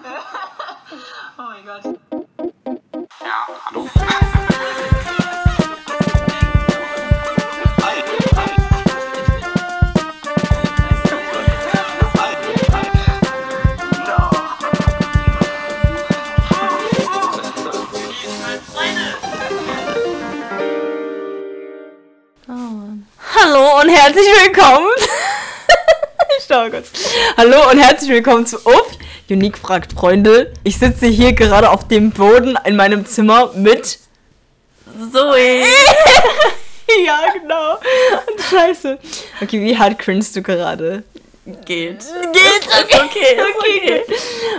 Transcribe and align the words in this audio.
oh 1.38 1.42
mein 1.42 1.66
Gott. 1.66 1.98
Ja, 3.20 3.48
hallo. 3.66 3.90
Hallo 23.34 23.80
und 23.80 23.88
herzlich 23.88 24.26
willkommen. 24.44 24.88
oh 26.50 26.70
Gott. 26.70 26.84
Hallo 27.36 27.70
und 27.70 27.78
herzlich 27.78 28.10
willkommen 28.10 28.46
zu 28.46 28.56
UF. 28.64 28.99
Unique 29.30 29.58
fragt 29.58 29.92
Freunde. 29.92 30.52
Ich 30.64 30.78
sitze 30.78 31.06
hier 31.06 31.32
gerade 31.32 31.70
auf 31.70 31.86
dem 31.86 32.10
Boden 32.10 32.58
in 32.64 32.74
meinem 32.74 33.06
Zimmer 33.06 33.52
mit 33.54 33.98
Zoe. 35.12 35.60
ja, 37.06 37.20
genau. 37.32 37.74
Und 37.74 38.40
scheiße. 38.40 38.98
Okay, 39.40 39.60
wie 39.62 39.78
hart 39.78 39.98
cringest 39.98 40.34
du 40.34 40.42
gerade? 40.42 41.04
Geht. 41.64 42.00
Geht, 42.00 42.68
okay, 42.82 43.00
okay, 43.04 43.40
okay. 43.58 44.02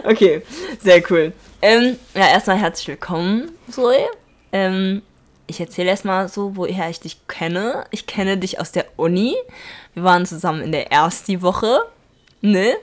Okay, 0.04 0.42
sehr 0.82 1.04
cool. 1.12 1.34
Ähm, 1.62 2.00
ja, 2.16 2.30
erstmal 2.30 2.58
herzlich 2.58 2.88
willkommen, 2.88 3.52
Zoe. 3.70 4.08
Ähm, 4.52 5.02
ich 5.48 5.60
erzähle 5.60 5.90
erstmal 5.90 6.30
so, 6.30 6.56
woher 6.56 6.90
ich 6.90 7.02
dich 7.02 7.28
kenne. 7.28 7.86
Ich 7.92 8.08
kenne 8.08 8.38
dich 8.38 8.60
aus 8.60 8.72
der 8.72 8.86
Uni. 8.96 9.36
Wir 9.94 10.04
waren 10.04 10.26
zusammen 10.26 10.62
in 10.62 10.72
der 10.72 10.92
ersten 10.92 11.42
Woche. 11.42 11.82
Ne? 12.42 12.76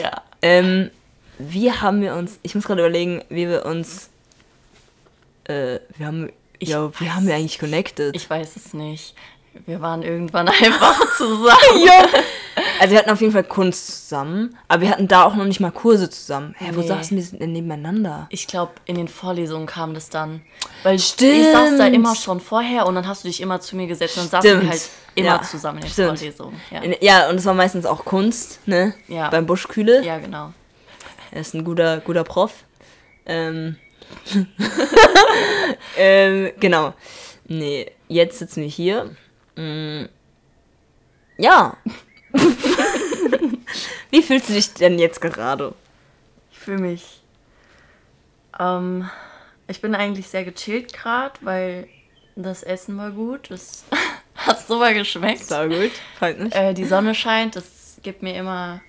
Ja. 0.00 0.22
Ähm, 0.40 0.90
wie 1.38 1.72
haben 1.72 2.00
wir 2.02 2.14
uns, 2.14 2.38
ich 2.42 2.54
muss 2.54 2.64
gerade 2.64 2.80
überlegen, 2.82 3.22
wie 3.28 3.48
wir 3.48 3.64
uns, 3.66 4.10
äh, 5.44 5.78
wir 5.96 6.06
haben, 6.06 6.30
Ich 6.58 6.68
ja, 6.70 6.90
wie 7.00 7.10
haben 7.10 7.26
wir 7.26 7.34
eigentlich 7.34 7.58
connected? 7.58 8.14
Ich 8.14 8.28
weiß 8.28 8.56
es 8.56 8.74
nicht. 8.74 9.14
Wir 9.66 9.82
waren 9.82 10.02
irgendwann 10.02 10.48
einfach 10.62 10.98
zusammen. 11.16 11.84
ja. 11.84 12.06
Also 12.80 12.92
wir 12.92 12.98
hatten 12.98 13.10
auf 13.10 13.20
jeden 13.20 13.32
Fall 13.32 13.44
Kunst 13.44 14.08
zusammen, 14.08 14.56
aber 14.66 14.82
wir 14.82 14.90
hatten 14.90 15.08
da 15.08 15.24
auch 15.24 15.34
noch 15.36 15.44
nicht 15.44 15.60
mal 15.60 15.70
Kurse 15.70 16.08
zusammen. 16.10 16.54
Hä, 16.58 16.70
wo 16.74 16.80
Nee. 16.80 16.88
saßen 16.88 17.16
wir 17.16 17.38
denn 17.38 17.52
nebeneinander? 17.52 18.26
Ich 18.30 18.46
glaube, 18.46 18.72
in 18.86 18.96
den 18.96 19.08
Vorlesungen 19.08 19.66
kam 19.66 19.94
das 19.94 20.08
dann. 20.08 20.40
Weil 20.82 20.98
Stimmt. 20.98 21.32
ich 21.36 21.52
saß 21.52 21.76
da 21.78 21.86
immer 21.86 22.16
schon 22.16 22.40
vorher 22.40 22.86
und 22.86 22.94
dann 22.94 23.06
hast 23.06 23.24
du 23.24 23.28
dich 23.28 23.40
immer 23.40 23.60
zu 23.60 23.76
mir 23.76 23.86
gesetzt 23.86 24.16
und 24.16 24.32
dann 24.32 24.42
saßen 24.42 24.60
wir 24.62 24.68
halt 24.70 24.88
immer 25.14 25.26
Ja. 25.28 25.42
zusammen 25.42 25.78
in 25.78 25.84
den 25.84 25.90
Stimmt. 25.90 26.18
Vorlesungen. 26.18 26.60
Ja. 26.70 26.80
Ja, 27.00 27.28
und 27.30 27.36
es 27.36 27.44
war 27.44 27.54
meistens 27.54 27.84
auch 27.86 28.04
Kunst, 28.04 28.58
ne? 28.66 28.94
Ja. 29.06 29.28
Beim 29.28 29.46
Buschkühle. 29.46 30.02
ja, 30.04 30.18
genau. 30.18 30.52
Er 31.32 31.40
ist 31.40 31.54
ein 31.54 31.64
guter, 31.64 32.00
guter 32.00 32.24
Prof. 32.24 32.64
Ähm. 33.26 33.76
ähm, 35.96 36.52
genau. 36.60 36.92
Nee, 37.48 37.90
jetzt 38.08 38.38
sitzen 38.38 38.62
wir 38.62 38.68
hier. 38.68 39.16
Mm. 39.56 40.04
Ja. 41.38 41.76
Wie 44.10 44.22
fühlst 44.22 44.50
du 44.50 44.52
dich 44.52 44.74
denn 44.74 44.98
jetzt 44.98 45.22
gerade? 45.22 45.74
Ich 46.52 46.58
fühle 46.58 46.82
mich. 46.82 47.22
Ähm, 48.60 49.10
ich 49.68 49.80
bin 49.80 49.94
eigentlich 49.94 50.28
sehr 50.28 50.44
gechillt 50.44 50.92
gerade, 50.92 51.32
weil 51.40 51.88
das 52.36 52.62
Essen 52.62 52.98
war 52.98 53.10
gut. 53.10 53.50
Es 53.50 53.84
hat 54.34 54.66
super 54.66 54.92
geschmeckt. 54.92 55.46
Sehr 55.46 55.68
gut, 55.68 55.92
freut 56.18 56.38
mich. 56.38 56.54
Äh, 56.54 56.74
die 56.74 56.84
Sonne 56.84 57.14
scheint, 57.14 57.56
das 57.56 57.96
gibt 58.02 58.22
mir 58.22 58.34
immer 58.34 58.82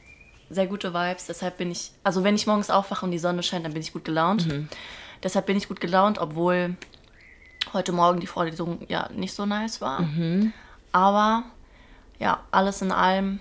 sehr 0.54 0.68
gute 0.68 0.94
Vibes. 0.94 1.26
Deshalb 1.28 1.58
bin 1.58 1.72
ich, 1.72 1.92
also 2.04 2.24
wenn 2.24 2.36
ich 2.36 2.48
morgens 2.48 2.70
aufwache 2.70 3.06
und 3.06 3.12
die 3.12 3.20
Sonne 3.20 3.44
scheint, 3.44 3.66
dann 3.66 3.74
bin 3.74 3.82
ich 3.82 3.94
gut 3.94 4.06
gelaunt. 4.06 4.48
Deshalb 5.22 5.46
bin 5.46 5.58
ich 5.58 5.68
gut 5.68 5.80
gelaunt, 5.80 6.20
obwohl 6.20 6.76
heute 7.72 7.92
Morgen 7.92 8.20
die 8.20 8.28
Vorlesung 8.28 8.80
ja 8.88 9.10
nicht 9.14 9.34
so 9.34 9.46
nice 9.46 9.82
war. 9.82 10.08
Aber 10.92 11.44
ja, 12.20 12.42
alles 12.52 12.82
in 12.82 12.92
allem 12.92 13.40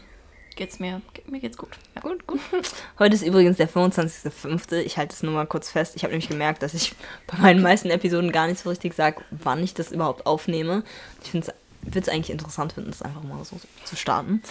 geht's 0.57 0.79
mir, 0.79 1.01
mir 1.27 1.41
geht's 1.41 1.57
gut. 1.57 1.79
Ja. 1.95 2.03
Gut, 2.03 2.27
gut. 2.27 2.41
Heute 2.99 3.15
ist 3.15 3.23
übrigens 3.23 3.57
der 3.57 3.69
25.05. 3.69 4.77
Ich 4.81 4.97
halte 4.97 5.15
es 5.15 5.23
nur 5.23 5.33
mal 5.33 5.47
kurz 5.47 5.71
fest. 5.71 5.97
Ich 5.97 6.05
habe 6.05 6.13
nämlich 6.13 6.29
gemerkt, 6.29 6.63
dass 6.63 6.75
ich 6.75 6.95
bei 7.27 7.39
meinen 7.39 7.63
meisten 7.63 7.91
Episoden 7.91 8.33
gar 8.33 8.47
nicht 8.47 8.61
so 8.61 8.69
richtig 8.69 8.95
sage, 8.95 9.23
wann 9.31 9.63
ich 9.63 9.75
das 9.75 9.93
überhaupt 9.93 10.27
aufnehme. 10.27 10.85
Ich 11.25 11.33
würde 11.35 11.53
es 11.95 12.09
eigentlich 12.09 12.31
interessant 12.31 12.75
finden, 12.75 12.91
das 12.91 13.03
einfach 13.03 13.23
mal 13.23 13.45
so 13.45 13.59
zu 13.85 13.97
starten. 13.97 14.43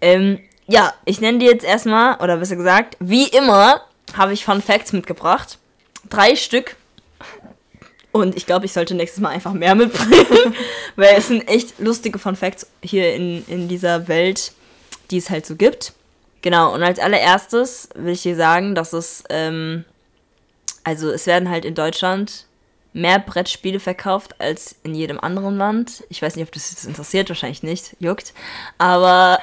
Ähm, 0.00 0.40
ja, 0.68 0.92
ich 1.06 1.20
nenne 1.20 1.38
dir 1.38 1.50
jetzt 1.50 1.64
erstmal, 1.64 2.16
oder 2.18 2.36
besser 2.36 2.56
gesagt, 2.56 2.96
wie 3.00 3.26
immer 3.26 3.80
habe 4.14 4.34
ich 4.34 4.44
Fun 4.44 4.62
Facts 4.62 4.92
mitgebracht. 4.92 5.58
Drei 6.08 6.36
Stück. 6.36 6.76
Und 8.12 8.36
ich 8.36 8.46
glaube, 8.46 8.66
ich 8.66 8.72
sollte 8.72 8.94
nächstes 8.94 9.20
Mal 9.20 9.30
einfach 9.30 9.52
mehr 9.52 9.74
mitbringen, 9.74 10.54
weil 10.96 11.16
es 11.16 11.28
sind 11.28 11.48
echt 11.48 11.78
lustige 11.78 12.18
Fun 12.18 12.36
Facts 12.36 12.66
hier 12.82 13.14
in, 13.14 13.44
in 13.48 13.68
dieser 13.68 14.08
Welt, 14.08 14.52
die 15.10 15.18
es 15.18 15.30
halt 15.30 15.46
so 15.46 15.56
gibt. 15.56 15.94
Genau, 16.42 16.74
und 16.74 16.82
als 16.82 16.98
allererstes 16.98 17.88
will 17.94 18.12
ich 18.12 18.22
dir 18.22 18.36
sagen, 18.36 18.74
dass 18.74 18.92
es, 18.92 19.24
ähm, 19.30 19.84
also 20.84 21.10
es 21.10 21.26
werden 21.26 21.50
halt 21.50 21.64
in 21.64 21.74
Deutschland 21.74 22.46
mehr 22.92 23.18
Brettspiele 23.18 23.80
verkauft 23.80 24.40
als 24.40 24.76
in 24.82 24.94
jedem 24.94 25.20
anderen 25.20 25.56
Land. 25.56 26.04
Ich 26.08 26.22
weiß 26.22 26.36
nicht, 26.36 26.46
ob 26.46 26.52
das 26.52 26.70
jetzt 26.70 26.84
interessiert, 26.86 27.28
wahrscheinlich 27.28 27.62
nicht, 27.62 27.96
juckt. 28.00 28.32
Aber 28.78 29.38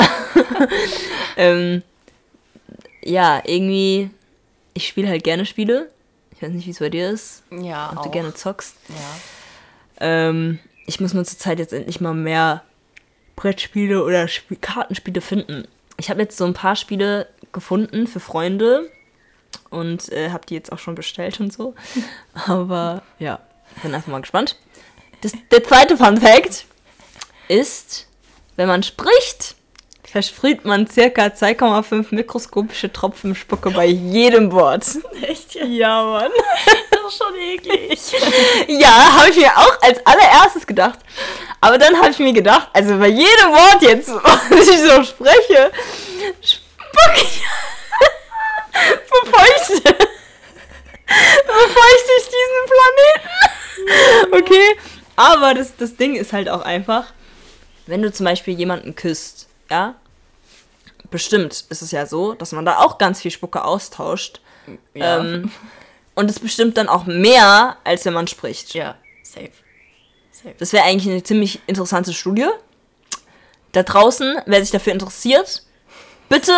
ähm, 1.38 1.84
ja, 3.04 3.42
irgendwie, 3.46 4.10
ich 4.74 4.88
spiele 4.88 5.10
halt 5.10 5.24
gerne 5.24 5.46
Spiele. 5.46 5.92
Ich 6.32 6.42
weiß 6.42 6.52
nicht, 6.52 6.66
wie 6.68 6.72
es 6.72 6.80
bei 6.80 6.90
dir 6.90 7.10
ist, 7.10 7.44
Ja, 7.52 7.92
ob 7.92 8.00
auch. 8.00 8.04
du 8.04 8.12
gerne 8.12 8.34
zockst. 8.34 8.76
Ja. 8.90 8.96
Ähm, 10.02 10.60
ich 10.86 11.00
muss 11.00 11.14
nur 11.14 11.24
zur 11.24 11.40
Zeit 11.40 11.60
jetzt 11.60 11.72
endlich 11.74 12.02
mal 12.02 12.14
mehr 12.14 12.64
Brettspiele 13.36 14.04
oder 14.04 14.24
Sp 14.28 14.58
Kartenspiele 14.60 15.22
finden. 15.22 15.68
Ich 15.98 16.10
habe 16.10 16.22
jetzt 16.22 16.38
so 16.38 16.46
ein 16.46 16.54
paar 16.54 16.76
Spiele 16.76 17.28
gefunden 17.54 18.06
für 18.08 18.20
Freunde 18.20 18.90
und 19.70 20.12
äh, 20.12 20.30
habe 20.32 20.46
die 20.48 20.56
jetzt 20.56 20.72
auch 20.72 20.80
schon 20.80 20.96
bestellt 20.96 21.40
und 21.40 21.54
so. 21.54 21.74
Aber 22.48 23.02
ja, 23.20 23.40
bin 23.82 23.94
einfach 23.94 24.12
mal 24.12 24.22
gespannt. 24.22 24.58
Das, 25.22 25.34
der 25.52 25.64
zweite 25.64 25.98
Fun 25.98 26.18
Fact 26.18 26.66
ist, 27.48 28.08
wenn 28.56 28.68
man 28.68 28.84
spricht, 28.84 29.56
versprüht 30.16 30.64
man 30.64 30.88
circa 30.88 31.26
2,5 31.26 32.06
mikroskopische 32.12 32.94
Tropfen 32.94 33.36
Spucke 33.36 33.70
bei 33.72 33.86
jedem 33.86 34.52
Wort. 34.54 34.86
Echt? 35.22 35.56
Ja, 35.56 36.04
Mann. 36.04 36.32
Das 37.06 37.14
ist 37.14 37.20
schon 37.20 37.36
eklig. 37.36 38.00
Ja, 38.80 39.18
habe 39.18 39.30
ich 39.30 39.38
mir 39.38 39.56
auch 39.56 39.80
als 39.82 40.04
allererstes 40.08 40.66
gedacht. 40.66 40.98
Aber 41.62 41.78
dann 41.78 41.96
habe 41.98 42.10
ich 42.10 42.18
mir 42.18 42.34
gedacht, 42.34 42.70
also 42.74 42.98
bei 42.98 43.10
jedem 43.10 43.52
Wort 43.52 43.82
jetzt, 43.84 44.10
was 44.10 44.68
ich 44.68 44.80
so 44.80 45.04
spreche, 45.04 45.72
spuck 46.42 47.16
ich, 47.18 47.44
befeuchte, 49.10 49.82
befeuchte 51.46 52.12
ich 52.20 52.26
diesen 52.26 52.64
Planeten. 52.68 54.34
Okay, 54.34 54.78
aber 55.16 55.54
das, 55.54 55.76
das 55.78 55.96
Ding 55.96 56.16
ist 56.16 56.34
halt 56.34 56.50
auch 56.50 56.62
einfach, 56.62 57.14
wenn 57.88 58.02
du 58.02 58.12
zum 58.12 58.26
Beispiel 58.26 58.58
jemanden 58.58 58.96
küsst, 58.96 59.48
ja, 59.70 59.96
bestimmt 61.12 61.66
ist 61.70 61.82
es 61.82 61.92
ja 61.92 62.06
so, 62.06 62.34
dass 62.34 62.52
man 62.52 62.66
da 62.66 62.80
auch 62.80 62.98
ganz 62.98 63.22
viel 63.22 63.32
Spucke 63.32 63.64
austauscht. 63.64 64.42
Ja. 64.94 65.20
Ähm, 65.20 65.52
und 66.16 66.30
es 66.30 66.40
bestimmt 66.40 66.78
dann 66.78 66.90
auch 66.90 67.06
mehr, 67.06 67.78
als 67.84 68.06
wenn 68.06 68.14
man 68.14 68.28
spricht. 68.28 68.74
ja, 68.74 68.96
safe. 69.24 69.52
Safe. 70.32 70.56
Das 70.58 70.74
wäre 70.74 70.86
eigentlich 70.86 71.12
eine 71.12 71.24
ziemlich 71.24 71.62
interessante 71.68 72.14
Studie. 72.14 72.48
Da 73.72 73.84
draußen, 73.84 74.40
wer 74.46 74.62
sich 74.62 74.72
dafür 74.72 74.94
interessiert, 74.94 75.64
bitte 76.30 76.54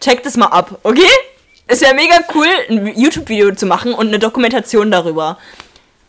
checkt 0.00 0.26
es 0.26 0.36
mal 0.36 0.46
ab, 0.46 0.78
okay? 0.82 1.06
Es 1.68 1.82
wäre 1.82 1.94
mega 1.94 2.16
cool, 2.34 2.48
ein 2.70 2.98
YouTube-Video 2.98 3.54
zu 3.54 3.66
machen 3.66 3.92
und 3.92 4.08
eine 4.08 4.18
Dokumentation 4.18 4.90
darüber. 4.90 5.38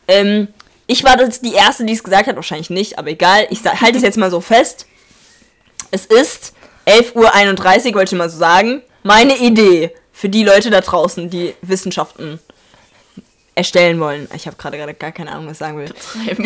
Ähm, 0.07 0.47
ich 0.87 1.03
war 1.03 1.17
das 1.17 1.41
die 1.41 1.53
Erste, 1.53 1.85
die 1.85 1.93
es 1.93 2.03
gesagt 2.03 2.27
hat, 2.27 2.35
wahrscheinlich 2.37 2.69
nicht, 2.69 2.97
aber 2.97 3.09
egal. 3.09 3.45
Ich 3.49 3.63
halte 3.65 3.97
es 3.97 4.03
jetzt 4.03 4.17
mal 4.17 4.31
so 4.31 4.39
fest. 4.39 4.87
Es 5.91 6.05
ist 6.05 6.53
11.31 6.87 7.89
Uhr, 7.89 7.95
wollte 7.95 8.15
ich 8.15 8.17
mal 8.17 8.29
so 8.29 8.37
sagen. 8.37 8.81
Meine 9.03 9.37
Idee 9.37 9.93
für 10.13 10.29
die 10.29 10.43
Leute 10.43 10.69
da 10.69 10.79
draußen, 10.79 11.29
die 11.29 11.53
Wissenschaften 11.61 12.39
erstellen 13.53 13.99
wollen. 13.99 14.29
Ich 14.33 14.47
habe 14.47 14.55
gerade 14.55 14.77
gerade 14.77 14.93
gar 14.93 15.11
keine 15.11 15.31
Ahnung, 15.31 15.47
was 15.47 15.53
ich 15.53 15.57
sagen 15.59 15.77
will. 15.77 15.93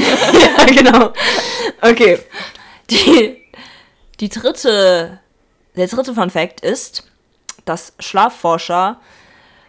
ja, 0.57 0.65
genau. 0.65 1.13
Okay. 1.81 2.17
Die, 2.89 3.37
die 4.19 4.29
dritte, 4.29 5.19
der 5.75 5.87
dritte 5.87 6.15
Fun 6.15 6.31
Fact 6.31 6.61
ist, 6.61 7.03
dass 7.65 7.93
Schlafforscher 7.99 8.99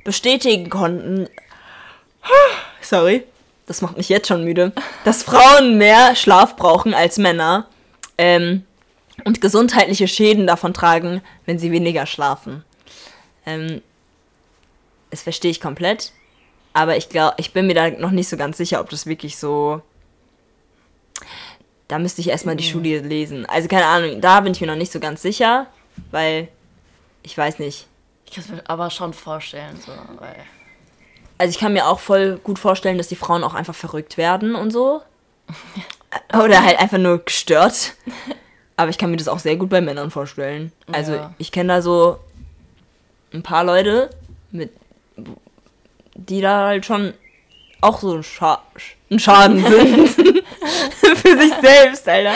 bestätigen 0.04 0.70
konnten, 0.70 1.28
sorry, 2.80 3.24
das 3.66 3.80
macht 3.80 3.96
mich 3.96 4.08
jetzt 4.08 4.28
schon 4.28 4.44
müde, 4.44 4.72
dass 5.04 5.22
Frauen 5.22 5.78
mehr 5.78 6.14
Schlaf 6.14 6.56
brauchen 6.56 6.94
als 6.94 7.18
Männer 7.18 7.66
ähm, 8.18 8.64
und 9.24 9.40
gesundheitliche 9.40 10.08
Schäden 10.08 10.46
davon 10.46 10.74
tragen, 10.74 11.22
wenn 11.46 11.58
sie 11.58 11.72
weniger 11.72 12.06
schlafen. 12.06 12.64
Ähm, 13.46 13.82
das 15.10 15.22
verstehe 15.22 15.50
ich 15.50 15.60
komplett. 15.60 16.12
Aber 16.72 16.96
ich 16.96 17.08
glaube, 17.08 17.34
ich 17.38 17.52
bin 17.52 17.66
mir 17.68 17.74
da 17.74 17.90
noch 17.90 18.10
nicht 18.10 18.28
so 18.28 18.36
ganz 18.36 18.56
sicher, 18.56 18.80
ob 18.80 18.90
das 18.90 19.06
wirklich 19.06 19.38
so. 19.38 19.80
Da 21.86 21.98
müsste 21.98 22.20
ich 22.20 22.28
erstmal 22.28 22.56
die 22.56 22.64
Studie 22.64 22.96
lesen. 22.96 23.46
Also 23.46 23.68
keine 23.68 23.86
Ahnung, 23.86 24.20
da 24.20 24.40
bin 24.40 24.52
ich 24.52 24.60
mir 24.60 24.66
noch 24.66 24.74
nicht 24.74 24.90
so 24.90 24.98
ganz 24.98 25.22
sicher, 25.22 25.68
weil 26.10 26.48
ich 27.24 27.36
weiß 27.36 27.58
nicht. 27.58 27.88
Ich 28.26 28.32
kann 28.32 28.44
es 28.44 28.50
mir 28.50 28.62
aber 28.68 28.90
schon 28.90 29.12
vorstellen, 29.12 29.76
so, 29.84 29.90
weil. 30.20 30.36
Also 31.38 31.50
ich 31.50 31.58
kann 31.58 31.72
mir 31.72 31.88
auch 31.88 31.98
voll 31.98 32.38
gut 32.44 32.60
vorstellen, 32.60 32.96
dass 32.96 33.08
die 33.08 33.16
Frauen 33.16 33.42
auch 33.42 33.54
einfach 33.54 33.74
verrückt 33.74 34.16
werden 34.16 34.54
und 34.54 34.70
so. 34.70 35.02
Oder 36.32 36.62
halt 36.64 36.78
einfach 36.78 36.98
nur 36.98 37.18
gestört. 37.24 37.94
Aber 38.76 38.88
ich 38.90 38.98
kann 38.98 39.10
mir 39.10 39.16
das 39.16 39.26
auch 39.28 39.40
sehr 39.40 39.56
gut 39.56 39.68
bei 39.68 39.80
Männern 39.80 40.10
vorstellen. 40.12 40.70
Also 40.92 41.14
Ja. 41.14 41.34
ich 41.38 41.50
kenne 41.50 41.74
da 41.74 41.82
so 41.82 42.18
ein 43.32 43.42
paar 43.42 43.64
Leute, 43.64 44.10
mit, 44.52 44.70
die 46.14 46.40
da 46.40 46.66
halt 46.68 46.86
schon 46.86 47.14
auch 47.80 48.00
so 48.00 48.14
ein, 48.14 48.22
Scha 48.22 48.62
ein 49.10 49.18
Schaden 49.18 49.64
sind. 49.66 50.08
Für 51.16 51.38
sich 51.38 51.52
selbst, 51.60 52.08
Alter. 52.08 52.34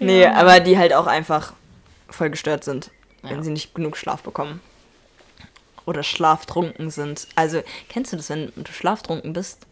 Nee, 0.00 0.26
aber 0.26 0.60
die 0.60 0.76
halt 0.78 0.94
auch 0.94 1.06
einfach 1.06 1.52
voll 2.08 2.30
gestört 2.30 2.64
sind, 2.64 2.90
wenn 3.22 3.36
Ja. 3.38 3.42
sie 3.42 3.50
nicht 3.50 3.74
genug 3.74 3.96
Schlaf 3.96 4.22
bekommen. 4.22 4.60
Oder 5.84 6.02
schlaftrunken 6.04 6.90
sind. 6.90 7.26
Also, 7.34 7.62
kennst 7.88 8.12
du 8.12 8.16
das, 8.16 8.30
wenn 8.30 8.52
du 8.56 8.70
schlaftrunken 8.72 9.32
bist? 9.32 9.66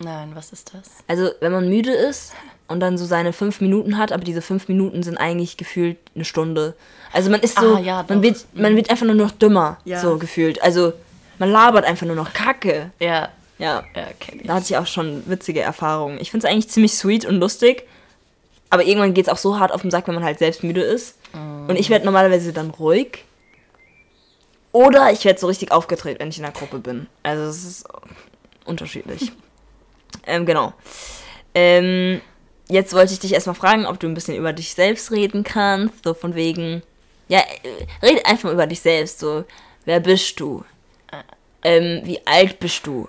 Nein, 0.00 0.30
was 0.34 0.52
ist 0.52 0.72
das? 0.74 0.90
Also, 1.06 1.30
wenn 1.40 1.52
man 1.52 1.68
müde 1.68 1.92
ist 1.92 2.32
und 2.66 2.80
dann 2.80 2.98
so 2.98 3.04
seine 3.04 3.32
fünf 3.32 3.60
Minuten 3.60 3.98
hat, 3.98 4.10
aber 4.12 4.24
diese 4.24 4.42
fünf 4.42 4.68
Minuten 4.68 5.02
sind 5.02 5.16
eigentlich 5.16 5.56
gefühlt 5.56 5.96
eine 6.14 6.24
Stunde. 6.24 6.74
Also 7.12 7.30
man 7.30 7.40
ist 7.40 7.58
so, 7.58 7.76
Ah, 7.76 7.80
ja, 7.80 8.04
man, 8.08 8.22
wird, 8.22 8.44
man 8.52 8.76
wird 8.76 8.90
einfach 8.90 9.06
nur 9.06 9.14
noch 9.14 9.30
dümmer, 9.32 9.78
Ja. 9.84 10.00
so 10.00 10.18
gefühlt. 10.18 10.60
Also 10.62 10.92
man 11.38 11.50
labert 11.50 11.84
einfach 11.84 12.06
nur 12.06 12.16
noch 12.16 12.32
Kacke. 12.32 12.90
Ja, 13.00 13.28
Ja, 13.58 13.82
ja, 13.96 14.06
kenn 14.20 14.40
ich. 14.40 14.46
da 14.46 14.54
hatte 14.54 14.66
ich 14.66 14.76
auch 14.76 14.86
schon 14.86 15.22
witzige 15.26 15.60
Erfahrungen. 15.60 16.18
Ich 16.20 16.30
finde 16.30 16.46
es 16.46 16.52
eigentlich 16.52 16.68
ziemlich 16.68 16.94
sweet 16.94 17.24
und 17.24 17.36
lustig, 17.40 17.84
aber 18.70 18.84
irgendwann 18.84 19.14
geht 19.14 19.26
es 19.26 19.32
auch 19.32 19.38
so 19.38 19.58
hart 19.58 19.72
auf 19.72 19.82
den 19.82 19.90
Sack, 19.90 20.08
wenn 20.08 20.14
man 20.14 20.24
halt 20.24 20.38
selbst 20.38 20.62
müde 20.62 20.82
ist. 20.82 21.16
Und 21.32 21.76
ich 21.76 21.90
werde 21.90 22.04
normalerweise 22.04 22.52
dann 22.52 22.70
ruhig. 22.70 23.24
Oder 24.72 25.12
ich 25.12 25.24
werde 25.24 25.40
so 25.40 25.46
richtig 25.46 25.72
aufgedreht, 25.72 26.20
wenn 26.20 26.28
ich 26.28 26.36
in 26.36 26.42
der 26.42 26.52
Gruppe 26.52 26.78
bin. 26.78 27.06
Also 27.22 27.44
es 27.44 27.64
ist 27.64 27.88
unterschiedlich. 28.64 29.32
ähm, 30.26 30.46
genau. 30.46 30.72
Ähm, 31.54 32.20
jetzt 32.68 32.92
wollte 32.94 33.12
ich 33.12 33.18
dich 33.18 33.32
erstmal 33.32 33.54
fragen, 33.54 33.86
ob 33.86 33.98
du 33.98 34.06
ein 34.06 34.14
bisschen 34.14 34.36
über 34.36 34.52
dich 34.52 34.74
selbst 34.74 35.10
reden 35.10 35.44
kannst. 35.44 36.04
So 36.04 36.14
von 36.14 36.34
wegen. 36.34 36.82
Ja, 37.28 37.40
äh, 37.40 38.06
red 38.06 38.24
einfach 38.26 38.50
über 38.50 38.66
dich 38.66 38.80
selbst. 38.80 39.18
So, 39.18 39.44
wer 39.84 40.00
bist 40.00 40.38
du? 40.40 40.64
Ähm, 41.62 42.02
wie 42.04 42.24
alt 42.26 42.58
bist 42.60 42.86
du? 42.86 43.08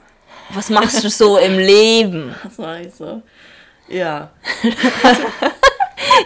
Was 0.51 0.69
machst 0.69 1.03
du 1.03 1.09
so 1.09 1.37
im 1.37 1.57
Leben? 1.57 2.35
Das 2.43 2.57
war 2.57 2.79
ich 2.79 2.93
so. 2.93 3.21
Ja. 3.89 4.31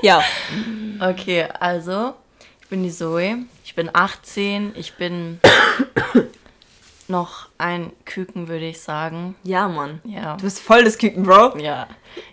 Ja. 0.01 0.23
Okay, 0.99 1.47
also, 1.59 2.13
ich 2.61 2.67
bin 2.69 2.83
die 2.83 2.91
Zoe. 2.91 3.45
Ich 3.63 3.75
bin 3.75 3.89
18. 3.93 4.73
Ich 4.75 4.93
bin 4.95 5.39
noch 7.07 7.49
ein 7.57 7.91
Küken, 8.05 8.47
würde 8.47 8.65
ich 8.65 8.81
sagen. 8.81 9.35
Ja, 9.43 9.67
Mann. 9.67 10.01
Ja. 10.03 10.35
Du 10.37 10.43
bist 10.43 10.59
voll 10.59 10.83
das 10.83 10.97
Küken, 10.97 11.23
Bro. 11.23 11.57
Ja. 11.57 11.87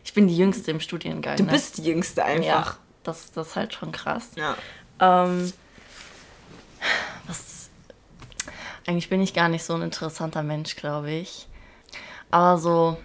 Ich 0.05 0.15
bin 0.15 0.29
die 0.29 0.37
Jüngste 0.37 0.71
im 0.71 0.81
Studiengang. 0.81 1.37
Du 1.37 1.45
ne? 1.45 1.53
bist 1.53 1.79
die 1.79 1.85
Jüngste 1.85 2.21
Ja. 2.21 2.27
einfach. 2.27 2.79
Das, 3.03 3.33
das 3.33 3.49
ist 3.49 3.57
halt 3.57 3.75
schon 3.75 3.93
krass. 3.93 4.31
Ja. 4.37 4.57
Ähm, 5.01 5.53
was, 7.27 7.71
eigentlich 8.87 9.09
bin 9.09 9.23
ich 9.23 9.33
gar 9.33 9.49
nicht 9.49 9.65
so 9.65 9.75
ein 9.75 9.83
interessanter 9.83 10.43
Mensch, 10.43 10.77
glaube 10.77 11.11
ich. 11.11 11.49
Aber 12.31 12.59
so, 12.59 12.99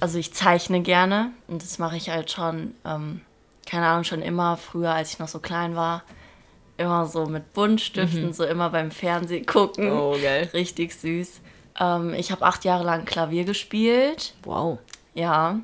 also 0.00 0.18
ich 0.18 0.32
zeichne 0.34 0.82
gerne 0.82 1.30
und 1.48 1.62
das 1.62 1.78
mache 1.78 1.96
ich 1.96 2.10
halt 2.10 2.30
schon, 2.30 2.74
ähm, 2.84 3.20
keine 3.66 3.86
Ahnung, 3.86 4.04
schon 4.04 4.22
immer 4.22 4.56
früher, 4.56 4.92
als 4.92 5.12
ich 5.12 5.18
noch 5.18 5.28
so 5.28 5.38
klein 5.38 5.76
war. 5.76 6.02
Immer 6.78 7.06
so 7.06 7.24
mit 7.24 7.54
Buntstiften, 7.54 8.34
so 8.34 8.44
immer 8.44 8.68
beim 8.68 8.90
Fernsehen 8.90 9.46
gucken. 9.46 9.90
Oh, 9.90 10.14
geil. 10.20 10.50
Richtig 10.52 10.94
süß. 10.94 11.40
Ähm, 11.80 12.12
ich 12.12 12.30
habe 12.30 12.44
acht 12.44 12.64
Jahre 12.64 12.84
lang 12.84 13.06
Klavier 13.06 13.44
gespielt. 13.44 14.34
Wow. 14.44 14.78
Ja. 15.14 15.58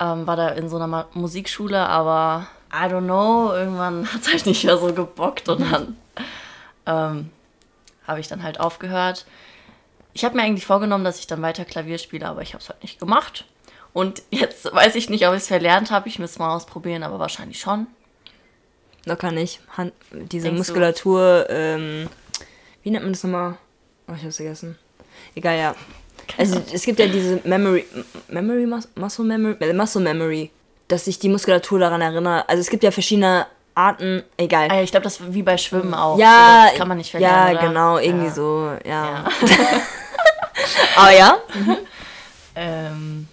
Ähm, 0.00 0.26
war 0.26 0.36
da 0.36 0.48
in 0.48 0.68
so 0.68 0.76
einer 0.76 0.88
Ma 0.88 1.06
Musikschule, 1.14 1.88
aber 1.88 2.48
I 2.72 2.86
don't 2.86 3.04
know, 3.04 3.52
irgendwann 3.52 4.06
hat 4.12 4.22
es 4.22 4.28
halt 4.28 4.46
nicht 4.46 4.64
mehr 4.64 4.76
so 4.76 4.92
gebockt 4.92 5.48
und 5.48 5.60
dann 5.72 5.96
ähm, 6.86 7.30
habe 8.06 8.20
ich 8.20 8.28
dann 8.28 8.42
halt 8.42 8.60
aufgehört. 8.60 9.26
Ich 10.18 10.24
habe 10.24 10.36
mir 10.36 10.42
eigentlich 10.42 10.66
vorgenommen, 10.66 11.04
dass 11.04 11.20
ich 11.20 11.28
dann 11.28 11.42
weiter 11.42 11.64
Klavier 11.64 11.96
spiele, 11.96 12.26
aber 12.26 12.42
ich 12.42 12.52
habe 12.52 12.60
es 12.60 12.68
halt 12.68 12.82
nicht 12.82 12.98
gemacht. 12.98 13.44
Und 13.92 14.20
jetzt 14.30 14.64
weiß 14.74 14.96
ich 14.96 15.08
nicht, 15.08 15.24
ob 15.28 15.32
ich 15.34 15.42
es 15.42 15.46
verlernt 15.46 15.92
habe. 15.92 16.08
Ich 16.08 16.18
muss 16.18 16.30
es 16.32 16.38
mal 16.40 16.52
ausprobieren, 16.56 17.04
aber 17.04 17.20
wahrscheinlich 17.20 17.60
schon. 17.60 17.86
Locker 19.04 19.30
nicht. 19.30 19.60
Hand, 19.76 19.92
diese 20.10 20.48
Denkst? 20.48 20.58
Muskulatur, 20.58 21.46
ähm, 21.48 22.08
wie 22.82 22.90
nennt 22.90 23.04
man 23.04 23.12
das 23.12 23.22
nochmal? 23.22 23.58
Oh, 24.08 24.12
ich 24.16 24.24
hab's 24.24 24.36
vergessen. 24.36 24.76
Egal, 25.36 25.56
ja. 25.56 25.74
Also 26.36 26.60
es 26.72 26.82
gibt 26.82 26.98
ja 26.98 27.06
diese 27.06 27.40
Memory, 27.44 27.84
Memory, 28.26 28.66
Mus- 28.66 28.88
Muscle 28.96 29.24
Memory, 29.24 29.54
äh, 29.60 29.72
Muscle 29.72 30.02
Memory, 30.02 30.50
dass 30.88 31.04
sich 31.04 31.20
die 31.20 31.28
Muskulatur 31.28 31.78
daran 31.78 32.00
erinnert. 32.00 32.48
Also 32.48 32.60
es 32.60 32.68
gibt 32.70 32.82
ja 32.82 32.90
verschiedene 32.90 33.46
Arten, 33.76 34.24
egal. 34.36 34.66
Ah 34.68 34.74
ja, 34.78 34.82
ich 34.82 34.90
glaube, 34.90 35.04
das 35.04 35.20
wie 35.32 35.42
bei 35.44 35.56
Schwimmen 35.56 35.94
auch. 35.94 36.18
Ja, 36.18 36.66
das 36.66 36.74
kann 36.76 36.88
man 36.88 36.96
nicht 36.98 37.12
verlernen. 37.12 37.54
ja, 37.54 37.58
oder? 37.60 37.68
genau, 37.68 37.98
irgendwie 37.98 38.26
Ja. 38.26 38.32
so, 38.34 38.72
ja. 38.84 39.04
Ja. 39.04 39.24
Aber 40.96 41.10
ja, 41.16 41.38
Ähm, 42.54 43.28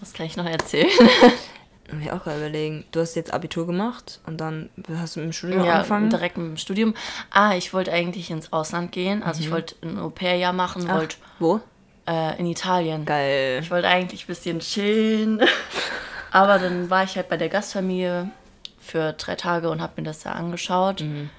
was 0.00 0.12
kann 0.12 0.26
ich 0.26 0.36
noch 0.36 0.44
erzählen? 0.46 0.88
muss 1.92 2.02
ich 2.02 2.12
auch 2.12 2.22
gerade 2.22 2.38
überlegen. 2.38 2.84
Du 2.92 3.00
hast 3.00 3.16
jetzt 3.16 3.32
Abitur 3.32 3.66
gemacht 3.66 4.20
und 4.26 4.40
dann 4.40 4.68
hast 4.96 5.16
du 5.16 5.20
mit 5.20 5.30
dem 5.30 5.32
Studium 5.32 5.64
Ja, 5.64 5.72
angefangen. 5.76 6.08
direkt 6.10 6.36
mit 6.36 6.46
dem 6.46 6.56
Studium. 6.56 6.94
Ah, 7.30 7.54
ich 7.56 7.72
wollte 7.74 7.90
eigentlich 7.90 8.30
ins 8.30 8.52
Ausland 8.52 8.92
gehen. 8.92 9.22
Also 9.24 9.40
ich 9.40 9.50
wollte 9.50 9.74
ein 9.82 9.98
Au-pair-Jahr 9.98 10.52
machen, 10.52 10.82
Mhm. 10.84 10.90
Ach, 10.90 10.96
wollte 10.98 11.16
wo? 11.40 11.60
äh, 12.06 12.38
in 12.38 12.46
Italien. 12.46 13.04
Geil. 13.06 13.58
Ich 13.62 13.70
wollte 13.72 13.88
eigentlich 13.88 14.24
ein 14.24 14.26
bisschen 14.28 14.60
chillen. 14.60 15.40
Aber 16.30 16.58
dann 16.60 16.90
war 16.90 17.02
ich 17.04 17.16
halt 17.16 17.28
bei 17.28 17.38
der 17.38 17.48
Gastfamilie 17.48 18.30
für 18.78 19.14
drei 19.14 19.34
Tage 19.34 19.68
und 19.70 19.80
habe 19.82 19.94
mir 19.96 20.04
das 20.04 20.20
da 20.20 20.32
angeschaut. 20.32 21.00
Mhm. 21.00 21.30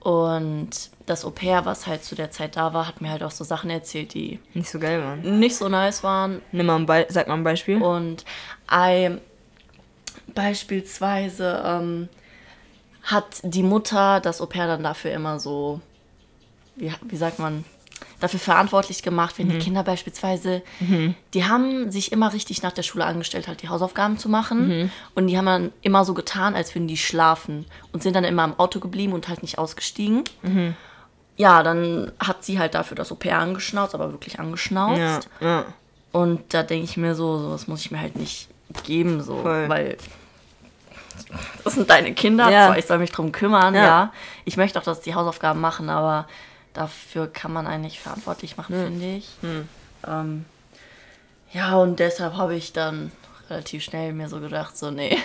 Und 0.00 0.70
das 1.06 1.24
Au-pair, 1.24 1.64
was 1.64 1.86
halt 1.86 2.04
zu 2.04 2.14
der 2.14 2.30
Zeit 2.30 2.56
da 2.56 2.74
war, 2.74 2.86
hat 2.88 3.00
mir 3.00 3.10
halt 3.10 3.22
auch 3.22 3.30
so 3.30 3.44
Sachen 3.44 3.70
erzählt, 3.70 4.12
die 4.14 4.40
Nicht 4.54 4.68
so 4.70 4.78
geil, 4.78 5.00
Mann. 5.00 5.38
nicht 5.38 5.56
so 5.56 5.68
nice 5.68 6.02
waren. 6.02 6.42
Nimm 6.52 6.66
mal 6.66 6.76
ein 6.76 6.86
Be 6.86 7.06
sag 7.08 7.28
mal 7.28 7.34
ein 7.34 7.44
Beispiel. 7.44 7.80
Und 7.80 8.24
I, 8.70 9.16
beispielsweise 10.34 11.62
ähm, 11.64 12.08
hat 13.02 13.26
die 13.42 13.62
Mutter 13.62 14.20
das 14.20 14.40
Au-pair 14.40 14.66
dann 14.66 14.82
dafür 14.82 15.12
immer 15.12 15.38
so, 15.38 15.80
wie, 16.76 16.92
wie 17.02 17.16
sagt 17.16 17.38
man, 17.38 17.64
dafür 18.20 18.40
verantwortlich 18.40 19.02
gemacht, 19.02 19.38
wenn 19.38 19.48
die 19.48 19.58
Kinder 19.58 19.82
beispielsweise, 19.82 20.62
die 21.34 21.44
haben 21.44 21.90
sich 21.90 22.12
immer 22.12 22.32
richtig 22.32 22.62
nach 22.62 22.72
der 22.72 22.82
Schule 22.82 23.04
angestellt, 23.04 23.46
halt 23.46 23.62
die 23.62 23.68
Hausaufgaben 23.68 24.18
zu 24.18 24.28
machen. 24.28 24.90
Und 25.14 25.26
die 25.28 25.36
haben 25.38 25.46
dann 25.46 25.72
immer 25.82 26.04
so 26.04 26.14
getan, 26.14 26.54
als 26.54 26.74
würden 26.74 26.88
die 26.88 26.96
schlafen 26.96 27.66
und 27.92 28.02
sind 28.02 28.16
dann 28.16 28.24
immer 28.24 28.44
im 28.44 28.58
Auto 28.58 28.80
geblieben 28.80 29.12
und 29.12 29.28
halt 29.28 29.42
nicht 29.42 29.58
ausgestiegen. 29.58 30.24
Ja, 31.36 31.62
dann 31.62 32.12
hat 32.18 32.44
sie 32.44 32.58
halt 32.58 32.74
dafür 32.74 32.96
das 32.96 33.12
Au-pair 33.12 33.38
angeschnauzt, 33.38 33.94
aber 33.94 34.12
wirklich 34.12 34.38
angeschnauzt. 34.40 34.98
ja, 34.98 35.20
ja. 35.40 35.64
Und 36.12 36.54
da 36.54 36.62
denke 36.62 36.84
ich 36.84 36.96
mir 36.96 37.14
so, 37.14 37.38
sowas 37.38 37.66
muss 37.68 37.80
ich 37.82 37.90
mir 37.90 38.00
halt 38.00 38.16
nicht 38.16 38.48
geben, 38.84 39.22
so, 39.22 39.42
Voll. 39.42 39.68
weil 39.68 39.98
das 41.64 41.74
sind 41.74 41.90
deine 41.90 42.14
Kinder, 42.14 42.50
Ja. 42.50 42.66
zwar 42.68 42.78
ich 42.78 42.86
soll 42.86 42.98
mich 42.98 43.12
drum 43.12 43.32
kümmern, 43.32 43.74
Ja. 43.74 43.84
ja. 43.84 44.12
Ich 44.44 44.56
möchte 44.56 44.78
auch, 44.78 44.82
dass 44.84 45.00
die 45.02 45.14
Hausaufgaben 45.14 45.60
machen, 45.60 45.90
aber 45.90 46.26
dafür 46.72 47.26
kann 47.26 47.52
man 47.52 47.66
eigentlich 47.66 48.00
verantwortlich 48.00 48.56
machen, 48.56 48.74
finde 48.76 49.06
ich. 49.06 49.28
Hm. 49.42 49.68
Ähm, 50.06 50.44
ja, 51.52 51.74
und 51.76 51.98
deshalb 51.98 52.34
habe 52.36 52.54
ich 52.54 52.72
dann 52.72 53.12
relativ 53.50 53.82
schnell 53.82 54.12
mir 54.12 54.28
so 54.28 54.40
gedacht, 54.40 54.76
so, 54.76 54.90
nee, 54.90 55.18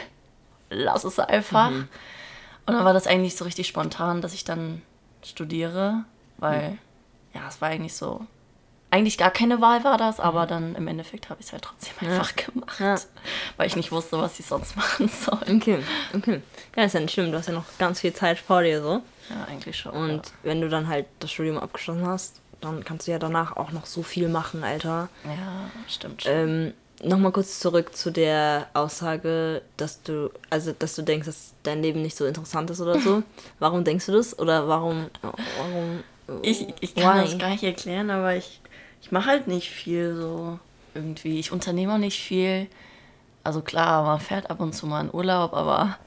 lass 0.69 1.03
es 1.03 1.19
einfach. 1.19 1.69
Mhm. 1.71 1.87
Und 2.65 2.73
dann 2.75 2.85
war 2.85 2.93
das 2.93 3.07
eigentlich 3.07 3.35
so 3.35 3.43
richtig 3.45 3.67
spontan, 3.67 4.21
dass 4.21 4.33
ich 4.33 4.43
dann 4.43 4.81
studiere, 5.23 6.05
weil, 6.37 6.71
Mhm. 6.71 6.77
ja, 7.33 7.41
es 7.47 7.61
war 7.61 7.69
eigentlich 7.69 7.93
so, 7.95 8.25
eigentlich 8.89 9.17
gar 9.17 9.31
keine 9.31 9.61
Wahl 9.61 9.83
war 9.85 9.97
das, 9.97 10.19
aber 10.19 10.45
dann 10.45 10.75
im 10.75 10.87
Endeffekt 10.87 11.29
habe 11.29 11.39
ich 11.39 11.47
es 11.47 11.53
halt 11.53 11.63
trotzdem 11.63 11.93
einfach 12.09 12.35
gemacht, 12.35 12.79
Mhm. 12.79 12.85
Ja. 12.85 12.95
weil 13.57 13.67
ich 13.67 13.75
nicht 13.75 13.91
wusste, 13.91 14.19
was 14.19 14.39
ich 14.39 14.45
sonst 14.45 14.75
machen 14.75 15.07
soll. 15.07 15.39
Okay, 15.55 15.79
okay. 16.13 16.41
Ja, 16.75 16.83
ist 16.83 16.93
ja 16.93 16.99
nicht 16.99 17.13
schlimm. 17.13 17.31
Du 17.31 17.37
hast 17.37 17.47
ja 17.47 17.53
noch 17.53 17.65
ganz 17.79 18.01
viel 18.01 18.13
Zeit 18.13 18.37
vor 18.39 18.63
dir 18.63 18.81
so. 18.81 19.01
Ja, 19.29 19.45
eigentlich 19.47 19.77
schon. 19.77 19.93
Und 19.93 20.33
wenn 20.43 20.59
du 20.61 20.67
dann 20.67 20.87
halt 20.87 21.05
das 21.19 21.31
Studium 21.31 21.57
abgeschlossen 21.57 22.05
hast, 22.05 22.41
dann 22.59 22.83
kannst 22.83 23.07
du 23.07 23.11
ja 23.11 23.17
danach 23.19 23.55
auch 23.55 23.71
noch 23.71 23.85
so 23.85 24.03
viel 24.03 24.27
machen, 24.27 24.63
Alter. 24.63 25.07
ja. 25.23 25.31
ja, 25.31 25.69
stimmt. 25.87 26.23
Ähm, 26.27 26.73
Nochmal 27.03 27.31
kurz 27.31 27.59
zurück 27.59 27.95
zu 27.95 28.11
der 28.11 28.67
Aussage, 28.73 29.61
dass 29.77 30.03
du, 30.03 30.29
also 30.49 30.71
dass 30.77 30.95
du 30.95 31.01
denkst, 31.01 31.25
dass 31.25 31.53
dein 31.63 31.81
Leben 31.81 32.01
nicht 32.01 32.15
so 32.15 32.25
interessant 32.25 32.69
ist 32.69 32.79
oder 32.79 32.99
so. 32.99 33.23
Warum 33.59 33.83
denkst 33.83 34.05
du 34.05 34.11
das? 34.11 34.37
Oder 34.37 34.67
warum, 34.67 35.09
warum 35.21 36.03
Ich, 36.43 36.67
ich 36.79 36.93
kann 36.93 37.19
Why? 37.19 37.23
das 37.23 37.37
gar 37.39 37.49
nicht 37.49 37.63
erklären, 37.63 38.09
aber 38.11 38.35
ich, 38.35 38.61
ich 39.01 39.11
mache 39.11 39.27
halt 39.27 39.47
nicht 39.47 39.69
viel 39.69 40.15
so 40.15 40.59
irgendwie. 40.93 41.39
Ich 41.39 41.51
unternehme 41.51 41.93
auch 41.93 41.97
nicht 41.97 42.21
viel. 42.21 42.67
Also 43.43 43.61
klar, 43.61 44.03
man 44.03 44.19
fährt 44.19 44.51
ab 44.51 44.59
und 44.59 44.73
zu 44.73 44.85
mal 44.85 45.01
in 45.01 45.13
Urlaub, 45.13 45.53
aber 45.53 45.97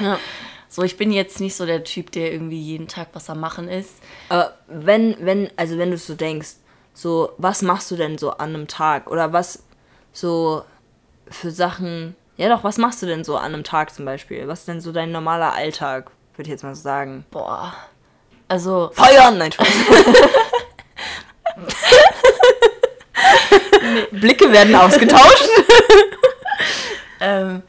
Ja. 0.00 0.18
so, 0.68 0.82
ich 0.82 0.96
bin 0.96 1.12
jetzt 1.12 1.40
nicht 1.40 1.54
so 1.54 1.64
der 1.66 1.84
Typ, 1.84 2.10
der 2.10 2.32
irgendwie 2.32 2.60
jeden 2.60 2.88
Tag 2.88 3.08
was 3.12 3.30
am 3.30 3.38
Machen 3.40 3.68
ist. 3.68 3.94
Aber 4.28 4.54
wenn, 4.66 5.16
wenn, 5.20 5.48
also 5.56 5.78
wenn 5.78 5.92
du 5.92 5.98
so 5.98 6.14
denkst, 6.14 6.54
so, 6.92 7.30
was 7.38 7.62
machst 7.62 7.90
du 7.90 7.96
denn 7.96 8.18
so 8.18 8.32
an 8.32 8.54
einem 8.54 8.66
Tag? 8.66 9.08
Oder 9.10 9.32
was 9.32 9.62
so 10.12 10.64
für 11.30 11.50
Sachen, 11.50 12.16
ja 12.36 12.48
doch, 12.48 12.64
was 12.64 12.78
machst 12.78 13.02
du 13.02 13.06
denn 13.06 13.24
so 13.24 13.36
an 13.36 13.54
einem 13.54 13.64
Tag 13.64 13.94
zum 13.94 14.04
Beispiel? 14.04 14.48
Was 14.48 14.60
ist 14.60 14.68
denn 14.68 14.80
so 14.80 14.92
dein 14.92 15.12
normaler 15.12 15.54
Alltag, 15.54 16.10
würde 16.36 16.48
ich 16.48 16.52
jetzt 16.52 16.64
mal 16.64 16.74
so 16.74 16.82
sagen? 16.82 17.24
Boah. 17.30 17.74
Also, 18.48 18.90
Feuern! 18.92 19.38
Nein, 19.38 19.52
Spaß. 19.52 19.68
Blicke 24.12 24.52
werden 24.52 24.74
ausgetauscht. 24.74 25.44
Ähm, 27.20 27.62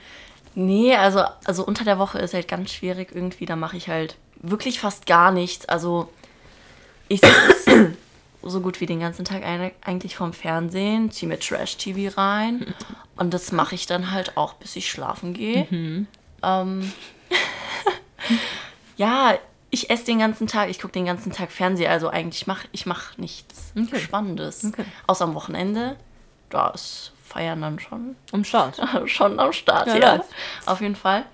nee, 0.55 0.95
also, 0.95 1.23
also 1.43 1.65
unter 1.65 1.83
der 1.83 1.99
Woche 1.99 2.19
ist 2.19 2.33
halt 2.33 2.47
ganz 2.47 2.71
schwierig 2.71 3.09
irgendwie. 3.13 3.45
Da 3.45 3.57
mache 3.57 3.77
ich 3.77 3.89
halt 3.89 4.15
wirklich 4.37 4.79
fast 4.79 5.05
gar 5.05 5.31
nichts. 5.31 5.67
Also 5.67 6.09
ich 7.09 7.19
sitze 7.19 7.97
so 8.43 8.61
gut 8.61 8.81
wie 8.81 8.85
den 8.85 8.99
ganzen 8.99 9.25
Tag 9.25 9.43
eigentlich 9.43 10.15
vorm 10.15 10.33
Fernsehen, 10.33 11.11
ziehe 11.11 11.29
mir 11.29 11.39
Trash-TV 11.39 12.17
rein 12.17 12.73
und 13.15 13.33
das 13.33 13.51
mache 13.51 13.75
ich 13.75 13.85
dann 13.85 14.11
halt 14.11 14.37
auch, 14.37 14.53
bis 14.53 14.75
ich 14.75 14.89
schlafen 14.89 15.33
gehe. 15.33 15.67
Ähm, 16.43 16.91
ja, 18.97 19.37
ich 19.69 19.89
esse 19.89 20.05
den 20.05 20.19
ganzen 20.19 20.47
Tag, 20.47 20.69
ich 20.69 20.79
gucke 20.79 20.93
den 20.93 21.05
ganzen 21.05 21.31
Tag 21.31 21.51
Fernsehen, 21.51 21.89
also 21.89 22.09
eigentlich 22.09 22.45
mache 22.47 22.67
ich 22.71 22.85
mach 22.85 23.17
nichts 23.17 23.71
Okay. 23.77 23.99
Spannendes. 23.99 24.65
Okay. 24.65 24.85
Außer 25.07 25.23
am 25.23 25.33
Wochenende, 25.33 25.95
da 26.49 26.69
ist 26.69 27.13
Feiern 27.23 27.61
dann 27.61 27.79
schon 27.79 28.15
Um 28.31 28.43
Start. 28.43 28.81
schon 29.05 29.39
am 29.39 29.53
Start, 29.53 29.87
Ja, 29.87 29.97
ja. 29.97 30.25
Auf 30.65 30.81
jeden 30.81 30.97
Fall. 30.97 31.25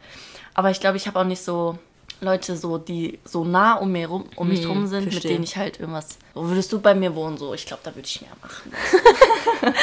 Aber 0.54 0.70
ich 0.70 0.80
glaube, 0.80 0.98
ich 0.98 1.08
habe 1.08 1.20
auch 1.20 1.24
nicht 1.24 1.44
so 1.44 1.78
Leute, 2.20 2.58
so, 2.58 2.78
die 2.80 3.20
so 3.26 3.44
nah 3.44 3.76
um, 3.76 3.92
mir 3.92 4.08
rum, 4.08 4.26
um 4.36 4.48
mich 4.48 4.68
rum 4.68 4.88
sind, 4.88 5.06
mit 5.06 5.14
verstehe. 5.14 5.34
denen 5.34 5.44
ich 5.44 5.56
halt 5.56 5.80
irgendwas. 5.80 6.18
So 6.34 6.48
würdest 6.48 6.72
du 6.74 6.80
bei 6.80 6.96
mir 6.96 7.14
wohnen, 7.14 7.38
so, 7.38 7.54
ich 7.54 7.66
glaube, 7.66 7.82
da 7.84 7.94
würde 7.94 8.08
ich 8.08 8.22
mehr 8.22 8.32
machen. 8.42 8.72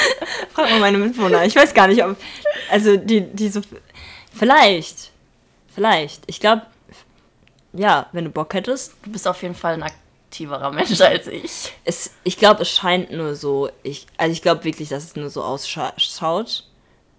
Frag 0.53 0.71
mal 0.71 0.81
meine 0.81 0.99
Mitwohner. 0.99 1.45
Ich 1.45 1.55
weiß 1.55 1.73
gar 1.75 1.87
nicht, 1.87 2.03
ob. 2.05 2.17
Also, 2.71 2.97
die, 2.97 3.21
die 3.21 3.49
so. 3.49 3.61
Vielleicht. 4.33 5.13
Vielleicht. 5.73 6.23
Ich 6.27 6.41
glaube. 6.41 6.63
Ja, 7.73 8.09
wenn 8.13 8.25
du 8.25 8.31
Bock 8.31 8.53
hättest. 8.55 8.95
Du 9.05 9.11
bist 9.11 9.27
auf 9.29 9.43
jeden 9.43 9.55
Fall 9.55 9.75
ein 9.75 9.83
aktiverer 9.83 10.73
Mensch 10.73 11.01
als 11.01 11.29
ich. 11.29 11.73
Es, 11.85 12.11
ich 12.25 12.37
glaube, 12.37 12.63
es 12.63 12.71
scheint 12.71 13.13
nur 13.13 13.37
so. 13.37 13.69
Ich, 13.85 14.07
also, 14.17 14.33
ich 14.33 14.43
glaube 14.43 14.65
wirklich, 14.65 14.89
dass 14.89 15.05
es 15.05 15.17
nur 15.17 15.31
so 15.31 15.43
ausschaut. 15.43 16.65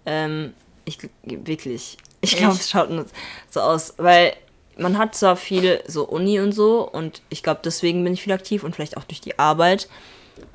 Ähm, 0.04 0.52
ich 0.84 0.98
wirklich. 1.22 1.96
Ich 2.20 2.36
glaube, 2.36 2.54
es 2.54 2.68
schaut 2.68 2.90
nur 2.90 3.06
so 3.50 3.60
aus. 3.60 3.94
Weil 3.98 4.34
man 4.76 4.98
hat 4.98 5.14
zwar 5.14 5.36
viel 5.36 5.82
so 5.86 6.04
Uni 6.04 6.40
und 6.40 6.52
so. 6.52 6.88
Und 6.88 7.22
ich 7.28 7.42
glaube, 7.42 7.60
deswegen 7.64 8.04
bin 8.04 8.12
ich 8.12 8.22
viel 8.22 8.32
aktiv 8.32 8.64
und 8.64 8.74
vielleicht 8.74 8.96
auch 8.96 9.04
durch 9.04 9.20
die 9.20 9.38
Arbeit. 9.38 9.88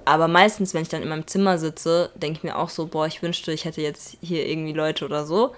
Aber 0.06 0.28
meistens, 0.28 0.74
wenn 0.74 0.84
ich 0.84 0.90
dann 0.90 1.02
in 1.02 1.10
meinem 1.10 1.28
Zimmer 1.28 1.58
sitze, 1.58 2.12
denke 2.16 2.38
ich 2.38 2.44
mir 2.44 2.58
auch 2.58 2.70
so, 2.70 2.86
boah, 2.86 3.08
ich 3.08 3.22
wünschte, 3.22 3.52
ich 3.52 3.66
hätte 3.66 3.82
jetzt 3.82 4.18
hier 4.22 4.48
irgendwie 4.48 4.74
Leute 4.74 5.06
oder 5.06 5.26
so. 5.26 5.56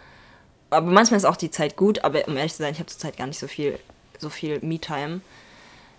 Aber 0.69 0.89
manchmal 0.89 1.17
ist 1.17 1.25
auch 1.25 1.35
die 1.35 1.51
Zeit 1.51 1.75
gut, 1.75 2.03
aber 2.03 2.27
um 2.27 2.37
ehrlich 2.37 2.53
zu 2.53 2.63
sein, 2.63 2.73
ich 2.73 2.79
habe 2.79 2.87
zurzeit 2.87 3.17
gar 3.17 3.27
nicht 3.27 3.39
so 3.39 3.47
viel, 3.47 3.77
so 4.17 4.29
viel 4.29 4.59
Me-Time. 4.61 5.21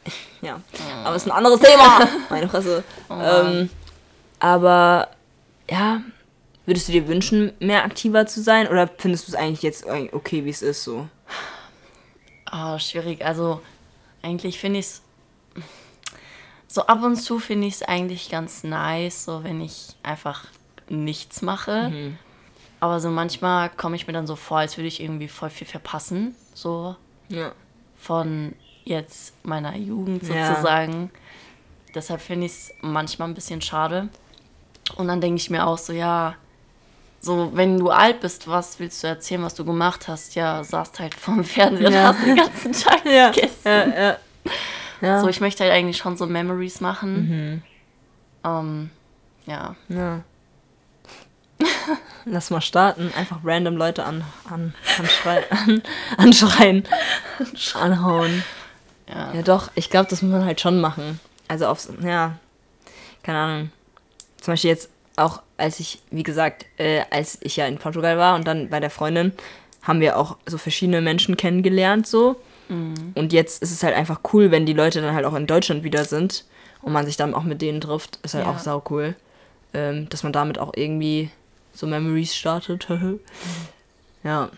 Ja, 0.43 0.61
aber 1.03 1.17
ist 1.17 1.27
ein 1.27 1.31
anderes 1.31 1.61
Thema. 1.61 2.07
Meine 2.29 2.47
Fresse. 2.47 2.85
ähm, 3.11 3.71
aber 4.39 5.09
ja, 5.71 6.03
würdest 6.67 6.89
du 6.89 6.93
dir 6.93 7.09
wünschen, 7.09 7.55
mehr 7.59 7.85
aktiver 7.85 8.27
zu 8.27 8.43
sein? 8.43 8.69
Oder 8.69 8.91
findest 8.99 9.27
du 9.27 9.33
es 9.33 9.39
eigentlich 9.39 9.63
jetzt 9.63 9.87
okay, 9.87 10.45
wie 10.45 10.51
es 10.51 10.61
ist 10.61 10.85
so? 10.85 11.09
Ah, 12.47 12.79
schwierig. 12.79 13.25
Also, 13.25 13.61
eigentlich 14.23 14.59
finde 14.59 14.81
ich 14.81 14.87
es. 14.87 15.03
So 16.67 16.87
ab 16.87 17.03
und 17.03 17.17
zu 17.17 17.39
finde 17.39 17.67
ich 17.69 17.75
es 17.75 17.83
eigentlich 17.83 18.31
ganz 18.31 18.65
nice, 18.65 19.25
so 19.27 19.45
wenn 19.45 19.61
ich 19.61 19.95
einfach 20.03 20.47
nichts 20.89 21.41
mache. 21.43 22.13
Aber 22.81 23.01
so 23.01 23.11
manchmal 23.11 23.71
komme 23.71 23.97
ich 23.97 24.07
mir 24.07 24.13
dann 24.13 24.27
so 24.27 24.35
vor, 24.37 24.59
als 24.59 24.77
würde 24.77 24.89
ich 24.89 25.01
irgendwie 25.01 25.29
voll 25.29 25.51
viel 25.51 25.67
verpassen. 25.67 26.35
So 26.53 26.97
Ja. 27.29 27.53
von 27.97 28.55
jetzt 28.85 29.35
meiner 29.47 29.77
Jugend 29.77 30.25
Ja. 30.25 30.49
sozusagen. 30.51 31.11
Deshalb 31.95 32.21
finde 32.21 32.47
ich 32.47 32.53
es 32.53 32.75
manchmal 32.83 33.29
ein 33.29 33.35
bisschen 33.35 33.63
schade. 33.63 34.09
Und 34.97 35.07
dann 35.09 35.21
denke 35.21 35.37
ich 35.41 35.49
mir 35.51 35.67
auch 35.67 35.79
so, 35.79 35.93
ja, 35.93 36.35
so 37.25 37.51
wenn 37.55 37.79
du 37.79 37.91
alt 37.91 38.21
bist, 38.21 38.47
was 38.49 38.79
willst 38.79 39.03
du 39.03 39.07
erzählen, 39.09 39.43
was 39.43 39.55
du 39.55 39.65
gemacht 39.65 40.07
hast? 40.09 40.35
Ja, 40.35 40.63
saßt 40.63 41.01
halt 41.01 41.15
vorm 41.15 41.43
Fernseher 41.45 41.91
Ja. 41.91 42.11
und 42.11 42.17
hast 42.19 42.27
den 42.27 42.37
ganzen 42.37 42.73
Tag 42.85 43.05
Ja, 43.07 43.31
gegessen. 43.31 43.93
ja, 43.97 44.17
ja. 45.01 45.21
So, 45.21 45.29
ich 45.29 45.41
möchte 45.41 45.65
halt 45.65 45.73
eigentlich 45.73 45.97
schon 45.97 46.17
so 46.17 46.27
Memories 46.27 46.81
machen. 46.81 47.63
Ähm, 48.45 48.91
ja. 49.47 49.75
Ja. 49.89 50.21
Lass 52.27 52.51
mal 52.51 52.61
starten. 52.61 53.13
Einfach 53.17 53.39
random 53.45 53.77
Leute 53.77 54.05
an, 54.05 54.25
an, 54.51 54.75
anschrei 54.99 55.45
an, 55.51 55.83
anschreien. 56.17 56.85
Anhauen. 57.75 58.43
Ja. 59.09 59.33
Ja, 59.35 59.43
doch. 59.43 59.71
Ich 59.75 59.91
glaube, 59.91 60.09
das 60.09 60.23
muss 60.23 60.33
man 60.33 60.45
halt 60.45 60.61
schon 60.61 60.81
machen. 60.81 61.21
Also 61.49 61.67
aufs, 61.67 61.91
ja, 62.03 62.37
keine 63.23 63.39
Ahnung. 63.39 63.71
Zum 64.41 64.53
Beispiel 64.53 64.71
jetzt 64.71 64.89
auch, 65.17 65.43
als 65.57 65.81
ich, 65.81 66.03
wie 66.11 66.23
gesagt, 66.23 66.67
äh, 66.79 67.03
als 67.11 67.39
ich 67.43 67.57
ja 67.57 67.67
in 67.67 67.79
Portugal 67.79 68.19
war 68.19 68.35
und 68.35 68.47
dann 68.47 68.69
bei 68.71 68.81
der 68.81 68.91
Freundin, 68.91 69.33
haben 69.83 70.01
wir 70.01 70.17
auch 70.19 70.37
so 70.47 70.57
verschiedene 70.59 71.01
Menschen 71.01 71.37
kennengelernt 71.37 72.07
so. 72.07 72.37
Und 73.15 73.35
jetzt 73.35 73.63
ist 73.63 73.71
es 73.73 73.83
halt 73.83 73.95
einfach 73.95 74.21
cool, 74.33 74.51
wenn 74.51 74.65
die 74.65 74.73
Leute 74.73 75.03
dann 75.03 75.15
halt 75.15 75.27
auch 75.27 75.35
in 75.35 75.47
Deutschland 75.47 75.85
wieder 75.85 76.05
sind 76.07 76.47
und 76.81 76.95
man 76.95 77.05
sich 77.05 77.19
dann 77.19 77.35
auch 77.35 77.43
mit 77.43 77.61
denen 77.61 77.83
trifft. 77.83 78.19
Ist 78.23 78.33
halt 78.33 78.47
Ja. 78.47 78.51
auch 78.53 78.59
sau 78.59 78.83
cool. 78.89 79.15
Ähm, 79.75 80.09
dass 80.09 80.23
man 80.23 80.33
damit 80.33 80.59
auch 80.59 80.73
irgendwie 80.75 81.31
so 81.75 81.87
Memories 81.87 82.35
startet. 82.35 82.87
ja. 84.25 84.49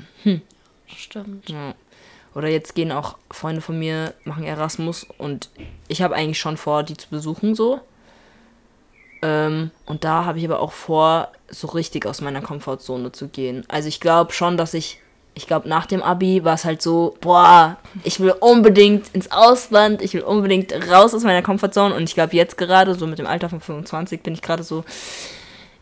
Stimmt. 0.86 1.48
Ja. 1.50 1.74
Oder 2.34 2.48
jetzt 2.48 2.74
gehen 2.76 2.92
auch 2.92 3.16
Freunde 3.30 3.60
von 3.60 3.78
mir, 3.78 4.14
machen 4.24 4.44
Erasmus 4.44 5.04
und 5.18 5.50
ich 5.88 6.00
habe 6.02 6.14
eigentlich 6.14 6.38
schon 6.38 6.56
vor, 6.56 6.84
die 6.84 6.96
zu 6.96 7.08
besuchen 7.08 7.54
so. 7.56 7.80
Ähm, 9.26 9.72
und 9.86 10.04
da 10.04 10.24
habe 10.24 10.38
ich 10.38 10.44
aber 10.44 10.60
auch 10.60 10.72
vor, 10.72 11.32
so 11.48 11.66
richtig 11.68 12.06
aus 12.06 12.20
meiner 12.20 12.42
Komfortzone 12.42 13.10
zu 13.10 13.28
gehen. 13.28 13.64
Also 13.68 13.88
ich 13.88 14.00
glaube 14.00 14.32
schon, 14.32 14.56
dass 14.56 14.72
ich, 14.72 15.00
ich 15.34 15.46
glaube 15.46 15.68
nach 15.68 15.86
dem 15.86 16.02
Abi 16.02 16.44
war 16.44 16.54
es 16.54 16.64
halt 16.64 16.80
so, 16.80 17.16
boah, 17.20 17.76
ich 18.04 18.20
will 18.20 18.34
unbedingt 18.38 19.08
ins 19.14 19.32
Ausland, 19.32 20.00
ich 20.00 20.14
will 20.14 20.22
unbedingt 20.22 20.72
raus 20.90 21.12
aus 21.14 21.24
meiner 21.24 21.42
Komfortzone 21.42 21.94
und 21.94 22.04
ich 22.04 22.14
glaube 22.14 22.36
jetzt 22.36 22.56
gerade, 22.56 22.94
so 22.94 23.06
mit 23.06 23.18
dem 23.18 23.26
Alter 23.26 23.48
von 23.48 23.60
25, 23.60 24.22
bin 24.22 24.34
ich 24.34 24.42
gerade 24.42 24.62
so, 24.62 24.84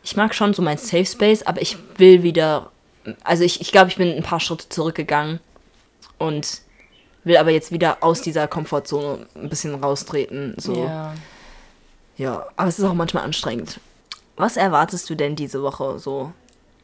ich 0.02 0.16
mag 0.16 0.34
schon 0.34 0.54
so 0.54 0.62
mein 0.62 0.78
Safe 0.78 1.06
Space, 1.06 1.42
aber 1.42 1.60
ich 1.60 1.76
will 1.98 2.22
wieder, 2.22 2.70
also 3.24 3.44
ich, 3.44 3.60
ich 3.60 3.72
glaube, 3.72 3.88
ich 3.88 3.96
bin 3.96 4.14
ein 4.14 4.22
paar 4.22 4.40
Schritte 4.40 4.68
zurückgegangen 4.70 5.40
und 6.18 6.60
will 7.24 7.36
aber 7.36 7.50
jetzt 7.50 7.72
wieder 7.72 7.98
aus 8.00 8.22
dieser 8.22 8.48
Komfortzone 8.48 9.26
ein 9.34 9.48
bisschen 9.48 9.74
raustreten. 9.74 10.54
So. 10.58 10.84
Ja. 10.84 11.14
Ja. 12.16 12.46
aber 12.56 12.68
es 12.68 12.78
ist 12.78 12.84
auch 12.84 12.94
manchmal 12.94 13.24
anstrengend. 13.24 13.80
Was 14.36 14.56
erwartest 14.56 15.08
du 15.10 15.14
denn 15.14 15.36
diese 15.36 15.62
Woche 15.62 15.98
so? 15.98 16.32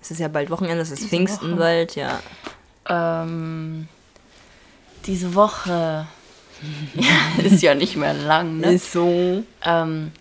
Es 0.00 0.10
ist 0.10 0.18
ja 0.20 0.28
bald 0.28 0.50
Wochenende, 0.50 0.82
es 0.82 0.90
ist 0.90 0.98
Diese 1.00 1.08
Pfingsten 1.10 1.50
Woche? 1.52 1.58
bald, 1.58 1.96
ja. 1.96 2.20
Ähm, 2.88 3.88
diese 5.06 5.34
Woche 5.34 6.06
ja, 6.94 7.14
ist 7.44 7.62
ja 7.62 7.74
nicht 7.74 7.96
mehr 7.96 8.14
lang, 8.14 8.58
ne? 8.58 8.72
Ist 8.74 8.92
so. 8.92 9.42
Ähm, 9.64 10.12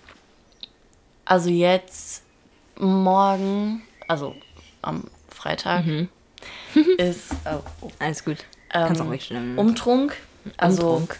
also 1.25 1.50
jetzt 1.50 2.24
morgen, 2.78 3.82
also 4.08 4.36
am 4.82 5.04
Freitag, 5.30 5.84
ist 6.98 7.32
oh, 7.46 7.60
oh, 7.82 7.92
Alles 8.00 8.24
gut. 8.24 8.38
ähm, 8.74 8.88
Kannst 8.88 9.01
auch 9.01 9.12
wegstellen. 9.12 9.56
ne? 9.56 9.62
Umtrunk. 9.62 10.16
Also 10.58 10.89
Umtrunk. 10.92 11.20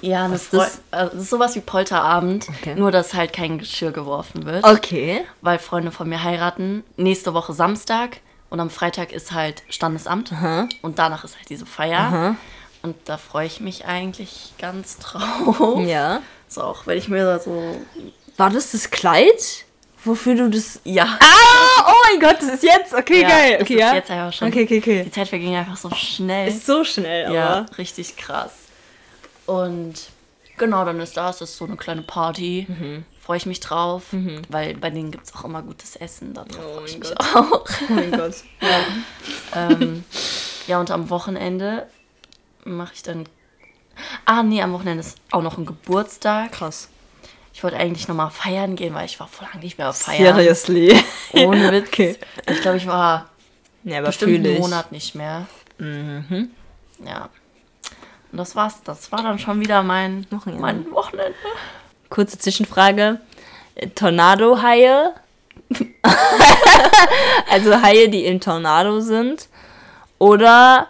Ja, 0.00 0.28
das, 0.28 0.42
ist 0.44 0.52
ist 0.54 0.60
das? 0.60 0.80
das 1.12 1.14
ist 1.14 1.30
sowas 1.30 1.54
wie 1.56 1.60
Polterabend, 1.60 2.46
Okay. 2.48 2.74
nur 2.74 2.90
dass 2.90 3.14
halt 3.14 3.32
kein 3.32 3.58
Geschirr 3.58 3.92
geworfen 3.92 4.44
wird, 4.46 4.64
Okay. 4.64 5.24
weil 5.40 5.58
Freunde 5.58 5.90
von 5.90 6.08
mir 6.08 6.22
heiraten. 6.22 6.84
Nächste 6.96 7.34
Woche 7.34 7.52
Samstag 7.52 8.18
und 8.50 8.60
am 8.60 8.70
Freitag 8.70 9.12
ist 9.12 9.32
halt 9.32 9.62
Standesamt 9.68 10.32
Aha. 10.32 10.68
und 10.82 10.98
danach 10.98 11.24
ist 11.24 11.36
halt 11.36 11.48
diese 11.50 11.66
Feier. 11.66 11.98
Aha. 12.00 12.36
Und 12.82 12.96
da 13.06 13.16
freue 13.16 13.46
ich 13.46 13.60
mich 13.60 13.86
eigentlich 13.86 14.52
ganz 14.58 14.98
drauf. 14.98 15.80
Ja. 15.80 16.20
So, 16.48 16.62
auch 16.62 16.86
wenn 16.86 16.98
ich 16.98 17.08
mir 17.08 17.24
da 17.24 17.38
so. 17.38 17.76
War 18.36 18.50
das 18.50 18.72
das 18.72 18.90
Kleid? 18.90 19.64
Wofür 20.04 20.34
du 20.34 20.50
das. 20.50 20.80
Ja. 20.84 21.16
Ah! 21.18 21.86
Oh 21.86 21.92
mein 22.10 22.20
Gott, 22.20 22.36
das 22.42 22.50
ist 22.56 22.62
jetzt. 22.62 22.92
Okay, 22.92 23.22
Ja, 23.22 23.28
geil. 23.28 23.52
das 23.54 23.62
Okay, 23.62 23.74
ist 23.74 23.80
ja. 23.80 23.94
jetzt 23.94 24.10
einfach 24.10 24.32
schon. 24.34 24.48
Okay, 24.48 24.64
okay, 24.64 24.78
okay. 24.78 25.02
Die 25.04 25.10
Zeit 25.10 25.28
verging 25.28 25.56
einfach 25.56 25.76
so 25.78 25.88
schnell. 25.94 26.48
Ist 26.48 26.66
so 26.66 26.84
schnell, 26.84 27.24
aber. 27.26 27.34
ja, 27.34 27.66
richtig 27.78 28.14
krass. 28.16 28.52
Und 29.46 29.94
Genau, 30.56 30.84
dann 30.84 31.00
ist 31.00 31.16
das, 31.16 31.38
das 31.38 31.50
ist 31.50 31.56
so 31.56 31.64
eine 31.64 31.76
kleine 31.76 32.02
Party. 32.02 32.66
Mhm. 32.68 33.04
Freue 33.20 33.38
ich 33.38 33.46
mich 33.46 33.58
drauf, 33.58 34.04
weil 34.50 34.74
bei 34.76 34.90
denen 34.90 35.10
gibt 35.10 35.24
es 35.26 35.34
auch 35.34 35.44
immer 35.44 35.62
gutes 35.62 35.96
Essen. 35.96 36.32
Darauf 36.34 36.50
Oh 36.58 36.74
freue 36.74 36.84
ich 36.84 36.92
mein 36.92 37.00
mich 37.00 37.08
Gott. 37.10 37.34
auch. 37.34 37.64
Oh 37.88 37.92
mein 37.92 38.10
Gott. 38.12 38.34
ähm, 39.56 40.04
ja, 40.68 40.78
und 40.78 40.90
am 40.92 41.10
Wochenende 41.10 41.86
mache 42.64 42.92
ich 42.94 43.02
dann. 43.02 43.24
Ah, 44.26 44.42
nee, 44.44 44.62
am 44.62 44.72
Wochenende 44.72 45.00
ist 45.00 45.18
auch 45.32 45.42
noch 45.42 45.58
ein 45.58 45.66
Geburtstag. 45.66 46.52
Krass. 46.52 46.88
Ich 47.52 47.62
wollte 47.64 47.76
eigentlich 47.76 48.06
nochmal 48.08 48.30
feiern 48.30 48.76
gehen, 48.76 48.94
weil 48.94 49.06
ich 49.06 49.18
war 49.18 49.26
vor 49.28 49.48
lange 49.48 49.64
nicht 49.64 49.78
mehr 49.78 49.92
feiern. 49.92 50.36
Seriously. 50.36 50.96
Ohne 51.32 51.72
Witz. 51.72 51.88
Okay. 51.88 52.16
Ich 52.48 52.60
glaube, 52.60 52.76
ich 52.76 52.86
war 52.86 53.30
Ja, 53.84 53.98
aber 53.98 54.08
bestimmt 54.08 54.46
einen. 54.46 54.58
Monat 54.58 54.92
nicht 54.92 55.14
mehr. 55.14 55.46
Mhm. 55.78 56.50
Ja. 57.04 57.28
Und 58.34 58.38
das 58.38 58.56
war's. 58.56 58.82
Das 58.82 59.12
war 59.12 59.22
dann 59.22 59.38
schon 59.38 59.60
wieder 59.60 59.84
mein, 59.84 60.26
Wochenende. 60.32 60.60
mein 60.60 60.90
Wochenende. 60.90 61.36
Kurze 62.10 62.36
Zwischenfrage. 62.36 63.20
Tornado-Haie? 63.94 65.14
also 67.48 67.80
Haie, 67.80 68.08
die 68.08 68.24
im 68.24 68.40
Tornado 68.40 68.98
sind? 68.98 69.48
Oder 70.18 70.88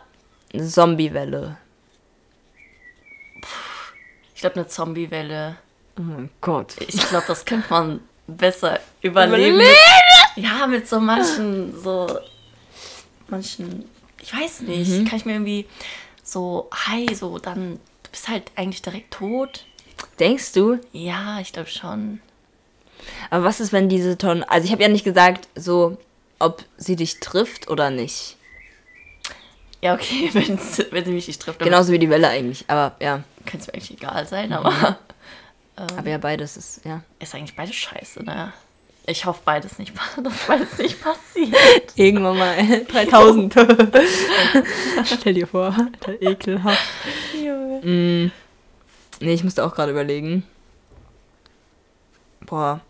Zombiewelle? 0.59 1.59
Ich 4.35 4.41
glaube, 4.41 4.57
eine 4.57 4.67
Zombiewelle. 4.67 5.57
Oh 5.99 6.03
mein 6.03 6.31
Gott. 6.41 6.77
Ich 6.81 6.97
glaube, 7.11 7.25
das 7.29 7.45
könnte 7.45 7.67
man 7.69 8.01
besser 8.27 8.81
überleben. 9.03 9.57
Überleben? 9.57 9.77
Ja, 10.37 10.67
mit 10.67 10.89
so 10.89 10.99
manchen, 10.99 11.79
so 11.79 12.07
manchen, 13.29 13.85
ich 14.23 14.35
weiß 14.35 14.63
nicht, 14.63 14.91
Mhm. 14.91 15.05
kann 15.05 15.19
ich 15.19 15.27
mir 15.27 15.33
irgendwie 15.35 15.67
so, 16.25 16.69
hi, 16.73 17.15
so 17.15 17.39
dann, 17.39 17.79
du 18.03 18.11
bist 18.11 18.29
halt 18.29 18.51
eigentlich 18.57 18.83
direkt 18.83 19.13
tot. 19.13 19.65
Denkst 20.19 20.53
du? 20.53 20.81
Ja, 20.93 21.39
ich 21.39 21.53
glaube 21.53 21.69
schon. 21.69 22.21
Aber 23.31 23.45
was 23.45 23.61
ist, 23.61 23.73
wenn 23.73 23.89
diese 23.89 24.19
Tornado... 24.19 24.51
Also 24.51 24.65
ich 24.65 24.73
habe 24.73 24.83
ja 24.83 24.89
nicht 24.89 25.05
gesagt, 25.05 25.49
so, 25.55 25.97
ob 26.41 26.65
sie 26.77 26.97
dich 26.97 27.21
trifft 27.21 27.69
oder 27.69 27.91
nicht. 27.91 28.37
Ja, 29.83 29.95
okay, 29.95 30.31
wenn 30.91 31.05
sie 31.05 31.13
mich 31.13 31.29
nicht 31.29 31.41
trifft, 31.41 31.61
Genauso 31.61 31.93
wie 31.93 31.99
die 31.99 32.11
Welle 32.11 32.29
eigentlich. 32.29 32.65
Aber 32.67 32.97
ja. 33.01 33.23
kann 33.45 33.61
es 33.61 33.69
mir 33.69 33.75
eigentlich 33.75 33.93
egal 33.93 34.27
sein, 34.27 34.53
aber 34.53 34.99
Aber 35.77 36.09
ja, 36.09 36.19
beides 36.19 36.57
ist, 36.57 36.85
ja. 36.85 37.03
ist 37.19 37.35
eigentlich 37.35 37.57
beides 37.57 37.75
scheiße, 37.75 38.23
ne? 38.23 38.53
Ich 39.07 39.27
hoffe, 39.27 39.43
beides 39.45 39.79
nicht, 39.79 39.93
dass 40.23 40.33
beides 40.47 40.79
nicht 40.79 41.01
passiert. 41.03 41.57
Irgendwann 41.97 42.39
mal 42.39 42.85
3000. 42.89 43.55
Stell 45.05 45.35
dir 45.35 45.47
vor, 45.47 45.77
der 46.07 46.23
ekelhaft. 46.23 46.79
Mm. 47.83 48.31
Nee, 49.21 49.35
ich 49.35 49.45
musste 49.45 49.65
auch 49.65 49.75
gerade 49.75 49.93
überlegen. 49.93 50.45
Boah. 52.47 52.81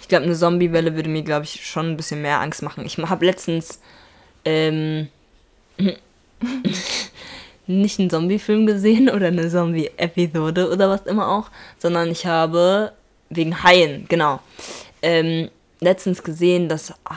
Ich 0.00 0.08
glaube, 0.08 0.24
eine 0.24 0.34
Zombiewelle 0.34 0.94
würde 0.96 1.08
mir, 1.08 1.22
glaube 1.22 1.44
ich, 1.44 1.66
schon 1.66 1.90
ein 1.90 1.96
bisschen 1.96 2.20
mehr 2.20 2.40
Angst 2.40 2.62
machen. 2.62 2.84
Ich 2.84 2.98
habe 2.98 3.24
letztens 3.24 3.80
ähm, 4.44 5.08
nicht 7.66 7.98
einen 7.98 8.10
Zombie-Film 8.10 8.66
gesehen 8.66 9.08
oder 9.08 9.28
eine 9.28 9.48
Zombie-Episode 9.48 10.70
oder 10.70 10.90
was 10.90 11.02
immer 11.02 11.28
auch, 11.28 11.50
sondern 11.78 12.10
ich 12.10 12.26
habe 12.26 12.92
wegen 13.30 13.62
Haien, 13.62 14.06
genau, 14.08 14.40
ähm, 15.04 15.50
letztens 15.80 16.22
gesehen, 16.22 16.68
dass 16.68 16.92
ah, 17.04 17.14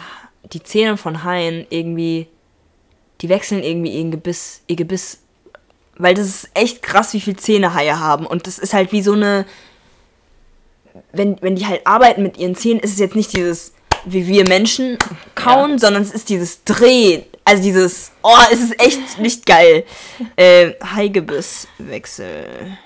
die 0.54 0.62
Zähne 0.62 0.98
von 0.98 1.24
Haien 1.24 1.66
irgendwie, 1.70 2.28
die 3.22 3.30
wechseln 3.30 3.64
irgendwie 3.64 3.92
ihr 3.92 4.10
Gebiss, 4.12 4.62
ihr 4.68 4.76
Gebiss, 4.76 5.20
weil 5.96 6.14
das 6.14 6.28
ist 6.28 6.50
echt 6.54 6.82
krass, 6.82 7.14
wie 7.14 7.22
viel 7.22 7.38
Zähne 7.38 7.74
Haie 7.74 8.00
haben 8.00 8.28
und 8.28 8.46
das 8.46 8.60
ist 8.60 8.74
halt 8.74 8.92
wie 8.92 9.02
so 9.02 9.14
eine, 9.14 9.46
wenn, 11.12 11.42
wenn 11.42 11.56
die 11.56 11.66
halt 11.66 11.88
arbeiten 11.88 12.24
mit 12.24 12.38
ihren 12.38 12.56
Zähnen, 12.56 12.80
ist 12.80 12.92
es 12.92 13.00
jetzt 13.00 13.16
nicht 13.16 13.34
dieses, 13.34 13.74
wie 14.06 14.28
wir 14.28 14.48
Menschen 14.48 14.98
kauen, 15.36 15.80
sondern 15.80 16.04
es 16.04 16.12
ist 16.12 16.30
dieses 16.30 16.64
Drehen. 16.64 17.24
Also 17.46 17.64
dieses, 17.64 18.12
oh, 18.24 18.36
es 18.52 18.60
ist 18.60 18.82
echt 18.82 19.20
nicht 19.20 19.46
geil. 19.46 19.86
Äh, 20.36 20.74
Haigebisswechsel. 20.84 22.78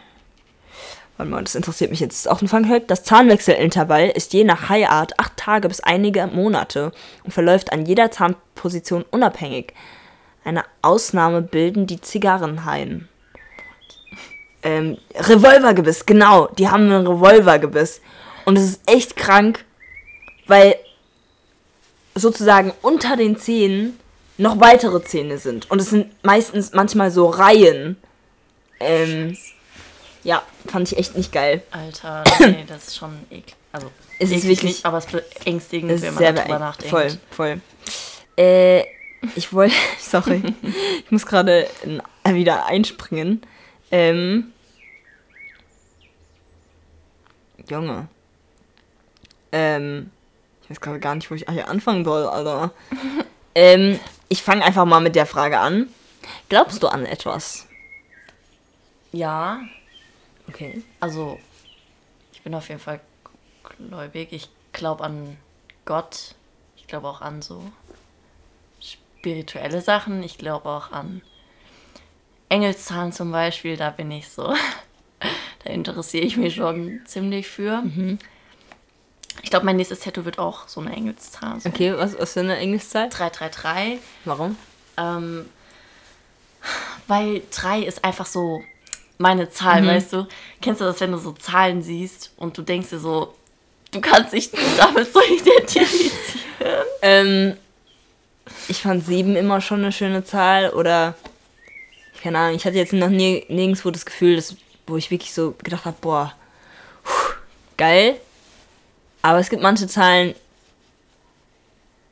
Warte 1.22 1.30
mal, 1.30 1.44
das 1.44 1.54
interessiert 1.54 1.92
mich 1.92 2.00
jetzt. 2.00 2.28
Auch 2.28 2.42
ein 2.42 2.48
Fanghöck. 2.48 2.88
Das 2.88 3.04
Zahnwechselintervall 3.04 4.10
ist 4.10 4.34
je 4.34 4.44
nach 4.44 4.70
Haiart 4.70 5.20
acht 5.20 5.38
Tage 5.38 5.68
bis 5.68 5.80
einige 5.80 6.26
Monate 6.26 6.92
und 7.24 7.32
verläuft 7.32 7.72
an 7.72 7.86
jeder 7.86 8.10
Zahnposition 8.10 9.06
unabhängig. 9.12 9.76
Eine 10.44 10.64
Ausnahme 10.82 11.44
bilden 11.44 11.86
die 11.86 12.02
Zigarrenhaien. 12.02 13.08
Ähm, 14.64 14.98
Revolvergebiss, 15.14 16.08
genau. 16.08 16.48
Die 16.58 16.70
haben 16.70 16.86
einen 16.86 17.06
Revolvergebiss. 17.06 18.02
Und 18.46 18.58
es 18.58 18.64
ist 18.64 18.82
echt 18.88 19.16
krank, 19.16 19.64
weil 20.48 20.74
sozusagen 22.16 22.74
unter 22.82 23.16
den 23.16 23.38
Zähnen 23.38 24.00
noch 24.40 24.60
weitere 24.60 25.04
Zähne 25.04 25.38
sind. 25.38 25.70
Und 25.70 25.80
es 25.80 25.92
sind 25.92 26.08
meistens 26.24 26.74
manchmal 26.74 27.12
so 27.12 27.28
Reihen. 27.28 27.98
Ähm, 28.80 29.38
ja, 30.24 30.44
fand 30.68 30.92
ich 30.92 30.98
echt 30.98 31.16
nicht 31.18 31.32
geil. 31.32 31.64
Alter, 31.72 32.24
nee, 32.40 32.64
das 32.68 32.88
ist 32.90 32.98
schon 32.98 33.18
eklig. 33.30 33.56
Also, 33.72 33.92
Es 34.20 34.30
ist 34.30 34.38
eklig 34.38 34.44
wirklich- 34.50 34.72
nicht, 34.76 34.86
aber 34.86 34.98
es 34.98 35.06
ist 35.06 35.12
beängstigend, 35.44 35.92
Das 35.92 36.02
wenn 36.02 36.14
ist 36.14 36.20
man 36.20 36.36
darüber 36.36 36.60
nachdenkt. 36.60 36.90
Voll, 36.90 37.18
voll. 37.32 37.62
Äh, 38.38 38.82
ich 39.36 39.54
wollte, 39.54 39.76
sorry, 40.00 40.42
ich 41.06 41.12
muss 41.12 41.26
gerade 41.26 41.68
wieder 42.26 42.66
einspringen. 42.66 43.42
Ähm, 43.92 44.52
Junge. 47.70 48.08
Ähm, 49.52 50.12
ich 50.64 50.70
weiß 50.70 50.82
gerade 50.82 51.00
gar 51.00 51.16
nicht, 51.16 51.30
wo 51.30 51.36
ich 51.36 51.46
hier 51.50 51.68
anfangen 51.68 52.04
soll, 52.06 52.26
Alter. 52.26 52.72
ähm, 53.56 54.00
ich 54.30 54.42
fange 54.44 54.64
einfach 54.64 54.86
mal 54.86 55.02
mit 55.02 55.16
der 55.16 55.26
Frage 55.26 55.60
an. 55.60 55.88
Glaubst 56.50 56.82
du 56.84 56.88
an 56.88 57.06
etwas? 57.06 57.68
Ja, 59.12 59.60
Okay. 60.54 60.84
also 61.00 61.40
ich 62.34 62.42
bin 62.42 62.54
auf 62.56 62.70
jeden 62.70 62.82
Fall 62.82 63.00
gläubig. 63.78 64.34
Ich 64.34 64.50
glaube 64.74 65.04
an 65.04 65.38
Gott. 65.86 66.36
Ich 66.76 66.88
glaube 66.88 67.08
auch 67.08 67.22
an 67.22 67.42
so 67.42 67.64
spirituelle 68.82 69.82
Sachen. 69.82 70.24
Ich 70.24 70.38
glaube 70.38 70.68
auch 70.70 70.92
an 70.92 71.22
Engelszahlen 72.50 73.12
zum 73.12 73.32
Beispiel. 73.32 73.78
Da 73.78 73.92
bin 73.92 74.10
ich 74.12 74.30
so. 74.30 74.44
da 75.64 75.70
interessiere 75.70 76.26
ich 76.26 76.38
mich 76.38 76.56
schon 76.56 77.02
ziemlich 77.06 77.48
für. 77.48 77.84
Ich 79.44 79.50
glaube, 79.50 79.66
mein 79.66 79.76
nächstes 79.76 80.02
Tattoo 80.02 80.26
wird 80.26 80.40
auch 80.40 80.68
so 80.68 80.82
eine 80.82 80.96
Engelszahl. 80.96 81.60
So 81.60 81.70
Okay, 81.70 81.94
was, 81.96 82.18
was 82.18 82.34
für 82.34 82.42
eine 82.42 82.58
Englischzahl? 82.58 83.10
333. 83.10 84.00
Warum? 84.26 84.58
Ähm, 84.98 85.46
weil 87.08 87.42
3 87.52 87.82
ist 87.84 88.04
einfach 88.04 88.26
so 88.26 88.64
meine 89.22 89.50
Zahl, 89.50 89.86
weißt 89.86 90.14
du? 90.14 90.28
Kennst 90.62 90.82
du 90.82 90.86
das, 90.86 91.00
wenn 91.00 91.12
du 91.12 91.18
so 91.18 91.32
Zahlen 91.32 91.82
siehst 91.82 92.32
und 92.38 92.58
du 92.58 92.62
denkst 92.62 92.90
dir 92.90 93.00
so, 93.00 93.34
du 93.92 94.02
kannst 94.02 94.34
dich 94.34 94.52
damit 94.78 95.12
so 95.14 95.22
identifizieren? 95.22 96.12
Ähm, 97.02 97.58
ich 98.68 98.82
fand 98.82 99.06
sieben 99.06 99.36
immer 99.36 99.62
schon 99.62 99.80
eine 99.80 99.92
schöne 99.92 100.24
Zahl 100.24 100.72
oder 100.72 101.16
keine 102.22 102.38
Ahnung, 102.38 102.56
ich 102.56 102.66
hatte 102.66 102.78
jetzt 102.78 102.94
noch 102.94 103.10
nie, 103.10 103.46
nirgendwo 103.50 103.90
das 103.90 104.06
Gefühl, 104.06 104.36
dass, 104.36 104.56
wo 104.86 104.98
ich 104.98 105.10
wirklich 105.10 105.34
so 105.34 105.56
gedacht 105.64 105.86
habe, 105.86 105.98
boah, 106.02 106.34
puh, 107.04 107.34
geil. 107.78 108.18
Aber 109.24 109.40
es 109.40 109.50
gibt 109.50 109.64
manche 109.64 109.88
Zahlen, 109.88 110.36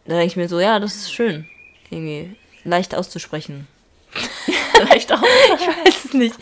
da 0.06 0.15
denke 0.15 0.28
ich 0.28 0.36
mir 0.36 0.50
so, 0.50 0.60
ja, 0.60 0.80
das 0.80 0.95
ist 0.95 1.13
schön. 1.13 1.48
Irgendwie 1.91 2.36
leicht 2.63 2.95
auszusprechen. 2.95 3.67
Vielleicht 4.74 5.12
auch. 5.12 5.22
Ich 5.60 5.67
weiß 5.67 6.06
es 6.06 6.13
nicht. 6.13 6.36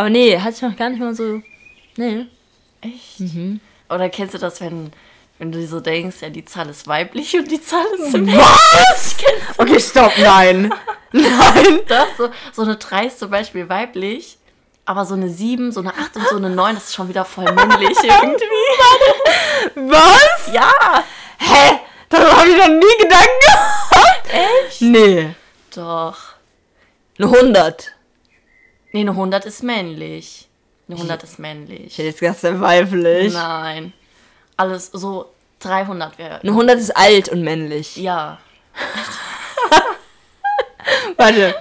Aber 0.00 0.08
nee, 0.08 0.40
hatte 0.40 0.56
ich 0.56 0.62
noch 0.62 0.74
gar 0.78 0.88
nicht 0.88 0.98
mal 0.98 1.14
so. 1.14 1.42
Nee. 1.96 2.24
Echt? 2.80 3.20
Oder 3.90 4.08
kennst 4.08 4.32
du 4.32 4.38
das, 4.38 4.58
wenn, 4.62 4.92
wenn 5.38 5.52
du 5.52 5.58
dir 5.58 5.68
so 5.68 5.80
denkst, 5.80 6.22
ja, 6.22 6.30
die 6.30 6.46
Zahl 6.46 6.70
ist 6.70 6.88
weiblich 6.88 7.34
und 7.36 7.50
die 7.50 7.60
Zahl 7.60 7.84
ist 7.98 8.14
männlich? 8.14 8.34
Was? 8.34 9.16
Okay, 9.58 9.78
stopp, 9.78 10.12
nein. 10.16 10.72
Nein. 11.12 11.80
Das, 11.86 12.06
so, 12.16 12.30
so 12.50 12.62
eine 12.62 12.76
3 12.76 13.08
ist 13.08 13.18
zum 13.18 13.30
Beispiel 13.30 13.68
weiblich, 13.68 14.38
aber 14.86 15.04
so 15.04 15.12
eine 15.12 15.28
7, 15.28 15.70
so 15.70 15.80
eine 15.80 15.90
8 15.92 16.16
und 16.16 16.28
so 16.28 16.36
eine 16.36 16.48
9, 16.48 16.76
das 16.76 16.84
ist 16.84 16.94
schon 16.94 17.10
wieder 17.10 17.26
voll 17.26 17.52
männlich 17.52 17.98
irgendwie. 18.02 19.90
Was? 19.90 20.54
Ja! 20.54 21.04
Hä? 21.36 21.78
Darüber 22.08 22.36
habe 22.38 22.48
ich 22.48 22.56
noch 22.56 22.68
nie 22.68 23.02
Gedanken 23.02 23.40
gemacht. 23.44 24.22
Echt? 24.66 24.80
Nee. 24.80 25.34
Doch. 25.74 26.16
Eine 27.18 27.26
100. 27.26 27.92
Nee, 28.92 29.00
eine 29.00 29.10
100 29.10 29.44
ist 29.46 29.62
männlich. 29.62 30.48
Eine 30.88 30.96
100 30.96 31.22
ist 31.22 31.38
männlich. 31.38 31.86
Ich 31.86 31.98
hätte 31.98 32.08
jetzt 32.08 32.20
gedacht, 32.20 32.38
das 32.42 32.60
weiblich. 32.60 33.32
Nein. 33.32 33.92
Alles 34.56 34.90
so 34.92 35.30
300 35.60 36.18
wäre. 36.18 36.40
Eine 36.40 36.50
100 36.50 36.78
ist 36.78 36.96
alt 36.96 37.28
und 37.28 37.42
männlich. 37.42 37.96
Ja. 37.96 38.38
Warte. 41.16 41.54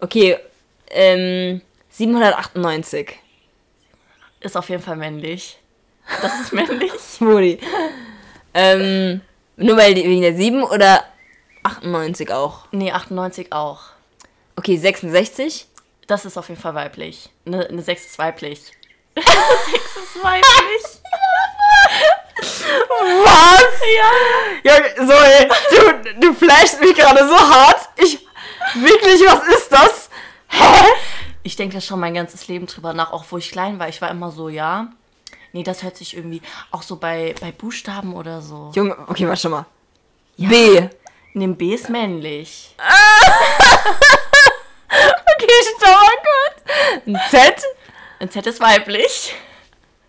Okay, 0.00 0.38
ähm, 0.90 1.60
798. 1.90 3.18
Ist 4.40 4.56
auf 4.56 4.68
jeden 4.70 4.82
Fall 4.82 4.96
männlich. 4.96 5.58
Das 6.22 6.40
ist 6.40 6.52
männlich. 6.52 6.92
Modi. 7.20 7.58
Ähm, 8.54 9.20
nur 9.56 9.76
weil 9.76 9.94
die, 9.94 10.04
wegen 10.04 10.22
der 10.22 10.34
7 10.34 10.62
oder 10.62 11.04
98 11.62 12.32
auch? 12.32 12.66
Nee, 12.72 12.92
98 12.92 13.52
auch. 13.52 13.80
Okay, 14.54 14.76
66. 14.76 15.66
Das 16.06 16.24
ist 16.24 16.36
auf 16.36 16.48
jeden 16.48 16.60
Fall 16.60 16.74
weiblich. 16.74 17.30
Eine, 17.46 17.66
eine 17.68 17.82
6 17.82 18.06
ist 18.06 18.18
weiblich. 18.18 18.72
Eine 19.16 19.24
6 19.24 19.96
ist 19.96 20.24
weiblich. 20.24 21.02
Was? 23.24 23.80
Ja. 23.96 24.72
Ja, 24.72 24.74
Zoe, 24.96 25.48
du, 25.70 26.20
du 26.20 26.34
flashst 26.34 26.80
mich 26.80 26.94
gerade 26.94 27.26
so 27.26 27.36
hart. 27.36 27.88
Ich, 27.96 28.18
wirklich, 28.74 29.20
was 29.26 29.46
ist 29.48 29.72
das? 29.72 30.10
Hä? 30.48 30.84
Ich 31.42 31.56
denke 31.56 31.76
da 31.76 31.80
schon 31.80 32.00
mein 32.00 32.14
ganzes 32.14 32.46
Leben 32.48 32.66
drüber 32.66 32.92
nach, 32.92 33.12
auch 33.12 33.24
wo 33.30 33.38
ich 33.38 33.50
klein 33.50 33.78
war. 33.78 33.88
Ich 33.88 34.02
war 34.02 34.10
immer 34.10 34.30
so, 34.30 34.48
ja. 34.48 34.88
Nee, 35.52 35.62
das 35.62 35.82
hört 35.82 35.96
sich 35.96 36.16
irgendwie 36.16 36.42
auch 36.70 36.82
so 36.82 36.96
bei, 36.96 37.34
bei 37.40 37.52
Buchstaben 37.52 38.14
oder 38.14 38.42
so. 38.42 38.72
Junge, 38.74 38.96
okay, 39.08 39.26
warte 39.26 39.42
schon 39.42 39.52
mal. 39.52 39.66
B. 40.36 40.88
Nimm 41.32 41.56
B 41.56 41.74
ist 41.74 41.88
männlich. 41.88 42.74
Okay, 45.38 45.52
stopp 45.62 45.88
mal 45.88 46.16
kurz. 46.22 47.06
Ein 47.06 47.20
Z. 47.30 47.62
Ein 48.20 48.30
Z 48.30 48.46
ist 48.46 48.60
weiblich. 48.60 49.34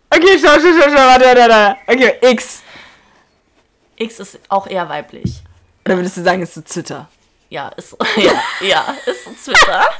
Okay, 0.09 0.39
stopp, 0.39 0.59
stopp, 0.59 0.73
stopp, 0.73 0.91
stopp, 0.91 0.95
warte, 0.95 1.25
warte, 1.25 1.49
warte. 1.49 1.77
Okay, 1.87 2.13
X. 2.31 2.63
X 3.97 4.19
ist 4.19 4.39
auch 4.47 4.67
eher 4.67 4.87
weiblich. 4.87 5.41
Oder 5.85 5.97
würdest 5.97 6.17
du 6.17 6.23
sagen, 6.23 6.41
ist 6.41 6.53
so 6.53 6.61
Twitter? 6.61 7.09
Ja, 7.49 7.69
ist, 7.69 7.95
ja, 8.17 8.43
ja, 8.61 8.95
ist 9.05 9.27
ein 9.27 9.35
Twitter. 9.35 9.85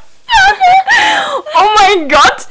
Oh 1.56 1.70
mein 1.76 2.10
Gott! 2.10 2.48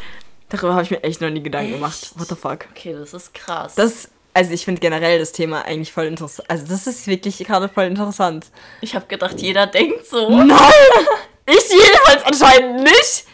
Darüber 0.49 0.73
habe 0.75 0.83
ich 0.83 0.91
mir 0.91 1.03
echt 1.03 1.21
noch 1.21 1.29
nie 1.31 1.43
Gedanken 1.43 1.73
gemacht. 1.73 2.13
What 2.17 2.29
the 2.29 2.35
fuck? 2.35 2.67
Okay, 2.71 2.95
das 2.95 3.13
ist 3.13 3.35
krass. 3.35 3.75
Das, 3.75 4.09
also 4.33 4.53
ich 4.53 4.65
finde 4.65 4.81
generell 4.81 5.19
das 5.19 5.33
Thema 5.33 5.63
eigentlich 5.65 5.93
voll 5.93 6.07
interessant. 6.07 6.49
Also 6.51 6.67
das 6.67 6.87
ist 6.87 7.07
wirklich 7.07 7.39
gerade 7.39 7.69
voll 7.69 7.85
interessant. 7.85 8.47
ich 8.81 8.95
habe 8.95 9.07
gedacht, 9.07 9.41
jeder 9.41 9.67
denkt 9.67 10.07
so. 10.07 10.31
Nein! 10.31 10.57
Ich 11.47 11.71
jedenfalls 11.71 12.25
anscheinend 12.25 12.83
nicht! 12.83 13.25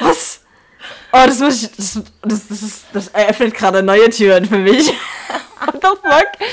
Was? 0.00 0.40
Oh, 1.12 1.22
das 1.26 1.38
muss 1.38 1.62
ich. 1.62 1.70
Das, 1.76 2.00
das, 2.22 2.48
das, 2.48 2.62
ist, 2.62 2.84
das 2.92 3.08
eröffnet 3.08 3.54
gerade 3.54 3.82
neue 3.82 4.10
Türen 4.10 4.44
für 4.44 4.58
mich. 4.58 4.88
What 5.60 5.74
the 5.74 5.88
fuck? 6.02 6.48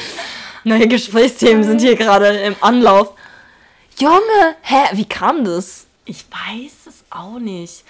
Neue 0.63 0.87
Gesprächsthemen 0.87 1.63
sind 1.63 1.81
hier 1.81 1.95
gerade 1.95 2.27
im 2.27 2.55
Anlauf. 2.61 3.13
Junge, 3.99 4.55
hä, 4.61 4.89
wie 4.93 5.05
kam 5.05 5.43
das? 5.43 5.87
Ich 6.05 6.25
weiß 6.31 6.87
es 6.87 7.03
auch 7.09 7.39
nicht. 7.39 7.83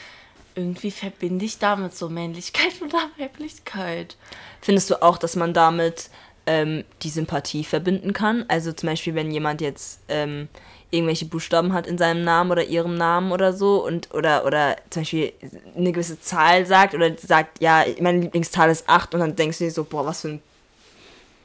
Irgendwie 0.56 0.92
verbinde 0.92 1.46
ich 1.46 1.60
damit 1.60 1.96
so 1.96 2.10
Männlichkeit 2.10 2.82
oder 2.82 3.10
Weiblichkeit. 3.18 4.18
Findest 4.62 4.90
du 4.90 5.02
auch, 5.02 5.18
dass 5.18 5.36
man 5.36 5.54
damit 5.54 6.10
ähm, 6.46 6.84
die 7.04 7.10
Sympathie 7.10 7.64
verbinden 7.64 8.14
kann? 8.14 8.46
Also 8.48 8.72
zum 8.72 8.90
Beispiel, 8.90 9.16
wenn 9.16 9.32
jemand 9.32 9.62
jetzt 9.62 10.00
ähm, 10.08 10.48
irgendwelche 10.94 11.26
Buchstaben 11.26 11.74
hat 11.74 11.88
in 11.88 11.98
seinem 11.98 12.24
Namen 12.24 12.52
oder 12.52 12.64
ihrem 12.64 12.96
Namen 12.96 13.32
oder 13.32 13.52
so 13.54 13.84
und 13.86 14.14
oder 14.14 14.46
oder 14.46 14.78
zum 14.90 15.02
Beispiel 15.02 15.34
eine 15.76 15.92
gewisse 15.92 16.20
Zahl 16.22 16.66
sagt 16.66 16.94
oder 16.94 17.18
sagt, 17.18 17.62
ja, 17.62 17.84
meine 18.00 18.20
Lieblingszahl 18.20 18.70
ist 18.70 18.88
8 18.88 19.14
und 19.16 19.20
dann 19.22 19.36
denkst 19.36 19.58
du 19.58 19.64
dir 19.66 19.72
so, 19.72 19.84
boah, 19.84 20.06
was 20.06 20.22
für 20.22 20.30
ein 20.30 20.42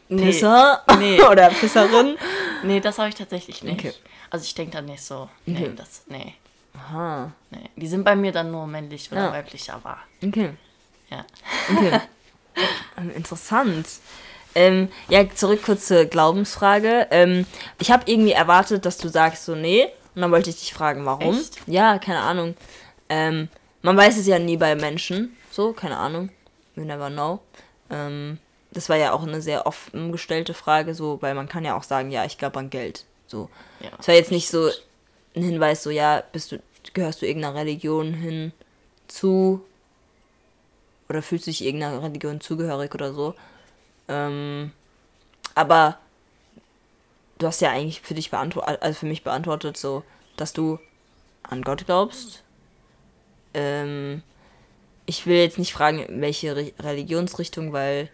Pisser 0.09 0.83
Nee. 0.99 1.21
oder 1.31 1.49
Pisserin. 1.51 2.17
Nee, 2.63 2.81
das 2.81 2.99
habe 2.99 3.09
ich 3.09 3.15
tatsächlich 3.15 3.63
nicht. 3.63 3.79
Okay. 3.79 3.93
Also 4.31 4.45
ich 4.45 4.55
denke 4.55 4.73
da 4.73 4.83
nicht 4.83 5.03
so. 5.03 5.29
Nee, 5.47 5.57
Okay. 5.65 5.73
das, 5.77 6.03
nee, 6.07 6.35
Aha, 6.75 7.33
nee. 7.51 7.71
Die 7.77 7.89
sind 7.89 8.05
bei 8.05 8.15
mir 8.15 8.31
dann 8.33 8.51
nur 8.51 8.67
männlich 8.67 9.11
oder 9.11 9.25
Ja. 9.27 9.33
weiblich, 9.33 9.73
aber 9.73 9.99
okay. 10.25 10.51
ja. 11.11 11.25
Okay. 11.75 12.01
Ähm, 12.97 13.13
Interessant. 13.15 13.87
Ähm, 14.59 14.89
ja, 15.09 15.23
zurück 15.33 15.63
kurz 15.65 15.87
zur 15.87 16.07
Glaubensfrage. 16.07 17.07
Ähm, 17.13 17.47
ich 17.79 17.93
habe 17.93 18.03
irgendwie 18.07 18.33
erwartet, 18.33 18.85
dass 18.85 18.99
du 18.99 19.09
sagst 19.09 19.45
so, 19.45 19.55
nee. 19.55 19.85
Und 20.17 20.23
dann 20.23 20.33
wollte 20.33 20.51
ich 20.51 20.59
dich 20.59 20.75
fragen, 20.75 21.07
warum. 21.07 21.39
Echt? 21.39 21.59
Ja, 21.69 22.01
keine 22.01 22.19
Ahnung. 22.19 22.57
Ähm, 23.09 23.49
man 23.83 23.97
weiß 23.97 24.17
es 24.17 24.27
ja 24.27 24.41
nie 24.41 24.57
bei 24.57 24.75
Menschen. 24.75 25.37
So, 25.53 25.73
keine 25.73 25.97
Ahnung. 25.97 26.31
You 26.75 26.83
never 26.83 27.09
know. 27.09 27.39
Ähm, 27.89 28.39
das 28.73 28.89
war 28.89 28.97
ja 28.97 29.13
auch 29.13 29.23
eine 29.23 29.41
sehr 29.41 29.65
offen 29.65 30.11
gestellte 30.11 30.55
Frage, 30.55 30.93
so, 30.93 31.23
weil 31.23 31.37
man 31.37 31.49
kann 31.49 31.65
ja 31.65 31.77
auch 31.77 31.85
sagen, 31.85 32.11
ja, 32.11 32.25
ich 32.25 32.37
glaube 32.37 32.59
an 32.59 32.69
Geld. 32.69 33.05
So. 33.29 33.51
Ja. 33.79 33.91
Es 34.01 34.09
war 34.09 34.17
jetzt 34.17 34.33
nicht 34.33 34.49
so 34.49 34.71
ein 35.37 35.43
Hinweis, 35.45 35.85
so, 35.85 35.91
ja, 35.91 36.25
bist 36.33 36.51
du, 36.51 36.61
gehörst 36.95 37.23
du 37.23 37.27
irgendeiner 37.27 37.55
Religion 37.55 38.13
hin 38.13 38.51
zu 39.07 39.65
oder 41.09 41.23
fühlst 41.23 41.47
du 41.47 41.53
dich 41.53 41.65
irgendeiner 41.65 42.03
Religion 42.03 42.41
zugehörig 42.41 42.93
oder 42.93 43.15
so. 43.15 43.35
Ähm, 44.09 44.73
aber 45.55 45.99
du 47.39 47.47
hast 47.47 47.61
ja 47.61 47.71
eigentlich 47.71 48.01
für 48.01 48.15
dich 48.15 48.31
beantwortet, 48.31 48.83
also 48.83 49.01
für 49.01 49.07
mich 49.07 49.25
beantwortet, 49.25 49.77
so, 49.77 50.03
dass 50.37 50.53
du 50.53 50.79
an 51.43 51.63
Gott 51.63 51.87
glaubst. 51.87 52.43
Ähm, 53.55 54.23
ich 55.07 55.27
will 55.27 55.39
jetzt 55.39 55.59
nicht 55.59 55.73
fragen, 55.73 56.05
welche 56.21 56.55
Re 56.55 56.73
Religionsrichtung, 56.81 57.73
weil 57.73 58.11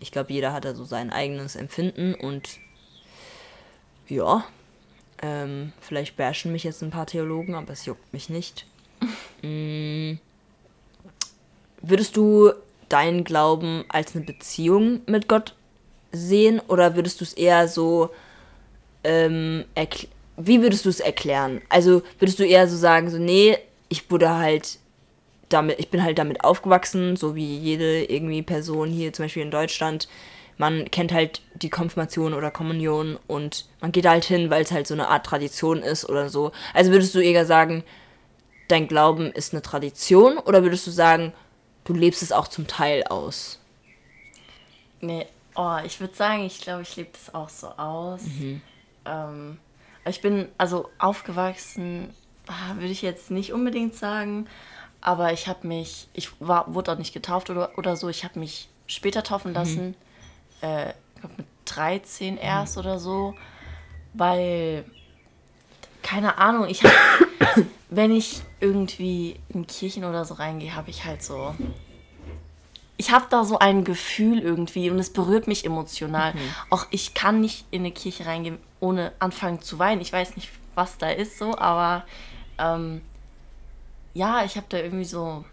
ich 0.00 0.10
glaube, 0.10 0.32
jeder 0.32 0.52
hat 0.52 0.64
da 0.64 0.74
so 0.74 0.84
sein 0.84 1.10
eigenes 1.10 1.56
Empfinden 1.56 2.14
und 2.14 2.58
ja, 4.08 4.44
ähm, 5.22 5.72
vielleicht 5.80 6.16
bashen 6.16 6.52
mich 6.52 6.64
jetzt 6.64 6.82
ein 6.82 6.90
paar 6.90 7.06
Theologen, 7.06 7.54
aber 7.54 7.72
es 7.72 7.84
juckt 7.84 8.12
mich 8.12 8.30
nicht. 8.30 8.66
mm, 9.42 10.14
würdest 11.82 12.16
du 12.16 12.52
deinen 12.90 13.24
Glauben 13.24 13.84
als 13.88 14.14
eine 14.14 14.24
Beziehung 14.24 15.00
mit 15.06 15.28
Gott 15.28 15.54
sehen 16.12 16.60
oder 16.68 16.96
würdest 16.96 17.20
du 17.20 17.24
es 17.24 17.32
eher 17.32 17.68
so, 17.68 18.10
ähm, 19.04 19.64
wie 20.36 20.62
würdest 20.62 20.84
du 20.84 20.88
es 20.88 21.00
erklären? 21.00 21.62
Also 21.68 22.02
würdest 22.18 22.38
du 22.38 22.46
eher 22.46 22.68
so 22.68 22.76
sagen, 22.76 23.10
so, 23.10 23.18
nee, 23.18 23.56
ich 23.88 24.10
wurde 24.10 24.36
halt 24.36 24.78
damit, 25.48 25.78
ich 25.78 25.90
bin 25.90 26.02
halt 26.02 26.18
damit 26.18 26.44
aufgewachsen, 26.44 27.16
so 27.16 27.34
wie 27.34 27.56
jede 27.58 28.04
irgendwie 28.04 28.42
Person 28.42 28.90
hier 28.90 29.12
zum 29.12 29.24
Beispiel 29.24 29.42
in 29.42 29.50
Deutschland. 29.50 30.08
Man 30.58 30.90
kennt 30.90 31.12
halt 31.12 31.40
die 31.54 31.70
Konfirmation 31.70 32.34
oder 32.34 32.50
Kommunion 32.50 33.18
und 33.26 33.66
man 33.80 33.92
geht 33.92 34.06
halt 34.06 34.24
hin, 34.24 34.50
weil 34.50 34.62
es 34.62 34.72
halt 34.72 34.86
so 34.86 34.94
eine 34.94 35.08
Art 35.08 35.26
Tradition 35.26 35.78
ist 35.78 36.08
oder 36.08 36.28
so. 36.28 36.52
Also 36.74 36.92
würdest 36.92 37.14
du 37.14 37.20
eher 37.20 37.46
sagen, 37.46 37.82
dein 38.68 38.86
Glauben 38.86 39.32
ist 39.32 39.52
eine 39.52 39.62
Tradition 39.62 40.38
oder 40.38 40.62
würdest 40.62 40.86
du 40.86 40.90
sagen, 40.90 41.32
du 41.84 41.94
lebst 41.94 42.22
es 42.22 42.32
auch 42.32 42.48
zum 42.48 42.66
Teil 42.66 43.04
aus? 43.04 43.58
Nee, 45.00 45.26
oh, 45.54 45.78
ich 45.84 46.00
würde 46.00 46.14
sagen, 46.14 46.44
ich 46.44 46.60
glaube, 46.60 46.82
ich 46.82 46.96
lebe 46.96 47.10
das 47.12 47.34
auch 47.34 47.48
so 47.48 47.68
aus. 47.68 48.22
Ähm, 49.04 49.58
ich 50.04 50.20
bin 50.20 50.48
also 50.58 50.88
aufgewachsen, 50.98 52.14
ah, 52.46 52.74
würde 52.74 52.92
ich 52.92 53.02
jetzt 53.02 53.30
nicht 53.30 53.52
unbedingt 53.52 53.94
sagen, 53.94 54.46
aber 55.00 55.32
ich 55.32 55.48
habe 55.48 55.66
mich, 55.66 56.08
ich 56.12 56.30
war, 56.40 56.74
wurde 56.74 56.92
auch 56.92 56.98
nicht 56.98 57.12
getauft 57.12 57.50
oder, 57.50 57.78
oder 57.78 57.96
so, 57.96 58.08
ich 58.08 58.24
habe 58.24 58.38
mich 58.38 58.68
später 58.86 59.22
taufen 59.22 59.54
lassen, 59.54 59.94
äh, 60.62 60.90
ich 60.90 61.20
glaub 61.20 61.38
mit 61.38 61.46
13 61.66 62.36
erst 62.36 62.76
oder 62.76 62.98
so, 62.98 63.34
weil, 64.12 64.84
keine 66.02 66.38
Ahnung, 66.38 66.68
ich 66.68 66.82
habe, 66.82 66.94
wenn 67.90 68.12
ich 68.12 68.42
irgendwie 68.60 69.36
in 69.48 69.66
Kirchen 69.66 70.04
oder 70.04 70.24
so 70.24 70.34
reingehe, 70.34 70.74
habe 70.74 70.90
ich 70.90 71.04
halt 71.04 71.22
so, 71.22 71.54
ich 72.96 73.10
habe 73.10 73.26
da 73.30 73.44
so 73.44 73.58
ein 73.58 73.84
Gefühl 73.84 74.40
irgendwie 74.40 74.90
und 74.90 74.98
es 74.98 75.10
berührt 75.10 75.46
mich 75.46 75.64
emotional. 75.64 76.34
Auch 76.68 76.86
ich 76.90 77.14
kann 77.14 77.40
nicht 77.40 77.64
in 77.70 77.80
eine 77.80 77.92
Kirche 77.92 78.26
reingehen, 78.26 78.58
ohne 78.80 79.12
anfangen 79.18 79.62
zu 79.62 79.78
weinen. 79.78 80.00
Ich 80.00 80.12
weiß 80.12 80.36
nicht, 80.36 80.50
was 80.74 80.98
da 80.98 81.10
ist 81.10 81.38
so, 81.38 81.56
aber 81.56 82.04
ähm, 82.58 83.00
ja, 84.12 84.44
ich 84.44 84.56
habe 84.56 84.66
da 84.68 84.78
irgendwie 84.78 85.04
so, 85.04 85.44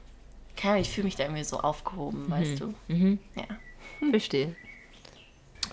keine 0.56 0.74
Ahnung, 0.74 0.82
ich 0.82 0.90
fühle 0.90 1.06
mich 1.06 1.16
da 1.16 1.24
irgendwie 1.24 1.44
so 1.44 1.60
aufgehoben, 1.60 2.30
weißt 2.30 2.60
du? 2.60 2.74
Ja. 3.36 3.44
Verstehe. 4.10 4.56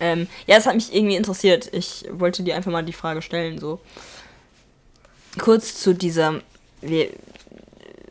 Ähm, 0.00 0.26
ja, 0.46 0.56
es 0.56 0.66
hat 0.66 0.74
mich 0.74 0.94
irgendwie 0.94 1.16
interessiert. 1.16 1.72
Ich 1.72 2.06
wollte 2.10 2.42
dir 2.42 2.56
einfach 2.56 2.72
mal 2.72 2.84
die 2.84 2.92
Frage 2.92 3.22
stellen, 3.22 3.58
so. 3.58 3.80
Kurz 5.38 5.80
zu 5.80 5.94
dieser, 5.94 6.40
wir, 6.80 7.10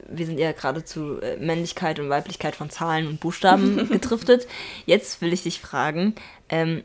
wir 0.08 0.26
sind 0.26 0.40
ja 0.40 0.52
gerade 0.52 0.84
zu 0.84 1.20
äh, 1.22 1.38
Männlichkeit 1.38 2.00
und 2.00 2.10
Weiblichkeit 2.10 2.56
von 2.56 2.70
Zahlen 2.70 3.08
und 3.08 3.20
Buchstaben 3.20 3.90
gedriftet. 3.92 4.48
Jetzt 4.86 5.22
will 5.22 5.34
ich 5.34 5.44
dich 5.44 5.60
fragen, 5.60 6.16
ähm, 6.50 6.84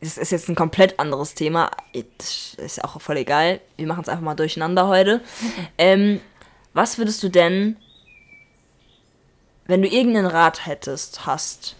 es 0.00 0.18
ist 0.18 0.32
jetzt 0.32 0.48
ein 0.48 0.56
komplett 0.56 0.98
anderes 0.98 1.34
Thema, 1.34 1.70
das 2.18 2.54
ist 2.54 2.82
auch 2.82 3.00
voll 3.00 3.18
egal, 3.18 3.60
wir 3.76 3.86
machen 3.86 4.02
es 4.02 4.08
einfach 4.08 4.24
mal 4.24 4.34
durcheinander 4.34 4.88
heute. 4.88 5.20
Ähm, 5.78 6.20
was 6.74 6.98
würdest 6.98 7.22
du 7.22 7.28
denn, 7.28 7.76
wenn 9.66 9.82
du 9.82 9.88
irgendeinen 9.88 10.26
Rat 10.26 10.66
hättest, 10.66 11.26
hast, 11.26 11.76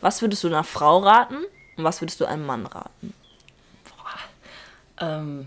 was 0.00 0.22
würdest 0.22 0.44
du 0.44 0.48
einer 0.48 0.64
Frau 0.64 0.98
raten 0.98 1.38
und 1.76 1.84
was 1.84 2.00
würdest 2.00 2.20
du 2.20 2.24
einem 2.24 2.46
Mann 2.46 2.66
raten? 2.66 3.14
Ähm, 5.00 5.46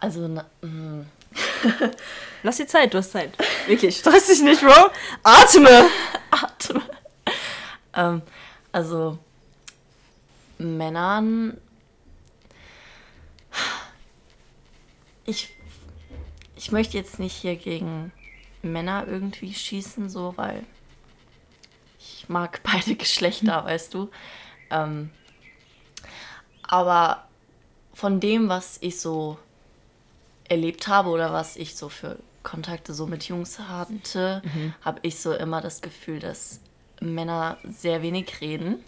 also, 0.00 0.28
na, 0.28 0.44
mm, 0.62 1.04
Lass 2.42 2.56
dir 2.56 2.66
Zeit, 2.66 2.94
du 2.94 2.98
hast 2.98 3.12
Zeit. 3.12 3.36
Wirklich, 3.66 3.96
stress 3.96 4.26
dich 4.26 4.40
nicht, 4.40 4.60
Bro. 4.60 4.90
Atme! 5.22 5.88
Atme. 6.30 6.82
ähm, 7.94 8.22
also 8.72 9.18
Männern. 10.58 11.58
Ich, 15.24 15.54
ich 16.56 16.72
möchte 16.72 16.96
jetzt 16.96 17.18
nicht 17.18 17.34
hier 17.34 17.56
gegen 17.56 18.12
Männer 18.62 19.06
irgendwie 19.06 19.52
schießen, 19.52 20.08
so, 20.08 20.34
weil 20.36 20.64
ich 21.98 22.28
mag 22.28 22.60
beide 22.72 22.94
Geschlechter, 22.94 23.64
weißt 23.64 23.94
du. 23.94 24.10
Ähm, 24.70 25.10
aber 26.62 27.26
von 27.94 28.20
dem, 28.20 28.48
was 28.48 28.78
ich 28.80 29.00
so 29.00 29.38
erlebt 30.48 30.88
habe 30.88 31.10
oder 31.10 31.32
was 31.32 31.56
ich 31.56 31.76
so 31.76 31.88
für 31.88 32.18
Kontakte 32.42 32.94
so 32.94 33.06
mit 33.06 33.24
Jungs 33.24 33.58
hatte, 33.58 34.42
mhm. 34.44 34.74
habe 34.82 35.00
ich 35.02 35.20
so 35.20 35.32
immer 35.32 35.60
das 35.60 35.80
Gefühl, 35.80 36.20
dass 36.20 36.60
Männer 37.00 37.58
sehr 37.68 38.02
wenig 38.02 38.40
reden 38.40 38.82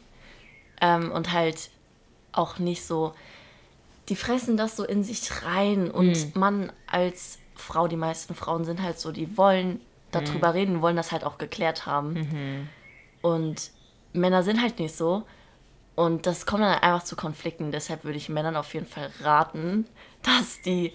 ähm, 0.81 1.13
und 1.13 1.33
halt 1.33 1.71
auch 2.33 2.59
nicht 2.59 2.85
so, 2.85 3.15
die 4.09 4.17
fressen 4.17 4.57
das 4.57 4.77
so 4.77 4.85
in 4.85 5.05
sich 5.05 5.45
rein 5.45 5.91
und 5.91 6.35
mhm. 6.35 6.41
man 6.41 6.73
als 6.87 7.39
Frau, 7.55 7.87
die 7.89 7.97
meisten 7.97 8.35
Frauen 8.35 8.65
sind 8.65 8.83
halt 8.83 8.99
so, 8.99 9.13
die 9.13 9.37
wollen 9.37 9.81
darüber 10.11 10.49
mhm. 10.49 10.55
reden, 10.55 10.83
wollen 10.83 10.97
das 10.97 11.13
halt 11.13 11.25
auch 11.25 11.39
geklärt 11.39 11.87
haben. 11.87 12.15
Mhm. 12.15 12.69
Und 13.23 13.71
Männer 14.13 14.43
sind 14.43 14.61
halt 14.61 14.79
nicht 14.79 14.97
so. 14.97 15.25
Und 15.95 16.27
das 16.27 16.47
kommt 16.47 16.63
dann 16.63 16.79
einfach 16.79 17.05
zu 17.05 17.17
Konflikten. 17.17 17.73
Deshalb 17.73 18.05
würde 18.05 18.17
ich 18.17 18.29
Männern 18.29 18.57
auf 18.57 18.73
jeden 18.75 18.87
Fall 18.87 19.11
raten, 19.21 19.87
dass 20.23 20.63
die 20.63 20.93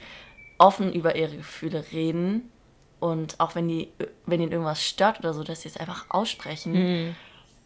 offen 0.58 0.94
über 0.94 1.15
ihre 1.15 1.38
Gefühle 1.38 1.86
reden. 1.91 2.52
Und 3.00 3.39
auch 3.39 3.56
wenn 3.56 3.68
die, 3.68 3.89
wenn 4.26 4.41
ihnen 4.41 4.52
irgendwas 4.52 4.84
stört 4.84 5.20
oder 5.20 5.34
so, 5.34 5.44
dass 5.44 5.62
sie 5.62 5.70
es 5.70 5.78
einfach 5.78 6.06
aussprechen. 6.10 6.74
Mhm. 6.74 7.15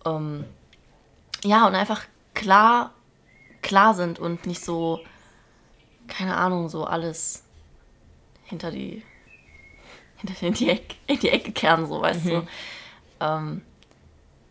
Um, 0.06 0.45
ja, 1.43 1.67
und 1.67 1.75
einfach 1.75 2.06
klar, 2.34 2.93
klar 3.62 3.93
sind 3.93 4.17
und 4.19 4.45
nicht 4.45 4.63
so, 4.63 5.02
keine 6.08 6.36
Ahnung, 6.36 6.69
so 6.69 6.86
alles 6.86 7.43
hinter 8.45 8.71
die, 8.71 9.04
hinter 10.17 10.45
in 10.45 10.54
die, 10.54 10.69
Ecke, 10.69 10.95
in 11.08 11.19
die 11.19 11.30
Ecke 11.30 11.52
kehren, 11.52 11.86
so, 11.86 12.02
weißt 12.02 12.25
mhm. 12.25 12.30
du. 12.30 12.47
Ähm, 13.19 13.62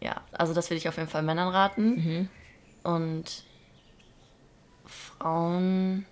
ja, 0.00 0.22
also 0.32 0.54
das 0.54 0.70
würde 0.70 0.78
ich 0.78 0.88
auf 0.88 0.96
jeden 0.96 1.08
Fall 1.08 1.22
Männern 1.22 1.48
raten. 1.48 1.88
Mhm. 1.96 2.28
Und 2.84 3.42
Frauen, 4.86 6.06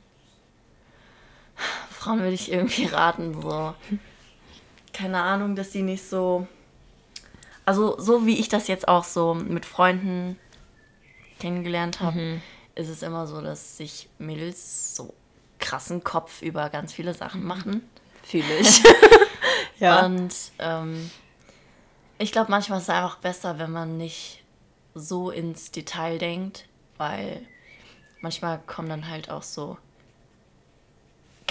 Frauen 2.07 2.21
würde 2.21 2.35
ich 2.35 2.53
irgendwie 2.53 2.85
raten, 2.93 3.41
so, 3.43 3.75
keine 4.93 5.23
Ahnung, 5.23 5.57
dass 5.57 5.73
sie 5.73 5.83
nicht 5.83 6.09
so, 6.09 6.47
also 7.65 7.99
so 7.99 8.27
wie 8.27 8.39
ich 8.39 8.49
das 8.49 8.69
jetzt 8.69 8.87
auch 8.87 9.03
so 9.03 9.35
mit 9.35 9.67
Freunden 9.67 10.39
kennengelernt 11.41 12.01
habe, 12.01 12.19
mhm. 12.19 12.43
ist 12.77 12.89
es 12.89 13.03
immer 13.03 13.27
so, 13.27 13.41
dass 13.41 13.77
sich 13.77 14.09
Mädels 14.19 14.95
so 14.95 15.15
krassen 15.59 16.05
Kopf 16.05 16.43
über 16.43 16.71
ganz 16.71 16.93
viele 16.93 17.13
Sachen 17.13 17.45
machen. 17.45 17.83
Fühle 18.23 18.57
ich. 18.61 18.83
ja. 19.81 20.07
Und 20.07 20.33
ähm, 20.61 21.11
ich 22.19 22.31
glaube, 22.31 22.53
manchmal 22.53 22.79
ist 22.79 22.85
es 22.85 22.91
einfach 22.91 23.17
besser, 23.17 23.59
wenn 23.59 23.73
man 23.73 23.97
nicht 23.97 24.45
so 24.95 25.31
ins 25.31 25.73
Detail 25.73 26.19
denkt, 26.19 26.69
weil 26.99 27.45
manchmal 28.21 28.61
kommen 28.61 28.89
dann 28.89 29.09
halt 29.09 29.29
auch 29.29 29.43
so, 29.43 29.77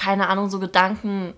keine 0.05 0.29
Ahnung, 0.29 0.51
so 0.51 0.59
Gedanken, 0.59 1.33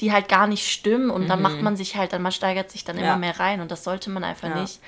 die 0.00 0.12
halt 0.12 0.28
gar 0.28 0.46
nicht 0.46 0.70
stimmen 0.70 1.10
und 1.10 1.24
mhm. 1.24 1.28
dann 1.28 1.42
macht 1.42 1.60
man 1.60 1.76
sich 1.76 1.96
halt, 1.96 2.12
dann 2.12 2.22
man 2.22 2.30
steigert 2.30 2.70
sich 2.70 2.84
dann 2.84 2.96
ja. 2.96 3.02
immer 3.04 3.16
mehr 3.16 3.40
rein 3.40 3.60
und 3.60 3.72
das 3.72 3.82
sollte 3.82 4.10
man 4.10 4.22
einfach 4.22 4.48
ja. 4.48 4.60
nicht, 4.60 4.78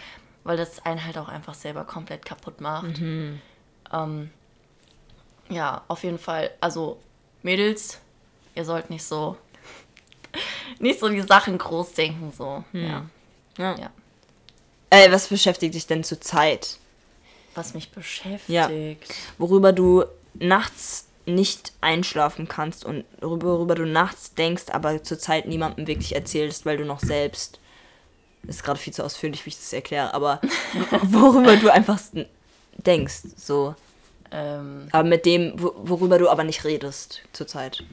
weil 0.44 0.56
das 0.56 0.84
einen 0.86 1.04
halt 1.04 1.18
auch 1.18 1.28
einfach 1.28 1.54
selber 1.54 1.84
komplett 1.84 2.24
kaputt 2.24 2.60
macht. 2.60 3.00
Mhm. 3.00 3.40
Ähm, 3.92 4.30
ja, 5.48 5.82
auf 5.88 6.04
jeden 6.04 6.20
Fall, 6.20 6.52
also 6.60 7.00
Mädels, 7.42 7.98
ihr 8.54 8.64
sollt 8.64 8.88
nicht 8.88 9.02
so 9.02 9.36
nicht 10.78 11.00
so 11.00 11.08
die 11.08 11.22
Sachen 11.22 11.58
groß 11.58 11.94
denken, 11.94 12.32
so. 12.36 12.62
Hm. 12.70 12.86
Ja. 12.86 13.06
ja. 13.58 13.78
ja. 13.78 13.90
Äh, 14.90 15.10
was 15.10 15.26
beschäftigt 15.26 15.74
dich 15.74 15.88
denn 15.88 16.04
zurzeit? 16.04 16.78
Was 17.56 17.74
mich 17.74 17.90
beschäftigt? 17.90 18.48
Ja. 18.48 18.70
Worüber 19.38 19.72
du 19.72 20.04
nachts 20.34 21.07
nicht 21.28 21.72
einschlafen 21.80 22.48
kannst 22.48 22.84
und 22.84 23.04
worüber 23.20 23.74
du 23.74 23.86
nachts 23.86 24.34
denkst, 24.34 24.64
aber 24.72 25.02
zurzeit 25.02 25.46
niemandem 25.46 25.86
wirklich 25.86 26.14
erzählst, 26.14 26.66
weil 26.66 26.76
du 26.76 26.84
noch 26.84 27.00
selbst. 27.00 27.60
Das 28.42 28.56
ist 28.56 28.62
gerade 28.62 28.78
viel 28.78 28.92
zu 28.92 29.04
ausführlich, 29.04 29.44
wie 29.44 29.50
ich 29.50 29.56
das 29.56 29.72
erkläre, 29.72 30.14
aber 30.14 30.40
worüber 31.02 31.56
du 31.56 31.70
einfach 31.72 31.98
denkst, 32.78 33.22
so. 33.36 33.74
Ähm, 34.30 34.88
aber 34.92 35.08
mit 35.08 35.24
dem, 35.26 35.54
worüber 35.56 36.18
du 36.18 36.28
aber 36.28 36.44
nicht 36.44 36.64
redest 36.64 37.22
zurzeit. 37.32 37.84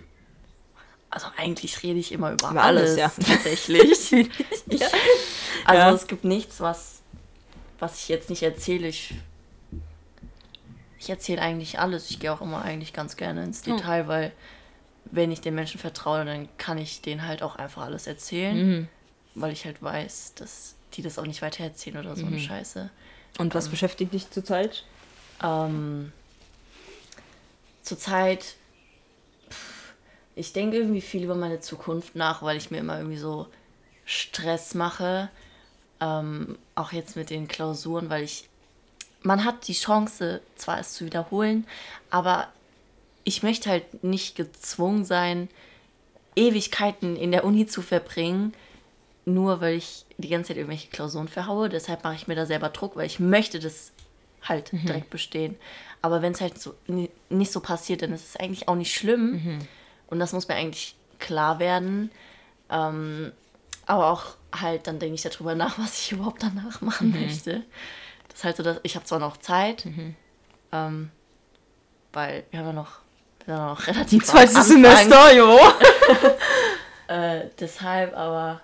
Also 1.10 1.28
eigentlich 1.38 1.82
rede 1.82 2.00
ich 2.00 2.12
immer 2.12 2.34
über, 2.34 2.52
über 2.52 2.62
alles, 2.62 2.98
alles, 2.98 2.98
ja. 2.98 3.12
tatsächlich. 3.34 4.12
ich, 4.12 4.84
also 5.66 5.80
ja. 5.80 5.92
es 5.94 6.08
gibt 6.08 6.26
nichts, 6.26 6.60
was, 6.60 7.02
was 7.80 7.96
ich 8.00 8.10
jetzt 8.10 8.30
nicht 8.30 8.44
erzähle. 8.44 8.88
Ich, 8.88 9.14
ich 11.06 11.10
erzähle 11.12 11.42
eigentlich 11.42 11.80
alles. 11.80 12.10
Ich 12.10 12.20
gehe 12.20 12.34
auch 12.34 12.42
immer 12.42 12.64
eigentlich 12.64 12.92
ganz 12.92 13.16
gerne 13.16 13.44
ins 13.44 13.62
Detail, 13.62 14.06
oh. 14.06 14.08
weil 14.08 14.32
wenn 15.06 15.32
ich 15.32 15.40
den 15.40 15.54
Menschen 15.54 15.80
vertraue, 15.80 16.26
dann 16.26 16.50
kann 16.58 16.80
ich 16.80 17.02
denen 17.02 17.28
halt 17.28 17.44
auch 17.44 17.56
einfach 17.56 17.84
alles 17.84 18.08
erzählen, 18.08 18.58
mhm. 18.58 18.88
weil 19.36 19.54
ich 19.54 19.66
halt 19.66 19.84
weiß, 19.84 20.34
dass 20.34 20.74
die 20.94 21.04
das 21.04 21.20
auch 21.20 21.28
nicht 21.28 21.44
weiter 21.44 21.64
erzählen 21.64 21.98
oder 21.98 22.16
so 22.16 22.26
mhm. 22.26 22.34
eine 22.34 22.40
Scheiße. 22.40 22.90
Und 23.38 23.54
was 23.54 23.66
ähm, 23.66 23.72
beschäftigt 23.72 24.14
dich 24.14 24.32
zurzeit? 24.32 24.84
Ähm, 25.44 26.12
zurzeit, 27.84 28.56
ich 30.36 30.54
denke 30.54 30.78
irgendwie 30.78 31.02
viel 31.02 31.24
über 31.24 31.36
meine 31.36 31.60
Zukunft 31.60 32.16
nach, 32.16 32.42
weil 32.42 32.58
ich 32.58 32.72
mir 32.72 32.80
immer 32.80 32.98
irgendwie 32.98 33.18
so 33.18 33.48
Stress 34.06 34.74
mache. 34.74 35.30
Ähm, 36.02 36.58
auch 36.74 36.92
jetzt 36.92 37.16
mit 37.16 37.30
den 37.30 37.48
Klausuren, 37.48 38.10
weil 38.10 38.24
ich, 38.24 38.50
man 39.26 39.44
hat 39.44 39.68
die 39.68 39.74
Chance, 39.74 40.42
zwar 40.56 40.80
es 40.80 40.94
zu 40.94 41.06
wiederholen, 41.06 41.66
aber 42.10 42.48
ich 43.24 43.44
möchte 43.44 43.70
halt 43.70 44.04
nicht 44.04 44.36
gezwungen 44.36 45.04
sein, 45.04 45.50
Ewigkeiten 46.36 47.16
in 47.16 47.32
der 47.32 47.44
Uni 47.44 47.66
zu 47.66 47.82
verbringen, 47.82 48.54
nur 49.26 49.62
weil 49.62 49.76
ich 49.76 50.06
die 50.18 50.30
ganze 50.30 50.50
Zeit 50.50 50.58
irgendwelche 50.58 50.90
Klausuren 50.90 51.28
verhaue. 51.28 51.70
Deshalb 51.70 52.04
mache 52.04 52.16
ich 52.16 52.28
mir 52.28 52.36
da 52.36 52.46
selber 52.46 52.70
Druck, 52.70 52.96
weil 52.96 53.08
ich 53.08 53.20
möchte 53.20 53.60
das 53.60 53.92
halt 54.44 54.72
mhm. 54.72 54.86
direkt 54.86 55.10
bestehen. 55.10 55.56
Aber 56.04 56.22
wenn 56.22 56.34
es 56.34 56.42
halt 56.42 56.62
so 56.62 56.76
nicht 57.30 57.52
so 57.52 57.62
passiert, 57.62 58.04
dann 58.04 58.14
ist 58.14 58.30
es 58.30 58.36
eigentlich 58.36 58.68
auch 58.68 58.76
nicht 58.76 58.94
schlimm. 58.94 59.32
Mhm. 59.32 59.60
Und 60.08 60.20
das 60.20 60.34
muss 60.34 60.48
mir 60.48 60.56
eigentlich 60.56 60.96
klar 61.18 61.58
werden. 61.58 62.12
Ähm, 62.70 63.32
aber 63.88 64.12
auch 64.12 64.36
halt, 64.54 64.86
dann 64.86 65.00
denke 65.00 65.16
ich 65.16 65.24
darüber 65.24 65.56
nach, 65.56 65.80
was 65.80 66.00
ich 66.00 66.12
überhaupt 66.12 66.44
danach 66.44 66.82
machen 66.82 67.12
mhm. 67.12 67.22
möchte. 67.22 67.64
Das 68.36 68.42
ist 68.42 68.44
halt 68.44 68.58
so, 68.58 68.64
dass 68.64 68.82
ich 68.84 68.96
habe 68.98 69.06
zwar 69.06 69.20
noch 69.20 69.38
Zeit, 69.38 69.86
mhm. 69.86 70.14
ähm, 70.74 71.10
weil 72.12 72.44
wir 72.52 72.60
haben 72.60 72.68
ja 72.68 72.74
noch, 72.74 73.00
wir 73.46 73.56
haben 73.56 73.68
noch 73.68 73.88
relativ 73.88 74.26
Zweites 74.26 74.68
Semester, 74.68 75.34
jo. 75.34 75.58
äh, 77.08 77.46
deshalb, 77.58 78.14
aber 78.14 78.60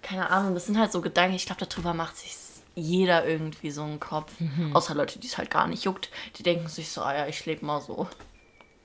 keine 0.00 0.30
Ahnung, 0.30 0.54
das 0.54 0.64
sind 0.64 0.78
halt 0.78 0.92
so 0.92 1.02
Gedanken, 1.02 1.36
ich 1.36 1.44
glaube, 1.44 1.66
darüber 1.66 1.92
macht 1.92 2.16
sich 2.16 2.34
jeder 2.74 3.26
irgendwie 3.26 3.70
so 3.70 3.82
einen 3.82 4.00
Kopf. 4.00 4.32
Mhm. 4.40 4.74
Außer 4.74 4.94
Leute, 4.94 5.18
die 5.18 5.26
es 5.26 5.36
halt 5.36 5.50
gar 5.50 5.66
nicht 5.66 5.84
juckt. 5.84 6.08
Die 6.36 6.42
denken 6.42 6.68
sich 6.68 6.90
so, 6.90 7.02
ah 7.02 7.14
ja, 7.14 7.26
ich 7.26 7.44
lebe 7.44 7.66
mal 7.66 7.82
so. 7.82 8.08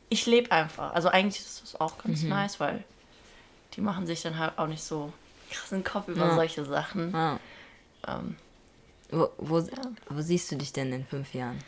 Ich 0.10 0.26
lebe 0.26 0.52
einfach. 0.52 0.94
Also 0.94 1.08
eigentlich 1.08 1.42
ist 1.42 1.64
das 1.64 1.80
auch 1.80 1.98
ganz 1.98 2.24
mhm. 2.24 2.30
nice, 2.30 2.60
weil 2.60 2.84
die 3.76 3.82
machen 3.82 4.08
sich 4.08 4.22
dann 4.22 4.38
halt 4.38 4.58
auch 4.58 4.68
nicht 4.68 4.84
so 4.84 5.14
krassen 5.50 5.86
Kopf 5.86 6.10
über 6.10 6.28
ja. 6.28 6.36
solche 6.36 6.66
Sachen. 6.66 7.14
Ja. 7.14 7.40
Ähm, 8.08 8.36
wo, 9.12 9.30
wo, 9.38 9.68
wo 10.10 10.22
siehst 10.22 10.52
du 10.52 10.56
dich 10.56 10.74
denn 10.74 10.92
in 10.94 11.06
fünf 11.06 11.34
Jahren? 11.34 11.60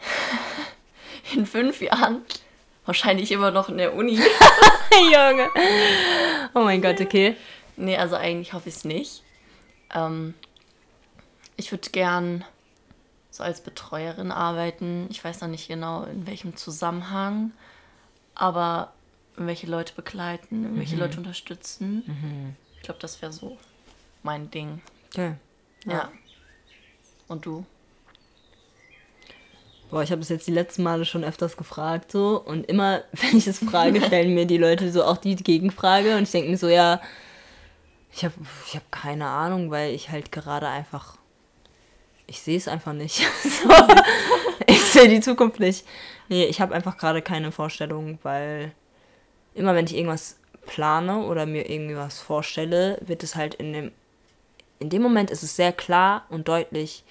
in 1.34 1.46
fünf 1.46 1.80
Jahren? 1.80 2.22
Wahrscheinlich 2.86 3.30
immer 3.30 3.50
noch 3.50 3.68
in 3.68 3.78
der 3.78 3.94
Uni. 3.94 4.14
Junge. 4.92 5.48
Oh 6.54 6.60
mein 6.60 6.82
Gott, 6.82 7.00
okay. 7.00 7.36
Nee, 7.76 7.96
also 7.96 8.16
eigentlich 8.16 8.52
hoffe 8.52 8.68
ich 8.68 8.76
es 8.76 8.84
nicht. 8.84 9.22
Ähm, 9.94 10.34
ich 11.56 11.70
würde 11.70 11.90
gern 11.90 12.44
so 13.30 13.42
als 13.42 13.60
Betreuerin 13.60 14.32
arbeiten. 14.32 15.06
Ich 15.10 15.22
weiß 15.22 15.40
noch 15.42 15.48
nicht 15.48 15.68
genau, 15.68 16.04
in 16.04 16.26
welchem 16.26 16.56
Zusammenhang, 16.56 17.52
aber 18.34 18.92
welche 19.36 19.66
Leute 19.66 19.94
begleiten, 19.94 20.76
welche 20.76 20.96
mhm. 20.96 21.02
Leute 21.02 21.18
unterstützen. 21.18 22.02
Mhm. 22.06 22.56
Ich 22.76 22.82
glaube, 22.82 23.00
das 23.00 23.22
wäre 23.22 23.32
so 23.32 23.56
mein 24.22 24.50
Ding. 24.50 24.80
Okay. 25.10 25.34
Ja. 25.84 25.92
ja. 25.92 26.12
Und 27.30 27.46
du? 27.46 27.64
Boah, 29.88 30.02
ich 30.02 30.10
habe 30.10 30.20
es 30.20 30.28
jetzt 30.28 30.48
die 30.48 30.52
letzten 30.52 30.82
Male 30.82 31.04
schon 31.04 31.22
öfters 31.22 31.56
gefragt 31.56 32.10
so 32.10 32.42
und 32.44 32.66
immer, 32.66 33.02
wenn 33.12 33.38
ich 33.38 33.46
es 33.46 33.60
frage, 33.60 34.02
stellen 34.06 34.34
mir 34.34 34.46
die 34.46 34.58
Leute 34.58 34.90
so 34.90 35.04
auch 35.04 35.16
die 35.16 35.36
Gegenfrage 35.36 36.16
und 36.16 36.24
ich 36.24 36.30
denke 36.32 36.50
mir 36.50 36.58
so, 36.58 36.68
ja, 36.68 37.00
ich 38.12 38.24
habe 38.24 38.34
ich 38.66 38.74
hab 38.74 38.90
keine 38.90 39.26
Ahnung, 39.28 39.70
weil 39.70 39.94
ich 39.94 40.10
halt 40.10 40.32
gerade 40.32 40.66
einfach 40.66 41.16
ich 42.26 42.40
sehe 42.40 42.56
es 42.56 42.68
einfach 42.68 42.92
nicht. 42.92 43.16
so, 43.42 43.68
ich 44.66 44.80
sehe 44.84 45.08
die 45.08 45.20
Zukunft 45.20 45.58
nicht. 45.58 45.84
Nee, 46.28 46.44
ich 46.44 46.60
habe 46.60 46.74
einfach 46.74 46.96
gerade 46.96 47.22
keine 47.22 47.50
Vorstellung, 47.50 48.20
weil 48.22 48.72
immer 49.54 49.74
wenn 49.74 49.86
ich 49.86 49.96
irgendwas 49.96 50.38
plane 50.64 51.24
oder 51.24 51.44
mir 51.44 51.68
irgendwie 51.68 51.96
was 51.96 52.20
vorstelle, 52.20 52.98
wird 53.00 53.24
es 53.24 53.34
halt 53.34 53.56
in 53.56 53.72
dem 53.72 53.92
in 54.80 54.90
dem 54.90 55.02
Moment 55.02 55.30
ist 55.30 55.42
es 55.42 55.54
sehr 55.54 55.72
klar 55.72 56.26
und 56.28 56.48
deutlich 56.48 57.04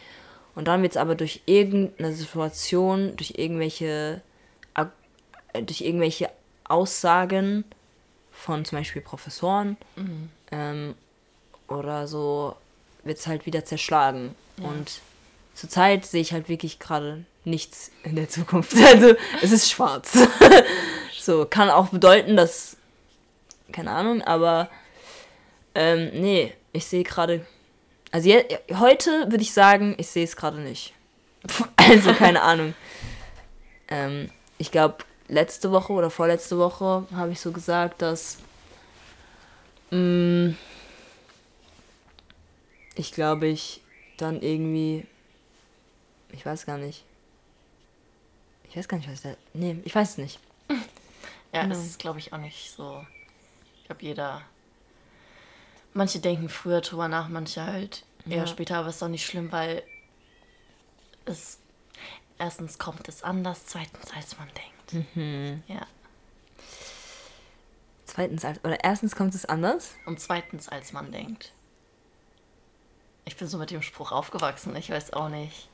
und 0.56 0.68
dann 0.68 0.82
wird 0.82 0.92
es 0.92 0.98
aber 0.98 1.16
durch 1.16 1.42
irgendeine 1.46 2.14
Situation, 2.14 3.16
durch 3.16 3.36
irgendwelche 3.38 4.22
äh, 5.54 5.64
durch 5.64 5.82
irgendwelche 5.82 6.30
Aussagen 6.66 7.64
von 8.32 8.66
zum 8.66 8.78
Beispiel 8.78 9.02
Professoren 9.02 9.78
mhm. 9.96 10.30
ähm, 10.52 10.96
oder 11.68 12.08
so 12.08 12.56
wird 13.04 13.18
es 13.18 13.28
halt 13.28 13.46
wieder 13.46 13.66
zerschlagen. 13.66 14.36
Ja. 14.58 14.68
Und 14.68 15.02
zurzeit 15.56 16.06
sehe 16.06 16.22
ich 16.22 16.34
halt 16.34 16.50
wirklich 16.50 16.80
gerade 16.80 17.26
nichts 17.46 17.92
in 18.04 18.16
der 18.16 18.30
Zukunft. 18.30 18.76
Also 18.86 19.16
es 19.42 19.52
ist 19.52 19.70
schwarz. 19.70 20.18
so, 21.20 21.46
kann 21.46 21.70
auch 21.70 21.90
bedeuten, 21.90 22.36
dass. 22.36 22.78
Keine 23.72 23.92
Ahnung, 23.92 24.24
aber 24.24 24.70
ähm, 25.76 26.10
nee, 26.14 26.54
ich 26.74 26.86
sehe 26.86 27.04
gerade. 27.04 27.46
Also 28.12 28.30
je, 28.30 28.44
heute 28.74 29.30
würde 29.30 29.42
ich 29.42 29.54
sagen, 29.54 29.96
ich 29.98 30.08
sehe 30.08 30.24
es 30.24 30.36
gerade 30.36 30.60
nicht. 30.60 30.94
Also 31.78 32.14
keine 32.14 32.44
Ahnung. 32.44 32.76
Ähm, 33.88 34.30
ich 34.60 34.70
glaube, 34.72 34.98
letzte 35.28 35.72
Woche 35.72 35.94
oder 35.94 36.12
vorletzte 36.12 36.60
Woche 36.60 37.08
habe 37.16 37.32
ich 37.32 37.40
so 37.40 37.52
gesagt, 37.52 38.04
dass 38.04 38.38
mh, 39.90 39.98
mm, 39.98 40.58
ich 42.96 43.12
glaube, 43.12 43.48
ich 43.48 43.82
dann 44.18 44.42
irgendwie, 44.42 45.08
ich 46.32 46.46
weiß 46.46 46.66
gar 46.66 46.78
nicht. 46.78 47.06
Ich 48.70 48.78
weiß 48.78 48.88
gar 48.88 48.98
nicht, 48.98 49.10
was 49.10 49.22
da. 49.22 49.36
Nee, 49.54 49.78
ich 49.84 49.96
weiß 49.96 50.12
es 50.12 50.18
nicht. 50.18 50.40
Ja, 51.52 51.64
genau. 51.64 51.74
das 51.74 51.84
ist, 51.84 51.98
glaube 51.98 52.20
ich, 52.20 52.32
auch 52.32 52.38
nicht 52.38 52.70
so. 52.70 53.04
Ich 53.80 53.86
glaube, 53.86 54.04
jeder. 54.04 54.44
Manche 55.94 56.20
denken 56.20 56.50
früher 56.50 56.82
drüber 56.82 57.08
nach, 57.08 57.30
manche 57.30 57.66
halt 57.66 58.04
eher 58.28 58.38
ja. 58.38 58.48
später, 58.48 58.78
aber 58.78 58.90
es 58.90 58.96
ist 58.96 59.02
doch 59.02 59.08
nicht 59.08 59.26
schlimm, 59.26 59.52
weil 59.52 59.84
es. 61.26 61.60
Erstens 62.38 62.80
kommt 62.80 63.10
es 63.10 63.24
anders, 63.24 63.66
zweitens 63.66 64.12
als 64.16 64.38
man 64.38 64.48
denkt. 64.48 65.16
Mhm. 65.16 65.64
Ja. 65.68 65.86
Zweitens 68.06 68.46
als. 68.46 68.64
Oder 68.64 68.84
erstens 68.84 69.16
kommt 69.16 69.36
es 69.36 69.46
anders? 69.46 69.96
Und 70.06 70.20
zweitens 70.20 70.70
als 70.70 70.94
man 70.94 71.12
denkt. 71.12 71.52
Ich 73.26 73.36
bin 73.36 73.48
so 73.48 73.58
mit 73.58 73.72
dem 73.72 73.82
Spruch 73.82 74.12
aufgewachsen, 74.12 74.76
ich 74.76 74.90
weiß 74.90 75.14
auch 75.14 75.30
nicht. 75.30 75.68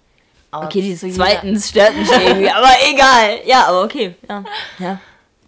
Aber 0.51 0.65
okay, 0.65 0.81
dieses 0.81 1.15
zweitens 1.15 1.69
stört 1.69 1.95
mich 1.95 2.09
irgendwie, 2.09 2.49
aber 2.49 2.71
egal. 2.89 3.41
Ja, 3.45 3.67
aber 3.67 3.83
okay. 3.83 4.15
Ja, 4.27 4.43
ja. 4.79 4.99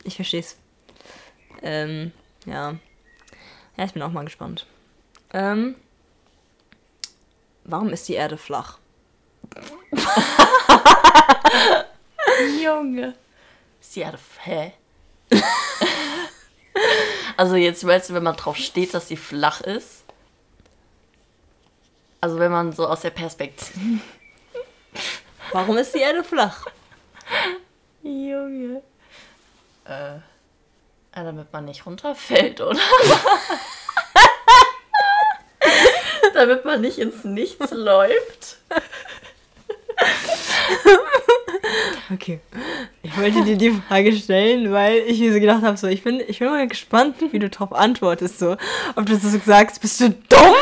ich 0.04 0.16
verstehe 0.16 0.42
es. 0.42 0.56
Ähm, 1.62 2.12
ja. 2.46 2.76
Ja, 3.78 3.86
ich 3.86 3.94
bin 3.94 4.02
auch 4.02 4.12
mal 4.12 4.26
gespannt. 4.26 4.66
Ähm, 5.32 5.76
warum 7.63 7.90
ist 7.90 8.08
die 8.08 8.16
Erde 8.16 8.38
flach? 8.38 8.80
Junge. 12.63 13.13
Ist 13.80 13.96
die 13.96 14.00
Erde. 14.02 14.18
Hä? 14.44 14.74
also, 17.38 17.56
jetzt 17.56 17.86
weißt 17.86 18.10
du, 18.10 18.13
wenn 18.16 18.24
man 18.24 18.36
drauf 18.36 18.58
steht, 18.58 18.94
dass 18.94 19.08
sie 19.08 19.18
flach 19.18 19.62
ist. 19.62 20.04
Also, 22.20 22.40
wenn 22.40 22.52
man 22.52 22.74
so 22.74 22.88
aus 22.88 23.02
der 23.02 23.12
Perspektive. 23.12 24.00
Warum 25.52 25.78
ist 25.78 25.94
die 25.94 26.00
Erde 26.00 26.24
flach? 26.24 26.66
Junge. 28.02 28.82
Äh. 29.86 30.20
Ja, 31.18 31.24
damit 31.24 31.52
man 31.52 31.66
nicht 31.66 31.84
runterfällt, 31.88 32.62
oder? 32.62 32.80
damit 36.36 36.64
man 36.64 36.80
nicht 36.80 37.00
ins 37.00 37.24
Nichts 37.24 37.72
läuft. 37.72 38.58
Okay. 42.14 42.40
Ich 43.02 43.18
wollte 43.18 43.44
dir 43.44 43.58
die 43.58 43.72
Frage 43.88 44.12
stellen, 44.14 44.72
weil 44.72 45.00
ich 45.08 45.20
mir 45.20 45.34
so 45.34 45.40
gedacht 45.40 45.64
habe, 45.64 45.76
so, 45.76 45.88
ich 45.88 46.04
bin, 46.04 46.22
ich 46.28 46.38
bin 46.38 46.50
mal 46.50 46.68
gespannt, 46.68 47.16
wie 47.32 47.40
du 47.40 47.50
darauf 47.50 47.74
antwortest, 47.74 48.38
so. 48.38 48.56
Ob 48.96 49.08
du 49.08 49.18
so 49.18 49.28
sagst, 49.44 49.82
bist 49.82 50.00
du 50.00 50.12
dumm? 50.12 50.56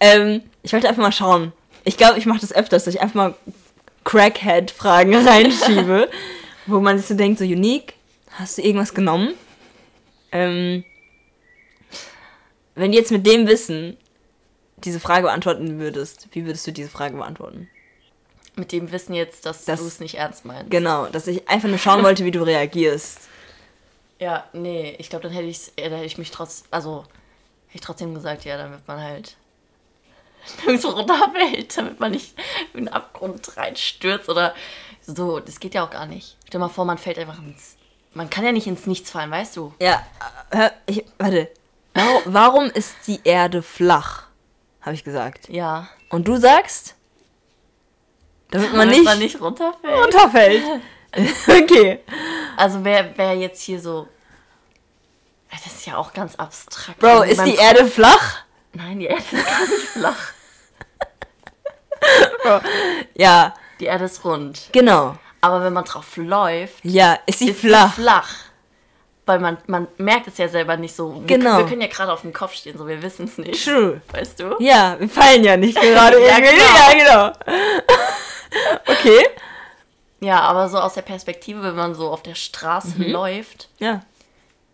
Ähm, 0.00 0.42
ich 0.62 0.74
wollte 0.74 0.86
einfach 0.86 1.00
mal 1.00 1.12
schauen, 1.12 1.54
ich 1.84 1.96
glaube, 1.96 2.18
ich 2.18 2.26
mache 2.26 2.40
das 2.40 2.54
öfters, 2.54 2.84
dass 2.84 2.94
ich 2.94 3.00
einfach 3.00 3.14
mal 3.14 3.34
Crackhead-Fragen 4.04 5.14
reinschiebe, 5.26 6.10
wo 6.66 6.80
man 6.80 6.98
sich 6.98 7.06
so 7.06 7.14
denkt, 7.14 7.38
so 7.38 7.44
unique, 7.46 7.94
hast 8.38 8.58
du 8.58 8.62
irgendwas 8.62 8.94
genommen? 8.94 9.34
Ähm, 10.32 10.84
wenn 12.74 12.92
du 12.92 12.98
jetzt 12.98 13.12
mit 13.12 13.26
dem 13.26 13.46
Wissen 13.46 13.96
diese 14.76 15.00
Frage 15.00 15.22
beantworten 15.22 15.78
würdest, 15.78 16.28
wie 16.32 16.44
würdest 16.44 16.66
du 16.66 16.72
diese 16.72 16.88
Frage 16.90 17.16
beantworten? 17.16 17.68
Mit 18.56 18.72
dem 18.72 18.92
Wissen 18.92 19.14
jetzt, 19.14 19.46
dass 19.46 19.64
das, 19.64 19.80
du 19.80 19.86
es 19.86 20.00
nicht 20.00 20.16
ernst 20.16 20.44
meinst. 20.44 20.70
Genau, 20.70 21.06
dass 21.06 21.26
ich 21.26 21.48
einfach 21.48 21.68
nur 21.68 21.78
schauen 21.78 22.04
wollte, 22.04 22.24
wie 22.24 22.30
du 22.30 22.42
reagierst. 22.42 23.28
Ja, 24.18 24.44
nee, 24.52 24.94
ich 24.98 25.10
glaube, 25.10 25.24
dann 25.24 25.32
hätte, 25.32 25.48
ich's, 25.48 25.72
hätte 25.78 26.04
ich 26.04 26.18
mich 26.18 26.30
trotz, 26.30 26.64
also 26.70 27.04
hätte 27.66 27.74
ich 27.74 27.80
trotzdem 27.80 28.14
gesagt, 28.14 28.44
ja, 28.44 28.56
dann 28.56 28.70
wird 28.70 28.86
man 28.86 29.00
halt 29.00 29.36
nirgendwo 30.64 30.90
runterfällt, 30.90 31.76
damit 31.76 31.98
man 31.98 32.12
nicht 32.12 32.34
in 32.74 32.84
den 32.84 32.88
Abgrund 32.88 33.56
reinstürzt 33.56 34.28
oder 34.28 34.54
so. 35.02 35.40
Das 35.40 35.58
geht 35.58 35.74
ja 35.74 35.84
auch 35.84 35.90
gar 35.90 36.06
nicht. 36.06 36.36
Stell 36.46 36.60
dir 36.60 36.66
mal 36.66 36.68
vor, 36.68 36.84
man 36.84 36.98
fällt 36.98 37.18
einfach 37.18 37.38
ins. 37.38 37.76
Man 38.14 38.30
kann 38.30 38.44
ja 38.44 38.52
nicht 38.52 38.66
ins 38.66 38.86
Nichts 38.86 39.10
fallen, 39.10 39.30
weißt 39.30 39.56
du? 39.56 39.74
Ja, 39.80 40.04
hör, 40.50 40.72
ich, 40.86 41.04
warte. 41.18 41.50
Warum 42.24 42.66
ist 42.70 42.94
die 43.06 43.20
Erde 43.24 43.62
flach? 43.62 44.24
Habe 44.80 44.94
ich 44.94 45.04
gesagt. 45.04 45.48
Ja. 45.48 45.88
Und 46.10 46.26
du 46.28 46.36
sagst? 46.36 46.94
Damit 48.50 48.70
man 48.72 48.80
damit 48.80 48.96
nicht, 48.96 49.04
man 49.04 49.18
nicht 49.18 49.40
runterfällt. 49.40 50.04
Runterfällt. 50.04 50.62
okay. 51.48 52.00
Also 52.56 52.84
wer, 52.84 53.16
wer 53.16 53.34
jetzt 53.36 53.62
hier 53.62 53.80
so. 53.80 54.08
Das 55.50 55.66
ist 55.66 55.86
ja 55.86 55.96
auch 55.96 56.12
ganz 56.12 56.34
abstrakt. 56.36 56.98
Bro, 56.98 57.22
ist 57.22 57.44
die 57.44 57.54
Erde 57.56 57.86
flach? 57.86 58.44
Nein, 58.72 58.98
die 58.98 59.06
Erde 59.06 59.22
ist 59.22 59.46
gar 59.46 59.60
nicht 59.60 59.88
flach. 59.88 60.32
ja. 63.14 63.54
Die 63.80 63.86
Erde 63.86 64.04
ist 64.04 64.24
rund. 64.24 64.68
Genau. 64.72 65.16
Aber 65.44 65.62
wenn 65.62 65.74
man 65.74 65.84
drauf 65.84 66.16
läuft, 66.16 66.82
ja, 66.84 67.18
ist 67.26 67.40
sie 67.40 67.50
ist 67.50 67.60
flach. 67.60 67.92
Flach. 67.92 68.34
Weil 69.26 69.40
man, 69.40 69.58
man 69.66 69.88
merkt 69.98 70.26
es 70.26 70.38
ja 70.38 70.48
selber 70.48 70.78
nicht 70.78 70.96
so. 70.96 71.20
Wir, 71.20 71.36
genau. 71.36 71.58
Wir 71.58 71.66
können 71.66 71.82
ja 71.82 71.88
gerade 71.88 72.10
auf 72.10 72.22
dem 72.22 72.32
Kopf 72.32 72.54
stehen, 72.54 72.78
so 72.78 72.88
wir 72.88 73.02
wissen 73.02 73.26
es 73.26 73.36
nicht. 73.36 73.62
True. 73.62 74.00
Weißt 74.10 74.40
du? 74.40 74.56
Ja, 74.58 74.96
wir 74.98 75.06
fallen 75.06 75.44
ja 75.44 75.58
nicht 75.58 75.78
gerade 75.78 76.18
ja, 76.26 76.38
irgendwie. 76.38 76.56
Genau. 76.56 77.26
Ja, 77.28 77.32
genau. 77.42 77.58
okay. 78.88 79.26
Ja, 80.20 80.40
aber 80.40 80.70
so 80.70 80.78
aus 80.78 80.94
der 80.94 81.02
Perspektive, 81.02 81.62
wenn 81.62 81.76
man 81.76 81.94
so 81.94 82.08
auf 82.08 82.22
der 82.22 82.36
Straße 82.36 82.94
mhm. 82.96 83.10
läuft. 83.10 83.68
Ja. 83.80 84.00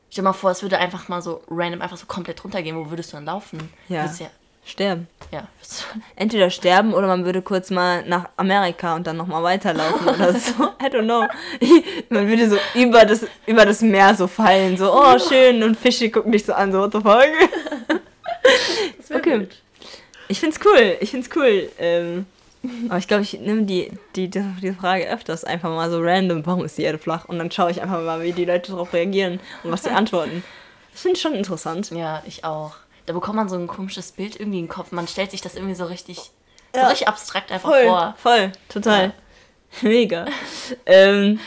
Stell 0.09 0.23
dir 0.23 0.29
mal 0.29 0.35
vor, 0.35 0.53
es 0.53 0.63
würde 0.63 0.79
einfach 0.79 1.09
mal 1.09 1.21
so 1.21 1.43
random 1.51 1.83
einfach 1.83 1.97
so 1.97 2.07
komplett 2.07 2.45
runtergehen. 2.45 2.77
Wo 2.77 2.91
würdest 2.91 3.13
du 3.13 3.17
dann 3.17 3.25
laufen? 3.25 3.73
Ja. 3.89 4.05
ja 4.05 4.31
sterben. 4.65 5.09
Ja. 5.33 5.49
Entweder 6.17 6.51
sterben 6.51 6.95
oder 6.95 7.07
man 7.07 7.25
würde 7.25 7.43
kurz 7.43 7.71
mal 7.71 8.05
nach 8.07 8.29
Amerika 8.37 8.97
und 8.97 9.07
dann 9.07 9.17
nochmal 9.17 9.43
weiterlaufen 9.43 10.09
oder 10.09 10.33
so. 10.39 10.65
I 10.83 10.87
don't 10.87 11.05
know. 11.05 11.27
Man 12.09 12.29
würde 12.29 12.49
so 12.49 12.57
über 12.75 13.05
das, 13.05 13.27
über 13.47 13.65
das 13.65 13.83
Meer 13.83 14.15
so 14.15 14.27
fallen. 14.27 14.77
So, 14.77 14.93
oh, 14.93 15.19
schön. 15.19 15.63
Und 15.63 15.77
Fische 15.77 16.11
gucken 16.11 16.33
dich 16.33 16.45
so 16.45 16.53
an, 16.53 16.73
so, 16.73 16.81
what 16.81 16.93
the 16.93 17.01
fuck? 17.01 17.29
okay. 19.15 19.39
Gut. 19.39 19.57
Ich 20.29 20.41
find's 20.41 20.59
cool. 20.65 20.97
Ich 21.01 21.11
find's 21.11 21.29
cool. 21.37 21.71
Ähm, 21.79 22.27
aber 22.89 22.99
ich 22.99 23.09
glaube, 23.09 23.23
ich 23.23 23.39
nehme 23.41 23.63
die, 23.63 23.91
die, 24.17 24.29
die 24.29 24.73
Frage 24.73 25.09
öfters 25.09 25.45
einfach 25.45 25.71
mal 25.71 25.91
so 25.91 26.01
random, 26.01 26.45
warum 26.45 26.65
ist 26.65 26.77
die 26.77 26.83
Erde 26.83 26.99
flach? 26.99 27.25
Und 27.25 27.39
dann 27.39 27.51
schaue 27.51 27.71
ich 27.71 27.81
einfach 27.81 28.03
mal, 28.03 28.23
wie 28.23 28.33
die 28.33 28.45
Leute 28.45 28.73
darauf 28.73 28.93
reagieren 28.93 29.41
und 29.65 29.73
was 29.73 29.85
sie 29.85 29.91
antworten. 29.91 30.45
Das 30.93 31.03
finde 31.03 31.17
ich 31.17 31.23
schon 31.23 31.35
interessant. 31.35 31.91
Ja, 31.91 32.23
ich 32.27 32.45
auch. 32.45 32.75
Da 33.11 33.15
bekommt 33.15 33.35
man 33.35 33.49
so 33.49 33.57
ein 33.57 33.67
komisches 33.67 34.13
Bild 34.13 34.39
irgendwie 34.39 34.61
in 34.61 34.67
den 34.67 34.71
Kopf. 34.71 34.93
Man 34.93 35.09
stellt 35.09 35.33
sich 35.33 35.41
das 35.41 35.57
irgendwie 35.57 35.75
so 35.75 35.87
richtig, 35.87 36.31
ja. 36.73 36.83
so 36.83 36.89
richtig 36.91 37.09
abstrakt 37.09 37.51
einfach 37.51 37.69
voll, 37.69 37.85
vor. 37.85 38.15
Voll, 38.19 38.53
total. 38.69 39.07
Ja. 39.07 39.13
Mega. 39.89 40.27
ähm, 40.87 41.41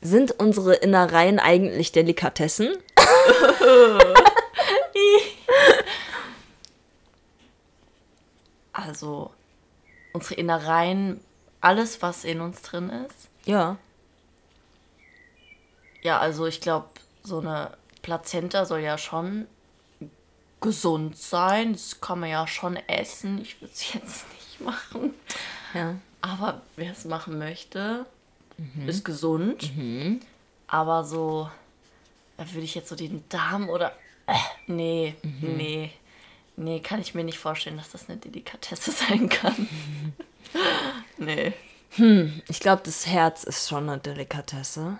sind 0.00 0.30
unsere 0.30 0.74
Innereien 0.74 1.40
eigentlich 1.40 1.90
Delikatessen? 1.90 2.76
also, 8.72 9.32
unsere 10.12 10.34
Innereien, 10.34 11.20
alles, 11.60 12.00
was 12.00 12.22
in 12.22 12.40
uns 12.40 12.62
drin 12.62 12.90
ist. 12.90 13.28
Ja. 13.44 13.76
Ja, 16.02 16.20
also 16.20 16.46
ich 16.46 16.60
glaube, 16.60 16.90
so 17.24 17.40
eine 17.40 17.72
Plazenta 18.02 18.66
soll 18.66 18.82
ja 18.82 18.98
schon 18.98 19.48
gesund 20.60 21.16
sein. 21.16 21.72
Das 21.72 22.00
kann 22.00 22.20
man 22.20 22.30
ja 22.30 22.46
schon 22.46 22.76
essen. 22.76 23.40
Ich 23.40 23.60
würde 23.60 23.72
es 23.72 23.92
jetzt 23.94 24.24
nicht 24.34 24.60
machen. 24.60 25.14
Ja. 25.74 25.96
Aber 26.20 26.62
wer 26.76 26.92
es 26.92 27.04
machen 27.04 27.38
möchte, 27.38 28.06
ist 28.86 29.04
gesund. 29.04 29.70
Aber 30.66 31.04
so, 31.04 31.48
da 32.36 32.50
würde 32.52 32.64
ich 32.64 32.74
jetzt 32.74 32.88
so 32.88 32.96
den 32.96 33.22
Darm 33.28 33.68
oder. 33.68 33.92
Äh, 34.26 34.34
nee, 34.66 35.14
nee. 35.40 35.92
Nee, 36.56 36.80
kann 36.80 37.00
ich 37.00 37.14
mir 37.14 37.22
nicht 37.22 37.38
vorstellen, 37.38 37.76
dass 37.76 37.90
das 37.90 38.08
eine 38.08 38.18
Delikatesse 38.18 38.90
sein 38.92 39.28
kann. 39.28 39.68
nee. 41.18 41.52
Ich 42.48 42.60
glaube, 42.60 42.82
das 42.84 43.06
Herz 43.06 43.44
ist 43.44 43.68
schon 43.68 43.88
eine 43.88 43.98
Delikatesse. 43.98 44.98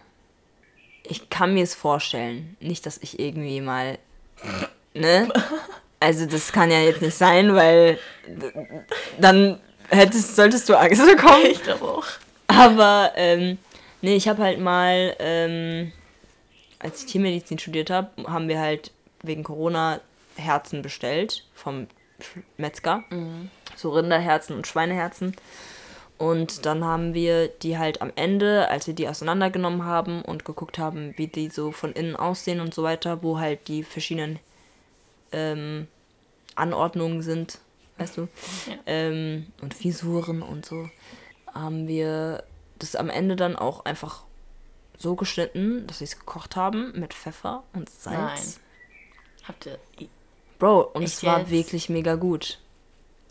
Ich 1.02 1.28
kann 1.30 1.54
mir 1.54 1.62
es 1.64 1.74
vorstellen. 1.74 2.57
Nicht, 2.61 2.86
dass 2.86 2.98
ich 2.98 3.18
irgendwie 3.18 3.61
mal. 3.61 3.98
Ne? 5.01 5.28
Also, 6.01 6.26
das 6.26 6.53
kann 6.53 6.70
ja 6.70 6.80
jetzt 6.80 7.03
nicht 7.03 7.16
sein, 7.16 7.55
weil. 7.55 7.99
Dann 9.18 9.59
hättest, 9.88 10.36
solltest 10.36 10.68
du 10.68 10.74
Angst 10.78 11.05
bekommen. 11.05 11.47
Ich 11.51 11.62
glaube 11.62 11.84
auch. 11.84 12.07
Aber, 12.49 13.12
ähm, 13.16 13.59
nee, 14.03 14.16
ich 14.16 14.28
habe 14.28 14.42
halt 14.42 14.61
mal, 14.61 15.14
ähm, 15.18 15.92
als 16.78 17.01
ich 17.01 17.07
Tiermedizin 17.07 17.59
studiert 17.59 17.90
habe, 17.90 18.11
haben 18.26 18.49
wir 18.49 18.61
halt 18.61 18.92
wegen 19.22 19.42
Corona 19.42 20.01
Herzen 20.36 20.82
bestellt 20.82 21.44
vom 21.55 21.86
Metzger. 22.57 23.05
So 23.74 23.90
Rinderherzen 23.90 24.57
und 24.57 24.66
Schweineherzen. 24.66 25.34
Und 26.18 26.64
dann 26.64 26.82
haben 26.84 27.12
wir 27.12 27.49
die 27.49 27.76
halt 27.76 28.01
am 28.01 28.11
Ende, 28.16 28.68
als 28.70 28.86
wir 28.86 28.94
die 28.94 29.09
auseinandergenommen 29.09 29.84
haben 29.84 30.22
und 30.22 30.47
geguckt 30.47 30.78
haben, 30.78 31.12
wie 31.16 31.26
die 31.26 31.51
so 31.51 31.72
von 31.72 31.92
innen 31.92 32.16
aussehen 32.16 32.61
und 32.61 32.72
so 32.72 32.82
weiter, 32.82 33.22
wo 33.22 33.38
halt 33.38 33.68
die 33.68 33.82
verschiedenen 33.82 34.38
ähm, 35.37 35.87
Anordnungen 36.55 37.20
sind, 37.22 37.59
weißt 37.99 38.16
du, 38.16 38.22
Ja. 38.66 38.74
ähm, 38.87 39.47
und 39.61 39.74
Fisuren 39.74 40.43
und 40.43 40.64
so, 40.64 40.89
haben 41.53 41.87
wir 41.87 42.43
das 42.78 42.97
am 42.97 43.11
Ende 43.11 43.37
dann 43.37 43.57
auch 43.57 43.84
einfach 43.84 44.22
so 44.99 45.14
geschnitten, 45.14 45.87
dass 45.87 46.01
wir 46.01 46.07
es 46.07 46.18
gekocht 46.18 46.57
haben 46.57 46.99
mit 46.99 47.12
Pfeffer 47.14 47.62
und 47.74 47.89
Salz. 47.91 48.16
Nein. 48.16 48.55
Habt 49.49 49.66
ihr. 49.66 49.78
Bro, 50.59 50.80
und 50.95 51.03
es 51.03 51.22
war 51.22 51.41
jetzt? 51.41 51.51
wirklich 51.51 51.89
mega 51.91 52.14
gut. 52.14 52.59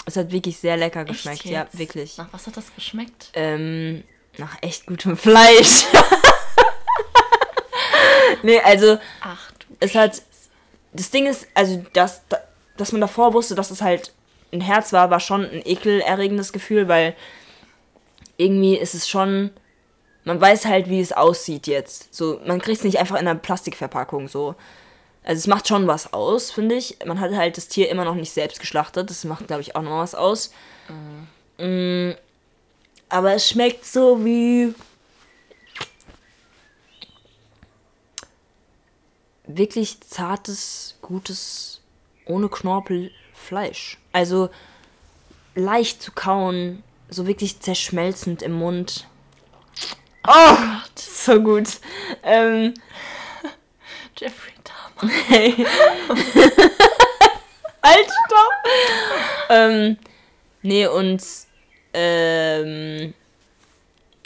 Es 0.06 0.16
hat 0.16 0.32
wirklich 0.32 0.58
sehr 0.58 0.78
lecker 0.78 1.04
geschmeckt, 1.04 1.46
ja, 1.46 1.66
wirklich. 1.74 2.18
Nach 2.20 2.32
was 2.32 2.46
hat 2.46 2.56
das 2.58 2.74
geschmeckt? 2.76 3.32
Ähm, 3.34 4.04
nach 4.38 4.62
echt 4.62 4.86
gutem 4.86 5.18
Fleisch. 5.18 5.86
nee, 8.44 8.60
also 8.60 9.00
Ach 9.22 9.52
du. 9.54 9.66
es 9.80 9.96
hat. 9.96 10.22
Das 10.96 11.12
Ding 11.12 11.26
ist, 11.26 11.48
also, 11.54 11.84
dass, 11.94 12.22
dass 12.78 12.92
man 12.92 13.02
davor 13.02 13.34
wusste, 13.34 13.56
dass 13.56 13.72
es 13.72 13.82
halt 13.82 14.14
ein 14.52 14.62
Herz 14.62 14.94
war, 14.94 15.10
war 15.10 15.20
schon 15.20 15.44
ein 15.44 15.62
ekelerregendes 15.66 16.54
Gefühl, 16.54 16.88
weil 16.88 17.16
irgendwie 18.38 18.76
ist 18.76 18.96
es 18.96 19.08
schon. 19.08 19.52
Man 20.24 20.42
weiß 20.42 20.66
halt, 20.66 20.90
wie 20.90 21.00
es 21.00 21.12
aussieht 21.12 21.68
jetzt. 21.68 22.14
So, 22.14 22.40
man 22.48 22.60
kriegt 22.60 22.80
es 22.80 22.84
nicht 22.84 22.98
einfach 22.98 23.16
in 23.16 23.28
einer 23.28 23.40
Plastikverpackung 23.40 24.28
so. 24.28 24.56
Also 25.24 25.40
es 25.40 25.48
macht 25.48 25.68
schon 25.68 25.88
was 25.88 26.14
aus, 26.14 26.50
finde 26.50 26.76
ich. 26.76 26.98
Man 27.06 27.20
hat 27.20 27.32
halt 27.34 27.58
das 27.58 27.68
Tier 27.68 27.90
immer 27.90 28.06
noch 28.06 28.16
nicht 28.16 28.32
selbst 28.32 28.60
geschlachtet. 28.60 29.10
Das 29.10 29.24
macht, 29.24 29.48
glaube 29.48 29.62
ich, 29.62 29.76
auch 29.76 29.84
noch 29.84 30.00
was 30.00 30.16
aus. 30.16 30.52
Mm, 31.60 32.12
aber 33.10 33.34
es 33.34 33.50
schmeckt 33.50 33.86
so 33.86 34.24
wie 34.26 34.74
wirklich 39.48 40.02
zartes, 40.02 40.96
gutes, 41.02 41.82
ohne 42.26 42.50
Knorpel 42.50 43.12
Fleisch. 43.34 43.98
Also 44.12 44.50
leicht 45.56 46.02
zu 46.02 46.12
kauen, 46.12 46.84
so 47.10 47.28
wirklich 47.28 47.60
zerschmelzend 47.60 48.42
im 48.42 48.54
Mund. 48.54 49.08
Oh, 50.28 50.58
so 50.96 51.40
gut. 51.42 51.80
Ähm, 52.24 52.74
Jeffrey 54.18 54.54
Dahmer. 54.64 55.12
hey. 55.28 55.54
halt, 57.84 58.08
stopp! 58.26 58.54
ähm, 59.50 59.98
nee, 60.64 60.88
und 60.88 61.22
ähm, 61.94 63.14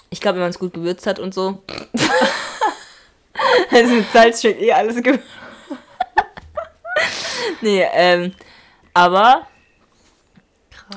ich 0.09 0.22
glaube, 0.22 0.36
wenn 0.36 0.43
man 0.43 0.51
es 0.51 0.59
gut 0.59 0.74
gewürzt 0.74 1.05
hat 1.05 1.20
und 1.20 1.34
so. 1.34 1.61
also 3.72 3.94
mit 3.94 4.12
Salz 4.12 4.40
steht 4.40 4.62
eh 4.62 4.72
alles 4.72 4.96
gewürzt. 4.96 5.24
nee, 7.62 7.86
ähm, 7.94 8.34
aber 8.94 9.48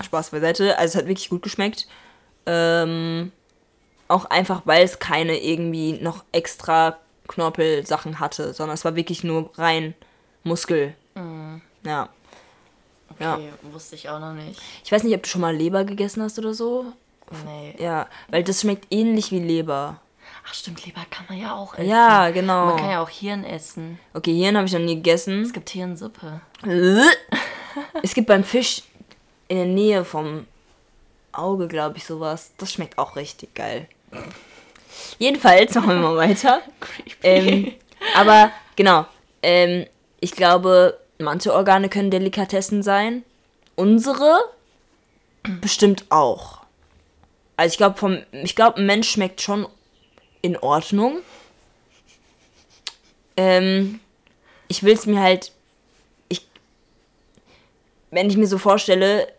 Spaß 0.03 0.31
beiseite. 0.31 0.79
Also 0.79 0.93
es 0.93 1.03
hat 1.03 1.09
wirklich 1.09 1.29
gut 1.29 1.43
geschmeckt. 1.43 1.87
Ähm, 2.47 3.33
auch 4.09 4.25
einfach, 4.27 4.63
weil 4.65 4.85
es 4.85 4.99
keine 4.99 5.39
irgendwie 5.39 5.95
noch 5.95 6.25
extra 6.33 6.99
Knorpelsachen 7.29 8.21
hatte, 8.21 8.53
sondern 8.53 8.75
es 8.75 8.85
war 8.85 8.97
wirklich 8.97 9.25
nur 9.25 9.51
rein 9.57 9.95
Muskel. 10.45 10.95
Ja. 11.85 12.09
Ja. 13.19 13.35
Okay, 13.35 13.53
wusste 13.63 13.95
ich 13.95 14.09
auch 14.09 14.19
noch 14.19 14.33
nicht. 14.33 14.61
Ich 14.85 14.91
weiß 14.91 15.03
nicht, 15.05 15.15
ob 15.15 15.23
du 15.23 15.29
schon 15.29 15.41
mal 15.41 15.55
Leber 15.55 15.85
gegessen 15.85 16.23
hast 16.23 16.39
oder 16.39 16.55
so. 16.55 16.93
Nee. 17.45 17.75
Ja, 17.79 18.09
weil 18.29 18.45
das 18.45 18.61
schmeckt 18.61 18.87
ähnlich 18.91 19.31
wie 19.31 19.39
Leber. 19.39 20.01
Ach 20.45 20.55
stimmt, 20.55 20.85
Leber 20.85 21.03
kann 21.11 21.27
man 21.29 21.39
ja 21.39 21.55
auch 21.55 21.75
essen. 21.75 21.89
Ja, 21.89 22.31
genau. 22.31 22.67
Man 22.67 22.77
kann 22.77 22.91
ja 22.91 23.03
auch 23.03 23.09
Hirn 23.09 23.45
essen. 23.45 23.99
Okay, 24.13 24.35
Hirn 24.35 24.57
habe 24.57 24.67
ich 24.67 24.73
noch 24.73 24.81
nie 24.81 24.97
gegessen. 24.97 25.43
Es 25.43 25.53
gibt 25.53 25.71
Hirnsuppe. 25.71 26.41
Es 28.03 28.13
gibt 28.13 28.27
beim 28.27 28.45
Fisch 28.45 28.83
in 29.49 29.57
der 29.57 29.67
Nähe 29.67 30.05
vom 30.05 30.47
Auge, 31.33 31.69
glaube 31.69 31.97
ich, 31.97 32.05
sowas. 32.05 32.53
Das 32.59 32.73
schmeckt 32.73 32.99
auch 32.99 33.17
richtig 33.17 33.55
geil. 33.55 33.89
Jedenfalls 35.19 35.75
machen 35.77 35.89
wir 35.89 35.97
mal 35.97 36.17
weiter. 36.17 36.61
Creepy. 36.81 37.17
Ähm, 37.23 37.73
aber 38.15 38.51
genau, 38.77 39.07
ähm, 39.43 39.87
ich 40.21 40.33
glaube, 40.33 40.99
manche 41.19 41.55
Organe 41.55 41.89
können 41.89 42.11
Delikatessen 42.11 42.83
sein. 42.83 43.25
Unsere 43.75 44.39
bestimmt 45.61 46.05
auch. 46.11 46.61
Also 47.57 47.73
ich 47.73 47.79
glaube, 47.79 47.97
vom, 47.97 48.19
ich 48.33 48.55
glaube, 48.55 48.79
ein 48.79 48.87
Mensch 48.87 49.11
schmeckt 49.11 49.41
schon 49.41 49.67
in 50.43 50.57
Ordnung. 50.59 51.19
Ähm, 53.37 54.01
ich 54.69 54.83
will 54.83 54.95
es 54.95 55.07
mir 55.07 55.21
halt, 55.21 55.53
ich, 56.29 56.47
wenn 58.11 58.29
ich 58.29 58.37
mir 58.37 58.47
so 58.47 58.59
vorstelle, 58.59 59.33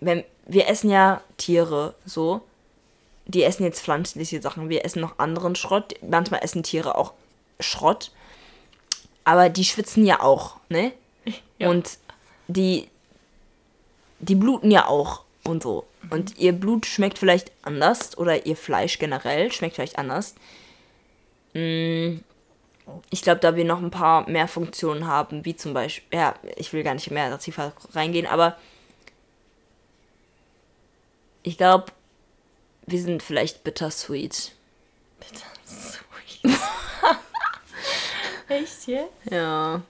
wenn 0.00 0.24
wir 0.46 0.68
essen 0.68 0.90
ja 0.90 1.22
Tiere 1.36 1.94
so, 2.04 2.42
die 3.26 3.42
essen 3.42 3.64
jetzt 3.64 3.82
pflanzliche 3.82 4.40
Sachen, 4.40 4.68
wir 4.68 4.84
essen 4.84 5.00
noch 5.00 5.18
anderen 5.18 5.56
Schrott. 5.56 5.94
Manchmal 6.00 6.44
essen 6.44 6.62
Tiere 6.62 6.96
auch 6.96 7.12
Schrott. 7.58 8.12
Aber 9.24 9.48
die 9.48 9.64
schwitzen 9.64 10.06
ja 10.06 10.20
auch, 10.20 10.56
ne? 10.68 10.92
Ja. 11.58 11.70
Und 11.70 11.98
die, 12.46 12.88
die 14.20 14.36
bluten 14.36 14.70
ja 14.70 14.86
auch 14.86 15.24
und 15.42 15.62
so. 15.62 15.84
Und 16.10 16.38
ihr 16.38 16.52
Blut 16.52 16.86
schmeckt 16.86 17.18
vielleicht 17.18 17.50
anders 17.62 18.16
oder 18.18 18.46
ihr 18.46 18.56
Fleisch 18.56 18.98
generell 18.98 19.50
schmeckt 19.52 19.74
vielleicht 19.76 19.98
anders. 19.98 20.34
Mm, 21.54 22.18
Ich 23.10 23.22
glaube, 23.22 23.40
da 23.40 23.56
wir 23.56 23.64
noch 23.64 23.80
ein 23.82 23.90
paar 23.90 24.28
mehr 24.28 24.46
Funktionen 24.46 25.06
haben, 25.06 25.44
wie 25.44 25.56
zum 25.56 25.74
Beispiel, 25.74 26.18
ja, 26.18 26.34
ich 26.56 26.72
will 26.72 26.84
gar 26.84 26.94
nicht 26.94 27.10
mehr 27.10 27.36
tiefer 27.38 27.72
reingehen, 27.94 28.26
aber 28.26 28.56
ich 31.42 31.56
glaube, 31.56 31.86
wir 32.86 33.00
sind 33.00 33.22
vielleicht 33.22 33.64
bittersweet. 33.64 34.52
Bitte. 35.18 35.42
Sweet. 35.64 36.52
Echt 38.48 38.86
jetzt? 38.86 39.10
Ja. 39.30 39.82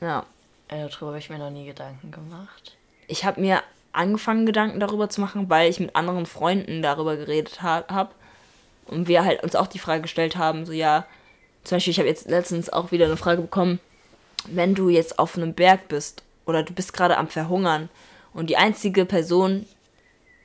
Ja. 0.00 0.26
Äh, 0.68 0.88
darüber 0.88 1.06
habe 1.08 1.18
ich 1.18 1.30
mir 1.30 1.38
noch 1.38 1.50
nie 1.50 1.64
Gedanken 1.64 2.10
gemacht. 2.10 2.76
Ich 3.06 3.24
habe 3.24 3.40
mir 3.40 3.62
angefangen, 3.96 4.46
Gedanken 4.46 4.80
darüber 4.80 5.08
zu 5.08 5.20
machen, 5.20 5.48
weil 5.48 5.70
ich 5.70 5.80
mit 5.80 5.96
anderen 5.96 6.26
Freunden 6.26 6.82
darüber 6.82 7.16
geredet 7.16 7.62
ha 7.62 7.84
habe. 7.88 8.10
Und 8.86 9.08
wir 9.08 9.24
halt 9.24 9.42
uns 9.42 9.56
auch 9.56 9.66
die 9.66 9.80
Frage 9.80 10.02
gestellt 10.02 10.36
haben, 10.36 10.64
so 10.64 10.72
ja, 10.72 11.06
zum 11.64 11.76
Beispiel, 11.76 11.90
ich 11.90 11.98
habe 11.98 12.08
jetzt 12.08 12.28
letztens 12.28 12.70
auch 12.70 12.92
wieder 12.92 13.06
eine 13.06 13.16
Frage 13.16 13.42
bekommen, 13.42 13.80
wenn 14.48 14.74
du 14.74 14.88
jetzt 14.88 15.18
auf 15.18 15.36
einem 15.36 15.54
Berg 15.54 15.88
bist 15.88 16.22
oder 16.44 16.62
du 16.62 16.72
bist 16.72 16.92
gerade 16.92 17.16
am 17.16 17.26
Verhungern 17.26 17.88
und 18.32 18.48
die 18.48 18.56
einzige 18.56 19.04
Person, 19.04 19.66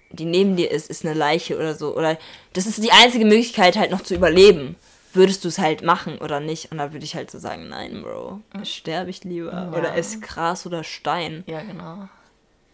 die 0.10 0.26
neben 0.26 0.56
dir 0.56 0.72
ist, 0.72 0.90
ist 0.90 1.06
eine 1.06 1.14
Leiche 1.14 1.56
oder 1.58 1.76
so, 1.76 1.96
oder 1.96 2.18
das 2.54 2.66
ist 2.66 2.84
die 2.84 2.92
einzige 2.92 3.26
Möglichkeit 3.26 3.78
halt 3.78 3.92
noch 3.92 4.02
zu 4.02 4.16
überleben, 4.16 4.76
würdest 5.14 5.44
du 5.44 5.50
es 5.50 5.60
halt 5.60 5.84
machen 5.84 6.18
oder 6.18 6.40
nicht? 6.40 6.72
Und 6.72 6.80
da 6.80 6.94
würde 6.94 7.06
ich 7.06 7.16
halt 7.16 7.30
so 7.30 7.38
sagen, 7.38 7.70
nein, 7.70 8.02
Bro, 8.02 8.42
sterbe 8.64 9.10
ich 9.10 9.24
lieber. 9.24 9.74
Oder 9.78 9.96
ess 9.96 10.20
Gras 10.22 10.66
oder 10.66 10.84
Stein 10.84 11.44
Ja, 11.48 11.62
genau. 11.62 12.10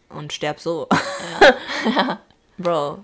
Und 0.10 0.34
sterb 0.34 0.60
so. 0.60 0.88
Bro. 2.58 3.04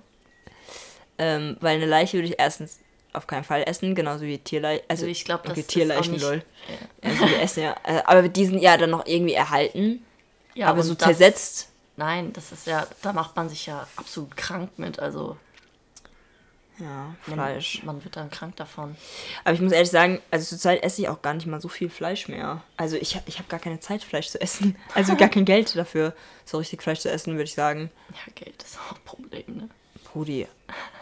Ähm, 1.18 1.58
weil 1.62 1.76
eine 1.78 1.86
Leiche 1.86 2.18
würde 2.18 2.28
ich 2.30 2.36
erstens 2.40 2.80
auf 3.14 3.28
keinen 3.28 3.44
Fall 3.44 3.64
essen, 3.68 3.94
genauso 3.94 4.24
wie 4.24 4.40
Tierleichen. 4.40 4.84
Also, 4.88 5.04
Also 5.04 5.12
ich 5.12 5.24
glaub, 5.26 5.44
das 5.44 5.52
okay, 5.52 5.60
ist 5.62 5.70
Tierleichen, 5.70 6.02
auch 6.06 6.08
nicht- 6.18 6.22
lol. 6.24 6.44
Also 7.04 7.28
wir 7.30 7.42
essen 7.42 7.64
ja, 7.64 7.76
äh, 7.84 8.02
aber 8.06 8.28
die 8.28 8.46
sind 8.46 8.60
ja 8.60 8.76
dann 8.78 8.90
noch 8.90 9.06
irgendwie 9.06 9.34
erhalten, 9.34 10.04
Ja, 10.56 10.68
aber 10.68 10.82
so 10.84 10.96
das- 10.96 11.06
zersetzt. 11.08 11.70
Nein, 11.96 12.34
das 12.34 12.52
ist 12.52 12.66
ja, 12.66 12.88
da 13.04 13.14
macht 13.14 13.36
man 13.36 13.50
sich 13.50 13.68
ja 13.68 13.86
absolut 13.98 14.36
krank 14.36 14.72
mit. 14.78 14.98
Also 14.98 15.38
Ja, 16.80 17.14
man, 17.28 17.36
Fleisch. 17.36 17.84
man 17.84 18.04
wird 18.04 18.16
dann 18.16 18.30
krank 18.32 18.56
davon. 18.56 18.96
Aber 19.44 19.54
ich 19.54 19.62
muss 19.62 19.72
ehrlich 19.72 19.92
sagen, 19.92 20.20
also 20.32 20.46
zurzeit 20.46 20.82
esse 20.84 21.02
ich 21.04 21.10
auch 21.10 21.22
gar 21.22 21.34
nicht 21.36 21.46
mal 21.46 21.62
so 21.62 21.68
viel 21.70 21.90
Fleisch 21.90 22.28
mehr. 22.28 22.64
Also 22.78 22.96
ich, 22.98 23.20
ich 23.28 23.38
habe 23.38 23.48
gar 23.48 23.60
keine 23.60 23.80
Zeit, 23.80 24.04
Fleisch 24.04 24.30
zu 24.30 24.42
essen. 24.42 24.76
Also 24.96 25.16
gar 25.16 25.30
kein 25.30 25.46
Geld 25.46 25.76
dafür, 25.76 26.16
so 26.46 26.58
richtig 26.58 26.82
Fleisch 26.82 27.00
zu 27.00 27.12
essen, 27.12 27.34
würde 27.34 27.44
ich 27.44 27.54
sagen. 27.54 27.92
Ja, 28.10 28.32
Geld 28.36 28.62
ist 28.64 28.78
auch 28.80 28.96
ein 28.96 29.02
Problem, 29.06 29.44
ne? 29.58 29.70
Brudi, 30.12 30.48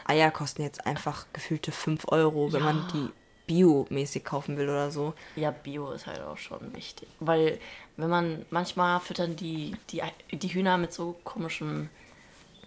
Eier 0.05 0.31
kosten 0.31 0.61
jetzt 0.63 0.85
einfach 0.85 1.25
gefühlte 1.33 1.71
5 1.71 2.05
Euro, 2.09 2.51
wenn 2.53 2.59
Ja. 2.61 2.73
man 2.73 2.87
die 2.93 3.09
biomäßig 3.47 4.23
kaufen 4.23 4.57
will 4.57 4.69
oder 4.69 4.91
so. 4.91 5.13
Ja, 5.35 5.51
Bio 5.51 5.91
ist 5.91 6.05
halt 6.07 6.21
auch 6.21 6.37
schon 6.37 6.73
wichtig. 6.75 7.07
Weil, 7.19 7.59
wenn 7.97 8.09
man 8.09 8.45
manchmal 8.49 8.99
füttern 9.01 9.35
die, 9.35 9.75
die, 9.89 10.01
die 10.31 10.47
Hühner 10.53 10.77
mit 10.77 10.93
so 10.93 11.17
komischem 11.23 11.89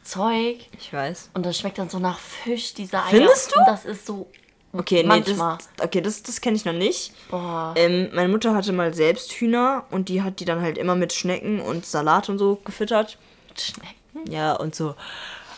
Zeug 0.04 0.58
Ich 0.78 0.92
weiß. 0.92 1.30
und 1.34 1.44
das 1.44 1.58
schmeckt 1.58 1.78
dann 1.78 1.88
so 1.88 1.98
nach 1.98 2.18
Fisch, 2.18 2.74
diese 2.74 2.98
Eier. 2.98 3.10
Findest 3.10 3.52
du? 3.54 3.58
Und 3.58 3.66
das 3.66 3.84
ist 3.84 4.06
so. 4.06 4.28
Okay, 4.72 5.02
nee, 5.02 5.08
Manchmal. 5.08 5.58
das, 5.58 5.84
okay, 5.86 6.00
das, 6.00 6.22
das 6.22 6.40
kenne 6.40 6.56
ich 6.56 6.64
noch 6.64 6.72
nicht. 6.72 7.12
Boah. 7.30 7.74
Ähm, 7.76 8.10
meine 8.12 8.28
Mutter 8.28 8.54
hatte 8.54 8.72
mal 8.72 8.92
selbst 8.92 9.32
Hühner 9.32 9.84
und 9.90 10.08
die 10.08 10.22
hat 10.22 10.40
die 10.40 10.44
dann 10.44 10.60
halt 10.60 10.78
immer 10.78 10.96
mit 10.96 11.12
Schnecken 11.12 11.60
und 11.60 11.86
Salat 11.86 12.28
und 12.28 12.38
so 12.38 12.56
gefüttert. 12.64 13.16
Schnecken. 13.56 14.30
Ja, 14.30 14.54
und 14.54 14.74
so 14.74 14.94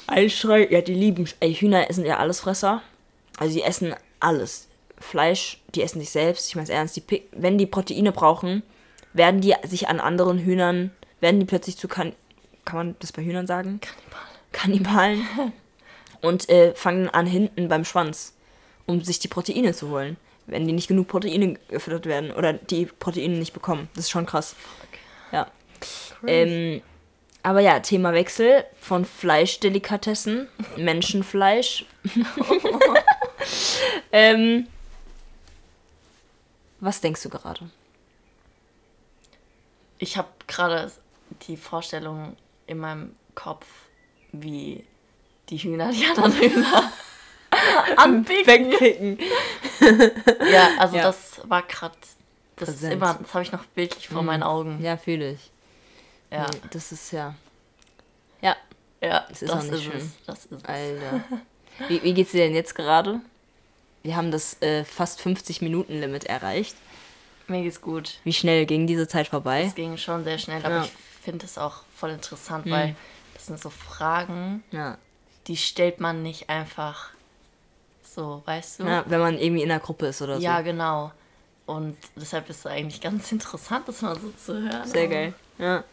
Eischrei. 0.07 0.69
Ja, 0.71 0.83
die 0.83 0.95
lieben. 0.95 1.29
Ey, 1.41 1.55
Hühner 1.55 1.89
essen 1.89 2.05
ja 2.05 2.19
Allesfresser. 2.19 2.83
Also 3.39 3.55
die 3.55 3.63
essen 3.63 3.95
alles. 4.21 4.69
Fleisch, 4.99 5.61
die 5.75 5.83
essen 5.83 6.01
sich 6.01 6.11
selbst. 6.11 6.49
Ich 6.49 6.57
meine 6.57 6.71
ernst, 6.71 6.97
die, 6.97 7.23
wenn 7.33 7.59
die 7.59 7.67
Proteine 7.67 8.13
brauchen, 8.13 8.63
werden 9.13 9.41
die 9.41 9.55
sich 9.65 9.89
an 9.89 10.01
anderen 10.01 10.39
Hühnern, 10.39 10.91
werden 11.21 11.41
die 11.41 11.47
plötzlich 11.47 11.77
zu 11.77 11.89
kan 11.89 12.13
kann 12.67 12.77
man 12.79 12.97
das 12.99 13.13
bei 13.13 13.23
Hühnern 13.23 13.47
sagen? 13.47 13.81
Kannibalen. 13.81 14.36
Und 16.23 16.49
äh, 16.49 16.75
fangen 16.75 17.09
an 17.09 17.27
hinten 17.27 17.69
beim 17.69 17.85
Schwanz, 17.85 18.35
um 18.87 19.03
sich 19.03 19.19
die 19.19 19.29
Proteine 19.29 19.73
zu 19.73 19.91
holen. 19.91 20.17
Wenn 20.47 20.67
die 20.67 20.73
nicht 20.73 20.89
genug 20.89 21.09
Proteine 21.09 21.55
gefüttert 21.69 22.07
werden 22.07 22.31
oder 22.31 22.53
die 22.53 22.87
Proteine 22.87 23.37
nicht 23.37 23.53
bekommen. 23.53 23.89
Das 23.95 24.05
ist 24.05 24.11
schon 24.11 24.27
krass. 24.27 24.55
Ja. 25.33 25.51
Ähm, 26.27 26.83
aber 27.43 27.61
ja, 27.61 27.81
Thema 27.81 28.13
Wechsel 28.13 28.65
von 28.81 29.05
Fleischdelikatessen, 29.05 30.49
Menschenfleisch. 30.77 31.85
ähm, 34.13 34.69
was 36.81 37.01
denkst 37.01 37.23
du 37.23 37.29
gerade? 37.29 37.69
Ich 39.99 40.17
habe 40.17 40.29
gerade 40.47 40.93
die 41.47 41.57
Vorstellung 41.57 42.37
in 42.67 42.79
meinem 42.79 43.17
Kopf, 43.35 43.67
wie 44.43 44.85
die 45.49 45.59
Hühner 45.59 45.91
die 45.93 46.05
anderen 46.07 46.33
Hühner 46.33 46.93
anpicken. 47.97 48.47
Wegpicken. 48.71 49.19
Ja, 50.51 50.71
also 50.79 50.97
Ja. 50.97 51.03
das 51.05 51.41
war 51.45 51.63
gerade. 51.63 51.95
Das 52.57 52.71
ist 52.71 52.77
Präsent. 52.77 52.95
immer, 52.95 53.19
das 53.23 53.35
habe 53.35 53.43
ich 53.45 53.53
noch 53.53 53.65
bildlich 53.67 54.09
vor 54.09 54.23
meinen 54.23 54.43
Augen. 54.43 54.83
Ja, 54.83 54.97
fühle 54.97 55.33
ich. 55.33 55.51
Ja, 56.31 56.47
Nee, 56.51 56.59
das 56.71 56.91
ist 56.93 57.13
ja. 57.13 57.35
Ja, 58.41 58.57
ja, 59.03 59.21
das 59.29 59.41
das 59.41 59.43
ist 59.43 59.43
ist, 59.43 59.51
auch 59.51 59.63
nicht 59.63 59.73
es. 59.75 59.83
schön. 59.83 60.13
Das 60.27 60.39
ist 60.47 60.53
es. 60.53 60.65
Alter. 60.65 61.25
Wie, 61.89 62.03
wie 62.03 62.15
geht's 62.15 62.33
dir 62.33 62.39
denn 62.45 62.55
jetzt 62.55 62.75
gerade? 62.75 63.21
Wir 64.03 64.17
haben 64.17 64.31
das 64.31 64.61
äh, 64.63 64.83
fast 64.85 65.21
50-Minuten-Limit 65.21 66.25
erreicht. 66.25 66.75
Mir 67.49 67.63
geht's 67.63 67.83
gut. 67.83 68.19
Wie 68.25 68.33
schnell 68.33 68.65
ging 68.65 68.87
diese 68.87 69.07
Zeit 69.07 69.29
vorbei? 69.29 69.65
Es 69.67 69.75
ging 69.75 69.97
schon 69.99 70.25
sehr 70.25 70.39
schnell, 70.39 70.65
aber 70.65 70.77
Ja. 70.77 70.85
ich 70.85 70.93
finde 71.23 71.45
es 71.45 71.59
auch 71.59 71.83
voll 71.95 72.11
interessant, 72.11 72.65
weil 72.71 72.97
das 73.47 73.61
sind 73.61 73.61
so 73.61 73.71
Fragen, 73.71 74.65
Ja. 74.73 74.99
die 75.47 75.57
stellt 75.57 76.01
man 76.01 76.23
nicht 76.23 76.51
einfach 76.51 77.11
so, 78.03 78.43
weißt 78.45 78.81
du? 78.81 78.85
ja. 78.85 79.05
Wenn 79.07 79.21
man 79.21 79.39
irgendwie 79.39 79.63
in 79.63 79.69
der 79.69 79.79
Gruppe 79.81 80.07
ist 80.07 80.21
oder 80.23 80.37
so. 80.37 80.43
Ja, 80.43 80.61
genau. 80.63 81.13
Und 81.67 81.97
deshalb 82.17 82.49
ist 82.51 82.61
es 82.61 82.67
eigentlich 82.67 83.01
ganz 83.01 83.31
interessant, 83.33 83.87
das 83.89 84.03
mal 84.03 84.19
so 84.19 84.31
zu 84.31 84.55
hören. 84.55 84.87
Sehr 84.89 85.09
geil. 85.09 85.35
Ja. 85.59 85.85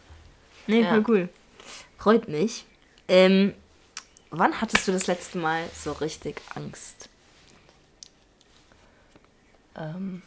Nee, 0.66 0.82
Ja. 0.82 0.90
voll 0.90 1.04
cool. 1.08 1.28
Freut 1.98 2.28
mich. 2.28 2.64
Ähm, 3.08 3.54
wann 4.30 4.60
hattest 4.60 4.86
du 4.88 4.92
das 4.92 5.06
letzte 5.06 5.38
Mal 5.38 5.68
so 5.74 5.92
richtig 5.92 6.40
Angst? 6.54 7.08
Ähm, 9.76 10.22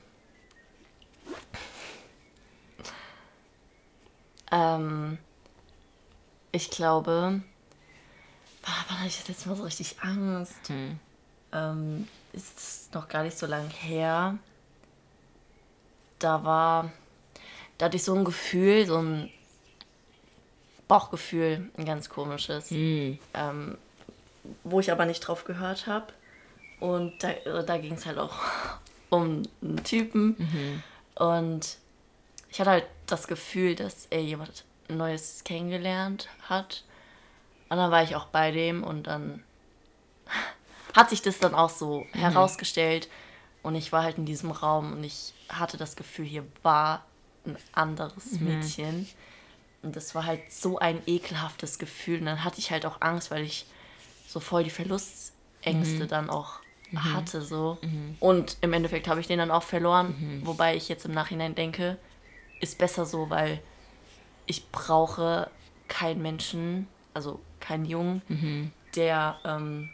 ähm, 4.51 5.17
ich 6.57 6.69
glaube, 6.71 7.41
ah, 8.63 8.85
wann 8.89 8.97
hatte 8.97 9.07
ich 9.07 9.19
das 9.19 9.27
letzte 9.29 9.49
Mal 9.49 9.55
so 9.55 9.63
richtig 9.63 9.95
Angst? 10.01 10.67
Hm. 10.67 10.99
Ähm, 11.53 12.07
ist 12.33 12.93
noch 12.93 13.07
gar 13.07 13.23
nicht 13.23 13.37
so 13.37 13.45
lang 13.45 13.69
her. 13.69 14.37
Da 16.19 16.43
war, 16.43 16.91
da 17.77 17.85
hatte 17.85 17.97
ich 17.97 18.03
so 18.03 18.13
ein 18.15 18.25
Gefühl, 18.25 18.85
so 18.85 18.97
ein 18.97 19.31
Bauchgefühl, 20.87 21.69
ein 21.77 21.85
ganz 21.85 22.09
komisches, 22.09 22.71
Hm. 22.71 23.19
ähm, 23.33 23.77
wo 24.63 24.79
ich 24.79 24.91
aber 24.91 25.05
nicht 25.05 25.19
drauf 25.19 25.45
gehört 25.45 25.85
habe. 25.87 26.07
Und 26.79 27.21
da, 27.23 27.29
äh, 27.31 27.65
da 27.65 27.77
ging 27.77 27.93
es 27.93 28.05
halt 28.05 28.17
auch 28.17 28.35
um 29.09 29.43
einen 29.61 29.83
Typen. 29.83 30.35
Und 31.15 31.77
ich 32.49 32.59
hatte 32.59 32.71
halt 32.71 32.85
das 33.05 33.27
Gefühl, 33.27 33.75
dass 33.75 34.07
er 34.09 34.21
jemand 34.21 34.63
Neues 34.87 35.43
kennengelernt 35.43 36.29
hat. 36.47 36.83
Und 37.69 37.77
dann 37.77 37.91
war 37.91 38.03
ich 38.03 38.15
auch 38.15 38.25
bei 38.27 38.51
dem 38.51 38.83
und 38.83 39.07
dann 39.07 39.43
hat 40.95 41.09
sich 41.09 41.21
das 41.21 41.39
dann 41.39 41.53
auch 41.53 41.69
so 41.69 42.05
herausgestellt. 42.13 43.09
Und 43.63 43.75
ich 43.75 43.91
war 43.91 44.03
halt 44.03 44.17
in 44.17 44.25
diesem 44.25 44.51
Raum 44.51 44.93
und 44.93 45.03
ich 45.03 45.33
hatte 45.49 45.77
das 45.77 45.95
Gefühl, 45.95 46.25
hier 46.25 46.45
war 46.63 47.05
ein 47.45 47.57
anderes 47.73 48.39
Mädchen. 48.39 49.07
Und 49.83 49.95
das 49.95 50.15
war 50.15 50.25
halt 50.25 50.51
so 50.51 50.79
ein 50.79 51.01
ekelhaftes 51.05 51.77
Gefühl. 51.79 52.19
Und 52.19 52.25
dann 52.25 52.43
hatte 52.43 52.59
ich 52.59 52.71
halt 52.71 52.85
auch 52.85 53.01
Angst, 53.01 53.31
weil 53.31 53.43
ich 53.43 53.65
so 54.27 54.39
voll 54.39 54.63
die 54.63 54.69
Verlustängste 54.69 56.07
dann 56.07 56.29
auch 56.29 56.59
hatte. 56.95 57.41
so 57.41 57.77
Und 58.19 58.57
im 58.61 58.71
Endeffekt 58.73 59.07
habe 59.07 59.19
ich 59.19 59.27
den 59.27 59.39
dann 59.39 59.51
auch 59.51 59.63
verloren. 59.63 60.15
Wobei 60.45 60.75
ich 60.75 60.87
jetzt 60.89 61.05
im 61.05 61.11
Nachhinein 61.11 61.53
denke, 61.55 61.97
ist 62.61 62.77
besser 62.77 63.05
so, 63.05 63.29
weil 63.29 63.59
ich 64.47 64.69
brauche 64.71 65.49
keinen 65.87 66.21
Menschen, 66.21 66.87
also 67.13 67.39
keinen 67.59 67.85
Jungen, 67.85 68.71
der, 68.95 69.37
ähm, 69.45 69.89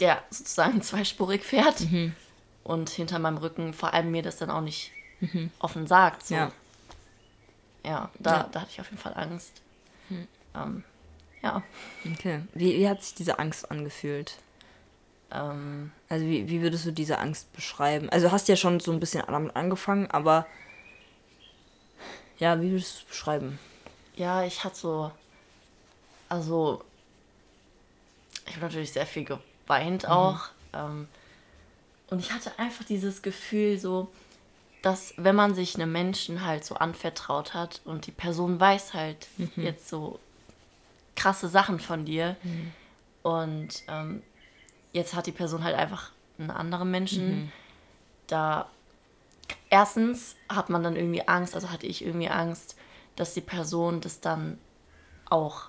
der 0.00 0.22
sozusagen 0.30 0.82
zweispurig 0.82 1.44
fährt 1.44 1.86
und 2.64 2.90
hinter 2.90 3.18
meinem 3.18 3.36
Rücken 3.38 3.72
vor 3.74 3.92
allem 3.94 4.10
mir 4.10 4.22
das 4.22 4.36
dann 4.38 4.50
auch 4.50 4.60
nicht 4.62 4.90
offen 5.58 5.86
sagt. 5.86 6.26
So. 6.26 6.34
Ja. 6.34 6.52
Ja, 7.84 8.10
da, 8.18 8.36
Ja. 8.38 8.48
da 8.52 8.60
hatte 8.62 8.70
ich 8.72 8.80
auf 8.80 8.86
jeden 8.90 8.98
Fall 9.00 9.14
Angst. 9.14 9.60
Ähm, 10.54 10.84
ja. 11.42 11.62
Okay. 12.12 12.40
Wie, 12.54 12.78
wie 12.78 12.88
hat 12.88 13.02
sich 13.02 13.14
diese 13.14 13.38
Angst 13.38 13.70
angefühlt? 13.70 14.36
Ähm, 15.30 15.92
Also 16.08 16.24
wie, 16.26 16.48
wie 16.48 16.62
würdest 16.62 16.86
du 16.86 16.92
diese 16.92 17.18
Angst 17.18 17.52
beschreiben? 17.52 18.08
Also 18.10 18.28
du 18.28 18.32
hast 18.32 18.48
ja 18.48 18.56
schon 18.56 18.80
so 18.80 18.92
ein 18.92 19.00
bisschen 19.00 19.22
damit 19.26 19.56
angefangen, 19.56 20.10
aber 20.10 20.46
ja, 22.38 22.60
wie 22.60 22.70
würdest 22.70 22.94
du 22.94 22.98
es 23.00 23.04
beschreiben? 23.04 23.58
ja, 24.16 24.44
ich 24.44 24.64
hatte 24.64 24.76
so, 24.76 25.10
also, 26.28 26.84
ich 28.46 28.52
habe 28.52 28.66
natürlich 28.66 28.92
sehr 28.92 29.06
viel 29.06 29.24
geweint 29.24 30.08
auch. 30.08 30.48
Ähm, 30.72 31.08
und 32.10 32.18
ich 32.18 32.32
hatte 32.32 32.58
einfach 32.58 32.84
dieses 32.84 33.22
Gefühl 33.22 33.78
so, 33.78 34.08
dass 34.82 35.14
wenn 35.16 35.34
man 35.34 35.54
sich 35.54 35.74
einem 35.74 35.92
Menschen 35.92 36.44
halt 36.44 36.64
so 36.64 36.74
anvertraut 36.74 37.54
hat 37.54 37.80
und 37.84 38.06
die 38.06 38.12
Person 38.12 38.60
weiß 38.60 38.94
halt 38.94 39.28
jetzt 39.56 39.88
so 39.88 40.20
krasse 41.16 41.48
Sachen 41.48 41.80
von 41.80 42.04
dir 42.04 42.36
und 43.22 43.82
ähm, 43.88 44.22
jetzt 44.92 45.14
hat 45.14 45.26
die 45.26 45.32
Person 45.32 45.64
halt 45.64 45.74
einfach 45.74 46.10
einen 46.38 46.50
anderen 46.50 46.90
Menschen, 46.90 47.50
da 48.26 48.68
erstens 49.74 50.36
hat 50.48 50.70
man 50.70 50.84
dann 50.84 50.94
irgendwie 50.94 51.26
Angst, 51.26 51.56
also 51.56 51.70
hatte 51.70 51.88
ich 51.88 52.04
irgendwie 52.04 52.28
Angst, 52.28 52.76
dass 53.16 53.34
die 53.34 53.40
Person 53.40 54.00
das 54.00 54.20
dann 54.20 54.56
auch 55.28 55.68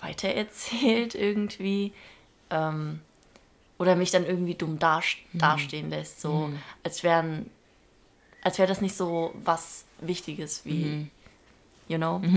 weitererzählt 0.00 1.14
irgendwie 1.26 1.92
ähm, 2.48 3.00
oder 3.76 3.96
mich 3.96 4.10
dann 4.10 4.24
irgendwie 4.24 4.54
dumm 4.54 4.78
dast 4.78 5.18
dastehen 5.34 5.90
lässt, 5.90 6.22
so 6.22 6.50
als 6.82 7.02
wären 7.02 7.50
als 8.40 8.56
wäre 8.58 8.68
das 8.68 8.80
nicht 8.80 8.96
so 8.96 9.34
was 9.44 9.84
Wichtiges 10.00 10.64
wie 10.64 11.10
you 11.88 11.98
know? 11.98 12.22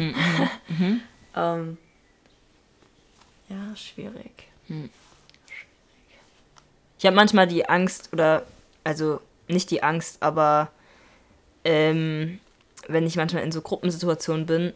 Ähm, 1.36 1.78
ja 3.48 3.76
schwierig. 3.76 4.50
Ich 6.98 7.06
habe 7.06 7.16
manchmal 7.16 7.46
die 7.46 7.70
Angst 7.70 8.10
oder, 8.12 8.44
also 8.84 9.22
nicht 9.48 9.70
die 9.70 9.84
Angst, 9.84 10.24
aber 10.24 10.72
ähm, 11.68 12.40
wenn 12.88 13.06
ich 13.06 13.18
manchmal 13.18 13.44
in 13.44 13.52
so 13.52 13.62
Gruppensituationen 13.62 14.46
bin, 14.46 14.74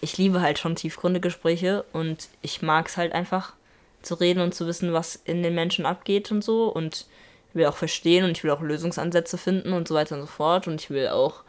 ich 0.00 0.16
liebe 0.18 0.40
halt 0.40 0.60
schon 0.60 0.76
tiefgründige 0.76 1.28
Gespräche 1.28 1.84
und 1.92 2.28
ich 2.42 2.62
mag 2.62 2.86
es 2.86 2.96
halt 2.96 3.12
einfach 3.12 3.54
zu 4.02 4.14
reden 4.14 4.40
und 4.40 4.54
zu 4.54 4.64
wissen, 4.68 4.92
was 4.92 5.16
in 5.16 5.42
den 5.42 5.56
Menschen 5.56 5.84
abgeht 5.84 6.30
und 6.30 6.44
so 6.44 6.68
und 6.68 7.06
will 7.54 7.66
auch 7.66 7.76
verstehen 7.76 8.24
und 8.24 8.30
ich 8.30 8.44
will 8.44 8.52
auch 8.52 8.60
Lösungsansätze 8.60 9.36
finden 9.36 9.72
und 9.72 9.88
so 9.88 9.96
weiter 9.96 10.14
und 10.14 10.20
so 10.20 10.28
fort 10.28 10.68
und 10.68 10.80
ich 10.80 10.90
will 10.90 11.08
auch, 11.08 11.42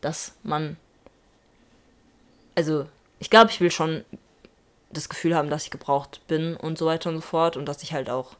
dass 0.00 0.32
man, 0.42 0.78
also 2.54 2.86
ich 3.18 3.28
glaube, 3.28 3.50
ich 3.50 3.60
will 3.60 3.70
schon 3.70 4.06
das 4.90 5.10
Gefühl 5.10 5.36
haben, 5.36 5.50
dass 5.50 5.64
ich 5.64 5.70
gebraucht 5.70 6.22
bin 6.28 6.56
und 6.56 6.78
so 6.78 6.86
weiter 6.86 7.10
und 7.10 7.16
so 7.16 7.20
fort 7.20 7.58
und 7.58 7.66
dass 7.66 7.82
ich 7.82 7.92
halt 7.92 8.08
auch 8.08 8.36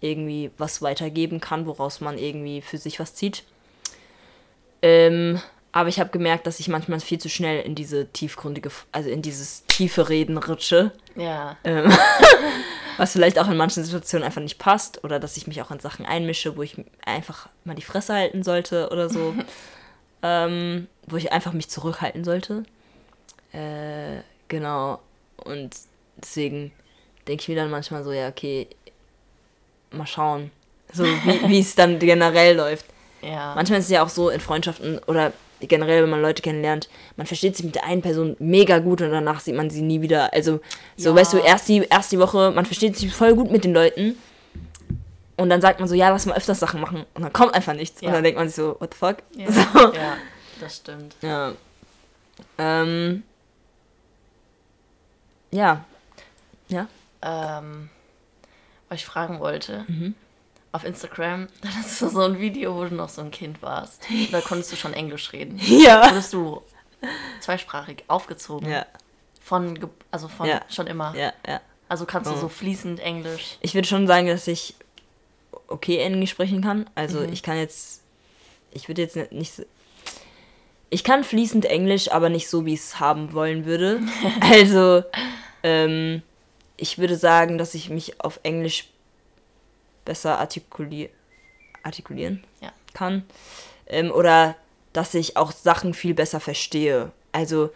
irgendwie 0.00 0.50
was 0.58 0.82
weitergeben 0.82 1.40
kann, 1.40 1.66
woraus 1.66 2.00
man 2.00 2.18
irgendwie 2.18 2.60
für 2.60 2.78
sich 2.78 2.98
was 2.98 3.14
zieht. 3.14 3.44
Ähm, 4.82 5.40
aber 5.72 5.88
ich 5.88 6.00
habe 6.00 6.10
gemerkt, 6.10 6.46
dass 6.46 6.60
ich 6.60 6.68
manchmal 6.68 7.00
viel 7.00 7.18
zu 7.18 7.28
schnell 7.28 7.60
in 7.60 7.74
diese 7.74 8.06
tiefgründige, 8.06 8.70
also 8.92 9.10
in 9.10 9.20
dieses 9.20 9.64
tiefe 9.66 10.08
Reden 10.08 10.38
rutsche. 10.38 10.92
Ja. 11.16 11.56
Ähm, 11.64 11.92
was 12.96 13.12
vielleicht 13.12 13.38
auch 13.38 13.48
in 13.48 13.58
manchen 13.58 13.84
Situationen 13.84 14.24
einfach 14.24 14.40
nicht 14.40 14.58
passt 14.58 15.04
oder 15.04 15.20
dass 15.20 15.36
ich 15.36 15.46
mich 15.46 15.60
auch 15.60 15.70
in 15.70 15.80
Sachen 15.80 16.06
einmische, 16.06 16.56
wo 16.56 16.62
ich 16.62 16.76
einfach 17.04 17.50
mal 17.64 17.74
die 17.74 17.82
Fresse 17.82 18.14
halten 18.14 18.42
sollte 18.42 18.88
oder 18.90 19.10
so. 19.10 19.34
ähm, 20.22 20.88
wo 21.06 21.16
ich 21.16 21.32
einfach 21.32 21.52
mich 21.52 21.68
zurückhalten 21.68 22.24
sollte. 22.24 22.64
Äh, 23.52 24.22
genau. 24.48 25.00
Und 25.36 25.76
deswegen 26.16 26.72
denke 27.28 27.42
ich 27.42 27.48
mir 27.48 27.56
dann 27.56 27.70
manchmal 27.70 28.02
so, 28.02 28.12
ja, 28.12 28.28
okay, 28.28 28.68
mal 29.90 30.06
schauen. 30.06 30.50
So, 30.92 31.04
wie 31.04 31.48
wie 31.48 31.60
es 31.60 31.74
dann 31.74 31.98
generell 31.98 32.56
läuft. 32.56 32.86
Ja. 33.26 33.54
Manchmal 33.54 33.78
ist 33.80 33.86
es 33.86 33.90
ja 33.90 34.02
auch 34.04 34.08
so 34.08 34.30
in 34.30 34.40
Freundschaften 34.40 34.98
oder 35.06 35.32
generell, 35.60 36.02
wenn 36.02 36.10
man 36.10 36.20
Leute 36.22 36.42
kennenlernt, 36.42 36.88
man 37.16 37.26
versteht 37.26 37.56
sich 37.56 37.64
mit 37.64 37.74
der 37.74 37.84
einen 37.84 38.02
Person 38.02 38.36
mega 38.38 38.78
gut 38.78 39.00
und 39.00 39.10
danach 39.10 39.40
sieht 39.40 39.54
man 39.56 39.70
sie 39.70 39.80
nie 39.82 40.02
wieder. 40.02 40.32
Also, 40.34 40.60
so, 40.96 41.10
Ja. 41.10 41.16
weißt 41.16 41.32
du, 41.32 41.38
erst 41.38 41.68
die, 41.68 41.86
erst 41.90 42.12
die 42.12 42.18
Woche, 42.18 42.52
man 42.54 42.66
versteht 42.66 42.96
sich 42.96 43.12
voll 43.14 43.34
gut 43.34 43.50
mit 43.50 43.64
den 43.64 43.72
Leuten 43.72 44.16
und 45.38 45.48
dann 45.50 45.60
sagt 45.62 45.80
man 45.80 45.88
so, 45.88 45.94
ja, 45.94 46.10
lass 46.10 46.26
mal 46.26 46.36
öfters 46.36 46.60
Sachen 46.60 46.80
machen 46.80 47.06
und 47.14 47.22
dann 47.22 47.32
kommt 47.32 47.54
einfach 47.54 47.72
nichts. 47.74 48.00
Und 48.02 48.08
Ja. 48.08 48.14
dann 48.14 48.22
denkt 48.24 48.38
man 48.38 48.48
sich 48.48 48.56
so, 48.56 48.76
what 48.80 48.92
the 48.92 48.98
fuck? 48.98 49.16
Ja. 49.34 49.46
So. 49.72 49.94
ja, 49.94 50.16
das 50.60 50.76
stimmt. 50.76 51.14
Ja. 51.22 51.52
Ähm. 52.58 53.22
Ja. 55.50 55.84
Ja. 56.68 56.86
Ähm, 57.22 57.88
was 58.88 58.98
ich 58.98 59.06
fragen 59.06 59.40
wollte. 59.40 59.84
Mhm. 59.88 60.14
Auf 60.72 60.84
Instagram, 60.84 61.48
da 61.62 61.68
hast 61.70 62.00
du 62.02 62.08
so 62.08 62.20
ein 62.22 62.38
Video, 62.38 62.74
wo 62.76 62.84
du 62.84 62.94
noch 62.94 63.08
so 63.08 63.22
ein 63.22 63.30
Kind 63.30 63.62
warst. 63.62 64.02
Da 64.32 64.40
konntest 64.40 64.72
du 64.72 64.76
schon 64.76 64.92
Englisch 64.92 65.32
reden. 65.32 65.58
Ja. 65.62 66.10
Wurdest 66.10 66.32
du 66.32 66.62
zweisprachig 67.40 68.04
aufgezogen. 68.08 68.70
Ja. 68.70 68.84
Von, 69.40 69.78
also 70.10 70.28
von 70.28 70.46
Ja. 70.48 70.60
schon 70.68 70.86
immer. 70.86 71.14
Ja, 71.16 71.32
ja. 71.46 71.60
Also 71.88 72.04
kannst 72.04 72.30
du 72.30 72.34
Oh. 72.34 72.38
so 72.40 72.48
fließend 72.48 72.98
Englisch. 73.00 73.58
Ich 73.60 73.74
würde 73.74 73.86
schon 73.86 74.06
sagen, 74.06 74.26
dass 74.26 74.46
ich 74.48 74.74
okay 75.68 75.98
Englisch 75.98 76.30
sprechen 76.30 76.62
kann. 76.62 76.90
Also 76.94 77.22
ich 77.22 77.42
kann 77.42 77.56
jetzt, 77.58 78.02
ich 78.72 78.88
würde 78.88 79.02
jetzt 79.02 79.16
nicht, 79.32 79.54
so- 79.54 79.64
ich 80.90 81.04
kann 81.04 81.22
fließend 81.24 81.64
Englisch, 81.66 82.10
aber 82.10 82.28
nicht 82.28 82.48
so, 82.48 82.64
wie 82.66 82.74
ich 82.74 82.80
es 82.80 82.98
haben 83.00 83.32
wollen 83.32 83.64
würde. 83.66 84.00
also 84.40 85.04
ähm, 85.62 86.22
ich 86.76 86.98
würde 86.98 87.16
sagen, 87.16 87.56
dass 87.56 87.74
ich 87.74 87.88
mich 87.88 88.20
auf 88.20 88.40
Englisch 88.42 88.88
besser 90.06 90.38
artikulier 90.38 91.10
artikulieren 91.82 92.42
Ja. 92.62 92.72
kann. 92.94 93.24
Ähm, 93.86 94.10
oder 94.10 94.56
dass 94.94 95.12
ich 95.14 95.36
auch 95.36 95.52
Sachen 95.52 95.92
viel 95.94 96.14
besser 96.14 96.40
verstehe. 96.40 97.12
Also 97.32 97.70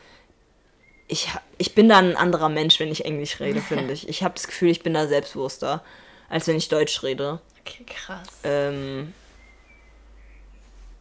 ich, 1.07 1.29
ich 1.59 1.75
bin 1.75 1.89
da 1.91 1.99
ein 1.99 2.17
anderer 2.17 2.49
Mensch, 2.49 2.81
wenn 2.81 2.91
ich 2.91 3.05
Englisch 3.05 3.39
rede, 3.41 3.61
finde 3.71 3.93
ich. 3.93 4.09
Ich 4.09 4.23
habe 4.23 4.35
das 4.35 4.47
Gefühl, 4.47 4.71
ich 4.71 4.83
bin 4.83 4.95
da 4.95 5.07
selbstbewusster, 5.07 5.85
als 6.31 6.47
wenn 6.47 6.57
ich 6.57 6.69
Deutsch 6.69 7.03
rede. 7.03 7.41
Okay, 7.61 7.85
krass. 7.85 8.27
Ähm, 8.43 9.13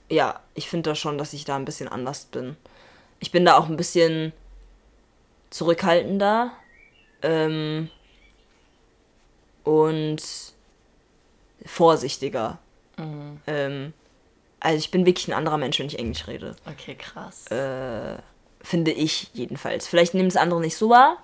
ja, 0.09 0.39
ich 0.55 0.69
finde 0.69 0.89
da 0.91 0.95
schon, 0.95 1.17
dass 1.17 1.33
ich 1.33 1.45
da 1.45 1.55
ein 1.55 1.65
bisschen 1.65 1.87
anders 1.87 2.25
bin. 2.25 2.57
Ich 3.19 3.31
bin 3.31 3.45
da 3.45 3.57
auch 3.57 3.69
ein 3.69 3.77
bisschen 3.77 4.33
zurückhaltender. 5.51 6.51
Ähm, 7.21 7.89
und 9.63 10.21
vorsichtiger. 11.65 12.59
Ähm, 13.47 13.93
also 14.59 14.77
ich 14.77 14.91
bin 14.91 15.05
wirklich 15.05 15.27
ein 15.27 15.33
anderer 15.33 15.57
Mensch, 15.57 15.79
wenn 15.79 15.87
ich 15.87 15.99
Englisch 15.99 16.27
rede. 16.27 16.55
Okay, 16.65 16.95
krass. 16.95 17.47
Äh, 17.47 18.17
finde 18.61 18.91
ich 18.91 19.29
jedenfalls. 19.33 19.87
Vielleicht 19.87 20.13
nehmen 20.13 20.27
es 20.27 20.35
andere 20.35 20.59
nicht 20.59 20.75
so 20.75 20.89
wahr, 20.89 21.17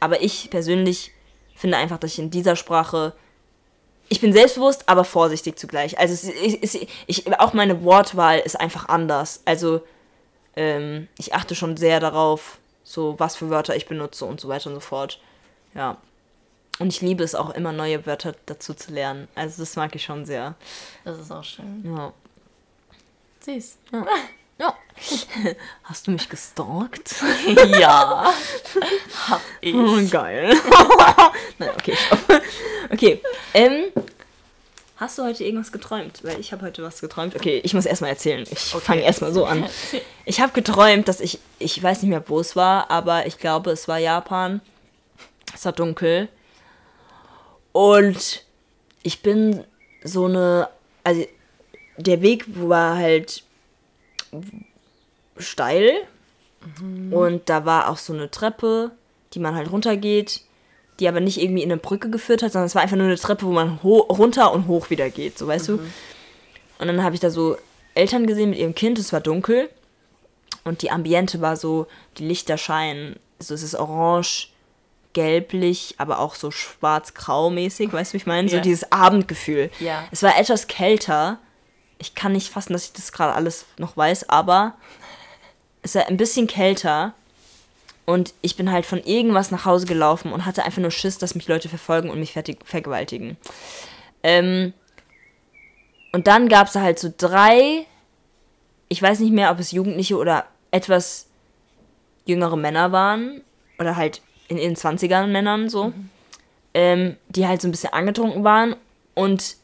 aber 0.00 0.22
ich 0.22 0.50
persönlich 0.50 1.12
finde 1.54 1.76
einfach, 1.76 1.98
dass 1.98 2.12
ich 2.12 2.18
in 2.18 2.30
dieser 2.30 2.56
Sprache 2.56 3.14
ich 4.12 4.20
bin 4.20 4.32
selbstbewusst, 4.32 4.88
aber 4.88 5.04
vorsichtig 5.04 5.56
zugleich. 5.56 5.96
Also 5.98 6.14
es 6.14 6.24
ist, 6.24 6.74
ich, 6.74 6.88
ich, 7.06 7.38
auch 7.38 7.52
meine 7.52 7.84
Wortwahl 7.84 8.40
ist 8.40 8.58
einfach 8.58 8.88
anders. 8.88 9.40
Also 9.44 9.82
ähm, 10.56 11.06
ich 11.16 11.32
achte 11.32 11.54
schon 11.54 11.76
sehr 11.76 12.00
darauf, 12.00 12.58
so 12.82 13.14
was 13.18 13.36
für 13.36 13.50
Wörter 13.50 13.76
ich 13.76 13.86
benutze 13.86 14.24
und 14.24 14.40
so 14.40 14.48
weiter 14.48 14.68
und 14.68 14.74
so 14.74 14.80
fort. 14.80 15.20
Ja. 15.74 15.96
Und 16.78 16.88
ich 16.88 17.00
liebe 17.02 17.22
es 17.22 17.34
auch 17.34 17.50
immer 17.50 17.72
neue 17.72 18.06
Wörter 18.06 18.34
dazu 18.46 18.72
zu 18.72 18.92
lernen. 18.92 19.28
Also 19.34 19.62
das 19.62 19.76
mag 19.76 19.94
ich 19.94 20.02
schon 20.04 20.24
sehr. 20.24 20.54
Das 21.04 21.18
ist 21.18 21.30
auch 21.30 21.44
schön. 21.44 21.82
Ja. 21.84 22.12
Süß. 23.44 23.76
ja. 24.58 24.74
Hast 25.84 26.06
du 26.06 26.10
mich 26.12 26.28
gestalkt? 26.28 27.14
ja. 27.78 28.32
Hab 29.28 29.40
ich. 29.60 29.74
Oh, 29.74 29.98
geil. 30.10 30.54
Nein, 31.58 31.70
okay, 31.74 31.96
stopp. 31.96 32.42
Okay, 32.92 33.22
ähm, 33.54 33.84
hast 34.96 35.16
du 35.18 35.22
heute 35.22 35.44
irgendwas 35.44 35.70
geträumt? 35.72 36.24
Weil 36.24 36.40
ich 36.40 36.52
habe 36.52 36.66
heute 36.66 36.82
was 36.82 37.00
geträumt. 37.00 37.36
Okay, 37.36 37.60
ich 37.62 37.72
muss 37.72 37.86
erstmal 37.86 38.10
erzählen. 38.10 38.42
Ich 38.50 38.74
Okay. 38.74 38.84
fange 38.84 39.02
erstmal 39.02 39.32
so 39.32 39.44
an. 39.46 39.64
Ich 40.24 40.40
habe 40.40 40.52
geträumt, 40.52 41.06
dass 41.08 41.20
ich, 41.20 41.38
ich 41.58 41.80
weiß 41.82 42.02
nicht 42.02 42.10
mehr, 42.10 42.24
wo 42.28 42.40
es 42.40 42.56
war, 42.56 42.90
aber 42.90 43.26
ich 43.26 43.38
glaube, 43.38 43.70
es 43.70 43.86
war 43.88 43.98
Japan. 43.98 44.60
Es 45.54 45.64
war 45.64 45.72
dunkel. 45.72 46.28
Und 47.72 48.44
ich 49.02 49.22
bin 49.22 49.64
so 50.02 50.26
eine, 50.26 50.68
also 51.04 51.24
der 51.96 52.22
Weg 52.22 52.44
war 52.48 52.96
halt 52.96 53.44
steil. 55.38 55.92
Und 57.10 57.48
da 57.48 57.64
war 57.64 57.88
auch 57.88 57.96
so 57.96 58.12
eine 58.12 58.30
Treppe, 58.30 58.90
die 59.32 59.38
man 59.38 59.54
halt 59.54 59.72
runtergeht, 59.72 60.42
die 60.98 61.08
aber 61.08 61.20
nicht 61.20 61.40
irgendwie 61.40 61.62
in 61.62 61.72
eine 61.72 61.80
Brücke 61.80 62.10
geführt 62.10 62.42
hat, 62.42 62.52
sondern 62.52 62.66
es 62.66 62.74
war 62.74 62.82
einfach 62.82 62.96
nur 62.96 63.06
eine 63.06 63.16
Treppe, 63.16 63.46
wo 63.46 63.52
man 63.52 63.78
runter 63.78 64.52
und 64.52 64.66
hoch 64.66 64.90
wieder 64.90 65.08
geht, 65.08 65.38
so 65.38 65.46
weißt 65.46 65.68
du. 65.68 65.74
Und 65.74 66.86
dann 66.86 67.02
habe 67.02 67.14
ich 67.14 67.20
da 67.20 67.30
so 67.30 67.56
Eltern 67.94 68.26
gesehen 68.26 68.50
mit 68.50 68.58
ihrem 68.58 68.74
Kind, 68.74 68.98
es 68.98 69.12
war 69.12 69.20
dunkel. 69.20 69.70
Und 70.64 70.82
die 70.82 70.90
Ambiente 70.90 71.40
war 71.40 71.56
so, 71.56 71.86
die 72.18 72.26
Lichter 72.26 72.58
scheinen, 72.58 73.16
so 73.38 73.54
es 73.54 73.62
ist 73.62 73.74
orange, 73.74 74.52
gelblich, 75.12 75.94
aber 75.98 76.18
auch 76.20 76.34
so 76.34 76.50
schwarz-grau 76.50 77.50
mäßig, 77.50 77.92
weißt 77.92 78.12
du, 78.12 78.14
wie 78.14 78.18
ich 78.18 78.26
meine? 78.26 78.48
So 78.48 78.56
Ja. 78.56 78.62
dieses 78.62 78.90
Abendgefühl. 78.92 79.70
Ja. 79.80 80.04
Es 80.10 80.22
war 80.22 80.38
etwas 80.38 80.66
kälter. 80.68 81.38
Ich 81.98 82.14
kann 82.14 82.32
nicht 82.32 82.48
fassen, 82.50 82.72
dass 82.72 82.84
ich 82.84 82.92
das 82.92 83.12
gerade 83.12 83.34
alles 83.34 83.66
noch 83.76 83.96
weiß, 83.96 84.28
aber 84.28 84.74
es 85.82 85.94
war 85.94 86.06
ein 86.06 86.16
bisschen 86.16 86.46
kälter. 86.46 87.14
Und 88.06 88.34
ich 88.42 88.56
bin 88.56 88.72
halt 88.72 88.86
von 88.86 89.02
irgendwas 89.02 89.50
nach 89.50 89.64
Hause 89.64 89.86
gelaufen 89.86 90.32
und 90.32 90.44
hatte 90.46 90.64
einfach 90.64 90.80
nur 90.80 90.90
Schiss, 90.90 91.18
dass 91.18 91.34
mich 91.34 91.46
Leute 91.46 91.68
verfolgen 91.68 92.10
und 92.10 92.18
mich 92.18 92.32
fertig, 92.32 92.58
vergewaltigen. 92.64 93.36
Ähm, 94.22 94.72
und 96.12 96.26
dann 96.26 96.48
gab 96.48 96.66
es 96.66 96.74
halt 96.74 96.98
so 96.98 97.12
drei, 97.16 97.86
ich 98.88 99.00
weiß 99.00 99.20
nicht 99.20 99.32
mehr, 99.32 99.50
ob 99.52 99.60
es 99.60 99.70
Jugendliche 99.70 100.16
oder 100.16 100.46
etwas 100.72 101.26
jüngere 102.24 102.56
Männer 102.56 102.90
waren. 102.90 103.42
Oder 103.78 103.96
halt 103.96 104.20
in 104.50 104.58
ihren 104.58 104.74
20ern 104.74 105.28
Männern 105.28 105.70
so. 105.70 105.92
Ähm, 106.74 107.16
die 107.28 107.46
halt 107.46 107.62
so 107.62 107.68
ein 107.68 107.70
bisschen 107.70 107.92
angetrunken 107.92 108.44
waren 108.44 108.76
und 109.14 109.56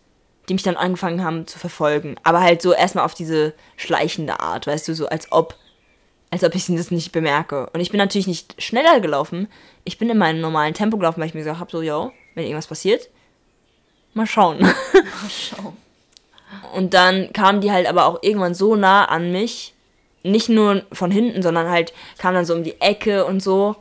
die 0.49 0.55
mich 0.55 0.62
dann 0.62 0.76
angefangen 0.76 1.22
haben 1.22 1.47
zu 1.47 1.59
verfolgen. 1.59 2.16
Aber 2.22 2.41
halt 2.41 2.62
so 2.62 2.72
erstmal 2.72 3.05
auf 3.05 3.14
diese 3.14 3.53
schleichende 3.76 4.41
Art, 4.41 4.66
weißt 4.66 4.89
du, 4.89 4.95
so 4.95 5.07
als 5.09 5.30
ob, 5.30 5.57
als 6.30 6.43
ob 6.43 6.55
ich 6.55 6.66
das 6.66 6.91
nicht 6.91 7.12
bemerke. 7.12 7.68
Und 7.72 7.80
ich 7.80 7.91
bin 7.91 7.99
natürlich 7.99 8.26
nicht 8.26 8.61
schneller 8.62 9.01
gelaufen. 9.01 9.49
Ich 9.84 9.99
bin 9.99 10.09
in 10.09 10.18
meinem 10.18 10.41
normalen 10.41 10.74
Tempo 10.74 10.97
gelaufen, 10.97 11.20
weil 11.20 11.28
ich 11.28 11.34
mir 11.34 11.41
gesagt 11.41 11.61
habe, 11.61 11.70
so, 11.70 11.82
yo, 11.82 12.12
wenn 12.34 12.45
irgendwas 12.45 12.66
passiert, 12.66 13.09
mal 14.14 14.26
schauen. 14.26 14.61
Mal 14.61 14.74
schauen. 15.30 15.76
Und 16.74 16.95
dann 16.95 17.32
kamen 17.32 17.61
die 17.61 17.72
halt 17.72 17.87
aber 17.87 18.07
auch 18.07 18.22
irgendwann 18.22 18.55
so 18.55 18.76
nah 18.76 19.05
an 19.05 19.32
mich. 19.32 19.74
Nicht 20.22 20.49
nur 20.49 20.84
von 20.93 21.11
hinten, 21.11 21.43
sondern 21.43 21.68
halt 21.68 21.93
kamen 22.18 22.34
dann 22.34 22.45
so 22.45 22.55
um 22.55 22.64
die 22.64 22.80
Ecke 22.80 23.24
und 23.24 23.41
so. 23.41 23.76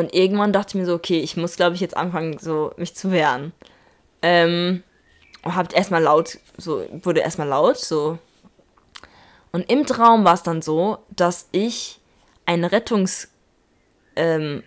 Und 0.00 0.14
irgendwann 0.14 0.54
dachte 0.54 0.70
ich 0.70 0.74
mir 0.76 0.86
so, 0.86 0.94
okay, 0.94 1.20
ich 1.20 1.36
muss, 1.36 1.56
glaube 1.56 1.74
ich, 1.74 1.80
jetzt 1.82 1.94
anfangen, 1.94 2.38
so 2.38 2.72
mich 2.78 2.96
zu 2.96 3.12
wehren. 3.12 3.52
Ähm, 4.22 4.82
und 5.42 5.54
habt 5.54 5.74
erstmal 5.74 6.02
laut, 6.02 6.38
so, 6.56 6.86
wurde 7.02 7.20
erstmal 7.20 7.48
laut, 7.48 7.76
so. 7.76 8.18
Und 9.52 9.70
im 9.70 9.84
Traum 9.84 10.24
war 10.24 10.32
es 10.32 10.42
dann 10.42 10.62
so, 10.62 10.98
dass 11.10 11.48
ich 11.52 12.00
einen 12.46 12.64
Rettungsgriff 12.64 13.28
ähm, 14.16 14.62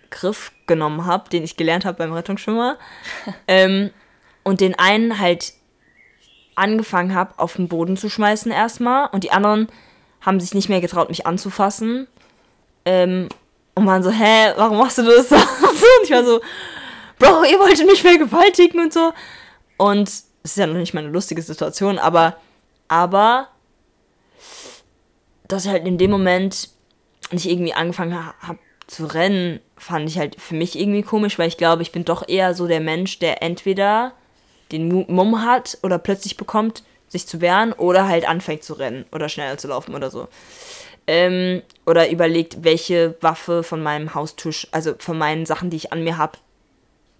genommen 0.68 1.04
habe, 1.04 1.28
den 1.30 1.42
ich 1.42 1.56
gelernt 1.56 1.84
habe 1.84 1.98
beim 1.98 2.12
Rettungsschwimmer. 2.12 2.78
ähm, 3.48 3.90
und 4.44 4.60
den 4.60 4.78
einen 4.78 5.18
halt 5.18 5.54
angefangen 6.54 7.12
habe, 7.12 7.40
auf 7.40 7.56
den 7.56 7.66
Boden 7.66 7.96
zu 7.96 8.08
schmeißen 8.08 8.52
erstmal. 8.52 9.08
Und 9.10 9.24
die 9.24 9.32
anderen 9.32 9.66
haben 10.20 10.38
sich 10.38 10.54
nicht 10.54 10.68
mehr 10.68 10.80
getraut, 10.80 11.08
mich 11.08 11.26
anzufassen. 11.26 12.06
Ähm, 12.84 13.28
und 13.74 13.86
waren 13.86 14.02
so, 14.02 14.10
hä, 14.10 14.52
warum 14.56 14.78
machst 14.78 14.98
du 14.98 15.02
das? 15.02 15.30
und 15.32 15.40
ich 16.04 16.10
war 16.10 16.24
so, 16.24 16.40
Bro, 17.18 17.44
ihr 17.44 17.58
wolltet 17.58 17.86
mich 17.86 18.02
vergewaltigen 18.02 18.80
und 18.80 18.92
so. 18.92 19.12
Und 19.76 20.08
es 20.08 20.26
ist 20.42 20.58
ja 20.58 20.66
noch 20.66 20.74
nicht 20.74 20.94
mal 20.94 21.00
eine 21.00 21.12
lustige 21.12 21.42
Situation, 21.42 21.98
aber, 21.98 22.36
aber, 22.88 23.48
dass 25.48 25.64
ich 25.64 25.70
halt 25.70 25.86
in 25.86 25.98
dem 25.98 26.10
Moment 26.10 26.68
nicht 27.30 27.46
irgendwie 27.46 27.74
angefangen 27.74 28.14
habe 28.40 28.58
zu 28.86 29.06
rennen, 29.06 29.60
fand 29.76 30.08
ich 30.08 30.18
halt 30.18 30.40
für 30.40 30.54
mich 30.54 30.78
irgendwie 30.78 31.02
komisch, 31.02 31.38
weil 31.38 31.48
ich 31.48 31.56
glaube, 31.56 31.82
ich 31.82 31.92
bin 31.92 32.04
doch 32.04 32.28
eher 32.28 32.54
so 32.54 32.66
der 32.66 32.80
Mensch, 32.80 33.18
der 33.18 33.42
entweder 33.42 34.12
den 34.72 35.06
Mumm 35.08 35.42
hat 35.42 35.78
oder 35.82 35.98
plötzlich 35.98 36.36
bekommt, 36.36 36.82
sich 37.08 37.26
zu 37.26 37.40
wehren 37.40 37.72
oder 37.72 38.08
halt 38.08 38.28
anfängt 38.28 38.64
zu 38.64 38.74
rennen 38.74 39.06
oder 39.12 39.28
schneller 39.28 39.56
zu 39.56 39.68
laufen 39.68 39.94
oder 39.94 40.10
so. 40.10 40.28
Ähm, 41.06 41.62
oder 41.84 42.10
überlegt, 42.10 42.64
welche 42.64 43.16
Waffe 43.20 43.62
von 43.62 43.82
meinem 43.82 44.14
Haustisch, 44.14 44.66
also 44.70 44.94
von 44.98 45.18
meinen 45.18 45.44
Sachen, 45.44 45.68
die 45.68 45.76
ich 45.76 45.92
an 45.92 46.02
mir 46.02 46.16
habe, 46.16 46.38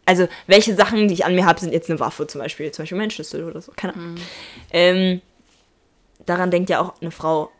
also 0.06 0.28
welche 0.46 0.74
Sachen, 0.74 1.08
die 1.08 1.14
ich 1.14 1.24
an 1.24 1.34
mir 1.34 1.46
habe, 1.46 1.60
sind 1.60 1.72
jetzt 1.72 1.90
eine 1.90 2.00
Waffe 2.00 2.26
zum 2.26 2.40
Beispiel, 2.40 2.70
zum 2.72 2.82
Beispiel 2.82 2.98
mein 2.98 3.10
Schlüssel 3.10 3.44
oder 3.44 3.60
so, 3.60 3.72
keine 3.74 3.94
Ahnung. 3.94 4.14
Mhm. 4.14 4.20
Ähm, 4.70 5.22
daran 6.26 6.50
denkt 6.50 6.70
ja 6.70 6.80
auch 6.80 7.00
eine 7.00 7.10
Frau 7.10 7.50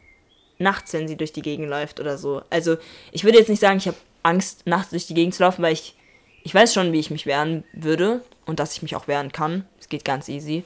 nachts, 0.58 0.92
wenn 0.92 1.08
sie 1.08 1.16
durch 1.16 1.32
die 1.32 1.42
Gegend 1.42 1.68
läuft 1.68 2.00
oder 2.00 2.18
so. 2.18 2.42
Also 2.50 2.76
ich 3.12 3.24
würde 3.24 3.38
jetzt 3.38 3.48
nicht 3.48 3.60
sagen, 3.60 3.78
ich 3.78 3.88
habe 3.88 3.96
Angst, 4.22 4.66
nachts 4.66 4.90
durch 4.90 5.06
die 5.06 5.14
Gegend 5.14 5.34
zu 5.34 5.42
laufen, 5.42 5.62
weil 5.62 5.72
ich, 5.72 5.94
ich 6.42 6.54
weiß 6.54 6.72
schon, 6.72 6.92
wie 6.92 7.00
ich 7.00 7.10
mich 7.10 7.26
wehren 7.26 7.64
würde 7.72 8.22
und 8.46 8.60
dass 8.60 8.74
ich 8.74 8.82
mich 8.82 8.96
auch 8.96 9.08
wehren 9.08 9.32
kann. 9.32 9.66
Es 9.80 9.88
geht 9.88 10.04
ganz 10.04 10.28
easy. 10.28 10.64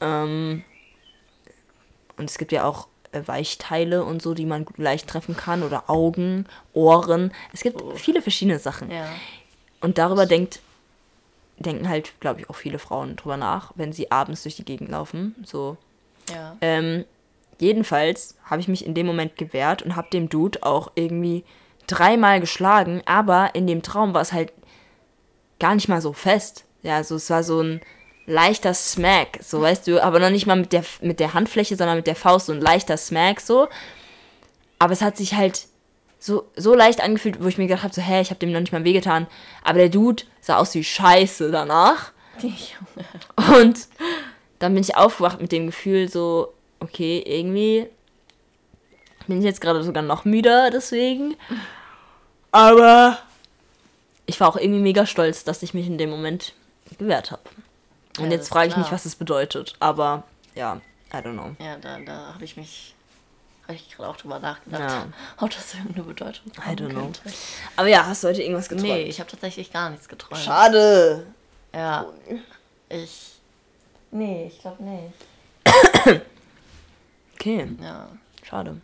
Ähm, 0.00 0.64
und 2.16 2.30
es 2.30 2.38
gibt 2.38 2.52
ja 2.52 2.64
auch 2.64 2.88
Weichteile 3.26 4.04
und 4.04 4.22
so, 4.22 4.34
die 4.34 4.46
man 4.46 4.66
leicht 4.76 5.08
treffen 5.08 5.36
kann 5.36 5.62
oder 5.62 5.88
Augen, 5.88 6.46
Ohren. 6.72 7.32
Es 7.52 7.62
gibt 7.62 7.82
oh. 7.82 7.92
viele 7.94 8.22
verschiedene 8.22 8.58
Sachen. 8.58 8.90
Ja. 8.90 9.06
Und 9.80 9.98
darüber 9.98 10.26
denkt 10.26 10.60
denken 11.56 11.88
halt, 11.88 12.18
glaube 12.20 12.40
ich, 12.40 12.50
auch 12.50 12.56
viele 12.56 12.78
Frauen 12.78 13.16
drüber 13.16 13.36
nach, 13.36 13.72
wenn 13.76 13.92
sie 13.92 14.10
abends 14.10 14.42
durch 14.42 14.56
die 14.56 14.64
Gegend 14.64 14.90
laufen. 14.90 15.34
So. 15.44 15.76
Ja. 16.30 16.56
Ähm, 16.60 17.04
jedenfalls 17.60 18.36
habe 18.44 18.60
ich 18.60 18.68
mich 18.68 18.84
in 18.84 18.94
dem 18.94 19.06
Moment 19.06 19.36
gewehrt 19.36 19.82
und 19.82 19.96
habe 19.96 20.10
dem 20.10 20.28
Dude 20.28 20.62
auch 20.62 20.90
irgendwie 20.94 21.44
dreimal 21.86 22.40
geschlagen, 22.40 23.02
aber 23.06 23.54
in 23.54 23.66
dem 23.66 23.82
Traum 23.82 24.14
war 24.14 24.22
es 24.22 24.32
halt 24.32 24.52
gar 25.60 25.74
nicht 25.74 25.88
mal 25.88 26.00
so 26.00 26.12
fest. 26.12 26.64
Ja, 26.82 26.96
also 26.96 27.16
es 27.16 27.30
war 27.30 27.42
so 27.42 27.60
ein 27.60 27.80
leichter 28.26 28.74
Smack, 28.74 29.38
so 29.42 29.60
weißt 29.60 29.86
du, 29.86 30.02
aber 30.02 30.18
noch 30.18 30.30
nicht 30.30 30.46
mal 30.46 30.56
mit 30.56 30.72
der, 30.72 30.84
mit 31.00 31.20
der 31.20 31.34
Handfläche, 31.34 31.76
sondern 31.76 31.96
mit 31.96 32.06
der 32.06 32.16
Faust, 32.16 32.46
so 32.46 32.52
ein 32.52 32.60
leichter 32.60 32.96
Smack 32.96 33.40
so. 33.40 33.68
Aber 34.78 34.92
es 34.92 35.02
hat 35.02 35.16
sich 35.16 35.34
halt 35.34 35.66
so, 36.18 36.50
so 36.56 36.74
leicht 36.74 37.02
angefühlt, 37.02 37.42
wo 37.42 37.48
ich 37.48 37.58
mir 37.58 37.66
gedacht 37.66 37.84
habe, 37.84 37.94
so, 37.94 38.00
hä, 38.00 38.20
ich 38.20 38.30
habe 38.30 38.40
dem 38.40 38.50
noch 38.50 38.60
nicht 38.60 38.72
mal 38.72 38.84
wehgetan. 38.84 39.26
Aber 39.62 39.78
der 39.78 39.90
Dude 39.90 40.22
sah 40.40 40.56
aus 40.56 40.74
wie 40.74 40.84
Scheiße 40.84 41.50
danach. 41.50 42.12
Und 43.58 43.88
dann 44.58 44.74
bin 44.74 44.82
ich 44.82 44.96
aufgewacht 44.96 45.40
mit 45.40 45.52
dem 45.52 45.66
Gefühl, 45.66 46.08
so, 46.08 46.54
okay, 46.80 47.22
irgendwie 47.26 47.86
bin 49.26 49.38
ich 49.38 49.44
jetzt 49.44 49.60
gerade 49.60 49.82
sogar 49.82 50.02
noch 50.02 50.24
müder 50.24 50.70
deswegen. 50.70 51.36
Aber 52.52 53.18
ich 54.26 54.40
war 54.40 54.48
auch 54.48 54.56
irgendwie 54.56 54.80
mega 54.80 55.06
stolz, 55.06 55.44
dass 55.44 55.62
ich 55.62 55.74
mich 55.74 55.86
in 55.86 55.98
dem 55.98 56.10
Moment 56.10 56.54
gewehrt 56.98 57.30
habe. 57.30 57.42
Und 58.18 58.26
ja, 58.26 58.32
jetzt 58.32 58.48
frage 58.48 58.68
ich 58.68 58.76
mich, 58.76 58.90
was 58.92 59.02
das 59.04 59.16
bedeutet. 59.16 59.74
Aber 59.80 60.24
ja, 60.54 60.80
I 61.12 61.16
don't 61.16 61.32
know. 61.32 61.56
Ja, 61.58 61.76
da, 61.76 61.98
da 61.98 62.34
habe 62.34 62.44
ich 62.44 62.56
mich 62.56 62.94
habe 63.66 63.76
ich 63.76 63.96
gerade 63.96 64.10
auch 64.10 64.16
drüber 64.16 64.38
nachgedacht, 64.38 64.82
ja. 64.82 65.06
ob 65.38 65.50
das 65.50 65.72
irgendeine 65.74 66.04
Bedeutung 66.04 66.52
hat. 66.58 66.80
I 66.80 66.82
don't 66.82 66.90
know. 66.90 67.10
Aber 67.76 67.88
ja, 67.88 68.04
hast 68.06 68.22
du 68.22 68.28
heute 68.28 68.42
irgendwas 68.42 68.68
geträumt? 68.68 68.88
Nee, 68.88 69.04
ich 69.04 69.20
habe 69.20 69.30
tatsächlich 69.30 69.72
gar 69.72 69.88
nichts 69.88 70.06
geträumt. 70.06 70.42
Schade. 70.42 71.26
Ja. 71.72 72.06
Ich. 72.90 73.32
Nee, 74.10 74.48
ich 74.52 74.60
glaube 74.60 74.82
nicht. 74.84 76.22
okay. 77.34 77.68
Ja. 77.80 78.08
Schade. 78.42 78.80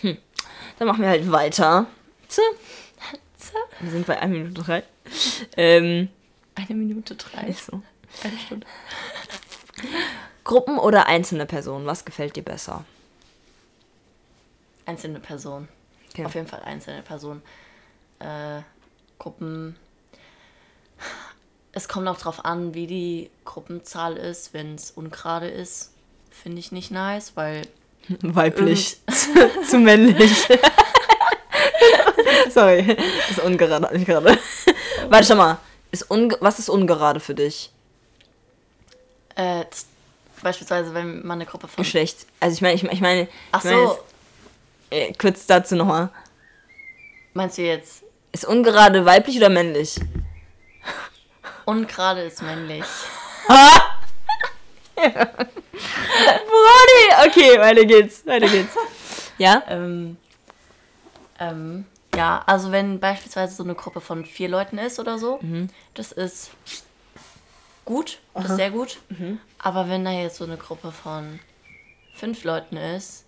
Hm. 0.00 0.16
Dann 0.78 0.88
machen 0.88 1.02
wir 1.02 1.08
halt 1.10 1.30
weiter. 1.30 1.86
Wir 3.80 3.90
sind 3.90 4.06
bei 4.06 4.20
1 4.20 4.32
Minute 4.32 4.62
3. 4.62 4.82
Ähm, 5.56 6.08
eine 6.58 6.74
Minute 6.74 7.14
3. 7.14 7.48
Ist 7.48 7.66
so. 7.66 7.82
Eine 8.24 8.38
Stunde. 8.38 8.66
Gruppen 10.44 10.78
oder 10.78 11.06
einzelne 11.06 11.46
Personen? 11.46 11.86
Was 11.86 12.04
gefällt 12.04 12.36
dir 12.36 12.42
besser? 12.42 12.84
Einzelne 14.86 15.20
Personen. 15.20 15.68
Okay. 16.10 16.24
Auf 16.24 16.34
jeden 16.34 16.46
Fall 16.46 16.62
einzelne 16.62 17.02
Personen. 17.02 17.42
Äh, 18.18 18.62
Gruppen. 19.18 19.76
Es 21.72 21.86
kommt 21.88 22.08
auch 22.08 22.18
darauf 22.18 22.44
an, 22.44 22.74
wie 22.74 22.86
die 22.86 23.30
Gruppenzahl 23.44 24.16
ist. 24.16 24.54
Wenn 24.54 24.74
es 24.74 24.90
ungerade 24.90 25.48
ist, 25.48 25.92
finde 26.30 26.58
ich 26.58 26.72
nicht 26.72 26.90
nice, 26.90 27.32
weil. 27.36 27.62
Weiblich. 28.22 28.96
zu 29.68 29.78
männlich. 29.78 30.48
Sorry, 32.50 32.96
das 32.96 33.30
ist 33.30 33.40
ungerade, 33.40 33.94
nicht 33.96 34.06
gerade. 34.06 34.38
Warte, 35.08 35.26
schau 35.26 35.36
mal. 35.36 35.58
Ist 35.90 36.06
was 36.08 36.58
ist 36.58 36.68
ungerade 36.68 37.20
für 37.20 37.34
dich? 37.34 37.70
Äh, 39.34 39.64
Beispielsweise, 40.42 40.94
wenn 40.94 41.26
man 41.26 41.38
eine 41.38 41.46
Gruppe 41.46 41.68
von. 41.68 41.82
Geschlecht. 41.82 42.26
Also 42.40 42.54
ich 42.54 42.60
meine, 42.60 42.74
ich, 42.74 42.84
ich 42.84 43.00
meine. 43.00 43.28
Ach 43.52 43.64
ich 43.64 43.70
meine, 43.70 43.86
so. 43.86 43.98
Jetzt, 44.90 45.10
äh, 45.10 45.12
kurz 45.14 45.46
dazu 45.46 45.76
nochmal. 45.76 46.10
Meinst 47.34 47.58
du 47.58 47.62
jetzt? 47.62 48.02
Ist 48.32 48.44
ungerade 48.44 49.04
weiblich 49.04 49.36
oder 49.36 49.48
männlich? 49.48 49.96
Ungerade 51.64 52.22
ist 52.22 52.42
männlich. 52.42 52.84
Brody! 54.96 55.18
Okay, 57.26 57.58
weiter 57.60 57.84
geht's. 57.84 58.26
Weiter 58.26 58.48
geht's. 58.48 58.74
Ja? 59.38 59.62
Ähm, 59.68 60.16
ähm, 61.38 61.84
ja, 62.16 62.42
also 62.46 62.72
wenn 62.72 63.00
beispielsweise 63.00 63.54
so 63.54 63.62
eine 63.62 63.74
Gruppe 63.74 64.00
von 64.00 64.24
vier 64.24 64.48
Leuten 64.48 64.78
ist 64.78 64.98
oder 64.98 65.18
so, 65.18 65.38
mhm. 65.42 65.68
das 65.94 66.12
ist 66.12 66.50
gut, 67.84 68.18
das 68.34 68.46
ist 68.46 68.56
sehr 68.56 68.70
gut. 68.70 68.98
Mhm. 69.08 69.40
Aber 69.58 69.88
wenn 69.88 70.04
da 70.04 70.10
jetzt 70.10 70.36
so 70.36 70.44
eine 70.44 70.56
Gruppe 70.56 70.92
von 70.92 71.38
fünf 72.14 72.44
Leuten 72.44 72.76
ist, 72.76 73.24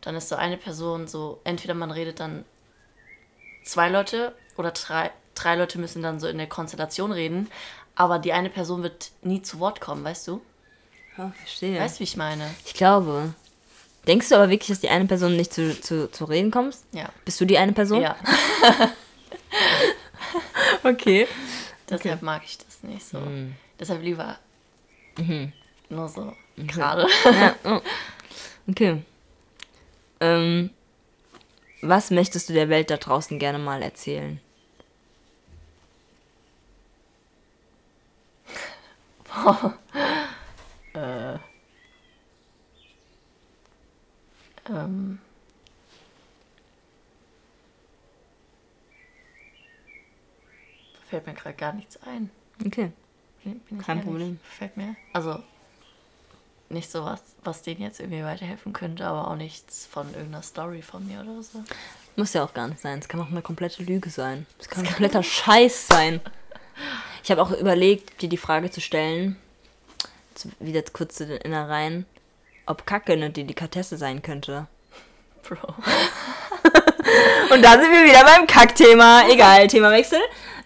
dann 0.00 0.14
ist 0.14 0.28
so 0.28 0.36
eine 0.36 0.56
Person 0.56 1.06
so, 1.06 1.40
entweder 1.44 1.74
man 1.74 1.90
redet 1.90 2.20
dann 2.20 2.44
zwei 3.62 3.88
Leute 3.88 4.34
oder 4.56 4.70
drei, 4.70 5.10
drei 5.34 5.56
Leute 5.56 5.78
müssen 5.78 6.02
dann 6.02 6.20
so 6.20 6.26
in 6.26 6.38
der 6.38 6.48
Konstellation 6.48 7.12
reden, 7.12 7.50
aber 7.94 8.18
die 8.18 8.32
eine 8.32 8.50
Person 8.50 8.82
wird 8.82 9.10
nie 9.22 9.42
zu 9.42 9.60
Wort 9.60 9.80
kommen, 9.80 10.04
weißt 10.04 10.28
du? 10.28 10.40
Ja, 11.18 11.32
verstehe. 11.36 11.78
Weißt 11.78 11.96
du, 11.96 12.00
wie 12.00 12.04
ich 12.04 12.16
meine? 12.16 12.48
Ich 12.64 12.74
glaube. 12.74 13.34
Denkst 14.06 14.30
du 14.30 14.36
aber 14.36 14.48
wirklich, 14.48 14.68
dass 14.68 14.80
die 14.80 14.88
eine 14.88 15.06
Person 15.06 15.36
nicht 15.36 15.52
zu, 15.52 15.78
zu, 15.78 16.10
zu 16.10 16.24
reden 16.24 16.50
kommt? 16.50 16.76
Ja. 16.92 17.10
Bist 17.24 17.40
du 17.40 17.44
die 17.44 17.58
eine 17.58 17.72
Person? 17.72 18.00
Ja. 18.00 18.16
okay. 20.82 21.26
Deshalb 21.88 22.16
okay. 22.16 22.24
mag 22.24 22.42
ich 22.44 22.58
das 22.58 22.82
nicht 22.82 23.04
so. 23.04 23.18
Mm. 23.18 23.54
Deshalb 23.78 24.02
lieber 24.02 24.38
mhm. 25.18 25.52
nur 25.90 26.08
so 26.08 26.34
okay. 26.56 26.66
gerade. 26.66 27.06
Ja. 27.24 27.56
Oh. 27.64 27.80
Okay. 28.68 29.02
Ähm, 30.20 30.70
was 31.82 32.10
möchtest 32.10 32.48
du 32.48 32.52
der 32.52 32.68
Welt 32.68 32.90
da 32.90 32.96
draußen 32.96 33.38
gerne 33.38 33.58
mal 33.58 33.82
erzählen? 33.82 34.40
Boah. 39.24 39.74
äh. 40.94 41.49
Ähm. 44.70 45.18
Fällt 51.08 51.26
mir 51.26 51.34
gerade 51.34 51.56
gar 51.56 51.72
nichts 51.72 51.98
ein. 52.04 52.30
Okay. 52.64 52.92
Kein 53.42 53.98
ehrlich. 53.98 54.04
Problem. 54.04 54.40
Fällt 54.42 54.76
mir. 54.76 54.94
Also 55.12 55.42
nicht 56.68 56.90
so 56.90 57.04
was, 57.04 57.20
was 57.42 57.62
denen 57.62 57.80
jetzt 57.80 57.98
irgendwie 57.98 58.22
weiterhelfen 58.22 58.72
könnte, 58.72 59.04
aber 59.06 59.28
auch 59.28 59.36
nichts 59.36 59.86
von 59.86 60.06
irgendeiner 60.14 60.42
Story 60.42 60.82
von 60.82 61.06
mir 61.06 61.20
oder 61.20 61.42
so. 61.42 61.64
Muss 62.16 62.32
ja 62.32 62.44
auch 62.44 62.54
gar 62.54 62.68
nicht 62.68 62.80
sein. 62.80 63.00
Es 63.00 63.08
kann 63.08 63.20
auch 63.20 63.30
eine 63.30 63.42
komplette 63.42 63.82
Lüge 63.82 64.08
sein. 64.10 64.46
Es 64.58 64.68
kann 64.68 64.84
ein 64.84 64.88
kompletter 64.88 65.22
Scheiß 65.24 65.88
sein. 65.88 66.20
Ich 67.24 67.30
habe 67.30 67.42
auch 67.42 67.50
überlegt, 67.50 68.22
dir 68.22 68.28
die 68.28 68.36
Frage 68.36 68.70
zu 68.70 68.80
stellen, 68.80 69.36
zu, 70.34 70.48
wieder 70.60 70.82
kurz 70.92 71.16
zu 71.16 71.26
den 71.26 71.38
Innereien, 71.38 72.06
ob 72.70 72.86
Kacke 72.86 73.12
eine 73.12 73.30
Delikatesse 73.30 73.96
sein 73.96 74.22
könnte. 74.22 74.66
Bro. 75.42 75.56
Und 77.52 77.62
da 77.62 77.72
sind 77.72 77.90
wir 77.90 78.04
wieder 78.04 78.24
beim 78.24 78.46
Kackthema. 78.46 79.28
Egal, 79.28 79.66
Themawechsel. 79.66 80.20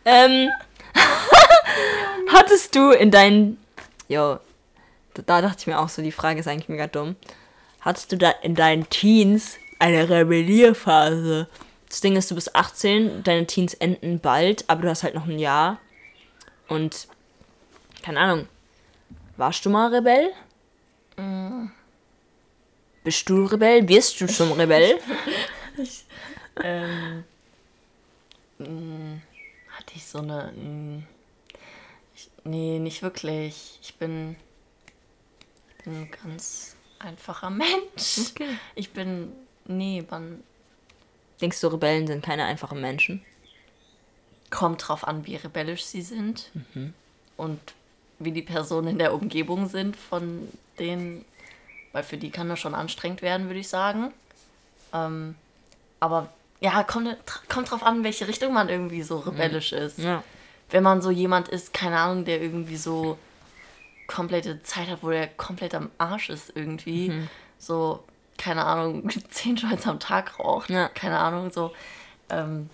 Ähm, 0.05 0.51
hattest 2.33 2.75
du 2.77 2.91
in 2.91 3.11
deinen. 3.11 3.59
Jo, 4.09 4.39
da, 5.15 5.23
da 5.23 5.41
dachte 5.41 5.57
ich 5.61 5.67
mir 5.67 5.79
auch 5.79 5.89
so, 5.89 6.03
die 6.03 6.13
Frage 6.13 6.41
ist 6.41 6.47
eigentlich 6.47 6.69
mega 6.69 6.87
dumm. 6.87 7.17
Hattest 7.81 8.13
du 8.13 8.19
da 8.19 8.31
in 8.43 8.55
deinen 8.55 8.89
Teens 8.91 9.57
eine 9.79 10.09
Rebellierphase? 10.09 11.49
Das 11.89 12.01
Ding 12.01 12.17
ist, 12.17 12.31
du 12.31 12.35
bist 12.35 12.55
18, 12.55 13.23
deine 13.23 13.47
Teens 13.47 13.73
enden 13.75 14.21
bald, 14.21 14.69
aber 14.69 14.83
du 14.83 14.91
hast 14.91 15.05
halt 15.05 15.15
noch 15.15 15.27
ein 15.27 15.39
Jahr. 15.39 15.79
Und, 16.69 17.09
keine 18.03 18.21
Ahnung, 18.21 18.49
warst 19.37 19.65
du 19.65 19.71
mal 19.71 19.95
Rebell? 19.95 20.33
Bist 23.05 23.29
du 23.29 23.45
Rebell? 23.45 23.87
Wirst 23.89 24.21
du 24.21 24.27
schon 24.27 24.53
Rebell? 24.53 24.99
ähm, 26.65 27.25
mh, 28.59 29.21
hatte 29.77 29.95
ich 29.95 30.05
so 30.05 30.19
eine. 30.19 30.53
Mh, 30.57 31.03
ich, 32.17 32.31
nee, 32.45 32.79
nicht 32.79 33.03
wirklich. 33.03 33.79
Ich 33.83 33.95
bin, 33.95 34.37
bin 35.85 35.95
ein 35.95 36.11
ganz 36.25 36.77
einfacher 36.99 37.51
Mensch. 37.51 38.31
Okay. 38.31 38.59
Ich 38.75 38.91
bin. 38.91 39.33
Nee, 39.67 40.05
man 40.11 40.43
Denkst 41.41 41.61
du, 41.61 41.69
Rebellen 41.69 42.07
sind 42.07 42.25
keine 42.25 42.45
einfachen 42.45 42.81
Menschen? 42.81 43.25
kommt 44.55 44.87
drauf 44.87 45.07
an, 45.07 45.27
wie 45.27 45.35
rebellisch 45.35 45.85
sie 45.85 46.03
sind 46.03 46.51
und 47.37 47.59
wie 48.21 48.31
die 48.31 48.43
Personen 48.43 48.89
in 48.89 48.99
der 48.99 49.13
Umgebung 49.13 49.69
sind 49.69 49.97
von 49.97 50.49
denen, 50.79 51.25
weil 51.95 52.03
für 52.03 52.19
die 52.19 52.31
kann 52.31 52.51
das 52.51 52.59
schon 52.61 52.75
anstrengend 52.75 53.23
werden, 53.23 53.47
würde 53.47 53.61
ich 53.61 53.69
sagen. 53.69 54.13
Ähm, 54.93 55.35
aber 56.01 56.29
ja, 56.61 56.83
kommt, 56.83 57.17
kommt 57.49 57.71
drauf 57.71 57.83
an, 57.83 58.05
welche 58.05 58.29
Richtung 58.29 58.53
man 58.53 58.69
irgendwie 58.69 59.03
so 59.03 59.19
rebellisch 59.21 59.73
ist. 59.73 59.99
Ja. 59.99 60.23
Wenn 60.71 60.83
man 60.83 61.01
so 61.01 61.11
jemand 61.11 61.49
ist, 61.49 61.73
keine 61.73 61.99
Ahnung, 61.99 62.25
der 62.27 62.43
irgendwie 62.43 62.77
so 62.77 63.17
komplette 64.07 64.63
Zeit 64.63 64.89
hat, 64.89 65.03
wo 65.03 65.11
der 65.11 65.29
komplett 65.29 65.75
am 65.75 65.91
Arsch 65.99 66.29
ist 66.31 66.53
irgendwie, 66.55 67.13
so, 67.59 68.03
keine 68.37 68.65
Ahnung, 68.65 69.09
zehn 69.31 69.57
Joints 69.57 69.87
am 69.87 70.01
Tag 70.01 70.39
raucht, 70.39 70.69
Ja. 70.71 70.89
keine 70.89 71.19
Ahnung, 71.19 71.51
so, 71.51 71.73
ähm, 72.29 72.69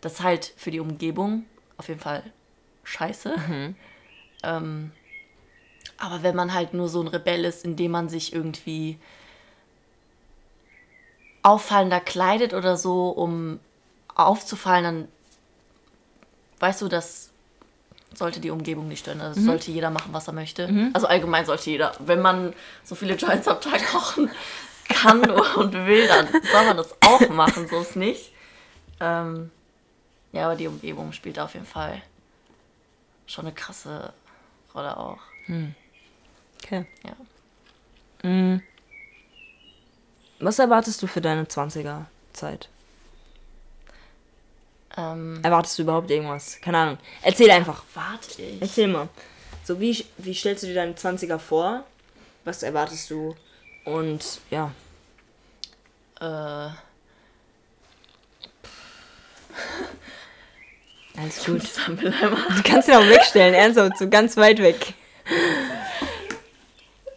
das 0.00 0.14
ist 0.14 0.22
halt 0.22 0.52
für 0.56 0.70
die 0.70 0.80
Umgebung 0.80 1.44
auf 1.76 1.88
jeden 1.88 2.00
Fall 2.00 2.22
scheiße. 2.84 3.34
Ähm, 4.42 4.92
aber 5.98 6.22
wenn 6.22 6.36
man 6.36 6.52
halt 6.54 6.74
nur 6.74 6.88
so 6.88 7.00
ein 7.00 7.08
Rebell 7.08 7.44
ist, 7.44 7.64
indem 7.64 7.92
man 7.92 8.08
sich 8.08 8.32
irgendwie 8.32 8.98
auffallender 11.42 12.00
kleidet 12.00 12.54
oder 12.54 12.76
so, 12.76 13.08
um 13.10 13.60
aufzufallen, 14.14 14.84
dann 14.84 15.08
weißt 16.58 16.82
du, 16.82 16.88
das 16.88 17.30
sollte 18.14 18.40
die 18.40 18.50
Umgebung 18.50 18.88
nicht 18.88 19.00
stören. 19.00 19.20
Also 19.20 19.40
sollte 19.46 19.70
jeder 19.70 19.90
machen, 19.90 20.12
was 20.12 20.26
er 20.26 20.32
möchte. 20.32 20.68
Also 20.94 21.06
allgemein 21.06 21.44
sollte 21.44 21.70
jeder. 21.70 21.92
Wenn 21.98 22.20
man 22.20 22.54
so 22.82 22.94
viele 22.94 23.14
Joints 23.14 23.46
am 23.46 23.60
Tag 23.60 23.94
rauchen 23.94 24.30
kann 24.88 25.30
und 25.56 25.72
will, 25.74 26.08
dann 26.08 26.28
soll 26.50 26.64
man 26.64 26.76
das 26.76 26.94
auch 27.02 27.28
machen, 27.28 27.68
so 27.68 27.80
ist 27.80 27.96
nicht. 27.96 28.32
Ähm, 29.00 29.50
ja, 30.32 30.46
aber 30.46 30.56
die 30.56 30.66
Umgebung 30.66 31.12
spielt 31.12 31.38
auf 31.38 31.54
jeden 31.54 31.66
Fall 31.66 32.00
schon 33.26 33.46
eine 33.46 33.54
krasse 33.54 34.12
Rolle 34.74 34.96
auch. 34.96 35.18
Okay. 36.66 36.84
Ja. 37.04 38.28
Mm. 38.28 38.60
Was 40.40 40.58
erwartest 40.58 41.00
du 41.02 41.06
für 41.06 41.20
deine 41.20 41.44
20er-Zeit? 41.44 42.68
Ähm, 44.96 45.40
Erwartest 45.42 45.78
du 45.78 45.82
überhaupt 45.82 46.10
irgendwas? 46.10 46.60
Keine 46.60 46.78
Ahnung. 46.78 46.98
Erzähl 47.22 47.50
einfach. 47.50 47.84
warte 47.94 48.42
ich. 48.42 48.60
Erzähl 48.60 48.88
mal. 48.88 49.08
So, 49.64 49.80
wie, 49.80 50.04
wie 50.18 50.34
stellst 50.34 50.62
du 50.64 50.66
dir 50.68 50.74
deine 50.74 50.92
20er 50.92 51.38
vor? 51.38 51.84
Was 52.44 52.62
erwartest 52.62 53.10
du? 53.10 53.36
Und 53.84 54.40
ja. 54.50 54.72
Äh, 56.20 56.24
Alles 61.16 61.44
gut. 61.44 61.62
Sammeleimer. 61.66 62.38
Du 62.56 62.62
kannst 62.62 62.88
ihn 62.88 62.94
auch 62.94 63.08
wegstellen, 63.08 63.54
ernsthaft, 63.54 63.98
so 63.98 64.08
ganz 64.08 64.36
weit 64.36 64.58
weg. 64.58 64.94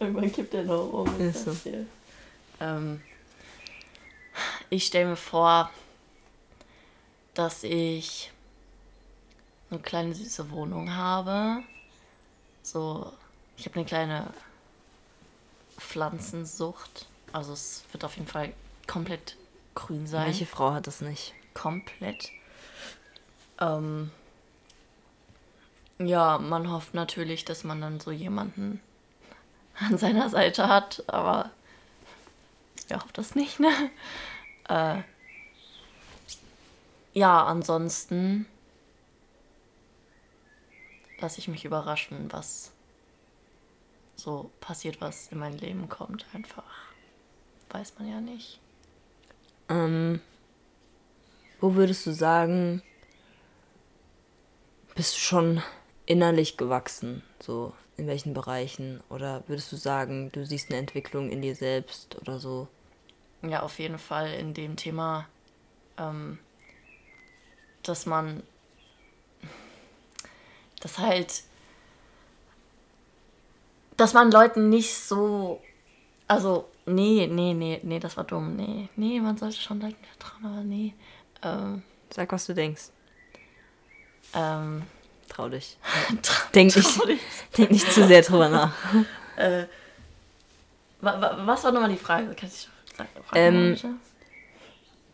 Irgendwann 0.00 0.32
kippt 0.32 0.54
er 0.54 0.64
noch 0.64 0.92
um. 0.92 1.20
Ist 1.20 1.44
so. 1.44 1.56
Ähm, 2.60 3.00
ich 4.68 4.86
stelle 4.86 5.10
mir 5.10 5.16
vor, 5.16 5.70
dass 7.34 7.62
ich 7.62 8.32
eine 9.70 9.80
kleine 9.80 10.14
süße 10.14 10.50
Wohnung 10.50 10.94
habe. 10.94 11.62
So, 12.62 13.12
ich 13.56 13.66
habe 13.66 13.76
eine 13.76 13.84
kleine 13.84 14.34
Pflanzensucht. 15.78 17.06
Also 17.32 17.52
es 17.52 17.84
wird 17.92 18.04
auf 18.04 18.16
jeden 18.16 18.26
Fall 18.26 18.52
komplett 18.88 19.36
grün 19.74 20.06
sein. 20.06 20.26
Welche 20.26 20.46
Frau 20.46 20.72
hat 20.72 20.88
das 20.88 21.00
nicht? 21.00 21.34
komplett. 21.54 22.30
Ähm, 23.60 24.10
ja, 25.98 26.38
man 26.38 26.70
hofft 26.70 26.94
natürlich, 26.94 27.44
dass 27.44 27.64
man 27.64 27.80
dann 27.80 28.00
so 28.00 28.10
jemanden 28.10 28.80
an 29.80 29.98
seiner 29.98 30.28
Seite 30.28 30.68
hat, 30.68 31.04
aber 31.06 31.50
wer 32.88 33.02
hofft 33.02 33.18
das 33.18 33.34
nicht, 33.34 33.60
ne? 33.60 33.70
Äh, 34.68 35.02
ja, 37.12 37.44
ansonsten 37.44 38.46
lasse 41.18 41.38
ich 41.38 41.48
mich 41.48 41.64
überraschen, 41.64 42.32
was 42.32 42.72
so 44.16 44.50
passiert, 44.60 45.00
was 45.00 45.28
in 45.28 45.38
mein 45.38 45.58
Leben 45.58 45.88
kommt, 45.88 46.26
einfach. 46.34 46.62
Weiß 47.70 47.94
man 47.98 48.08
ja 48.08 48.20
nicht. 48.20 48.60
Ähm, 49.68 50.20
wo 51.60 51.74
würdest 51.74 52.06
du 52.06 52.12
sagen, 52.12 52.82
bist 54.94 55.14
du 55.14 55.18
schon 55.18 55.62
innerlich 56.06 56.56
gewachsen? 56.56 57.22
So, 57.40 57.74
in 58.00 58.06
welchen 58.06 58.34
Bereichen? 58.34 59.00
Oder 59.10 59.44
würdest 59.46 59.70
du 59.70 59.76
sagen, 59.76 60.32
du 60.32 60.44
siehst 60.44 60.70
eine 60.70 60.78
Entwicklung 60.78 61.30
in 61.30 61.42
dir 61.42 61.54
selbst 61.54 62.16
oder 62.20 62.38
so? 62.38 62.66
Ja, 63.42 63.62
auf 63.62 63.78
jeden 63.78 63.98
Fall 63.98 64.32
in 64.32 64.54
dem 64.54 64.76
Thema, 64.76 65.26
ähm, 65.98 66.38
dass 67.82 68.06
man 68.06 68.42
das 70.80 70.98
halt, 70.98 71.42
dass 73.96 74.14
man 74.14 74.30
Leuten 74.30 74.70
nicht 74.70 74.94
so, 74.94 75.60
also, 76.26 76.68
nee, 76.86 77.26
nee, 77.30 77.54
nee, 77.54 77.80
nee, 77.82 77.98
das 77.98 78.16
war 78.16 78.24
dumm, 78.24 78.56
nee, 78.56 78.88
nee, 78.96 79.20
man 79.20 79.36
sollte 79.36 79.58
schon 79.58 79.80
Leuten 79.80 80.04
vertrauen, 80.04 80.46
aber 80.46 80.64
nee, 80.64 80.94
ähm, 81.42 81.82
Sag, 82.12 82.32
was 82.32 82.46
du 82.46 82.54
denkst. 82.54 82.90
ähm, 84.34 84.82
Trau 85.40 85.48
dich. 85.48 85.78
Denk 86.54 86.70
trau 86.72 86.80
nicht, 86.80 87.08
dich. 87.08 87.20
denk 87.56 87.70
nicht 87.70 87.90
zu 87.90 88.06
sehr 88.06 88.22
drüber 88.22 88.48
nach. 88.48 88.72
Äh, 89.36 89.64
wa, 91.00 91.18
wa, 91.18 91.38
was 91.46 91.64
war 91.64 91.72
nochmal 91.72 91.88
die 91.88 91.96
Frage? 91.96 92.34
Kann 92.34 92.50
ich 92.50 92.68
sagen? 92.94 93.08
Ähm. 93.34 93.98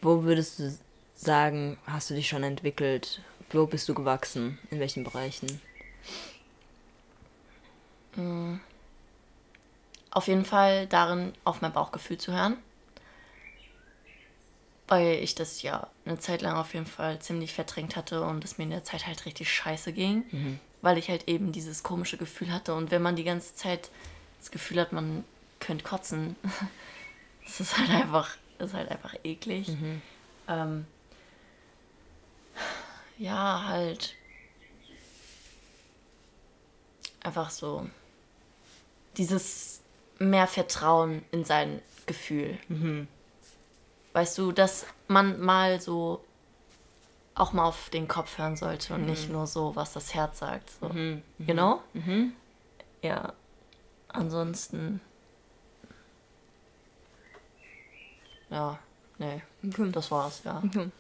Wo 0.03 0.25
würdest 0.25 0.59
du 0.59 0.77
sagen, 1.15 1.79
hast 1.87 2.11
du 2.11 2.15
dich 2.15 2.27
schon 2.27 2.43
entwickelt? 2.43 3.21
Wo 3.51 3.67
bist 3.67 3.89
du 3.89 3.95
gewachsen? 3.95 4.59
In 4.73 4.81
welchen 4.81 5.05
Bereichen? 5.05 5.61
auf 10.11 10.27
jeden 10.27 10.47
Fall 10.47 10.87
darin, 10.87 11.35
auf 11.45 11.61
mein 11.61 11.73
Bauchgefühl 11.73 12.19
zu 12.19 12.33
hören. 12.33 12.57
Weil 14.89 15.17
ich 15.23 15.35
das 15.35 15.63
ja 15.63 15.89
eine 16.05 16.19
Zeit 16.19 16.43
lang 16.43 16.57
auf 16.57 16.75
jeden 16.75 16.87
Fall 16.87 17.19
ziemlich 17.19 17.53
verdrängt 17.55 17.97
hatte 17.97 18.23
und 18.23 18.45
es 18.45 18.57
mir 18.59 18.65
in 18.65 18.71
der 18.71 18.85
Zeit 18.85 19.07
halt 19.07 19.25
richtig 19.27 19.53
scheiße 19.53 19.93
ging. 19.93 20.25
Weil 20.83 20.99
ich 20.99 21.09
halt 21.09 21.27
eben 21.29 21.51
dieses 21.53 21.83
komische 21.83 22.17
Gefühl 22.17 22.53
hatte. 22.53 22.75
Und 22.75 22.91
wenn 22.91 23.03
man 23.03 23.17
die 23.17 23.25
ganze 23.25 23.55
Zeit 23.55 23.91
das 24.39 24.51
Gefühl 24.51 24.81
hat, 24.81 24.93
man 24.93 25.25
könnte 25.59 25.85
kotzen, 25.85 26.37
das 27.45 27.61
ist 27.61 27.77
halt 27.79 27.91
einfach, 27.91 28.37
ist 28.59 28.75
halt 28.75 28.91
einfach 28.91 29.15
eklig. 29.25 29.69
Ähm, 30.49 30.87
ja, 33.19 33.65
halt. 33.67 34.15
Einfach 37.23 37.51
so. 37.51 37.89
Dieses 39.17 39.81
mehr 40.19 40.47
Vertrauen 40.47 41.25
in 41.33 41.45
sein 41.45 41.83
Gefühl. 42.07 42.59
Weißt 44.17 44.39
du, 44.39 44.51
dass 44.51 44.87
man 45.09 45.39
mal 45.43 45.79
so 45.79 46.25
auch 47.35 47.53
mal 47.53 47.67
auf 47.67 47.91
den 47.91 48.09
Kopf 48.09 48.39
hören 48.39 48.57
sollte 48.57 48.95
und 48.95 49.05
nicht 49.05 49.29
nur 49.29 49.47
so, 49.47 49.77
was 49.77 49.93
das 49.93 50.15
Herz 50.15 50.39
sagt. 50.39 50.71
So. 50.81 50.87
You 51.37 51.53
know? 51.53 51.83
Ja. 53.03 53.35
Ansonsten. 54.09 55.03
Ja, 58.49 58.79
nee. 59.19 59.43
Das 59.93 60.11
war's, 60.11 60.41
ja. 60.45 60.63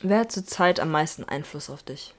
Wer 0.00 0.20
hat 0.20 0.30
zurzeit 0.30 0.78
am 0.78 0.92
meisten 0.92 1.24
Einfluss 1.24 1.70
auf 1.70 1.82
dich? 1.82 2.14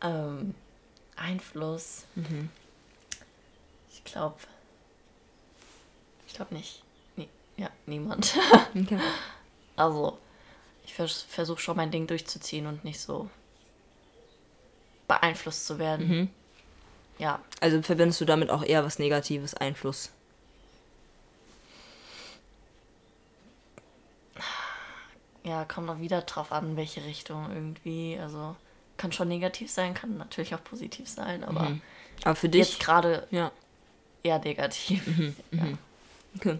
Ähm, 0.00 0.54
Einfluss. 1.16 2.04
Ich 3.90 4.04
glaube. 4.04 4.36
Ich 6.26 6.34
glaube 6.34 6.54
nicht. 6.54 6.82
Nie, 7.16 7.28
ja, 7.56 7.70
niemand. 7.86 8.36
Okay. 8.76 8.98
Also, 9.76 10.18
ich 10.84 10.92
vers 10.94 11.22
versuche 11.22 11.60
schon 11.60 11.76
mein 11.76 11.90
Ding 11.90 12.06
durchzuziehen 12.06 12.66
und 12.66 12.84
nicht 12.84 13.00
so 13.00 13.28
beeinflusst 15.06 15.66
zu 15.66 15.78
werden. 15.78 16.30
Ja, 17.18 17.40
Also 17.60 17.80
verbindest 17.82 18.20
du 18.20 18.24
damit 18.24 18.50
auch 18.50 18.62
eher 18.62 18.84
was 18.84 18.98
Negatives, 18.98 19.54
Einfluss? 19.54 20.10
ja, 25.44 25.64
kommt 25.64 25.88
auch 25.90 25.98
wieder 26.00 26.22
drauf 26.22 26.52
an, 26.52 26.76
welche 26.76 27.04
Richtung 27.04 27.50
irgendwie. 27.50 28.18
Also, 28.20 28.54
kann 28.98 29.12
schon 29.12 29.28
negativ 29.28 29.70
sein, 29.70 29.94
kann 29.94 30.18
natürlich 30.18 30.54
auch 30.54 30.62
positiv 30.62 31.08
sein, 31.08 31.44
aber 31.44 31.78
Aber 32.24 32.36
für 32.36 32.48
dich? 32.48 32.68
jetzt 32.68 32.80
gerade 32.80 33.26
ja. 33.30 33.50
eher 34.22 34.38
negativ. 34.40 35.34
Ja. 35.50 35.62
Okay. 36.36 36.58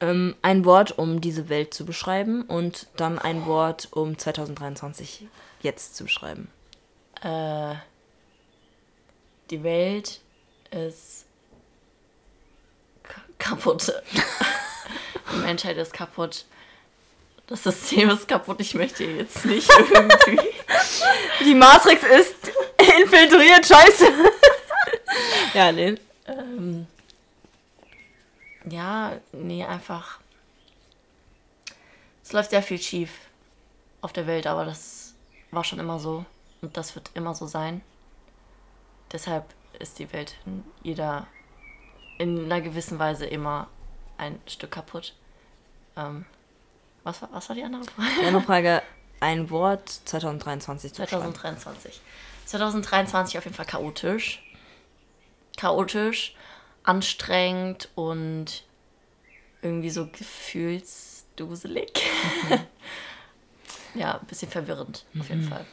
Ähm, 0.00 0.34
ein 0.40 0.64
Wort, 0.64 0.98
um 0.98 1.20
diese 1.20 1.50
Welt 1.50 1.74
zu 1.74 1.84
beschreiben 1.84 2.42
und 2.42 2.86
dann 2.96 3.18
ein 3.18 3.44
Wort, 3.44 3.88
um 3.90 4.16
2023 4.16 5.26
jetzt 5.60 5.94
zu 5.94 6.04
beschreiben. 6.04 6.48
Äh, 7.22 7.74
die 9.50 9.62
Welt 9.62 10.20
ist 10.70 11.26
kaputt. 13.38 13.92
die 15.32 15.38
Menschheit 15.38 15.76
ist 15.76 15.92
kaputt. 15.92 16.46
Das 17.50 17.64
System 17.64 18.10
ist 18.10 18.28
kaputt. 18.28 18.60
Ich 18.60 18.74
möchte 18.76 19.02
jetzt 19.02 19.44
nicht 19.44 19.68
irgendwie. 19.68 20.38
Die 21.44 21.54
Matrix 21.54 22.04
ist 22.04 22.36
infiltriert, 22.78 23.66
scheiße. 23.66 24.06
ja, 25.54 25.72
nee. 25.72 25.96
ähm, 26.26 26.86
ja, 28.66 29.18
nee, 29.32 29.64
einfach. 29.64 30.20
Es 32.22 32.32
läuft 32.32 32.50
sehr 32.50 32.62
viel 32.62 32.80
schief 32.80 33.10
auf 34.00 34.12
der 34.12 34.28
Welt, 34.28 34.46
aber 34.46 34.64
das 34.64 35.14
war 35.50 35.64
schon 35.64 35.80
immer 35.80 35.98
so. 35.98 36.24
Und 36.62 36.76
das 36.76 36.94
wird 36.94 37.10
immer 37.14 37.34
so 37.34 37.48
sein. 37.48 37.80
Deshalb 39.10 39.44
ist 39.80 39.98
die 39.98 40.12
Welt 40.12 40.36
in 40.46 40.62
jeder, 40.84 41.26
in 42.18 42.44
einer 42.44 42.60
gewissen 42.60 43.00
Weise 43.00 43.26
immer 43.26 43.66
ein 44.18 44.40
Stück 44.46 44.70
kaputt. 44.70 45.16
Ähm, 45.96 46.26
was, 47.04 47.22
war, 47.22 47.28
was 47.32 47.48
war 47.48 47.56
die 47.56 47.62
andere 47.62 47.84
Frage? 47.84 48.08
Die 48.20 48.26
andere 48.26 48.42
Frage, 48.42 48.82
ein 49.20 49.50
Wort 49.50 49.88
2023 49.88 50.92
zu 50.92 51.02
beschreiben. 51.02 51.34
2023. 51.34 52.00
2023 52.46 53.38
auf 53.38 53.44
jeden 53.44 53.56
Fall 53.56 53.66
chaotisch. 53.66 54.42
Chaotisch, 55.56 56.34
anstrengend 56.84 57.88
und 57.94 58.64
irgendwie 59.62 59.90
so 59.90 60.06
gefühlsduselig. 60.06 61.92
ja, 63.94 64.18
ein 64.18 64.26
bisschen 64.26 64.50
verwirrend 64.50 65.04
auf 65.18 65.28
jeden 65.28 65.48
Fall. 65.48 65.66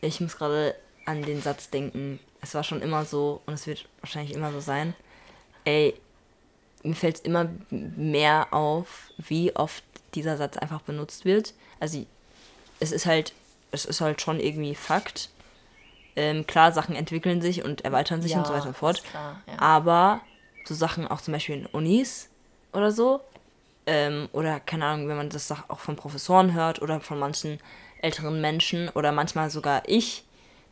Ich 0.00 0.20
muss 0.20 0.36
gerade 0.36 0.74
an 1.06 1.22
den 1.22 1.42
Satz 1.42 1.70
denken, 1.70 2.18
es 2.40 2.54
war 2.54 2.64
schon 2.64 2.82
immer 2.82 3.04
so 3.04 3.40
und 3.46 3.54
es 3.54 3.66
wird 3.66 3.86
wahrscheinlich 4.00 4.34
immer 4.34 4.52
so 4.52 4.60
sein. 4.60 4.94
Ey, 5.64 5.94
mir 6.82 6.94
fällt 6.94 7.16
es 7.16 7.20
immer 7.22 7.48
mehr 7.70 8.52
auf, 8.52 9.10
wie 9.16 9.54
oft 9.56 9.84
dieser 10.14 10.36
Satz 10.36 10.56
einfach 10.56 10.80
benutzt 10.82 11.24
wird. 11.24 11.54
Also 11.80 12.04
es 12.80 12.92
ist 12.92 13.06
halt, 13.06 13.32
es 13.70 13.84
ist 13.84 14.00
halt 14.00 14.20
schon 14.20 14.40
irgendwie 14.40 14.74
Fakt. 14.74 15.30
Ähm, 16.16 16.46
klar, 16.46 16.72
Sachen 16.72 16.94
entwickeln 16.94 17.42
sich 17.42 17.64
und 17.64 17.84
erweitern 17.84 18.22
sich 18.22 18.36
und 18.36 18.46
so 18.46 18.52
weiter 18.52 18.68
und 18.68 18.76
fort. 18.76 19.02
Klar, 19.04 19.40
ja. 19.46 19.58
Aber 19.58 20.20
so 20.64 20.74
Sachen 20.74 21.08
auch 21.08 21.20
zum 21.20 21.32
Beispiel 21.32 21.56
in 21.56 21.66
Unis 21.66 22.28
oder 22.72 22.92
so, 22.92 23.20
ähm, 23.86 24.28
oder 24.32 24.60
keine 24.60 24.86
Ahnung, 24.86 25.08
wenn 25.08 25.16
man 25.16 25.28
das 25.28 25.50
auch 25.50 25.80
von 25.80 25.96
Professoren 25.96 26.54
hört 26.54 26.80
oder 26.80 27.00
von 27.00 27.18
manchen 27.18 27.58
älteren 28.00 28.40
Menschen 28.40 28.88
oder 28.90 29.12
manchmal 29.12 29.50
sogar 29.50 29.82
ich, 29.86 30.24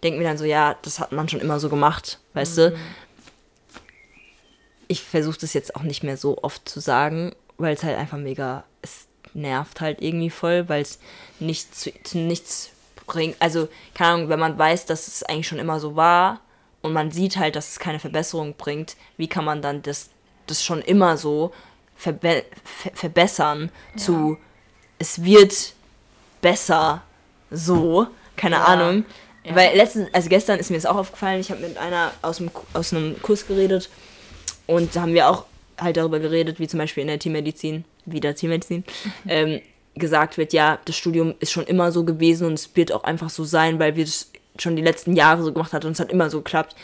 denke 0.03 0.19
mir 0.19 0.25
dann 0.25 0.39
so, 0.39 0.45
ja, 0.45 0.77
das 0.83 0.99
hat 0.99 1.13
man 1.13 1.29
schon 1.29 1.41
immer 1.41 1.61
so 1.61 1.69
gemacht, 1.69 2.21
weißt 2.35 2.59
du? 2.59 2.79
Ich 4.89 5.03
versuche 5.03 5.39
das 5.39 5.55
jetzt 5.55 5.77
auch 5.77 5.83
nicht 5.83 6.03
mehr 6.03 6.17
so 6.17 6.43
oft 6.43 6.69
zu 6.69 6.81
sagen, 6.81 7.35
weil 7.57 7.75
es 7.75 7.83
halt 7.83 7.97
einfach 7.97 8.19
mega, 8.19 8.65
es 8.83 9.07
nervt 9.35 9.81
halt 9.81 10.03
irgendwie 10.03 10.31
voll, 10.31 10.69
weil 10.69 10.83
es 10.83 10.99
nicht 11.41 11.75
zu, 11.75 11.91
zu 12.03 12.19
nichts 12.19 12.71
bringt. 13.07 13.37
Also, 13.41 13.69
keine 13.95 14.15
Ahnung, 14.15 14.29
wenn 14.29 14.39
man 14.41 14.59
weiß, 14.59 14.87
dass 14.87 15.09
es 15.09 15.23
eigentlich 15.23 15.49
schon 15.49 15.59
immer 15.59 15.81
so 15.81 15.97
war 15.97 16.41
und 16.83 16.93
man 16.93 17.11
sieht 17.11 17.37
halt, 17.37 17.57
dass 17.57 17.71
es 17.73 17.79
keine 17.79 17.99
Verbesserung 17.99 18.55
bringt, 18.55 18.97
wie 19.17 19.29
kann 19.29 19.45
man 19.45 19.63
dann 19.63 19.83
das, 19.83 20.11
das 20.47 20.65
schon 20.65 20.81
immer 20.83 21.17
so 21.17 21.53
verbe 21.97 22.45
ver 22.65 22.91
verbessern 22.95 23.71
zu, 23.97 24.37
es 24.99 25.23
wird 25.23 25.75
besser 26.41 27.03
so, 27.51 28.07
keine 28.37 28.57
Ja. 28.57 28.65
Ahnung. 28.65 29.05
Ja. 29.45 29.57
Weil 29.57 29.77
letztens, 29.77 30.09
also 30.13 30.29
gestern 30.29 30.59
ist 30.59 30.71
mir 30.71 30.77
das 30.77 30.87
auch 30.87 30.97
aufgefallen, 30.97 31.41
ich 31.41 31.51
habe 31.51 31.61
mit 31.61 31.77
einer 31.77 32.13
aus, 32.23 32.37
dem, 32.39 32.51
aus 32.75 32.93
einem 32.93 33.21
Kurs 33.23 33.47
geredet 33.47 33.91
und 34.67 34.95
da 34.95 35.03
haben 35.03 35.15
wir 35.15 35.29
auch 35.29 35.47
halt 35.79 35.97
darüber 35.97 36.21
geredet, 36.21 36.61
wie 36.61 36.69
zum 36.69 36.79
Beispiel 36.79 37.03
in 37.03 37.09
der 37.09 37.19
Tiermedizin, 37.19 37.85
wieder 38.07 38.35
Tiermedizin, 38.35 38.85
ähm, 39.29 39.61
gesagt 39.95 40.39
wird, 40.39 40.53
ja, 40.53 40.79
das 40.85 40.97
Studium 40.97 41.35
ist 41.41 41.53
schon 41.53 41.65
immer 41.67 41.93
so 41.93 42.05
gewesen 42.05 42.47
und 42.47 42.55
es 42.55 42.75
wird 42.75 42.93
auch 42.93 43.05
einfach 43.05 43.31
so 43.31 43.45
sein, 43.45 43.79
weil 43.79 43.95
wir 43.97 44.05
das 44.05 44.31
schon 44.59 44.77
die 44.77 44.83
letzten 44.83 45.15
Jahre 45.17 45.43
so 45.43 45.53
gemacht 45.53 45.73
haben 45.73 45.85
und 45.87 45.93
es 45.93 46.01
hat 46.01 46.11
immer 46.13 46.31
so 46.31 46.39
geklappt. 46.39 46.75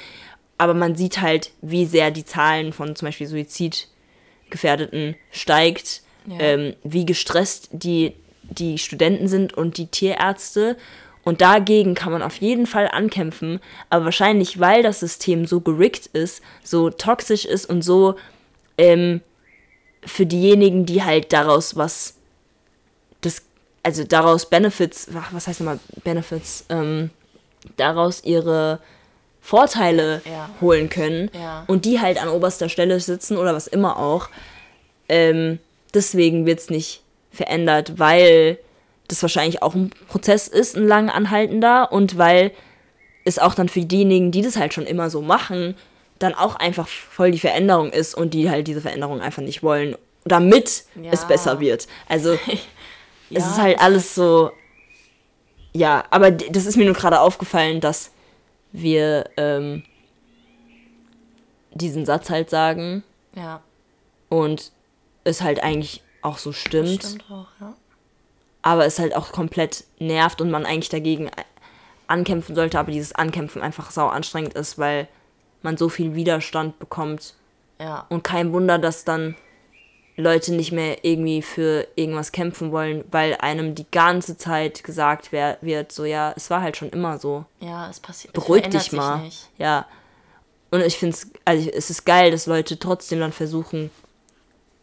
Aber 0.59 0.75
man 0.75 0.95
sieht 0.97 1.21
halt, 1.21 1.53
wie 1.63 1.87
sehr 1.87 2.11
die 2.11 2.25
Zahlen 2.25 2.73
von 2.73 2.97
zum 2.97 3.07
Beispiel 3.07 3.27
Suizidgefährdeten 3.27 5.17
steigt, 5.31 6.03
Ja. 6.27 6.37
ähm, 6.41 6.75
wie 6.85 7.07
gestresst 7.07 7.69
die, 7.73 8.13
die 8.43 8.79
Studenten 8.79 9.29
sind 9.29 9.55
und 9.55 9.79
die 9.79 9.87
Tierärzte. 9.87 10.77
Und 11.25 11.41
dagegen 11.43 11.95
kann 11.95 12.13
man 12.13 12.23
auf 12.23 12.37
jeden 12.37 12.67
Fall 12.67 12.89
ankämpfen, 12.89 13.61
aber 13.91 14.07
wahrscheinlich, 14.07 14.61
weil 14.61 14.83
das 14.83 15.01
System 15.01 15.47
so 15.47 15.61
gerickt 15.61 16.07
ist, 16.07 16.43
so 16.63 16.89
toxisch 16.91 17.45
ist 17.45 17.67
und 17.69 17.83
so 17.83 18.17
ähm, 18.79 19.21
für 20.05 20.27
diejenigen, 20.27 20.87
die 20.87 21.03
halt 21.03 21.33
daraus 21.33 21.77
was, 21.77 22.15
das, 23.21 23.43
also 23.83 24.05
daraus 24.05 24.49
Benefits, 24.49 25.09
ach, 25.15 25.33
was 25.33 25.47
heißt 25.47 25.61
nochmal 25.61 25.79
Benefits, 26.05 26.65
ähm, 26.69 27.11
daraus 27.77 28.23
ihre 28.25 28.81
Vorteile 29.41 30.21
Ja. 30.25 30.51
holen 30.61 30.89
können 30.89 31.31
Ja. 31.33 31.65
und 31.69 31.85
die 31.85 32.01
halt 32.01 32.21
an 32.21 32.29
oberster 32.29 32.69
Stelle 32.69 33.01
sitzen 33.01 33.37
oder 33.37 33.55
was 33.55 33.67
immer 33.67 33.99
auch. 33.99 34.29
Ähm, 35.09 35.59
deswegen 35.95 36.45
wird 36.47 36.59
es 36.61 36.71
nicht 36.71 37.03
verändert, 37.31 37.99
weil 37.99 38.59
das 39.09 39.23
wahrscheinlich 39.23 39.63
auch 39.63 39.75
ein 39.75 39.91
Prozess 40.09 40.49
ist, 40.49 40.77
ein 40.77 40.87
lang 40.87 41.09
anhaltender 41.09 41.93
und 41.93 42.19
weil 42.19 42.51
es 43.25 43.39
auch 43.39 43.55
dann 43.55 43.69
für 43.69 43.81
diejenigen, 43.81 44.31
die 44.33 44.43
das 44.43 44.57
halt 44.57 44.75
schon 44.75 44.85
immer 44.87 45.09
so 45.11 45.23
machen, 45.23 45.75
dann 46.19 46.35
auch 46.35 46.57
einfach 46.57 46.89
voll 46.89 47.31
die 47.31 47.39
Veränderung 47.39 47.91
ist 47.93 48.15
und 48.15 48.35
die 48.35 48.51
halt 48.51 48.67
diese 48.69 48.81
Veränderung 48.81 49.21
einfach 49.21 49.43
nicht 49.43 49.63
wollen, 49.63 49.97
damit 50.25 50.85
Ja. 51.01 51.13
es 51.13 51.27
besser 51.27 51.61
wird. 51.61 51.87
Also 52.09 52.33
es 52.47 52.59
Ja, 53.31 53.39
ist 53.39 53.59
halt 53.59 53.77
das- 53.77 53.83
alles 53.85 54.15
so. 54.15 54.51
Ja, 55.73 56.05
aber 56.11 56.31
das 56.31 56.67
ist 56.67 56.77
mir 56.77 56.87
nur 56.87 56.95
gerade 56.95 57.21
aufgefallen, 57.21 57.81
dass 57.81 58.11
wir 58.73 59.29
ähm, 59.37 59.85
diesen 61.73 62.05
Satz 62.07 62.31
halt 62.31 62.51
sagen 62.51 63.05
Ja, 63.35 63.63
und 64.29 64.73
es 65.25 65.43
halt 65.43 65.63
eigentlich 65.63 66.03
auch 66.23 66.39
so 66.39 66.53
stimmt, 66.53 67.05
stimmt 67.05 67.25
auch, 67.31 67.47
ja. 67.61 67.75
aber 68.63 68.87
es 68.87 68.99
halt 68.99 69.15
auch 69.15 69.31
komplett 69.31 69.85
nervt 69.99 70.41
und 70.41 70.51
man 70.51 70.67
eigentlich 70.67 70.89
dagegen 70.89 71.31
ankämpfen 72.09 72.55
sollte, 72.55 72.79
aber 72.79 72.91
dieses 72.91 73.15
Ankämpfen 73.15 73.63
einfach 73.63 73.91
sau 73.91 74.09
anstrengend 74.09 74.55
ist, 74.55 74.79
weil 74.79 75.07
man 75.69 75.77
so 75.77 75.89
viel 75.89 76.15
Widerstand 76.15 76.79
bekommt 76.79 77.35
Ja, 77.81 78.07
und 78.09 78.25
kein 78.25 78.53
Wunder, 78.53 78.79
dass 78.79 79.05
dann 79.05 79.35
Leute 80.17 80.53
nicht 80.53 80.73
mehr 80.73 81.05
irgendwie 81.05 81.43
für 81.43 81.87
irgendwas 81.95 82.33
kämpfen 82.33 82.73
wollen, 82.73 83.05
weil 83.11 83.37
einem 83.37 83.75
die 83.77 83.87
ganze 83.93 84.37
Zeit 84.37 84.83
gesagt 84.83 85.31
wer- 85.31 85.59
wird, 85.61 85.93
so 85.93 86.05
ja, 86.05 86.33
es 86.37 86.51
war 86.51 86.61
halt 86.63 86.77
schon 86.77 86.91
immer 86.91 87.19
so. 87.19 87.45
ja, 87.61 87.89
es 87.89 88.01
passiert. 88.01 88.33
Beruhig 88.35 88.69
dich 88.69 88.91
mal. 88.93 89.19
Nicht. 89.21 89.49
Ja, 89.59 89.87
Und 90.71 90.81
ich 90.83 90.99
finde 90.99 91.15
es, 91.15 91.31
also 91.45 91.71
es 91.71 91.89
ist 91.91 92.05
geil, 92.05 92.31
dass 92.33 92.47
Leute 92.47 92.79
trotzdem 92.79 93.21
dann 93.21 93.33
versuchen, 93.33 93.91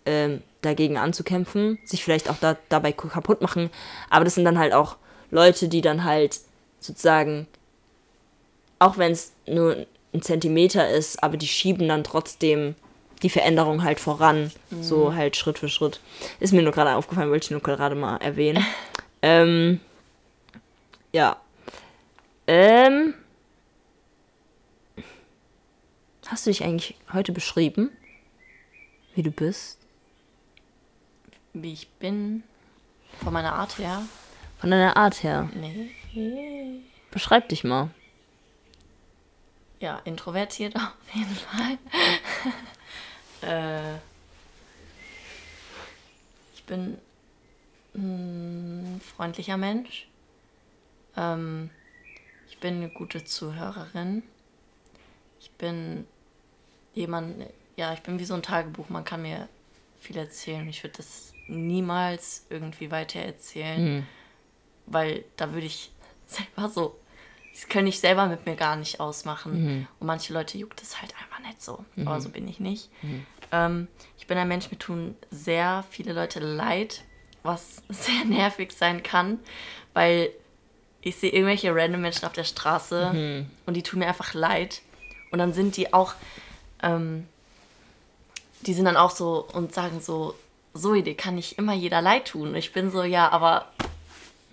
ähm, 0.06 0.42
dagegen 0.62 0.98
anzukämpfen, 0.98 1.80
sich 1.84 2.04
vielleicht 2.04 2.30
auch 2.30 2.38
da, 2.40 2.56
dabei 2.70 2.92
kaputt 2.92 3.42
machen. 3.42 3.70
Aber 4.10 4.24
das 4.26 4.36
sind 4.36 4.46
dann 4.46 4.58
halt 4.58 4.74
auch 4.74 4.96
Leute, 5.32 5.68
die 5.68 5.82
dann 5.82 6.04
halt 6.06 6.40
sozusagen, 6.80 7.46
auch 8.80 8.98
wenn 8.98 9.12
es 9.12 9.34
nur 9.48 9.86
ein 10.16 10.22
Zentimeter 10.22 10.90
ist, 10.90 11.22
aber 11.24 11.38
die 11.38 11.48
schieben 11.48 11.88
dann 11.88 12.04
trotzdem 12.04 12.76
die 13.22 13.30
Veränderung 13.30 13.84
halt 13.84 14.00
voran, 14.00 14.52
mhm. 14.70 14.84
so 14.84 15.16
halt 15.16 15.36
Schritt 15.36 15.60
für 15.60 15.70
Schritt. 15.70 16.00
Ist 16.40 16.54
mir 16.54 16.62
nur 16.62 16.72
gerade 16.72 16.96
aufgefallen, 16.96 17.30
wollte 17.30 17.46
ich 17.46 17.52
nur 17.52 17.62
gerade 17.62 17.96
mal 17.96 18.18
erwähnen. 18.18 18.66
ähm, 19.22 19.80
ja. 21.12 21.38
Ähm, 22.48 23.14
hast 26.28 26.46
du 26.46 26.52
dich 26.52 26.64
eigentlich 26.64 26.96
heute 27.14 27.32
beschrieben, 27.32 27.90
wie 29.16 29.24
du 29.24 29.32
bist? 29.32 29.80
Wie 31.54 31.74
ich 31.74 31.88
bin, 31.88 32.44
von 33.24 33.34
meiner 33.34 33.54
Art 33.54 33.80
her. 33.80 34.04
Von 34.60 34.72
deiner 34.72 34.98
Art 34.98 35.24
her? 35.24 35.50
Nee. 35.56 36.82
Beschreib 37.12 37.50
dich 37.50 37.64
mal. 37.64 37.90
Ja, 39.86 40.02
introvertiert 40.04 40.76
auf 40.78 41.14
jeden 41.14 41.36
Fall. 41.36 41.78
äh, 43.44 43.98
ich 46.56 46.64
bin 46.66 46.98
ein 47.94 49.00
freundlicher 49.00 49.58
Mensch. 49.58 50.08
Ähm, 51.16 51.70
ich 52.50 52.58
bin 52.58 52.78
eine 52.78 52.90
gute 52.90 53.26
Zuhörerin. 53.26 54.24
Ich 55.40 55.52
bin 55.52 56.08
jemand, 56.96 57.46
ja, 57.76 57.94
ich 57.94 58.02
bin 58.02 58.18
wie 58.18 58.26
so 58.26 58.34
ein 58.34 58.42
Tagebuch. 58.42 58.90
Man 58.90 59.06
kann 59.06 59.22
mir 59.22 59.48
viel 60.00 60.18
erzählen. 60.18 60.68
Ich 60.68 60.84
würde 60.84 60.98
das 60.98 61.32
niemals 61.48 62.48
irgendwie 62.50 62.90
weiter 62.90 63.20
erzählen, 63.20 63.98
mhm. 63.98 64.08
weil 64.88 65.26
da 65.36 65.54
würde 65.54 65.68
ich 65.68 65.92
selber 66.26 66.70
so, 66.70 67.00
das 67.56 67.70
könnte 67.70 67.88
ich 67.88 68.02
selber 68.02 68.26
mit 68.28 68.46
mir 68.46 68.56
gar 68.56 68.76
nicht 68.76 69.00
ausmachen. 69.00 69.64
Mhm. 69.64 69.88
Und 70.00 70.08
manche 70.08 70.34
Leute 70.34 70.58
juckt 70.58 70.82
es 70.82 71.02
halt 71.02 71.14
einfach 71.16 71.40
nicht 71.40 71.64
so. 71.64 71.86
Mhm. 71.96 72.08
Aber 72.08 72.20
so 72.20 72.28
bin 72.28 72.46
ich 72.50 72.60
nicht. 72.60 72.90
Mhm. 73.02 73.26
Ähm, 73.54 73.88
ich 74.18 74.28
bin 74.28 74.38
ein 74.38 74.48
Mensch, 74.50 74.70
mir 74.72 74.78
tun 74.78 75.16
sehr 75.32 75.86
viele 75.90 76.12
Leute 76.12 76.42
leid, 76.42 77.04
was 77.44 77.82
sehr 77.90 78.26
nervig 78.26 78.74
sein 78.74 79.04
kann, 79.04 79.40
weil 79.94 80.32
ich 81.02 81.16
sehe 81.16 81.32
irgendwelche 81.32 81.74
random 81.74 82.02
Menschen 82.02 82.26
auf 82.26 82.34
der 82.34 82.44
Straße 82.44 83.12
mhm. 83.14 83.46
und 83.66 83.76
die 83.76 83.84
tun 83.84 84.00
mir 84.00 84.08
einfach 84.08 84.34
leid. 84.34 84.82
Und 85.32 85.40
dann 85.40 85.54
sind 85.54 85.78
die 85.78 85.94
auch, 85.94 86.14
ähm, 86.84 87.26
die 88.62 88.74
sind 88.74 88.84
dann 88.84 88.98
auch 88.98 89.12
so 89.12 89.48
und 89.54 89.74
sagen 89.74 90.02
so, 90.02 90.36
so 90.74 90.94
dir 90.94 91.16
kann 91.16 91.36
nicht 91.36 91.58
immer 91.58 91.74
jeder 91.74 92.02
leid 92.02 92.28
tun. 92.30 92.50
Und 92.50 92.56
ich 92.56 92.74
bin 92.74 92.92
so, 92.92 93.04
ja, 93.04 93.30
aber 93.30 93.72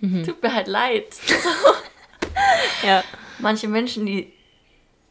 mhm. 0.00 0.22
tut 0.22 0.40
mir 0.40 0.54
halt 0.54 0.68
leid. 0.68 1.06
ja. 2.82 3.04
Manche 3.38 3.68
Menschen, 3.68 4.06
die 4.06 4.32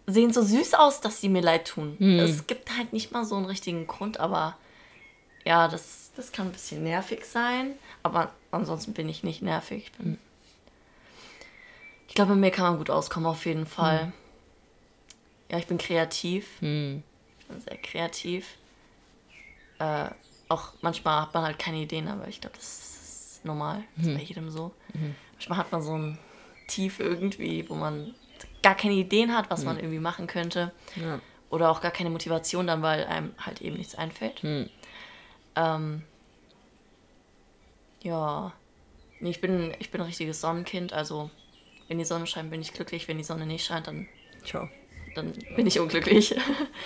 sehen 0.08 0.34
so 0.34 0.42
süß 0.42 0.74
aus, 0.76 1.02
dass 1.02 1.22
sie 1.22 1.30
mir 1.30 1.42
leid 1.42 1.68
tun. 1.68 1.96
Mhm. 2.00 2.20
Es 2.20 2.48
gibt 2.48 2.76
halt 2.78 2.94
nicht 2.94 3.12
mal 3.12 3.26
so 3.26 3.36
einen 3.36 3.46
richtigen 3.46 3.88
Grund, 3.88 4.20
aber 4.20 4.58
ja, 5.46 5.68
das, 5.68 6.12
das 6.16 6.32
kann 6.32 6.48
ein 6.48 6.52
bisschen 6.52 6.84
nervig 6.84 7.26
sein. 7.26 7.74
Aber 8.04 8.32
ansonsten 8.52 8.94
bin 8.94 9.10
ich 9.10 9.24
nicht 9.24 9.42
nervig. 9.42 9.86
Ich 9.86 9.92
bin 9.94 10.18
ich 12.12 12.16
glaube, 12.16 12.32
mit 12.32 12.42
mir 12.42 12.52
kann 12.52 12.66
man 12.66 12.78
gut 12.78 12.90
auskommen, 12.90 13.26
auf 13.26 13.46
jeden 13.46 13.66
Fall. 13.66 14.08
Mhm. 14.08 14.14
Ja, 15.50 15.58
ich 15.60 15.68
bin 15.68 15.78
kreativ. 15.78 16.62
Mhm. 16.62 17.04
Ich 17.40 17.46
bin 17.46 17.62
sehr 17.62 17.78
kreativ. 17.78 18.58
Äh, 19.80 20.10
auch 20.50 20.74
manchmal 20.82 21.22
hat 21.22 21.34
man 21.34 21.46
halt 21.46 21.58
keine 21.58 21.78
Ideen, 21.78 22.10
aber 22.10 22.28
ich 22.28 22.42
glaube, 22.42 22.58
das 22.58 22.66
ist 22.66 23.46
normal. 23.46 23.86
Das 23.96 24.08
ist 24.08 24.12
mhm. 24.12 24.18
bei 24.18 24.24
jedem 24.24 24.52
so. 24.52 24.74
Mhm. 24.94 25.16
Manchmal 25.32 25.58
hat 25.60 25.72
man 25.72 25.82
so 25.82 25.98
ein 25.98 26.18
Tief 26.72 27.00
irgendwie, 27.00 27.70
wo 27.70 27.76
man 27.76 28.14
gar 28.64 28.76
keine 28.76 28.94
Ideen 28.94 29.36
hat, 29.36 29.50
was 29.50 29.64
man 29.64 29.76
mhm. 29.76 29.82
irgendwie 29.82 30.00
machen 30.00 30.28
könnte. 30.28 30.72
Ja. 30.96 31.20
Oder 31.50 31.70
auch 31.70 31.82
gar 31.82 31.92
keine 31.92 32.10
Motivation 32.10 32.68
dann, 32.68 32.82
weil 32.82 33.06
einem 33.06 33.34
halt 33.40 33.62
eben 33.62 33.78
nichts 33.78 33.96
einfällt. 33.96 34.44
Mhm. 34.44 34.70
Ähm, 35.56 36.04
ja. 38.04 38.54
Nee, 39.20 39.30
ich 39.30 39.42
bin, 39.42 39.74
ich 39.80 39.92
bin 39.92 40.02
ein 40.02 40.08
richtiges 40.08 40.42
Sonnenkind, 40.42 40.94
also 40.94 41.30
wenn 41.88 41.98
die 41.98 42.06
Sonne 42.06 42.26
scheint, 42.26 42.50
bin 42.50 42.62
ich 42.62 42.74
glücklich. 42.74 43.10
Wenn 43.10 43.18
die 43.18 43.24
Sonne 43.24 43.46
nicht 43.46 43.66
scheint, 43.66 43.88
dann, 43.88 44.08
Ciao. 44.46 44.70
dann 45.14 45.34
bin 45.58 45.68
ich 45.68 45.78
unglücklich. 45.78 46.34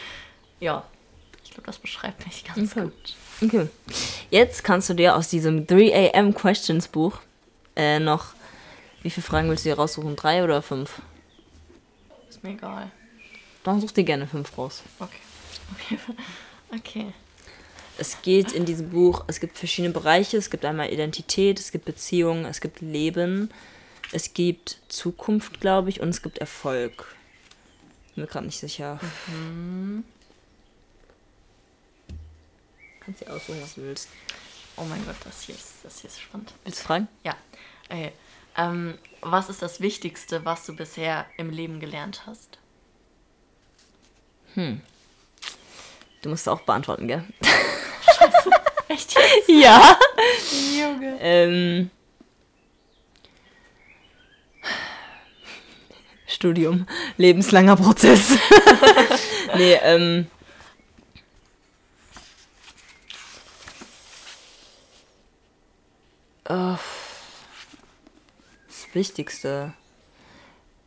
ja, 0.59 0.83
ich 1.43 1.51
glaube, 1.51 1.67
das 1.67 1.77
beschreibt 1.77 2.25
mich 2.25 2.43
ganz 2.43 2.75
okay. 2.75 2.85
gut. 2.85 3.15
Okay. 3.43 3.67
Jetzt 4.31 4.63
kannst 4.63 4.89
du 4.89 4.95
dir 4.95 5.15
aus 5.15 5.29
diesem 5.29 5.67
3 5.67 6.11
AM 6.13 6.33
Questions 6.33 6.87
Buch 6.87 7.19
äh, 7.75 7.99
noch, 7.99 8.33
wie 9.05 9.11
viele 9.11 9.23
Fragen 9.23 9.49
willst 9.49 9.63
du 9.63 9.69
dir 9.69 9.75
raussuchen? 9.75 10.15
Drei 10.15 10.43
oder 10.43 10.63
fünf? 10.63 10.99
Ist 12.27 12.43
mir 12.43 12.53
egal. 12.53 12.89
Dann 13.63 13.79
such 13.79 13.91
dir 13.91 14.03
gerne 14.03 14.25
fünf 14.25 14.57
raus. 14.57 14.81
Okay. 14.99 15.19
Okay. 15.79 15.97
okay. 16.71 17.13
Es 17.97 18.21
geht 18.21 18.51
in 18.51 18.65
diesem 18.65 18.89
Buch, 18.89 19.23
es 19.27 19.39
gibt 19.39 19.57
verschiedene 19.57 19.93
Bereiche. 19.93 20.37
Es 20.37 20.51
gibt 20.51 20.63
einmal 20.63 20.91
Identität, 20.91 21.59
es 21.59 21.71
gibt 21.71 21.85
Beziehungen, 21.85 22.45
es 22.45 22.61
gibt 22.61 22.81
Leben, 22.81 23.49
es 24.11 24.33
gibt 24.33 24.79
Zukunft, 24.89 25.59
glaube 25.59 25.89
ich, 25.89 26.01
und 26.01 26.09
es 26.09 26.21
gibt 26.21 26.37
Erfolg. 26.37 27.15
Bin 28.13 28.23
mir 28.23 28.27
gerade 28.27 28.45
nicht 28.45 28.59
sicher. 28.59 28.99
Mhm. 29.27 30.03
Kannst 32.99 33.21
dir 33.21 33.33
aussuchen, 33.33 33.61
was 33.61 33.75
du 33.75 33.81
willst. 33.81 34.09
Oh 34.77 34.83
mein 34.83 35.03
Gott, 35.05 35.15
das 35.23 35.43
hier 35.43 35.55
ist, 35.55 35.73
das 35.83 36.01
hier 36.01 36.09
ist 36.09 36.21
spannend. 36.21 36.53
Willst 36.63 36.79
du 36.81 36.83
fragen? 36.83 37.07
Ja. 37.23 37.35
Okay. 37.89 38.11
Ähm, 38.57 38.97
was 39.21 39.49
ist 39.49 39.61
das 39.61 39.81
Wichtigste, 39.81 40.45
was 40.45 40.65
du 40.65 40.75
bisher 40.75 41.25
im 41.37 41.49
Leben 41.49 41.79
gelernt 41.79 42.23
hast? 42.25 42.57
Hm. 44.53 44.81
Du 46.21 46.29
musst 46.29 46.47
auch 46.47 46.61
beantworten, 46.61 47.07
gell? 47.07 47.23
Scheiße. 47.43 48.49
Echt 48.87 49.13
jetzt? 49.13 49.49
Ja. 49.49 49.97
Junge. 50.79 51.17
Ähm, 51.19 51.89
Studium, 56.27 56.85
lebenslanger 57.17 57.75
Prozess. 57.75 58.37
nee, 59.55 59.73
ähm. 59.83 60.27
Oh, 66.47 66.77
Wichtigste. 68.95 69.73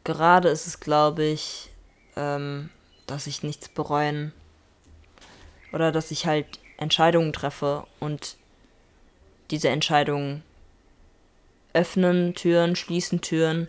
Gerade 0.04 0.48
ist 0.48 0.66
es, 0.66 0.80
glaube 0.80 1.24
ich, 1.24 1.70
ähm, 2.16 2.70
dass 3.06 3.26
ich 3.26 3.42
nichts 3.42 3.68
bereuen. 3.68 4.32
Oder 5.72 5.92
dass 5.92 6.10
ich 6.10 6.26
halt 6.26 6.58
Entscheidungen 6.78 7.32
treffe 7.32 7.86
und 8.00 8.36
diese 9.50 9.68
Entscheidungen 9.68 10.42
öffnen 11.74 12.34
Türen, 12.34 12.76
schließen 12.76 13.20
Türen 13.20 13.68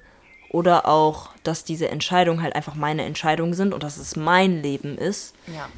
oder 0.49 0.87
auch, 0.87 1.29
dass 1.43 1.63
diese 1.63 1.89
Entscheidungen 1.89 2.41
halt 2.41 2.55
einfach 2.55 2.75
meine 2.75 3.03
Entscheidungen 3.03 3.53
sind 3.53 3.73
und 3.73 3.83
dass 3.83 3.97
es 3.97 4.15
mein 4.15 4.61
Leben 4.61 4.97
ist. 4.97 5.35
Ja. 5.47 5.69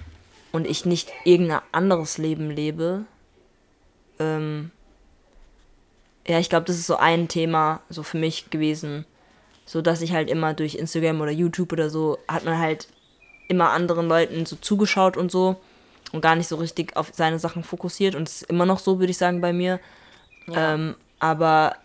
Und 0.52 0.68
ich 0.68 0.86
nicht 0.86 1.12
irgendein 1.26 1.62
anderes 1.72 2.18
Leben 2.18 2.50
lebe. 2.50 3.06
Ähm 4.20 4.72
ja, 6.32 6.40
ich 6.40 6.50
glaube, 6.50 6.66
das 6.66 6.78
ist 6.78 6.88
so 6.88 6.96
ein 6.96 7.28
Thema 7.28 7.82
so 7.90 8.04
für 8.04 8.18
mich 8.18 8.50
gewesen. 8.50 9.06
So 9.66 9.82
dass 9.82 10.02
ich 10.02 10.14
halt 10.14 10.30
immer 10.30 10.54
durch 10.54 10.76
Instagram 10.76 11.20
oder 11.20 11.32
YouTube 11.32 11.74
oder 11.74 11.90
so 11.90 12.20
hat 12.26 12.46
man 12.46 12.58
halt 12.58 12.88
immer 13.50 13.72
anderen 13.72 14.08
Leuten 14.08 14.46
so 14.46 14.56
zugeschaut 14.56 15.18
und 15.18 15.30
so 15.30 15.58
und 16.14 16.22
gar 16.22 16.38
nicht 16.38 16.48
so 16.48 16.56
richtig 16.56 16.96
auf 16.96 17.10
seine 17.14 17.38
Sachen 17.38 17.64
fokussiert 17.64 18.16
und 18.16 18.30
es 18.30 18.44
ist 18.44 18.50
immer 18.50 18.66
noch 18.66 18.80
so, 18.80 19.00
würde 19.00 19.12
ich 19.12 19.18
sagen, 19.18 19.42
bei 19.42 19.52
mir. 19.52 19.82
Ja. 20.48 20.76
Ähm, 20.76 20.96
aber 21.20 21.76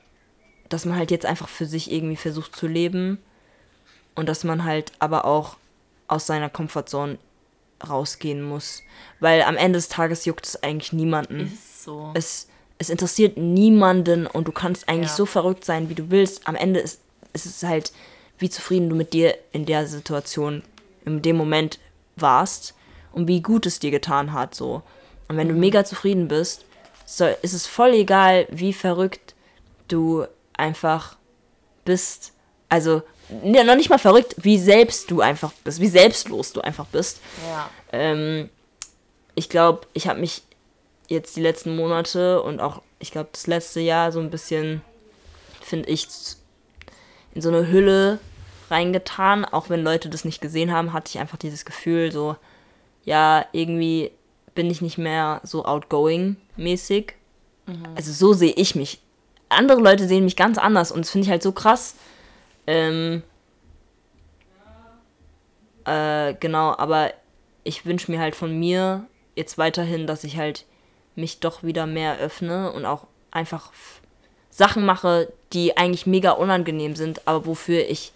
dass 0.68 0.84
man 0.84 0.96
halt 0.96 1.10
jetzt 1.10 1.26
einfach 1.26 1.48
für 1.48 1.66
sich 1.66 1.90
irgendwie 1.90 2.16
versucht 2.16 2.54
zu 2.54 2.68
leben 2.68 3.18
und 4.14 4.28
dass 4.28 4.44
man 4.44 4.62
halt 4.62 4.92
aber 5.00 5.24
auch 5.24 5.56
aus 6.06 6.24
seiner 6.24 6.50
Komfortzone 6.50 7.18
rausgehen 7.86 8.42
muss. 8.42 8.84
Weil 9.18 9.42
am 9.42 9.56
Ende 9.56 9.78
des 9.78 9.88
Tages 9.88 10.24
juckt 10.24 10.46
es 10.46 10.62
eigentlich 10.62 10.92
niemanden. 10.92 11.40
Ist 11.40 11.82
so. 11.82 12.12
Es, 12.14 12.48
es 12.78 12.90
interessiert 12.90 13.36
niemanden 13.36 14.26
und 14.26 14.46
du 14.46 14.52
kannst 14.52 14.88
eigentlich 14.88 15.10
ja. 15.10 15.16
so 15.16 15.26
verrückt 15.26 15.64
sein, 15.64 15.88
wie 15.88 15.94
du 15.94 16.10
willst. 16.10 16.46
Am 16.46 16.56
Ende 16.56 16.80
ist, 16.80 17.00
ist 17.32 17.46
es 17.46 17.62
halt, 17.62 17.92
wie 18.38 18.50
zufrieden 18.50 18.90
du 18.90 18.96
mit 18.96 19.12
dir 19.12 19.36
in 19.52 19.64
der 19.66 19.86
Situation, 19.86 20.62
in 21.04 21.22
dem 21.22 21.36
Moment 21.36 21.78
warst 22.16 22.74
und 23.12 23.28
wie 23.28 23.40
gut 23.40 23.66
es 23.66 23.78
dir 23.78 23.90
getan 23.90 24.32
hat. 24.32 24.54
so. 24.54 24.82
Und 25.28 25.36
wenn 25.36 25.48
mhm. 25.48 25.54
du 25.54 25.58
mega 25.58 25.84
zufrieden 25.84 26.28
bist, 26.28 26.64
so, 27.06 27.26
ist 27.42 27.52
es 27.52 27.66
voll 27.66 27.94
egal, 27.94 28.46
wie 28.50 28.72
verrückt 28.72 29.34
du 29.88 30.26
einfach 30.56 31.16
bist. 31.84 32.32
Also 32.68 33.02
ja, 33.42 33.64
noch 33.64 33.76
nicht 33.76 33.90
mal 33.90 33.98
verrückt, 33.98 34.34
wie 34.38 34.58
selbst 34.58 35.10
du 35.10 35.20
einfach 35.20 35.52
bist, 35.64 35.80
wie 35.80 35.88
selbstlos 35.88 36.52
du 36.52 36.60
einfach 36.60 36.86
bist. 36.86 37.20
Ja. 37.48 37.70
Ähm, 37.92 38.50
ich 39.34 39.48
glaube, 39.48 39.86
ich 39.94 40.08
habe 40.08 40.20
mich 40.20 40.42
jetzt 41.08 41.36
die 41.36 41.42
letzten 41.42 41.76
Monate 41.76 42.42
und 42.42 42.60
auch, 42.60 42.82
ich 42.98 43.10
glaube, 43.10 43.28
das 43.32 43.46
letzte 43.46 43.80
Jahr 43.80 44.12
so 44.12 44.20
ein 44.20 44.30
bisschen, 44.30 44.82
finde 45.60 45.88
ich, 45.88 46.06
in 47.34 47.42
so 47.42 47.48
eine 47.48 47.68
Hülle 47.68 48.18
reingetan. 48.70 49.44
Auch 49.44 49.68
wenn 49.68 49.82
Leute 49.82 50.08
das 50.08 50.24
nicht 50.24 50.40
gesehen 50.40 50.72
haben, 50.72 50.92
hatte 50.92 51.10
ich 51.10 51.18
einfach 51.18 51.38
dieses 51.38 51.64
Gefühl, 51.64 52.10
so, 52.12 52.36
ja, 53.04 53.44
irgendwie 53.52 54.10
bin 54.54 54.70
ich 54.70 54.80
nicht 54.80 54.98
mehr 54.98 55.40
so 55.44 55.64
outgoing 55.64 56.36
mäßig. 56.56 57.14
Also 57.94 58.12
so 58.12 58.32
sehe 58.32 58.52
ich 58.52 58.74
mich. 58.74 59.00
Andere 59.48 59.80
Leute 59.80 60.06
sehen 60.06 60.24
mich 60.24 60.36
ganz 60.36 60.56
anders 60.56 60.92
und 60.92 61.04
das 61.04 61.10
finde 61.10 61.26
ich 61.26 61.30
halt 61.30 61.42
so 61.42 61.52
krass. 61.52 61.96
Ähm, 62.66 63.22
äh, 65.84 66.34
genau, 66.34 66.76
aber 66.76 67.12
ich 67.64 67.84
wünsche 67.84 68.10
mir 68.10 68.20
halt 68.20 68.34
von 68.36 68.56
mir 68.58 69.06
jetzt 69.34 69.58
weiterhin, 69.58 70.06
dass 70.06 70.24
ich 70.24 70.36
halt 70.36 70.64
mich 71.16 71.40
doch 71.40 71.62
wieder 71.62 71.86
mehr 71.86 72.18
öffne 72.18 72.72
und 72.72 72.84
auch 72.84 73.06
einfach 73.30 73.72
Sachen 74.50 74.84
mache, 74.86 75.32
die 75.52 75.76
eigentlich 75.76 76.06
mega 76.06 76.30
unangenehm 76.32 76.96
sind, 76.96 77.26
aber 77.26 77.46
wofür 77.46 77.86
ich 77.88 78.12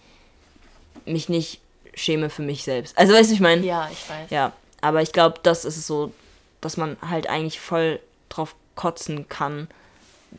mich 1.04 1.28
nicht 1.28 1.60
schäme 1.94 2.30
für 2.30 2.42
mich 2.42 2.62
selbst. 2.62 2.96
Also 2.96 3.12
weißt 3.14 3.30
du, 3.30 3.34
ich 3.34 3.40
meine? 3.40 3.64
Ja, 3.66 3.88
ich 3.92 4.08
weiß. 4.08 4.30
Ja, 4.30 4.52
aber 4.80 5.02
ich 5.02 5.12
glaube, 5.12 5.40
das 5.42 5.64
ist 5.64 5.86
so, 5.86 6.12
dass 6.60 6.76
man 6.76 6.96
halt 7.06 7.28
eigentlich 7.28 7.60
voll 7.60 8.00
drauf 8.28 8.54
kotzen 8.74 9.28
kann, 9.28 9.68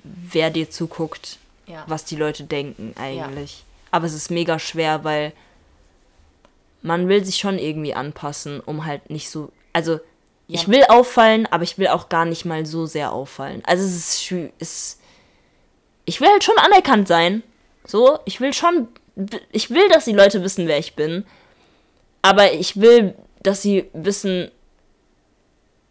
wer 0.04 0.50
dir 0.50 0.70
zuguckt, 0.70 1.38
Ja. 1.68 1.84
was 1.88 2.06
die 2.06 2.16
Leute 2.16 2.44
denken 2.46 2.96
eigentlich. 2.98 3.64
Aber 3.92 4.06
es 4.06 4.14
ist 4.14 4.32
mega 4.32 4.58
schwer, 4.58 5.04
weil 5.04 5.34
man 6.82 7.08
will 7.10 7.24
sich 7.26 7.38
schon 7.38 7.60
irgendwie 7.60 7.94
anpassen, 7.94 8.60
um 8.62 8.86
halt 8.86 9.10
nicht 9.10 9.30
so. 9.30 9.52
Also, 9.74 10.00
ich 10.52 10.64
Ja. 10.64 10.68
will 10.68 10.84
auffallen, 10.90 11.48
aber 11.48 11.64
ich 11.64 11.78
will 11.78 11.88
auch 11.88 12.10
gar 12.10 12.26
nicht 12.26 12.46
mal 12.46 12.66
so 12.66 12.86
sehr 12.86 13.12
auffallen. 13.14 13.62
Also, 13.66 13.84
es 13.86 13.96
ist. 14.30 14.32
Es, 14.60 15.00
ich 16.06 16.20
will 16.22 16.28
halt 16.30 16.44
schon 16.44 16.58
anerkannt 16.58 17.08
sein. 17.08 17.44
So, 17.86 18.20
ich 18.26 18.40
will 18.42 18.54
schon. 18.54 18.88
Ich 19.52 19.70
will, 19.70 19.88
dass 19.90 20.06
die 20.06 20.14
Leute 20.14 20.42
wissen, 20.44 20.68
wer 20.68 20.78
ich 20.80 20.96
bin. 20.96 21.26
Aber 22.22 22.54
ich 22.54 22.80
will, 22.80 23.16
dass 23.44 23.62
sie 23.62 23.90
wissen. 23.94 24.52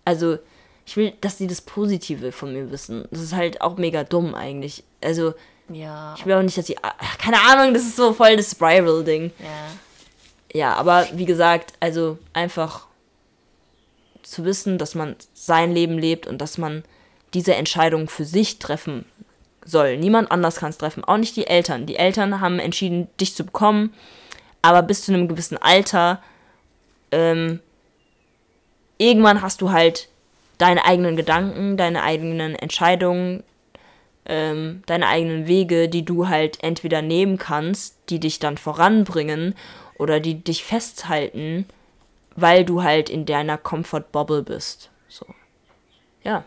Also, 0.04 0.38
ich 0.86 0.96
will, 0.96 1.12
dass 1.20 1.38
sie 1.38 1.46
das 1.46 1.60
Positive 1.60 2.32
von 2.32 2.52
mir 2.52 2.70
wissen. 2.70 3.06
Das 3.10 3.20
ist 3.20 3.34
halt 3.34 3.60
auch 3.60 3.76
mega 3.76 4.02
dumm 4.04 4.34
eigentlich. 4.34 4.82
Also, 5.02 5.34
Ja. 5.68 6.14
ich 6.18 6.26
will 6.26 6.34
auch 6.34 6.42
nicht, 6.42 6.56
dass 6.58 6.66
sie. 6.66 6.76
Keine 7.18 7.40
Ahnung, 7.48 7.74
das 7.74 7.82
ist 7.84 7.96
so 7.96 8.12
voll 8.12 8.36
das 8.36 8.50
Spiral-Ding. 8.50 9.32
ja. 9.38 9.46
Ja, 10.52 10.74
aber 10.74 11.06
wie 11.12 11.26
gesagt, 11.26 11.74
also 11.78 12.18
einfach 12.32 12.86
zu 14.30 14.44
wissen, 14.44 14.78
dass 14.78 14.94
man 14.94 15.16
sein 15.34 15.72
Leben 15.72 15.98
lebt 15.98 16.26
und 16.26 16.38
dass 16.38 16.58
man 16.58 16.84
diese 17.34 17.54
Entscheidung 17.54 18.08
für 18.08 18.24
sich 18.24 18.58
treffen 18.58 19.04
soll. 19.64 19.96
Niemand 19.96 20.30
anders 20.30 20.56
kann 20.56 20.70
es 20.70 20.78
treffen, 20.78 21.04
auch 21.04 21.16
nicht 21.16 21.36
die 21.36 21.46
Eltern. 21.46 21.86
Die 21.86 21.96
Eltern 21.96 22.40
haben 22.40 22.58
entschieden, 22.58 23.08
dich 23.20 23.34
zu 23.34 23.44
bekommen, 23.44 23.92
aber 24.62 24.82
bis 24.82 25.04
zu 25.04 25.12
einem 25.12 25.28
gewissen 25.28 25.58
Alter, 25.58 26.22
ähm, 27.12 27.60
irgendwann 28.98 29.42
hast 29.42 29.60
du 29.60 29.70
halt 29.70 30.08
deine 30.58 30.84
eigenen 30.84 31.16
Gedanken, 31.16 31.76
deine 31.76 32.02
eigenen 32.02 32.54
Entscheidungen, 32.54 33.42
ähm, 34.26 34.82
deine 34.86 35.08
eigenen 35.08 35.46
Wege, 35.46 35.88
die 35.88 36.04
du 36.04 36.28
halt 36.28 36.62
entweder 36.62 37.02
nehmen 37.02 37.38
kannst, 37.38 37.96
die 38.10 38.20
dich 38.20 38.38
dann 38.38 38.58
voranbringen 38.58 39.54
oder 39.98 40.20
die 40.20 40.42
dich 40.42 40.64
festhalten, 40.64 41.66
weil 42.36 42.64
du 42.64 42.82
halt 42.82 43.08
in 43.10 43.26
deiner 43.26 43.58
Comfort 43.58 44.04
Bubble 44.12 44.42
bist. 44.42 44.90
So. 45.08 45.26
Ja. 46.22 46.44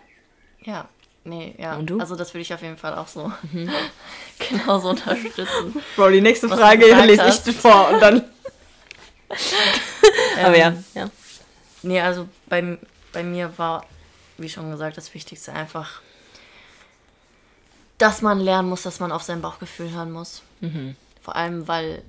Ja. 0.64 0.88
Nee, 1.26 1.56
ja. 1.58 1.76
Und 1.78 1.90
du? 1.90 1.96
Mhm. 1.96 2.02
Also 2.02 2.16
das 2.16 2.34
würde 2.34 2.42
ich 2.42 2.54
auf 2.54 2.62
jeden 2.62 2.78
Fall 2.78 2.96
auch 2.96 3.08
so 3.08 3.32
genauso 4.50 4.90
unterstützen. 4.90 5.82
Bro, 5.96 6.10
die 6.10 6.22
nächste 6.22 6.50
Was 6.50 6.60
Frage 6.60 6.86
lese 6.86 7.14
ich 7.14 7.20
hast. 7.22 7.48
dir 7.48 7.54
vor 7.54 7.90
und 7.90 8.00
dann. 8.02 8.24
Aber 10.44 10.58
ja, 10.58 10.68
Ähm, 10.70 10.84
ja. 10.94 11.10
Nee, 11.82 12.02
also 12.02 12.28
bei, 12.48 12.78
bei 13.12 13.24
mir 13.24 13.58
war, 13.58 13.86
wie 14.38 14.50
schon 14.50 14.70
gesagt, 14.72 14.98
das 14.98 15.14
Wichtigste 15.14 15.54
einfach, 15.54 16.02
dass 17.98 18.22
man 18.22 18.40
lernen 18.40 18.70
muss, 18.70 18.84
dass 18.84 19.00
man 19.00 19.12
auf 19.12 19.24
sein 19.24 19.42
Bauchgefühl 19.42 19.92
hören 19.92 20.12
muss. 20.12 20.44
Mhm. 20.60 20.96
Vor 21.22 21.36
allem, 21.36 21.68
weil 21.68 22.04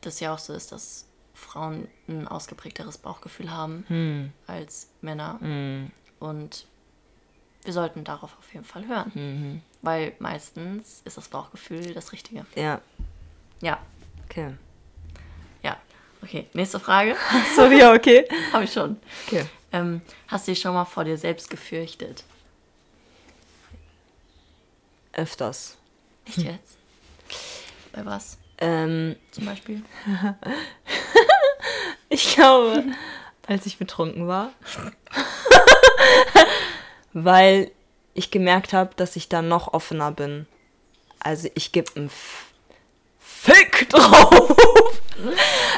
das 0.00 0.20
ja 0.20 0.32
auch 0.32 0.38
so 0.38 0.52
ist, 0.54 0.72
dass 0.72 1.04
Frauen 1.38 1.88
ein 2.08 2.26
ausgeprägteres 2.28 2.98
Bauchgefühl 2.98 3.50
haben 3.50 3.84
Hm. 3.88 4.32
als 4.46 4.88
Männer. 5.00 5.38
Mhm. 5.40 5.90
Und 6.18 6.66
wir 7.64 7.72
sollten 7.72 8.04
darauf 8.04 8.36
auf 8.38 8.52
jeden 8.52 8.64
Fall 8.64 8.86
hören. 8.86 9.12
Mhm. 9.14 9.62
Weil 9.82 10.14
meistens 10.18 11.02
ist 11.04 11.16
das 11.16 11.28
Bauchgefühl 11.28 11.94
das 11.94 12.12
Richtige. 12.12 12.44
Ja, 12.54 12.80
Ja, 13.60 13.78
okay. 14.24 14.54
ja. 15.62 15.76
Okay, 16.22 16.46
nächste 16.52 16.80
Frage. 16.80 17.14
Sorry, 17.56 17.78
ja, 17.78 17.92
okay. 17.92 18.26
Habe 18.52 18.64
ich 18.64 18.72
schon. 18.72 18.96
Okay. 19.26 19.44
Ähm, 19.70 20.00
hast 20.26 20.48
du 20.48 20.52
dich 20.52 20.60
schon 20.60 20.74
mal 20.74 20.84
vor 20.86 21.04
dir 21.04 21.16
selbst 21.18 21.48
gefürchtet? 21.50 22.24
Öfters. 25.12 25.76
Echt 26.26 26.38
jetzt? 26.38 26.76
Bei 27.92 28.04
was 28.04 28.38
Ähm, 28.58 29.14
zum 29.30 29.44
Beispiel? 29.46 29.82
ich 32.08 32.34
glaube, 32.34 32.84
als 33.46 33.66
ich 33.66 33.78
betrunken 33.78 34.28
war. 34.28 34.50
Weil 37.12 37.70
ich 38.14 38.30
gemerkt 38.30 38.72
habe, 38.72 38.90
dass 38.96 39.16
ich 39.16 39.28
da 39.28 39.42
noch 39.42 39.72
offener 39.72 40.12
bin. 40.12 40.46
Also 41.20 41.48
ich 41.54 41.72
gebe 41.72 41.90
einen 41.96 42.10
Fick 43.18 43.88
drauf. 43.88 45.00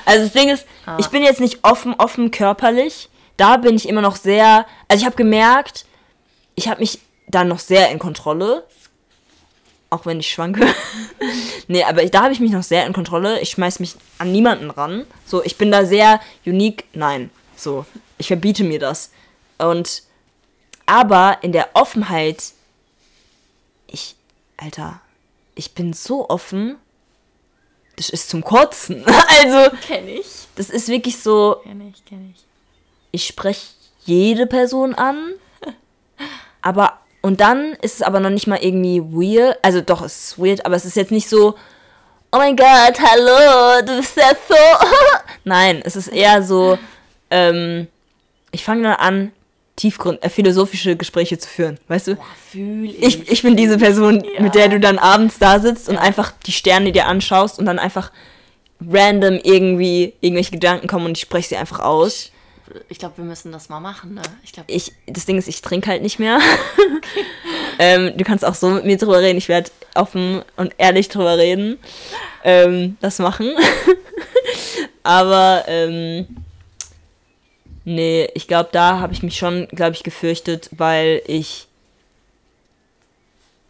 Also 0.05 0.25
das 0.25 0.33
Ding 0.33 0.49
ist, 0.49 0.67
ich 0.99 1.09
bin 1.09 1.23
jetzt 1.23 1.41
nicht 1.41 1.61
offen, 1.63 1.95
offen 1.97 2.31
körperlich. 2.31 3.09
Da 3.37 3.57
bin 3.57 3.77
ich 3.77 3.89
immer 3.89 4.03
noch 4.03 4.17
sehr. 4.17 4.67
Also 4.89 5.03
ich 5.03 5.07
habe 5.07 5.17
gemerkt, 5.17 5.87
ich 6.57 6.69
habe 6.69 6.81
mich 6.81 6.99
da 7.29 7.45
noch 7.45 7.59
sehr 7.59 7.91
in 7.91 7.99
Kontrolle. 7.99 8.65
Auch 9.91 10.07
wenn 10.07 10.21
ich 10.21 10.31
schwanke. 10.31 10.67
nee, 11.69 11.83
aber 11.83 12.05
da 12.07 12.23
habe 12.23 12.33
ich 12.33 12.41
mich 12.41 12.53
noch 12.53 12.63
sehr 12.63 12.87
in 12.87 12.93
Kontrolle. 12.93 13.41
Ich 13.41 13.51
schmeiß 13.51 13.81
mich 13.81 13.97
an 14.19 14.31
niemanden 14.31 14.71
ran. 14.71 15.05
So, 15.27 15.43
ich 15.45 15.57
bin 15.59 15.71
da 15.73 15.85
sehr 15.85 16.21
unique. 16.47 16.85
Nein. 16.93 17.31
So, 17.57 17.85
ich 18.17 18.29
verbiete 18.29 18.63
mir 18.65 18.79
das. 18.79 19.11
Und 19.59 20.05
aber 20.87 21.39
in 21.43 21.53
der 21.53 21.71
Offenheit, 21.75 22.53
ich, 23.87 24.15
Alter, 24.57 25.01
ich 25.55 25.73
bin 25.75 25.93
so 25.93 26.29
offen. 26.31 26.77
Das 27.97 28.09
ist 28.11 28.31
zum 28.31 28.43
Kotzen. 28.43 29.05
Also, 29.29 29.77
Kenn 29.87 30.09
ich. 30.09 30.27
das 30.57 30.71
ist 30.71 30.89
wirklich 30.89 31.19
so, 31.21 31.61
Kenn 31.65 31.81
ich, 31.93 32.05
kenn 32.05 32.35
ich. 32.35 32.45
ich 33.11 33.27
spreche 33.27 33.67
jede 34.05 34.47
Person 34.47 34.95
an, 34.95 35.33
aber 36.63 37.00
und 37.23 37.41
dann 37.41 37.73
ist 37.83 37.97
es 37.97 38.03
aber 38.03 38.21
noch 38.21 38.31
nicht 38.31 38.47
mal 38.47 38.59
irgendwie 38.63 39.01
weird. 39.03 39.59
Also 39.63 39.81
doch, 39.81 40.03
es 40.03 40.25
ist 40.33 40.39
weird, 40.39 40.65
aber 40.65 40.77
es 40.77 40.85
ist 40.85 40.97
jetzt 40.97 41.11
nicht 41.13 41.29
so, 41.29 41.55
oh 42.33 42.37
mein 42.39 42.57
Gott, 42.57 42.99
hallo, 43.01 43.85
du 43.85 43.97
bist 43.99 44.17
ja 44.17 44.31
so. 44.49 44.55
Nein, 45.45 45.83
es 45.85 45.97
ist 45.97 46.09
eher 46.09 46.43
so, 46.43 46.79
ähm, 47.31 47.89
ich 48.53 48.65
fange 48.65 48.83
dann 48.85 48.95
an, 48.95 49.33
tiefgrund, 49.77 50.23
äh, 50.23 50.29
philosophische 50.29 50.97
Gespräche 50.97 51.39
zu 51.39 51.49
führen, 51.49 51.79
weißt 51.89 52.09
du? 52.09 52.17
Fühl 52.51 52.91
ich. 52.91 53.03
Ich, 53.03 53.31
ich 53.33 53.43
bin 53.43 53.57
diese 53.57 53.79
Person, 53.79 54.23
Ja. 54.35 54.43
mit 54.43 54.55
der 54.55 54.69
du 54.69 54.79
dann 54.81 54.99
abends 54.99 55.39
da 55.39 55.59
sitzt 55.59 55.89
und 55.89 55.97
einfach 55.97 56.33
die 56.47 56.53
Sterne 56.53 56.93
dir 56.93 57.07
anschaust 57.07 57.59
und 57.59 57.65
dann 57.67 57.79
einfach 57.79 58.11
random 58.91 59.41
irgendwie 59.43 60.15
irgendwelche 60.21 60.53
Gedanken 60.53 60.87
kommen 60.87 61.07
und 61.07 61.17
ich 61.17 61.23
spreche 61.23 61.49
sie 61.51 61.57
einfach 61.57 61.81
aus. 61.81 62.31
Ich 62.89 62.99
glaube, 62.99 63.19
wir 63.19 63.25
müssen 63.25 63.53
das 63.53 63.69
mal 63.69 63.81
machen, 63.81 64.15
ne? 64.15 64.23
Ich 64.43 64.53
glaube, 64.53 64.71
ich, 64.71 64.93
das 65.07 65.27
Ding 65.27 65.39
ist, 65.39 65.49
ich 65.49 65.63
trinke 65.63 65.89
halt 65.89 66.03
nicht 66.03 66.19
mehr. 66.19 66.39
ähm, 67.79 68.17
du 68.17 68.25
kannst 68.25 68.45
auch 68.45 68.55
so 68.55 68.71
mit 68.71 68.85
mir 68.85 68.97
drüber 68.97 69.21
reden. 69.21 69.39
Ich 69.39 69.49
werde 69.49 69.71
offen 69.95 70.43
und 70.57 70.75
ehrlich 70.79 71.09
drüber 71.09 71.39
reden. 71.39 71.79
Ähm, 72.45 72.97
das 73.01 73.19
machen. 73.19 73.51
Aber 75.03 75.65
ähm, 75.67 76.27
nee, 77.85 78.29
ich 78.35 78.47
glaube, 78.49 78.69
da 78.73 79.01
habe 79.01 79.13
ich 79.13 79.23
mich 79.23 79.37
schon, 79.37 79.69
glaube 79.69 79.95
ich, 79.95 80.03
gefürchtet, 80.03 80.71
weil 80.73 81.23
ich 81.27 81.69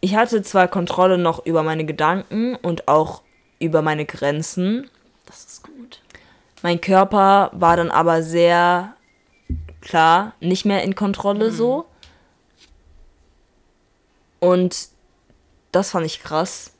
ich 0.01 0.15
hatte 0.15 0.41
zwar 0.41 0.67
Kontrolle 0.67 1.17
noch 1.17 1.45
über 1.45 1.63
meine 1.63 1.85
Gedanken 1.85 2.55
und 2.55 2.87
auch 2.87 3.21
über 3.59 3.81
meine 3.83 4.05
Grenzen. 4.05 4.89
Mein 6.61 6.79
Körper 6.81 7.49
war 7.53 7.77
dann 7.77 7.91
aber 7.91 8.21
sehr 8.23 8.93
klar 9.81 10.33
nicht 10.39 10.65
mehr 10.65 10.83
in 10.83 10.95
Kontrolle 10.95 11.51
so. 11.51 11.85
Und 14.39 14.87
das 15.71 15.91
fand 15.91 16.05
ich 16.05 16.21
krass, 16.21 16.71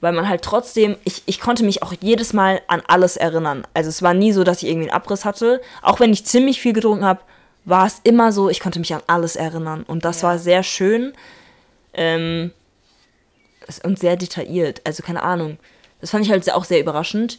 weil 0.00 0.12
man 0.12 0.28
halt 0.28 0.42
trotzdem, 0.42 0.96
ich, 1.04 1.22
ich 1.26 1.40
konnte 1.40 1.64
mich 1.64 1.82
auch 1.82 1.92
jedes 2.00 2.32
Mal 2.32 2.60
an 2.68 2.82
alles 2.86 3.16
erinnern. 3.16 3.66
Also 3.74 3.88
es 3.88 4.02
war 4.02 4.14
nie 4.14 4.32
so, 4.32 4.44
dass 4.44 4.62
ich 4.62 4.68
irgendwie 4.68 4.88
einen 4.90 4.96
Abriss 4.96 5.24
hatte. 5.24 5.60
Auch 5.82 6.00
wenn 6.00 6.12
ich 6.12 6.24
ziemlich 6.26 6.60
viel 6.60 6.72
getrunken 6.72 7.04
habe, 7.04 7.20
war 7.64 7.86
es 7.86 8.00
immer 8.04 8.32
so, 8.32 8.48
ich 8.50 8.60
konnte 8.60 8.78
mich 8.78 8.94
an 8.94 9.02
alles 9.06 9.36
erinnern. 9.36 9.84
Und 9.84 10.04
das 10.04 10.20
Ja. 10.22 10.28
war 10.28 10.38
sehr 10.38 10.62
schön 10.62 11.14
ähm, 11.94 12.52
und 13.82 13.98
sehr 13.98 14.16
detailliert. 14.16 14.82
Also 14.84 15.02
keine 15.02 15.22
Ahnung. 15.22 15.58
Das 16.00 16.10
fand 16.10 16.24
ich 16.24 16.30
halt 16.30 16.50
auch 16.52 16.64
sehr 16.64 16.80
überraschend. 16.80 17.38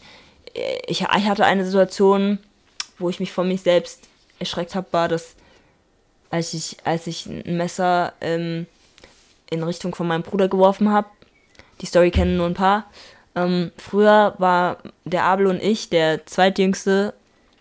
Ich, 0.86 1.00
ich 1.02 1.06
hatte 1.06 1.44
eine 1.44 1.64
Situation, 1.64 2.38
wo 2.98 3.10
ich 3.10 3.20
mich 3.20 3.32
von 3.32 3.48
mich 3.48 3.62
selbst 3.62 4.08
erschreckt 4.38 4.74
habe, 4.74 4.86
war, 4.90 5.08
dass 5.08 5.34
als 6.30 6.54
ich, 6.54 6.76
als 6.84 7.06
ich 7.06 7.26
ein 7.26 7.56
Messer 7.56 8.12
ähm, 8.20 8.66
in 9.50 9.62
Richtung 9.62 9.94
von 9.94 10.06
meinem 10.06 10.22
Bruder 10.22 10.48
geworfen 10.48 10.90
habe, 10.92 11.08
die 11.80 11.86
Story 11.86 12.10
kennen 12.10 12.36
nur 12.36 12.46
ein 12.46 12.54
paar. 12.54 12.90
Ähm, 13.34 13.70
früher 13.76 14.34
war 14.38 14.78
der 15.04 15.24
Abel 15.24 15.46
und 15.46 15.62
ich, 15.62 15.90
der 15.90 16.26
zweitjüngste, 16.26 17.14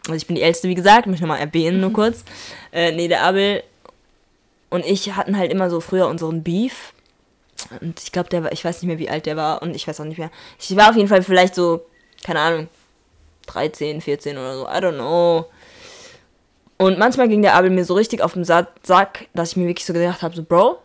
also 0.05 0.15
ich 0.15 0.27
bin 0.27 0.35
die 0.35 0.41
älteste, 0.41 0.69
wie 0.69 0.76
gesagt, 0.76 1.05
muss 1.05 1.15
ich 1.15 1.22
nochmal 1.22 1.39
erwähnen, 1.39 1.81
nur 1.81 1.93
kurz. 1.93 2.23
Äh, 2.72 2.93
nee, 2.93 3.07
der 3.07 3.23
Abel 3.23 3.63
und 4.69 4.85
ich 4.85 5.15
hatten 5.15 5.38
halt 5.38 5.51
immer 5.51 5.69
so 5.69 5.80
früher 5.80 6.07
unseren 6.07 6.43
Beef. 6.43 6.93
Und 7.81 8.01
ich 8.01 8.11
glaube, 8.11 8.30
der 8.30 8.43
war, 8.43 8.51
ich 8.51 8.63
weiß 8.63 8.81
nicht 8.81 8.88
mehr, 8.88 8.99
wie 8.99 9.09
alt 9.09 9.26
der 9.26 9.38
war 9.38 9.61
und 9.61 9.76
ich 9.76 9.88
weiß 9.88 9.99
auch 9.99 10.05
nicht 10.05 10.17
mehr. 10.17 10.31
Ich 10.59 10.76
war 10.76 10.89
auf 10.89 10.95
jeden 10.95 11.07
Fall 11.07 11.23
vielleicht 11.23 11.55
so, 11.55 11.85
keine 12.23 12.39
Ahnung, 12.39 12.67
13, 13.45 14.01
14 14.01 14.38
oder 14.38 14.55
so, 14.57 14.63
I 14.65 14.77
don't 14.81 14.95
know. 14.95 15.45
Und 16.77 16.99
manchmal 16.99 17.30
ging 17.30 17.41
der 17.41 17.55
Abel 17.55 17.69
mir 17.69 17.85
so 17.85 17.93
richtig 17.93 18.22
auf 18.22 18.34
den 18.34 18.43
Sa- 18.43 18.67
Sack, 18.84 19.27
dass 19.34 19.51
ich 19.51 19.57
mir 19.57 19.67
wirklich 19.67 19.85
so 19.85 19.93
gedacht 19.93 20.22
habe, 20.22 20.35
so, 20.35 20.43
Bro, 20.43 20.80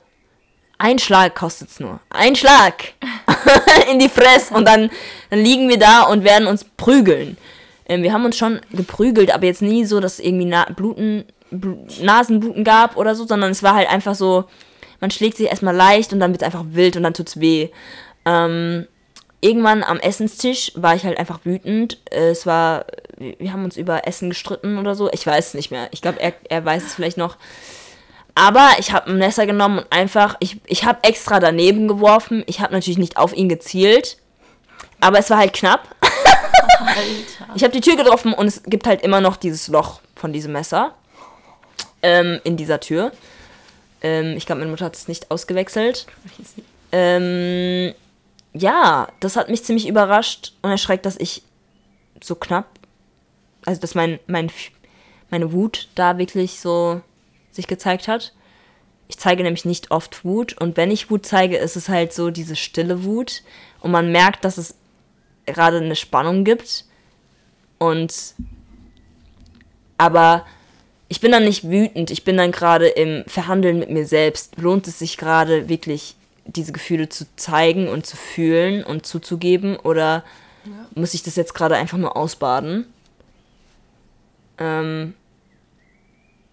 ein 0.79 0.99
Schlag 0.99 1.35
kostet's 1.35 1.81
nur. 1.81 2.01
Ein 2.11 2.37
Schlag 2.37 2.95
in 3.91 3.99
die 3.99 4.09
Fresse 4.09 4.55
und 4.55 4.67
dann, 4.67 4.91
dann 5.31 5.41
liegen 5.41 5.69
wir 5.69 5.79
da 5.79 6.03
und 6.05 6.25
werden 6.25 6.47
uns 6.47 6.65
prügeln. 6.77 7.37
Ähm, 7.87 8.03
wir 8.05 8.13
haben 8.13 8.25
uns 8.25 8.37
schon 8.39 8.61
geprügelt, 8.71 9.35
aber 9.35 9.47
jetzt 9.47 9.63
nie 9.63 9.85
so, 9.85 9.99
dass 10.01 10.15
es 10.15 10.21
irgendwie 10.25 10.45
Na 10.47 10.65
Bluten, 10.67 11.25
Bl 11.51 11.77
Nasenbluten 12.01 12.63
gab 12.63 12.97
oder 12.97 13.15
so, 13.17 13.27
sondern 13.27 13.51
es 13.51 13.63
war 13.65 13.75
halt 13.75 13.91
einfach 13.91 14.15
so, 14.15 14.45
man 15.01 15.11
schlägt 15.11 15.37
sich 15.39 15.49
erstmal 15.49 15.75
leicht 15.75 16.13
und 16.13 16.21
dann 16.21 16.31
wird's 16.33 16.45
einfach 16.45 16.65
wild 16.69 16.97
und 16.97 17.03
dann 17.03 17.15
tut's 17.15 17.41
weh. 17.41 17.69
Ähm, 18.25 18.87
irgendwann 19.41 19.83
am 19.83 19.99
Essenstisch 20.01 20.73
war 20.75 20.95
ich 20.95 21.05
halt 21.05 21.19
einfach 21.19 21.41
wütend. 21.45 21.99
Äh, 22.11 22.31
Es 22.31 22.47
war, 22.47 22.85
wir 23.17 23.35
wir 23.39 23.53
haben 23.53 23.65
uns 23.65 23.77
über 23.77 24.07
Essen 24.07 24.29
gestritten 24.31 24.79
oder 24.79 24.95
so. 24.95 25.11
Ich 25.13 25.27
weiß 25.27 25.49
es 25.49 25.55
nicht 25.55 25.71
mehr. 25.71 25.89
Ich 25.93 26.03
glaube, 26.03 26.21
er, 26.21 26.33
er 26.49 26.65
weiß 26.65 26.85
es 26.85 26.95
vielleicht 26.95 27.17
noch. 27.17 27.37
Aber 28.35 28.69
ich 28.79 28.93
habe 28.93 29.11
ein 29.11 29.19
Messer 29.19 29.47
genommen 29.47 29.81
und 29.81 29.93
einfach, 29.93 30.37
ich, 30.41 30.59
ich 30.67 30.85
habe 30.85 31.01
extra 31.03 31.41
daneben 31.41 31.89
geworfen. 31.89 32.45
Ich 32.47 32.61
habe 32.61 32.73
natürlich 32.73 32.99
nicht 32.99 33.17
auf 33.17 33.35
ihn 33.35 33.49
gezielt. 33.49 34.19
Aber 35.01 35.19
es 35.19 35.31
war 35.31 35.39
halt 35.39 35.53
knapp. 35.53 35.89
Alter. 36.81 37.55
Ich 37.55 37.63
habe 37.65 37.73
die 37.73 37.81
Tür 37.81 37.97
getroffen 37.97 38.33
und 38.33 38.47
es 38.47 38.63
gibt 38.63 38.87
halt 38.87 39.03
immer 39.03 39.21
noch 39.21 39.37
dieses 39.37 39.69
Loch 39.69 40.01
von 40.15 40.33
diesem 40.33 40.53
Messer 40.53 40.95
ähm, 42.03 42.41
in 42.45 42.57
dieser 42.57 42.81
Tür. 42.81 43.13
Ähm, 44.03 44.37
ich 44.37 44.47
glaube, 44.47 44.61
meine 44.61 44.71
Mutter 44.71 44.87
hat 44.87 44.97
es 44.97 45.09
nicht 45.09 45.31
ausgewechselt. 45.31 46.07
Crazy. 46.37 46.65
Ähm, 46.93 47.95
ja, 48.53 49.09
das 49.21 49.37
hat 49.37 49.49
mich 49.49 49.65
ziemlich 49.65 49.87
überrascht 49.87 50.53
und 50.63 50.71
erschreckt, 50.71 51.07
dass 51.07 51.17
ich 51.17 51.43
so 52.23 52.35
knapp, 52.35 52.67
also 53.65 53.81
dass 53.81 53.95
mein, 53.95 54.19
mein, 54.27 54.51
meine 55.31 55.53
Wut 55.53 55.89
da 55.95 56.19
wirklich 56.19 56.61
so 56.61 57.01
sich 57.51 57.67
gezeigt 57.67 58.09
hat. 58.09 58.33
Ich 59.09 59.19
zeige 59.19 59.43
nämlich 59.43 59.65
nicht 59.65 59.91
oft 59.91 60.25
Wut 60.25 60.61
und 60.61 60.77
wenn 60.77 60.91
ich 60.91 61.11
Wut 61.11 61.27
zeige, 61.27 61.57
ist 61.57 61.77
es 61.77 61.89
halt 61.89 62.13
so 62.13 62.31
diese 62.31 62.57
stille 62.57 63.05
Wut 63.05 63.43
und 63.81 63.91
man 63.91 64.13
merkt, 64.13 64.45
dass 64.45 64.59
es 64.59 64.77
gerade 65.47 65.79
eine 65.79 65.97
Spannung 65.97 66.45
gibt 66.45 66.85
und 67.79 68.35
aber 69.99 70.47
ich 71.09 71.21
bin 71.21 71.33
dann 71.33 71.45
nicht 71.45 71.69
wütend, 71.69 72.11
ich 72.13 72.25
bin 72.25 72.37
dann 72.37 72.53
gerade 72.53 72.87
im 72.87 73.25
Verhandeln 73.27 73.81
mit 73.81 73.91
mir 73.91 74.07
selbst. 74.07 74.57
Lohnt 74.59 74.87
es 74.87 75.01
sich 75.01 75.17
gerade 75.17 75.69
wirklich, 75.69 76.15
diese 76.57 76.73
Gefühle 76.73 77.09
zu 77.09 77.27
zeigen 77.37 77.89
und 77.89 78.07
zu 78.07 78.17
fühlen 78.17 78.85
und 78.85 79.07
zuzugeben? 79.07 79.77
Oder 79.77 80.25
muss 80.95 81.15
ich 81.15 81.23
das 81.23 81.37
jetzt 81.37 81.55
gerade 81.55 81.77
einfach 81.77 81.99
nur 81.99 82.17
ausbaden? 82.17 82.87
Ähm, 84.59 85.15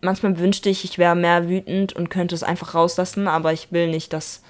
manchmal 0.01 0.39
wünschte 0.39 0.69
ich, 0.69 0.83
ich 0.83 0.97
wäre 0.97 1.15
mehr 1.15 1.49
wütend 1.49 1.93
und 1.93 2.09
könnte 2.09 2.35
es 2.35 2.43
einfach 2.43 2.73
rauslassen, 2.73 3.27
aber 3.27 3.53
ich 3.53 3.71
will 3.71 3.89
nicht, 3.89 4.13
dass, 4.13 4.41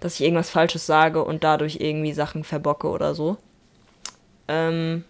dass 0.00 0.14
ich 0.14 0.22
irgendwas 0.22 0.50
Falsches 0.50 0.86
sage 0.86 1.24
und 1.24 1.44
dadurch 1.44 1.76
irgendwie 1.80 2.12
Sachen 2.12 2.44
verbocke 2.44 2.88
oder 2.88 3.14
so. 3.14 3.36
Ähm, 4.48 5.04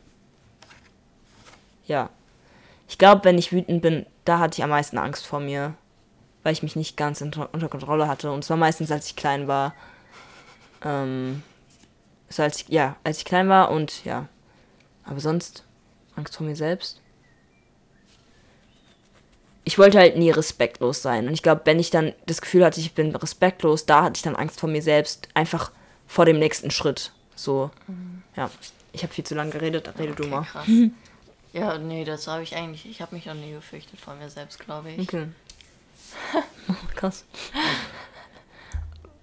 ja. 1.87 2.11
Ich 2.89 2.99
glaube, 2.99 3.25
wenn 3.25 3.39
ich 3.39 3.53
wütend 3.53 3.83
bin, 3.83 4.07
da 4.25 4.39
hatte 4.39 4.59
ich 4.59 4.65
am 4.65 4.71
meisten 4.71 4.99
Angst 4.99 5.27
vor 5.27 5.41
mir, 5.41 5.75
weil 6.43 6.53
ich 6.53 6.63
mich 6.63 6.77
nicht 6.77 6.97
ganz 6.97 7.21
unter, 7.21 7.53
unter 7.53 7.69
Kontrolle 7.69 8.09
hatte. 8.09 8.31
Und 8.33 8.45
zwar 8.45 8.57
meistens, 8.57 8.91
als 8.91 9.07
ich 9.07 9.17
klein 9.17 9.49
war. 9.49 9.75
Ähm, 10.85 11.43
so 12.29 12.43
als 12.43 12.63
ich, 12.63 12.69
ja, 12.69 12.97
als 13.05 13.19
ich 13.19 13.25
klein 13.25 13.49
war 13.49 13.71
und 13.71 14.05
ja. 14.05 14.29
Aber 15.05 15.21
sonst 15.21 15.65
Angst 16.17 16.37
vor 16.37 16.47
mir 16.47 16.57
selbst. 16.57 17.01
Ich 19.65 19.79
wollte 19.79 19.99
halt 19.99 20.17
nie 20.17 20.31
respektlos 20.31 21.03
sein. 21.03 21.29
Und 21.29 21.35
ich 21.35 21.43
glaube, 21.43 21.63
wenn 21.65 21.79
ich 21.79 21.91
dann 21.91 22.13
das 22.27 22.41
Gefühl 22.41 22.65
hatte, 22.65 22.81
ich 22.81 22.95
bin 22.95 23.15
respektlos, 23.15 23.87
da 23.87 24.03
hatte 24.03 24.17
ich 24.17 24.23
dann 24.23 24.35
Angst 24.35 24.59
vor 24.59 24.69
mir 24.69 24.83
selbst. 24.83 25.29
Einfach 25.35 25.71
vor 26.07 26.25
dem 26.25 26.39
nächsten 26.39 26.71
Schritt. 26.71 27.13
So, 27.37 27.71
ja. 28.37 28.51
Ich 28.93 29.03
habe 29.05 29.13
viel 29.13 29.25
zu 29.25 29.35
lange 29.35 29.51
geredet, 29.53 29.89
rede 29.99 30.15
du 30.15 30.25
Okay, 30.25 30.31
mal. 30.31 30.43
krass. 30.43 30.67
Ja, 31.55 31.77
nee, 31.77 32.05
das 32.05 32.27
habe 32.29 32.43
ich 32.43 32.57
eigentlich. 32.57 32.87
Ich 32.87 33.03
habe 33.03 33.15
mich 33.15 33.27
noch 33.27 33.35
nie 33.35 33.53
gefürchtet 33.53 34.01
vor 34.01 34.15
mir 34.15 34.31
selbst, 34.31 34.59
glaube 34.59 34.91
ich. 34.91 35.01
Okay. 35.01 35.27
Krass. 36.97 37.25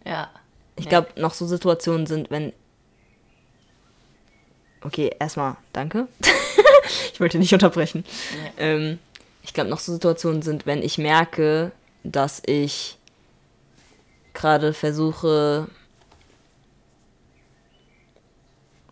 Ja. 0.05 0.29
Ich 0.75 0.85
Nee. 0.85 0.89
glaube, 0.89 1.09
noch 1.19 1.33
so 1.33 1.45
Situationen 1.45 2.05
sind, 2.07 2.29
wenn. 2.31 2.53
Okay, 4.81 5.13
erstmal 5.19 5.57
danke. 5.73 6.07
ich 7.13 7.19
wollte 7.19 7.37
nicht 7.37 7.53
unterbrechen. 7.53 8.05
Nee. 8.31 8.51
Ähm, 8.57 8.99
ich 9.43 9.53
glaube, 9.53 9.69
noch 9.69 9.79
so 9.79 9.91
Situationen 9.91 10.41
sind, 10.41 10.65
wenn 10.65 10.81
ich 10.81 10.97
merke, 10.97 11.71
dass 12.03 12.41
ich 12.45 12.97
gerade 14.33 14.73
versuche. 14.73 15.67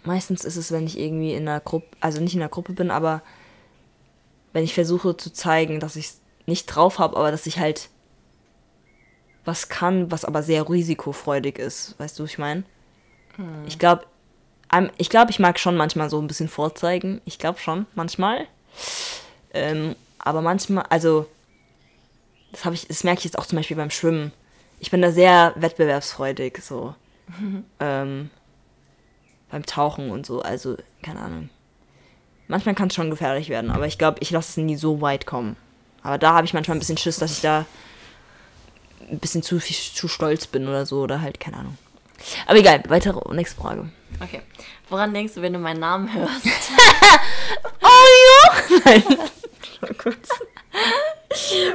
Meistens 0.04 0.46
ist 0.46 0.56
es, 0.56 0.72
wenn 0.72 0.86
ich 0.86 0.98
irgendwie 0.98 1.34
in 1.34 1.48
einer 1.48 1.60
Gruppe, 1.60 1.88
also 2.00 2.22
nicht 2.22 2.34
in 2.34 2.42
einer 2.42 2.50
Gruppe 2.50 2.74
bin, 2.74 2.92
aber 2.92 3.22
wenn 4.54 4.64
ich 4.64 4.74
versuche 4.74 5.18
zu 5.18 5.32
zeigen, 5.34 5.80
dass 5.80 5.96
ich 5.98 6.06
es 6.06 6.22
nicht 6.48 6.66
drauf 6.66 6.98
habe, 7.00 7.16
aber 7.18 7.30
dass 7.32 7.46
ich 7.46 7.60
halt 7.60 7.90
was 9.46 9.70
kann, 9.70 10.12
was 10.12 10.26
aber 10.26 10.44
sehr 10.44 10.68
risikofreudig 10.70 11.58
ist. 11.60 11.96
Weißt 12.00 12.18
du, 12.18 12.24
was 12.24 12.32
ich 12.32 12.38
meine? 12.38 12.64
Ich 13.68 13.80
glaube, 13.80 14.06
ich 14.98 15.10
glaube, 15.10 15.32
ich 15.32 15.40
mag 15.40 15.60
schon 15.60 15.78
manchmal 15.78 16.10
so 16.10 16.20
ein 16.20 16.28
bisschen 16.28 16.50
vorzeigen. 16.50 17.22
Ich 17.26 17.40
glaube 17.40 17.60
schon, 17.60 17.86
manchmal. 17.96 18.48
Ähm, 19.54 19.96
aber 20.20 20.42
manchmal, 20.42 20.86
also, 20.90 21.28
das 22.52 22.66
habe 22.66 22.76
ich, 22.76 22.88
das 22.88 23.04
merke 23.04 23.20
ich 23.20 23.26
jetzt 23.26 23.38
auch 23.38 23.46
zum 23.46 23.58
Beispiel 23.58 23.78
beim 23.78 23.92
Schwimmen. 23.92 24.34
Ich 24.80 24.92
bin 24.92 25.02
da 25.02 25.12
sehr 25.12 25.54
wettbewerbsfreudig, 25.56 26.62
so. 26.62 26.96
ähm, 27.80 28.30
beim 29.50 29.66
Tauchen 29.66 30.12
und 30.12 30.26
so, 30.26 30.42
also, 30.42 30.78
keine 31.02 31.22
Ahnung. 31.22 31.50
Manchmal 32.48 32.76
kann 32.76 32.88
es 32.88 32.96
schon 32.96 33.10
gefährlich 33.10 33.50
werden, 33.50 33.72
aber 33.72 33.88
ich 33.88 33.98
glaube, 33.98 34.18
ich 34.22 34.32
lasse 34.32 34.52
es 34.52 34.58
nie 34.66 34.76
so 34.76 35.02
weit 35.02 35.26
kommen. 35.26 35.56
Aber 36.08 36.18
da 36.18 36.34
habe 36.36 36.46
ich 36.46 36.54
manchmal 36.54 36.78
ein 36.78 36.80
bisschen 36.80 36.96
Schiss, 36.96 37.18
dass 37.18 37.34
ich 37.34 37.42
da 37.42 37.66
ein 39.12 39.20
bisschen 39.20 39.44
zu, 39.44 39.60
viel, 39.60 39.76
zu 39.76 40.08
stolz 40.08 40.48
bin 40.48 40.66
oder 40.66 40.86
so, 40.86 41.02
oder 41.02 41.22
halt, 41.22 41.38
keine 41.38 41.58
Ahnung. 41.58 41.78
Aber 42.46 42.58
egal, 42.58 42.82
weitere, 42.88 43.20
nächste 43.36 43.60
Frage. 43.60 43.90
Okay. 44.22 44.42
Woran 44.88 45.14
denkst 45.14 45.34
du, 45.34 45.42
wenn 45.42 45.52
du 45.52 45.60
meinen 45.60 45.82
Namen 45.82 46.14
hörst? 46.14 46.46
Oh 47.82 48.70
ja! 48.70 48.80
Nein. 48.86 49.04
Oh 49.82 49.94
Gott. 49.98 50.16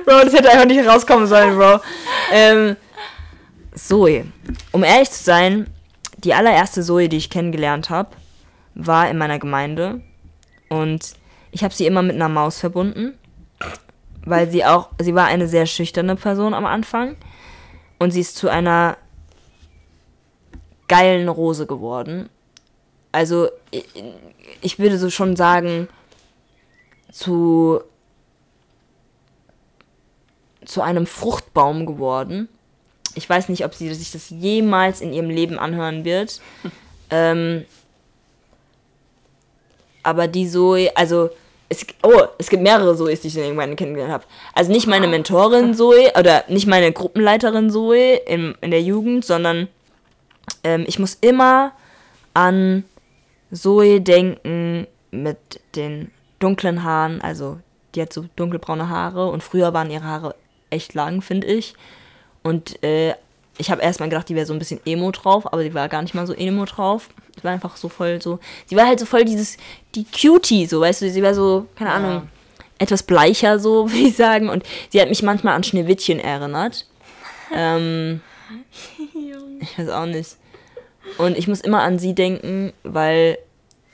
Bro, 0.05 0.25
das 0.25 0.33
hätte 0.33 0.51
einfach 0.51 0.67
nicht 0.67 0.87
rauskommen 0.87 1.27
sollen, 1.27 1.57
Bro. 1.57 1.81
Ähm, 2.33 2.77
Zoe. 3.75 4.27
Um 4.73 4.83
ehrlich 4.83 5.11
zu 5.11 5.25
sein, 5.25 5.67
die 6.19 6.35
allererste 6.35 6.83
Zoe, 6.83 7.09
die 7.09 7.17
ich 7.17 7.31
kennengelernt 7.31 7.91
habe, 7.91 8.11
war 8.75 9.09
in 9.11 9.19
meiner 9.19 9.39
Gemeinde. 9.39 10.01
Und 10.69 11.15
ich 11.51 11.65
habe 11.65 11.75
sie 11.75 11.87
immer 11.87 12.03
mit 12.03 12.17
einer 12.17 12.29
Maus 12.29 12.59
verbunden. 12.59 13.19
Weil 14.25 14.51
sie 14.51 14.65
auch, 14.65 14.91
sie 15.01 15.15
war 15.15 15.27
eine 15.27 15.49
sehr 15.49 15.67
schüchterne 15.67 16.17
Person 16.17 16.55
am 16.55 16.67
Anfang. 16.67 17.17
Und 17.99 18.13
sie 18.13 18.21
ist 18.21 18.37
zu 18.37 18.49
einer 18.49 18.97
geilen 20.89 21.29
Rose 21.29 21.67
geworden. 21.67 22.29
Also, 23.13 23.49
ich, 23.71 23.87
ich 24.61 24.79
würde 24.79 24.99
so 24.99 25.11
schon 25.11 25.37
sagen, 25.37 25.89
zu, 27.11 27.81
zu 30.65 30.83
einem 30.83 31.07
Fruchtbaum 31.07 31.87
geworden. 31.87 32.49
Ich 33.15 33.29
weiß 33.29 33.49
nicht, 33.49 33.65
ob 33.65 33.75
sie 33.75 33.93
sich 33.95 34.13
das 34.13 34.31
jemals 34.31 35.01
in 35.01 35.13
ihrem 35.13 35.31
Leben 35.31 35.59
anhören 35.59 36.05
wird. 36.05 36.41
Ähm, 37.15 37.67
aber 40.03 40.29
die 40.29 40.49
Zoe, 40.49 40.97
also 40.97 41.29
es, 41.73 41.87
oh, 42.03 42.23
es 42.39 42.51
gibt 42.51 42.63
mehrere 42.63 42.95
Zoes, 42.95 43.21
die 43.21 43.29
ich 43.29 43.37
irgendwann 43.37 43.77
kennengelernt 43.77 44.13
habe. 44.13 44.25
Also 44.55 44.71
nicht 44.71 44.87
meine 44.87 45.09
Mentorin 45.09 45.75
Zoe 45.75 46.13
oder 46.19 46.45
nicht 46.49 46.67
meine 46.67 46.93
Gruppenleiterin 46.93 47.71
Zoe 47.71 48.17
in, 48.27 48.55
in 48.61 48.71
der 48.71 48.83
Jugend, 48.83 49.25
sondern 49.25 49.69
ähm, 50.65 50.85
ich 50.87 50.99
muss 50.99 51.17
immer 51.21 51.73
an 52.35 52.85
Zoe 53.51 54.01
denken 54.01 54.87
mit 55.11 55.39
den 55.75 56.11
dunklen 56.39 56.85
Haaren, 56.85 57.21
also 57.23 57.59
die 57.95 58.03
hat 58.03 58.13
so 58.13 58.27
dunkelbraune 58.37 58.89
Haare 58.89 59.29
und 59.31 59.43
früher 59.43 59.73
waren 59.73 59.91
ihre 59.91 60.05
Haare 60.05 60.35
echt 60.71 60.95
lang, 60.95 61.23
finde 61.23 61.47
ich. 61.47 61.75
Und 62.43 62.83
äh, 62.83 63.15
ich 63.59 63.71
habe 63.71 63.83
erstmal 63.83 64.09
gedacht, 64.09 64.29
die 64.29 64.35
wäre 64.35 64.47
so 64.47 64.53
ein 64.53 64.59
bisschen 64.59 64.81
Emo 64.87 65.11
drauf, 65.11 65.53
aber 65.53 65.63
die 65.63 65.75
war 65.75 65.89
gar 65.89 66.03
nicht 66.03 66.15
mal 66.15 66.27
so 66.27 66.33
Emo 66.35 66.65
drauf. 66.65 67.09
Die 67.39 67.45
war 67.45 67.53
einfach 67.53 67.77
so 67.77 67.89
voll 67.89 68.21
so. 68.21 68.39
Sie 68.67 68.77
war 68.77 68.87
halt 68.87 68.99
so 69.01 69.07
voll 69.07 69.25
dieses, 69.25 69.57
die 69.95 70.05
Cutie, 70.05 70.67
so, 70.67 70.81
weißt 70.81 71.03
du, 71.03 71.11
sie 71.11 71.23
war 71.23 71.35
so, 71.35 71.67
keine 71.77 71.91
Ja. 71.91 71.97
Ahnung, 71.97 72.29
etwas 72.79 73.03
bleicher, 73.03 73.59
so, 73.59 73.91
würde 73.91 74.09
ich 74.09 74.17
sagen. 74.17 74.49
Und 74.49 74.65
sie 74.91 75.01
hat 75.01 75.09
mich 75.09 75.23
manchmal 75.23 75.55
an 75.55 75.63
Schneewittchen 75.65 76.19
erinnert. 76.19 76.87
Ähm, 77.55 78.21
ich 79.61 79.79
weiß 79.79 79.89
auch 79.91 80.07
nicht. 80.07 80.37
Und 81.19 81.37
ich 81.37 81.49
muss 81.49 81.61
immer 81.61 81.83
an 81.83 81.99
sie 81.99 82.15
denken, 82.15 82.73
weil, 82.85 83.39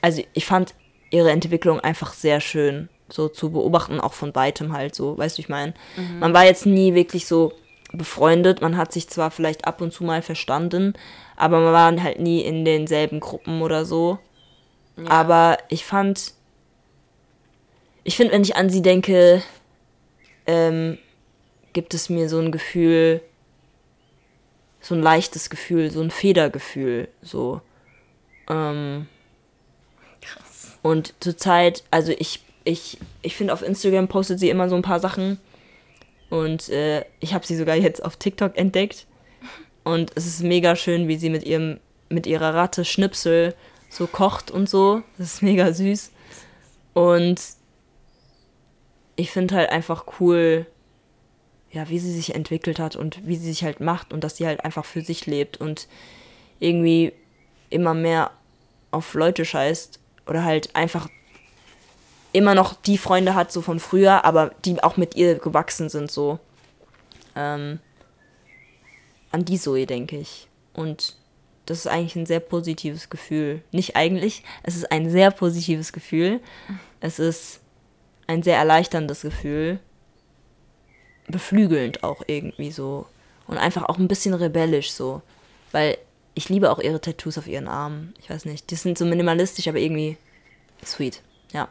also 0.01 0.21
ich 0.33 0.45
fand 0.45 0.73
ihre 1.11 1.31
Entwicklung 1.31 1.79
einfach 1.79 2.13
sehr 2.13 2.39
schön, 2.39 2.87
so 3.09 3.27
zu 3.27 3.51
beobachten, 3.51 3.99
auch 3.99 4.13
von 4.13 4.35
weitem 4.35 4.73
halt 4.73 4.95
so, 4.95 5.17
weißt 5.17 5.37
du, 5.37 5.41
ich 5.41 5.49
meine. 5.49 5.73
Man 6.19 6.33
war 6.33 6.45
jetzt 6.45 6.65
nie 6.65 6.93
wirklich 6.93 7.25
so 7.25 7.53
befreundet, 7.91 8.61
man 8.61 8.77
hat 8.77 8.91
sich 8.91 9.09
zwar 9.09 9.31
vielleicht 9.31 9.65
ab 9.65 9.81
und 9.81 9.91
zu 9.91 10.03
mal 10.03 10.21
verstanden, 10.21 10.93
aber 11.35 11.59
man 11.59 11.73
war 11.73 12.03
halt 12.03 12.19
nie 12.19 12.41
in 12.41 12.65
denselben 12.65 13.19
Gruppen 13.19 13.61
oder 13.61 13.85
so. 13.85 14.19
Aber 15.07 15.57
ich 15.69 15.85
fand, 15.85 16.33
ich 18.03 18.17
finde, 18.17 18.33
wenn 18.33 18.41
ich 18.41 18.55
an 18.55 18.69
sie 18.69 18.81
denke, 18.81 19.41
ähm, 20.45 20.97
gibt 21.73 21.93
es 21.93 22.09
mir 22.09 22.27
so 22.27 22.39
ein 22.39 22.51
Gefühl, 22.51 23.21
so 24.81 24.95
ein 24.95 25.01
leichtes 25.01 25.49
Gefühl, 25.49 25.91
so 25.91 26.01
ein 26.01 26.11
Federgefühl, 26.11 27.07
so. 27.21 27.61
Ähm, 28.49 29.07
Krass. 30.21 30.79
und 30.81 31.13
zurzeit, 31.19 31.83
also 31.91 32.11
ich, 32.17 32.43
ich, 32.63 32.97
ich 33.21 33.35
finde 33.35 33.53
auf 33.53 33.61
Instagram 33.61 34.07
postet 34.07 34.39
sie 34.39 34.49
immer 34.49 34.69
so 34.69 34.75
ein 34.75 34.81
paar 34.81 34.99
Sachen. 34.99 35.39
Und 36.29 36.69
äh, 36.69 37.05
ich 37.19 37.33
habe 37.33 37.45
sie 37.45 37.55
sogar 37.55 37.75
jetzt 37.75 38.03
auf 38.03 38.17
TikTok 38.17 38.57
entdeckt. 38.57 39.07
Und 39.83 40.11
es 40.15 40.25
ist 40.25 40.43
mega 40.43 40.75
schön, 40.75 41.07
wie 41.07 41.17
sie 41.17 41.29
mit 41.29 41.43
ihrem, 41.43 41.79
mit 42.09 42.27
ihrer 42.27 42.53
Ratte 42.53 42.85
Schnipsel 42.85 43.55
so 43.89 44.07
kocht 44.07 44.51
und 44.51 44.69
so. 44.69 45.01
Das 45.17 45.35
ist 45.35 45.41
mega 45.41 45.73
süß. 45.73 46.11
Und 46.93 47.41
ich 49.15 49.31
finde 49.31 49.55
halt 49.55 49.69
einfach 49.71 50.05
cool, 50.19 50.65
ja, 51.71 51.89
wie 51.89 51.99
sie 51.99 52.13
sich 52.13 52.35
entwickelt 52.35 52.79
hat 52.79 52.95
und 52.95 53.27
wie 53.27 53.35
sie 53.35 53.49
sich 53.49 53.63
halt 53.63 53.79
macht 53.79 54.13
und 54.13 54.23
dass 54.23 54.37
sie 54.37 54.47
halt 54.47 54.63
einfach 54.63 54.85
für 54.85 55.01
sich 55.01 55.25
lebt 55.25 55.57
und 55.57 55.87
irgendwie 56.59 57.13
immer 57.69 57.93
mehr 57.93 58.31
auf 58.91 59.13
Leute 59.13 59.45
scheißt 59.45 59.99
oder 60.25 60.43
halt 60.43 60.75
einfach 60.75 61.09
immer 62.31 62.55
noch 62.55 62.73
die 62.73 62.97
Freunde 62.97 63.35
hat, 63.35 63.51
so 63.51 63.61
von 63.61 63.79
früher, 63.79 64.25
aber 64.25 64.51
die 64.65 64.81
auch 64.83 64.97
mit 64.97 65.15
ihr 65.15 65.35
gewachsen 65.35 65.89
sind, 65.89 66.11
so. 66.11 66.39
Ähm, 67.35 67.79
an 69.31 69.45
die 69.45 69.59
Zoe, 69.59 69.85
denke 69.85 70.17
ich. 70.17 70.47
Und 70.73 71.15
das 71.65 71.79
ist 71.79 71.87
eigentlich 71.87 72.15
ein 72.15 72.25
sehr 72.25 72.39
positives 72.39 73.09
Gefühl. 73.09 73.61
Nicht 73.71 73.95
eigentlich, 73.95 74.43
es 74.63 74.75
ist 74.75 74.91
ein 74.91 75.09
sehr 75.09 75.31
positives 75.31 75.93
Gefühl. 75.93 76.39
Es 76.99 77.19
ist 77.19 77.61
ein 78.27 78.43
sehr 78.43 78.57
erleichterndes 78.57 79.21
Gefühl. 79.21 79.79
Beflügelnd 81.27 82.03
auch 82.03 82.23
irgendwie 82.25 82.71
so. 82.71 83.05
Und 83.47 83.57
einfach 83.57 83.83
auch 83.83 83.97
ein 83.97 84.07
bisschen 84.07 84.33
rebellisch 84.33 84.91
so. 84.91 85.21
Weil 85.71 85.97
ich 86.33 86.49
liebe 86.49 86.71
auch 86.71 86.79
ihre 86.79 87.01
Tattoos 87.01 87.37
auf 87.37 87.47
ihren 87.47 87.67
Armen. 87.67 88.13
Ich 88.19 88.29
weiß 88.29 88.45
nicht, 88.45 88.71
die 88.71 88.75
sind 88.75 88.97
so 88.97 89.05
minimalistisch, 89.05 89.67
aber 89.67 89.77
irgendwie 89.77 90.17
sweet. 90.83 91.21
Ja. 91.53 91.67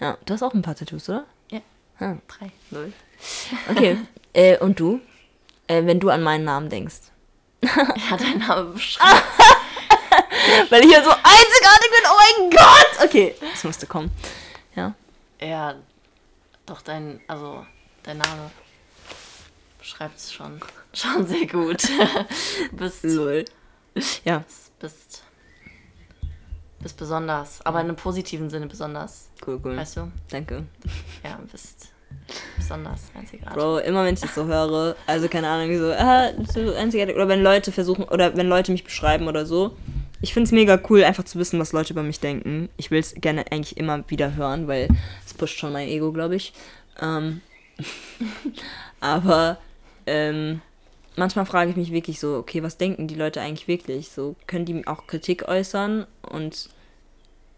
Ja, 0.00 0.16
du 0.24 0.34
hast 0.34 0.42
auch 0.42 0.54
ein 0.54 0.62
paar 0.62 0.74
Tattoos, 0.74 1.08
oder? 1.08 1.24
Ja, 1.50 1.60
Ja. 2.00 2.18
drei. 2.28 2.50
Null. 2.70 2.92
Okay. 3.70 3.98
äh, 4.32 4.58
und 4.58 4.80
du? 4.80 5.00
Äh, 5.68 5.84
wenn 5.86 6.00
du 6.00 6.10
an 6.10 6.22
meinen 6.22 6.44
Namen 6.44 6.68
denkst. 6.68 6.96
Ja, 7.62 8.16
dein 8.16 8.38
Name 8.38 8.64
beschreibt. 8.72 9.22
Weil 10.70 10.84
ich 10.84 10.90
ja 10.90 11.02
so 11.02 11.10
einzigartig 11.10 11.90
bin, 11.90 12.10
oh 12.10 12.16
mein 12.18 12.50
Gott! 12.50 13.04
Okay, 13.04 13.34
das 13.40 13.64
musste 13.64 13.86
kommen. 13.86 14.10
Ja. 14.74 14.94
ja, 15.40 15.74
doch 16.66 16.82
dein, 16.82 17.20
also 17.28 17.64
dein 18.02 18.18
Name 18.18 18.50
beschreibt 19.78 20.16
es 20.18 20.32
schon, 20.32 20.60
schon 20.92 21.26
sehr 21.26 21.46
gut. 21.46 21.82
bist, 22.72 23.04
Lol. 23.04 23.44
Ja, 24.24 24.38
bist, 24.40 24.78
bist 24.78 25.22
besonders, 26.96 27.64
aber 27.64 27.80
in 27.80 27.86
einem 27.86 27.96
positiven 27.96 28.50
Sinne 28.50 28.66
besonders. 28.66 29.28
cool, 29.46 29.60
cool. 29.64 29.76
Weißt 29.76 29.96
du? 29.96 30.10
Danke. 30.30 30.64
Ja, 31.22 31.38
bist 31.50 31.92
besonders 32.56 33.10
einzigartig. 33.14 33.54
Bro, 33.54 33.78
immer 33.78 34.04
wenn 34.04 34.14
ich 34.14 34.20
das 34.20 34.34
so 34.34 34.46
höre, 34.46 34.96
also 35.06 35.28
keine 35.28 35.48
Ahnung, 35.48 35.76
so, 35.78 35.92
ah, 35.92 36.30
bist 36.36 36.56
du 36.56 36.76
einzigartig, 36.76 37.14
oder 37.14 37.28
wenn 37.28 37.42
Leute 37.42 37.72
versuchen, 37.72 38.04
oder 38.04 38.36
wenn 38.36 38.48
Leute 38.48 38.72
mich 38.72 38.84
beschreiben 38.84 39.28
oder 39.28 39.46
so, 39.46 39.76
ich 40.20 40.32
finde 40.32 40.46
es 40.46 40.52
mega 40.52 40.80
cool, 40.88 41.02
einfach 41.04 41.24
zu 41.24 41.38
wissen, 41.38 41.58
was 41.58 41.72
Leute 41.72 41.92
über 41.92 42.04
mich 42.04 42.20
denken. 42.20 42.68
Ich 42.76 42.90
will 42.90 43.00
es 43.00 43.14
gerne 43.14 43.44
eigentlich 43.50 43.76
immer 43.76 44.08
wieder 44.08 44.36
hören, 44.36 44.68
weil 44.68 44.88
es 45.26 45.34
pusht 45.34 45.58
schon 45.58 45.72
mein 45.72 45.88
Ego, 45.88 46.12
glaube 46.12 46.36
ich. 46.36 46.52
Ähm, 47.00 47.40
aber 49.00 49.58
ähm, 50.06 50.60
manchmal 51.16 51.46
frage 51.46 51.70
ich 51.70 51.76
mich 51.76 51.92
wirklich 51.92 52.20
so, 52.20 52.36
okay, 52.36 52.62
was 52.62 52.78
denken 52.78 53.08
die 53.08 53.14
Leute 53.14 53.40
eigentlich 53.40 53.68
wirklich? 53.68 54.08
So, 54.08 54.36
können 54.46 54.64
die 54.64 54.86
auch 54.86 55.06
Kritik 55.06 55.48
äußern? 55.48 56.06
Und 56.22 56.70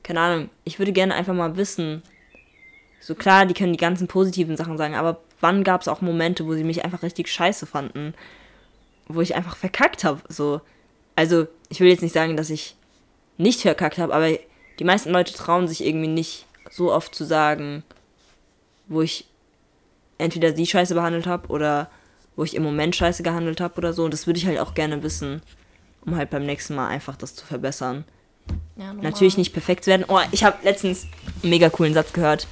keine 0.03 0.21
Ahnung, 0.21 0.51
ich 0.65 0.79
würde 0.79 0.93
gerne 0.93 1.15
einfach 1.15 1.35
mal 1.35 1.57
wissen, 1.57 2.03
so 3.01 3.15
klar, 3.15 3.47
die 3.47 3.55
können 3.55 3.73
die 3.73 3.79
ganzen 3.79 4.09
positiven 4.09 4.57
Sachen 4.57 4.79
sagen, 4.79 4.95
aber 4.95 5.21
wann 5.41 5.63
gab 5.63 5.83
es 5.83 5.89
auch 5.89 6.01
Momente, 6.01 6.47
wo 6.47 6.55
sie 6.55 6.65
mich 6.65 6.85
einfach 6.85 7.03
richtig 7.03 7.29
scheiße 7.29 7.67
fanden? 7.67 8.15
Wo 9.09 9.21
ich 9.21 9.35
einfach 9.35 9.57
verkackt 9.57 10.05
habe, 10.05 10.21
so. 10.29 10.61
Also, 11.17 11.47
ich 11.69 11.81
will 11.81 11.89
jetzt 11.89 12.03
nicht 12.03 12.15
sagen, 12.15 12.37
dass 12.37 12.51
ich 12.51 12.77
nicht 13.37 13.61
verkackt 13.61 13.99
habe, 13.99 14.15
aber 14.15 14.39
die 14.79 14.85
meisten 14.85 15.11
Leute 15.11 15.35
trauen 15.35 15.69
sich 15.69 15.85
irgendwie 15.85 16.09
nicht 16.09 16.47
so 16.71 16.93
oft 16.93 17.15
zu 17.15 17.25
sagen, 17.25 17.85
wo 18.89 19.03
ich 19.03 19.27
entweder 20.19 20.55
sie 20.55 20.67
scheiße 20.67 20.95
behandelt 20.95 21.27
habe 21.27 21.49
oder 21.49 21.91
wo 22.37 22.45
ich 22.45 22.55
im 22.55 22.63
Moment 22.63 22.97
scheiße 22.97 23.23
gehandelt 23.23 23.61
habe 23.61 23.77
oder 23.79 23.93
so. 23.93 24.05
Und 24.05 24.13
das 24.13 24.27
würde 24.27 24.39
ich 24.39 24.47
halt 24.47 24.59
auch 24.59 24.75
gerne 24.75 25.03
wissen, 25.03 25.43
um 26.05 26.17
halt 26.17 26.31
beim 26.31 26.45
nächsten 26.45 26.75
Mal 26.75 26.89
einfach 26.89 27.17
das 27.17 27.35
zu 27.35 27.47
verbessern. 27.47 28.05
Ja. 28.77 28.93
Natürlich 28.93 29.39
nicht 29.39 29.53
perfekt 29.53 29.87
werden. 29.87 30.05
Oh, 30.09 30.21
ich 30.33 30.45
habe 30.45 30.59
letztens 30.63 31.07
einen 31.43 31.51
mega 31.51 31.71
coolen 31.71 31.95
Satz 31.95 32.13
gehört. 32.13 32.47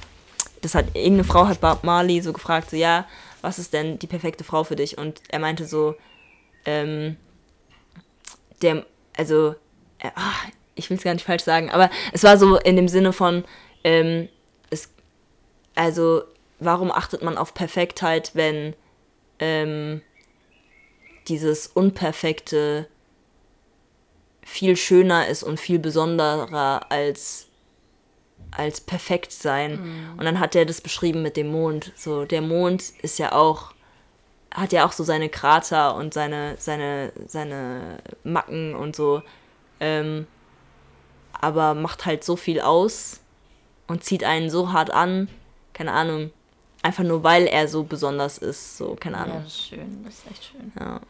Das 0.61 0.75
hat 0.75 0.87
irgendeine 0.95 1.25
Frau 1.25 1.47
hat 1.47 1.61
Bob 1.61 1.83
Marley 1.83 2.21
so 2.21 2.31
gefragt, 2.33 2.69
so 2.69 2.77
ja, 2.77 3.05
was 3.41 3.59
ist 3.59 3.73
denn 3.73 3.99
die 3.99 4.07
perfekte 4.07 4.45
Frau 4.45 4.63
für 4.63 4.77
dich? 4.77 4.97
Und 4.97 5.21
er 5.27 5.39
meinte 5.39 5.65
so, 5.65 5.95
ähm, 6.65 7.17
der, 8.61 8.85
also, 9.17 9.55
äh, 9.99 10.11
ah, 10.15 10.31
ich 10.75 10.89
will 10.89 10.97
es 10.97 11.03
gar 11.03 11.13
nicht 11.13 11.25
falsch 11.25 11.43
sagen, 11.43 11.69
aber 11.69 11.89
es 12.13 12.23
war 12.23 12.37
so 12.37 12.57
in 12.57 12.77
dem 12.77 12.87
Sinne 12.87 13.11
von, 13.11 13.43
ähm, 13.83 14.29
es, 14.69 14.89
also, 15.75 16.23
warum 16.59 16.89
achtet 16.89 17.21
man 17.21 17.37
auf 17.37 17.53
Perfektheit, 17.53 18.31
wenn 18.33 18.73
ähm, 19.43 20.01
dieses 21.27 21.67
Unperfekte 21.67 22.87
viel 24.41 24.77
schöner 24.77 25.27
ist 25.27 25.43
und 25.43 25.59
viel 25.59 25.79
besonderer 25.79 26.89
als 26.89 27.47
als 28.51 28.81
perfekt 28.81 29.31
sein. 29.31 29.79
Und 30.17 30.25
dann 30.25 30.39
hat 30.39 30.55
er 30.55 30.65
das 30.65 30.79
beschrieben 30.79 31.23
mit 31.23 31.37
dem 31.37 31.47
Mond. 31.47 31.91
So, 31.95 32.23
der 32.25 32.41
Mond 32.41 32.83
ist 33.01 33.17
ja 33.19 33.31
auch, 33.31 33.73
hat 34.53 34.71
ja 34.71 34.85
auch 34.85 34.91
so 34.91 35.03
seine 35.03 35.27
Krater 35.29 35.95
und 35.95 36.13
seine, 36.13 36.55
seine, 36.59 37.11
seine 37.25 37.97
Macken 38.23 38.75
und 38.75 38.95
so. 38.95 39.23
Ähm, 39.79 40.27
aber 41.33 41.73
macht 41.73 42.05
halt 42.05 42.23
so 42.23 42.35
viel 42.35 42.61
aus 42.61 43.21
und 43.87 44.03
zieht 44.03 44.23
einen 44.23 44.51
so 44.51 44.71
hart 44.71 44.91
an. 44.91 45.29
Keine 45.73 45.91
Ahnung 45.91 46.31
einfach 46.83 47.03
nur 47.03 47.23
weil 47.23 47.47
er 47.47 47.67
so 47.67 47.83
besonders 47.83 48.37
ist, 48.37 48.77
so, 48.77 48.95
keine 48.99 49.17
Ahnung. 49.17 49.37
Ja, 49.37 49.43
das 49.43 49.53
ist 49.53 49.67
schön, 49.67 50.03
das 50.05 50.13
ist 50.13 50.31
echt 50.31 50.43
schön. 50.45 50.71
Ja, 50.79 51.01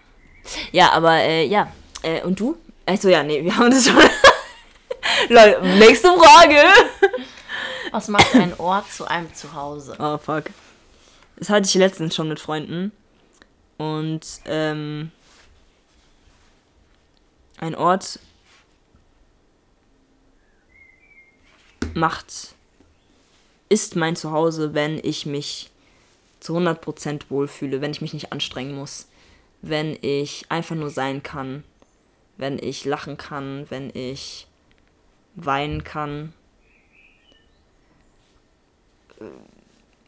ja 0.72 0.92
aber 0.94 1.16
äh, 1.16 1.46
ja, 1.46 1.70
äh, 2.04 2.22
und 2.22 2.40
du? 2.40 2.56
Achso, 2.86 3.10
ja, 3.10 3.24
nee, 3.24 3.44
wir 3.44 3.58
haben 3.58 3.72
das 3.72 3.88
schon. 3.88 3.98
Leute, 5.30 5.62
nächste 5.80 6.08
Frage. 6.10 6.62
Was 7.92 8.08
macht 8.08 8.34
ein 8.36 8.58
Ort 8.60 8.92
zu 8.92 9.06
einem 9.06 9.34
Zuhause? 9.34 9.96
Oh, 10.00 10.18
fuck. 10.18 10.46
Das 11.38 11.50
hatte 11.50 11.68
ich 11.68 11.74
letztens 11.76 12.16
schon 12.16 12.30
mit 12.30 12.40
Freunden. 12.40 12.92
Und, 13.78 14.26
ähm, 14.46 15.12
ein 17.58 17.76
Ort 17.76 18.20
macht 21.94 22.56
ist 23.70 23.96
mein 23.96 24.16
Zuhause, 24.16 24.74
wenn 24.74 25.00
ich 25.04 25.26
mich 25.26 25.70
zu 26.40 26.58
100% 26.58 27.24
wohlfühle, 27.30 27.82
wenn 27.82 27.92
ich 27.92 28.02
mich 28.02 28.14
nicht 28.14 28.32
anstrengen 28.32 28.76
muss, 28.76 29.08
wenn 29.62 29.98
ich 30.02 30.46
einfach 30.50 30.76
nur 30.76 30.90
sein 30.90 31.24
kann, 31.24 31.64
wenn 32.38 32.60
ich 32.60 32.86
lachen 32.86 33.18
kann, 33.18 33.66
wenn 33.70 33.90
ich 33.96 34.48
weinen 35.36 35.84
kann, 35.84 36.34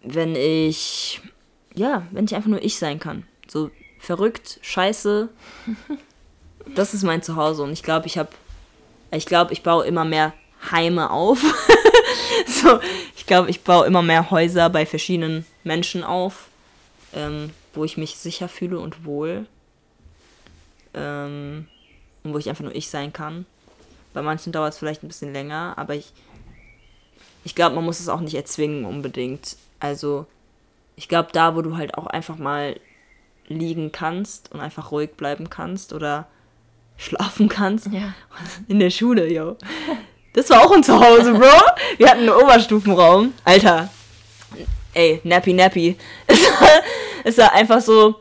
wenn 0.02 0.36
ich, 0.36 1.22
ja, 1.74 2.06
wenn 2.12 2.26
ich 2.26 2.36
einfach 2.36 2.50
nur 2.50 2.64
ich 2.64 2.78
sein 2.78 3.00
kann. 3.00 3.26
So 3.48 3.72
verrückt, 4.00 4.60
scheiße. 4.62 5.30
Das 6.74 6.96
ist 6.96 7.04
mein 7.04 7.22
Zuhause 7.22 7.62
und 7.62 7.72
ich 7.72 7.84
glaube, 7.84 8.08
ich 8.08 8.18
habe, 8.18 8.30
ich 9.12 9.28
glaube, 9.28 9.54
ich 9.54 9.62
baue 9.62 9.86
immer 9.86 10.04
mehr 10.04 10.34
Heime 10.72 11.12
auf. 11.12 11.40
so, 12.48 12.80
ich 13.16 13.26
glaube, 13.26 13.50
ich 13.50 13.62
baue 13.62 13.86
immer 13.86 14.02
mehr 14.02 14.32
Häuser 14.32 14.70
bei 14.70 14.86
verschiedenen 14.86 15.46
Menschen 15.64 16.04
auf, 16.04 16.50
ähm, 17.14 17.52
wo 17.74 17.84
ich 17.84 17.98
mich 17.98 18.18
sicher 18.18 18.48
fühle 18.48 18.80
und 18.80 19.06
wohl. 19.06 19.46
Ähm, 20.94 21.68
und 22.24 22.34
wo 22.34 22.38
ich 22.38 22.50
einfach 22.50 22.64
nur 22.64 22.76
ich 22.76 22.90
sein 22.90 23.14
kann. 23.14 23.46
Bei 24.14 24.22
manchen 24.22 24.52
dauert 24.52 24.74
es 24.74 24.80
vielleicht 24.80 25.04
ein 25.04 25.08
bisschen 25.08 25.34
länger, 25.34 25.74
aber 25.78 25.94
ich, 25.94 26.14
ich 27.44 27.54
glaube, 27.54 27.76
man 27.76 27.86
muss 27.86 28.00
es 28.00 28.10
auch 28.10 28.22
nicht 28.22 28.36
erzwingen 28.36 28.86
unbedingt. 28.86 29.58
Also, 29.80 30.26
ich 30.96 31.08
glaube, 31.08 31.30
da, 31.34 31.56
wo 31.56 31.62
du 31.62 31.78
halt 31.78 31.98
auch 31.98 32.08
einfach 32.08 32.38
mal 32.38 32.80
liegen 33.48 33.92
kannst 33.92 34.52
und 34.52 34.60
einfach 34.60 34.92
ruhig 34.92 35.12
bleiben 35.12 35.50
kannst 35.50 35.94
oder 35.94 36.28
schlafen 36.98 37.50
kannst. 37.50 37.88
Ja. 37.88 38.14
In 38.68 38.80
der 38.80 38.90
Schule, 38.90 39.32
yo. 39.32 39.58
Das 40.36 40.50
war 40.50 40.66
auch 40.66 40.72
ein 40.72 40.84
Zuhause, 40.84 41.34
Bro. 41.34 41.50
Wir 41.98 42.10
hatten 42.10 42.20
einen 42.20 42.30
Oberstufenraum. 42.30 43.34
Alter. 43.46 43.90
Ey, 44.94 45.22
nappy 45.24 45.54
nappy. 45.54 45.98
Es 46.28 46.38
war, 46.52 46.84
es 47.24 47.38
war 47.38 47.54
einfach 47.54 47.82
so 47.82 48.16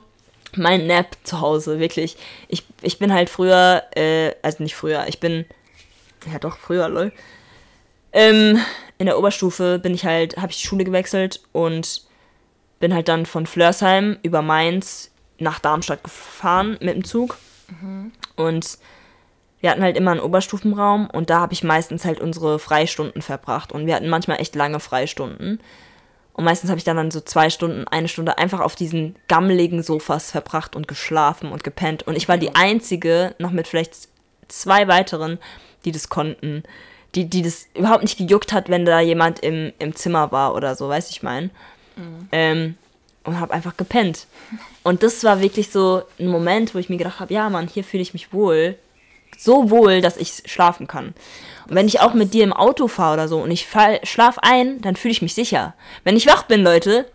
mein 0.56 0.86
Nap 0.86 1.16
zu 1.24 1.40
Hause, 1.40 1.80
wirklich. 1.80 2.16
Ich, 2.46 2.64
ich 2.82 3.00
bin 3.00 3.12
halt 3.12 3.28
früher, 3.30 3.82
äh, 3.96 4.32
also 4.42 4.62
nicht 4.62 4.76
früher, 4.76 5.06
ich 5.08 5.18
bin, 5.18 5.44
ja 6.30 6.38
doch, 6.38 6.56
früher, 6.58 6.88
lol. 6.88 7.12
Ähm, 8.12 8.60
in 8.98 9.06
der 9.06 9.18
Oberstufe 9.18 9.80
bin 9.80 9.92
ich 9.92 10.04
halt, 10.04 10.36
habe 10.36 10.52
ich 10.52 10.60
die 10.60 10.66
Schule 10.66 10.84
gewechselt 10.84 11.40
und 11.50 12.02
bin 12.78 12.94
halt 12.94 13.08
dann 13.08 13.26
von 13.26 13.46
Flörsheim 13.46 14.18
über 14.22 14.40
Mainz 14.40 15.10
nach 15.38 15.58
Darmstadt 15.58 16.04
gefahren 16.04 16.78
mit 16.80 16.94
dem 16.94 17.04
Zug. 17.04 17.38
Und 18.36 18.78
wir 19.64 19.70
hatten 19.70 19.82
halt 19.82 19.96
immer 19.96 20.10
einen 20.10 20.20
Oberstufenraum 20.20 21.08
und 21.08 21.30
da 21.30 21.40
habe 21.40 21.54
ich 21.54 21.64
meistens 21.64 22.04
halt 22.04 22.20
unsere 22.20 22.58
Freistunden 22.58 23.22
verbracht. 23.22 23.72
Und 23.72 23.86
wir 23.86 23.94
hatten 23.94 24.10
manchmal 24.10 24.38
echt 24.38 24.54
lange 24.54 24.78
Freistunden. 24.78 25.58
Und 26.34 26.44
meistens 26.44 26.68
habe 26.68 26.76
ich 26.76 26.84
dann, 26.84 26.98
dann 26.98 27.10
so 27.10 27.22
zwei 27.22 27.48
Stunden, 27.48 27.88
eine 27.88 28.08
Stunde 28.08 28.36
einfach 28.36 28.60
auf 28.60 28.74
diesen 28.74 29.16
gammeligen 29.26 29.82
Sofas 29.82 30.30
verbracht 30.30 30.76
und 30.76 30.86
geschlafen 30.86 31.50
und 31.50 31.64
gepennt. 31.64 32.06
Und 32.06 32.14
ich 32.14 32.28
war 32.28 32.36
die 32.36 32.54
Einzige, 32.54 33.34
noch 33.38 33.52
mit 33.52 33.66
vielleicht 33.66 34.08
zwei 34.48 34.86
weiteren, 34.86 35.38
die 35.86 35.92
das 35.92 36.10
konnten. 36.10 36.64
Die, 37.14 37.24
die 37.24 37.40
das 37.40 37.66
überhaupt 37.74 38.02
nicht 38.02 38.18
gejuckt 38.18 38.52
hat, 38.52 38.68
wenn 38.68 38.84
da 38.84 39.00
jemand 39.00 39.40
im, 39.40 39.72
im 39.78 39.94
Zimmer 39.94 40.30
war 40.30 40.54
oder 40.54 40.74
so, 40.74 40.90
weiß 40.90 41.08
ich 41.08 41.22
mein. 41.22 41.50
Ähm, 42.32 42.74
und 43.22 43.40
habe 43.40 43.54
einfach 43.54 43.78
gepennt. 43.78 44.26
Und 44.82 45.02
das 45.02 45.24
war 45.24 45.40
wirklich 45.40 45.70
so 45.70 46.02
ein 46.20 46.28
Moment, 46.28 46.74
wo 46.74 46.78
ich 46.78 46.90
mir 46.90 46.98
gedacht 46.98 47.20
habe, 47.20 47.32
ja 47.32 47.48
Mann, 47.48 47.66
hier 47.66 47.82
fühle 47.82 48.02
ich 48.02 48.12
mich 48.12 48.30
wohl. 48.34 48.76
So 49.36 49.70
wohl, 49.70 50.00
dass 50.00 50.16
ich 50.16 50.42
schlafen 50.46 50.86
kann. 50.86 51.14
Und 51.68 51.74
wenn 51.74 51.86
ich 51.86 52.00
auch 52.00 52.14
mit 52.14 52.34
dir 52.34 52.44
im 52.44 52.52
Auto 52.52 52.88
fahre 52.88 53.14
oder 53.14 53.28
so 53.28 53.40
und 53.40 53.50
ich 53.50 53.66
fall, 53.66 54.00
schlaf 54.04 54.38
ein, 54.42 54.80
dann 54.82 54.96
fühle 54.96 55.12
ich 55.12 55.22
mich 55.22 55.34
sicher. 55.34 55.74
Wenn 56.04 56.16
ich 56.16 56.26
wach 56.26 56.44
bin, 56.44 56.62
Leute, 56.62 57.06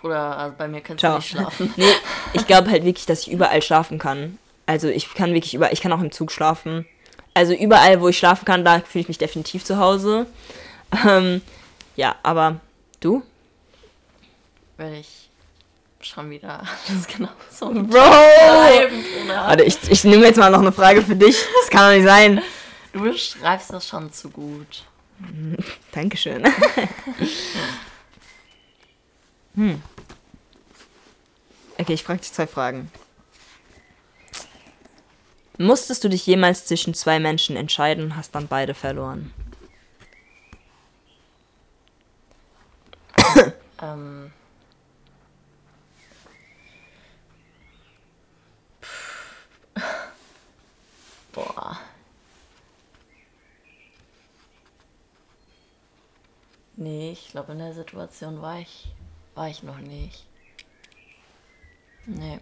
Bruder, 0.00 0.38
also 0.38 0.56
bei 0.56 0.66
mir 0.66 0.80
kannst 0.80 1.00
ciao. 1.00 1.12
du 1.12 1.18
nicht 1.18 1.28
schlafen. 1.28 1.74
nee, 1.76 1.92
ich 2.32 2.46
glaube 2.46 2.70
halt 2.70 2.84
wirklich, 2.84 3.06
dass 3.06 3.26
ich 3.26 3.30
überall 3.30 3.62
schlafen 3.62 3.98
kann. 3.98 4.38
Also 4.66 4.88
ich 4.88 5.12
kann 5.14 5.34
wirklich 5.34 5.54
überall, 5.54 5.72
ich 5.72 5.80
kann 5.80 5.92
auch 5.92 6.00
im 6.00 6.12
Zug 6.12 6.32
schlafen. 6.32 6.86
Also 7.34 7.52
überall, 7.52 8.00
wo 8.00 8.08
ich 8.08 8.18
schlafen 8.18 8.44
kann, 8.44 8.64
da 8.64 8.80
fühle 8.80 9.02
ich 9.02 9.08
mich 9.08 9.18
definitiv 9.18 9.64
zu 9.64 9.78
Hause. 9.78 10.26
Ähm, 11.06 11.42
ja, 11.96 12.16
aber 12.22 12.60
du? 13.00 13.22
Werde 14.76 14.96
ich 14.96 15.29
schon 16.00 16.30
wieder 16.30 16.62
das 16.88 17.06
genau 17.06 17.28
so 17.50 17.70
Bro! 17.70 17.98
Warte, 19.28 19.64
ich, 19.64 19.76
ich 19.90 20.04
nehme 20.04 20.24
jetzt 20.24 20.38
mal 20.38 20.50
noch 20.50 20.60
eine 20.60 20.72
Frage 20.72 21.02
für 21.02 21.16
dich. 21.16 21.36
Das 21.60 21.70
kann 21.70 21.90
doch 21.90 21.96
nicht 21.96 22.06
sein. 22.06 22.42
Du 22.92 23.00
beschreibst 23.02 23.72
das 23.72 23.86
schon 23.86 24.12
zu 24.12 24.30
gut. 24.30 24.84
Dankeschön. 25.92 26.44
hm. 29.54 29.82
Okay, 31.78 31.92
ich 31.94 32.02
frage 32.02 32.20
dich 32.20 32.32
zwei 32.32 32.46
Fragen. 32.46 32.90
Musstest 35.58 36.02
du 36.04 36.08
dich 36.08 36.26
jemals 36.26 36.64
zwischen 36.64 36.94
zwei 36.94 37.20
Menschen 37.20 37.56
entscheiden 37.56 38.04
und 38.04 38.16
hast 38.16 38.34
dann 38.34 38.48
beide 38.48 38.72
verloren? 38.74 39.32
Ähm. 43.82 44.32
Boah. 51.40 51.78
Nee, 56.76 57.12
ich 57.12 57.28
glaube, 57.28 57.52
in 57.52 57.58
der 57.58 57.72
Situation 57.72 58.42
war 58.42 58.60
ich, 58.60 58.94
war 59.34 59.48
ich 59.48 59.62
noch 59.62 59.78
nicht. 59.78 60.26
Nee. 62.04 62.40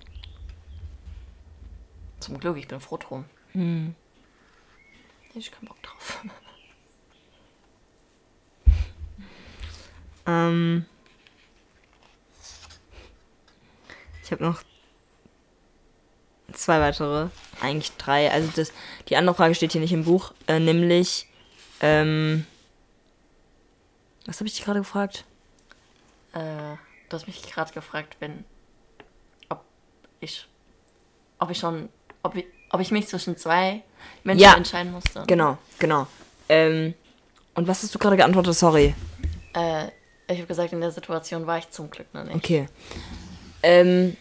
Zum 2.18 2.40
Glück, 2.40 2.56
ich 2.56 2.66
bin 2.66 2.80
froh 2.80 2.96
drum. 2.96 3.24
Hm. 3.52 3.94
Hätte 5.28 5.38
ich 5.38 5.52
keinen 5.52 5.68
Bock 5.68 5.82
drauf. 5.82 6.24
Ähm, 10.26 10.84
ich 14.22 14.30
habe 14.30 14.44
noch 14.44 14.62
zwei 16.52 16.80
weitere, 16.80 17.28
eigentlich 17.60 17.92
drei. 17.96 18.30
Also 18.30 18.50
das, 18.54 18.72
die 19.08 19.16
andere 19.16 19.34
Frage 19.34 19.54
steht 19.54 19.72
hier 19.72 19.80
nicht 19.80 19.92
im 19.92 20.04
Buch, 20.04 20.32
äh, 20.46 20.58
nämlich, 20.58 21.26
ähm, 21.80 22.46
was 24.26 24.36
habe 24.40 24.46
ich 24.48 24.54
dich 24.56 24.64
gerade 24.64 24.80
gefragt? 24.80 25.24
Äh, 26.32 26.38
du 27.08 27.12
hast 27.16 27.26
mich 27.26 27.42
gerade 27.42 27.72
gefragt, 27.72 28.16
wenn, 28.20 28.44
ob 29.48 29.62
ich, 30.20 30.46
ob 31.38 31.50
ich 31.50 31.58
schon, 31.58 31.88
ob 32.22 32.36
ich, 32.36 32.44
ob 32.70 32.80
ich 32.80 32.90
mich 32.90 33.08
zwischen 33.08 33.36
zwei 33.36 33.82
Menschen 34.24 34.42
Ja. 34.42 34.54
entscheiden 34.54 34.92
musste. 34.92 35.24
Genau, 35.26 35.58
genau. 35.78 36.06
Ähm, 36.48 36.94
und 37.54 37.66
was 37.68 37.82
hast 37.82 37.94
du 37.94 37.98
gerade 37.98 38.16
geantwortet? 38.16 38.54
Sorry. 38.54 38.94
Äh, 39.54 39.86
ich 40.30 40.36
habe 40.38 40.46
gesagt, 40.46 40.72
in 40.72 40.80
der 40.80 40.90
Situation 40.90 41.46
war 41.46 41.58
ich 41.58 41.70
zum 41.70 41.90
Glück 41.90 42.12
noch 42.12 42.24
nicht. 42.24 42.36
Okay. 42.36 42.68
Ähm, 43.62 44.16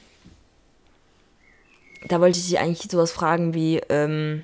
da 2.06 2.20
wollte 2.22 2.38
ich 2.40 2.46
dich 2.48 2.60
eigentlich 2.60 2.90
sowas 2.92 3.12
fragen 3.12 3.54
wie, 3.54 3.78
ähm, 3.90 4.44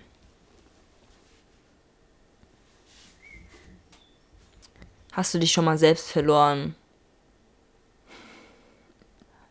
hast 5.12 5.34
du 5.34 5.40
dich 5.40 5.52
schon 5.52 5.66
mal 5.66 5.78
selbst 5.78 6.12
verloren? 6.12 6.76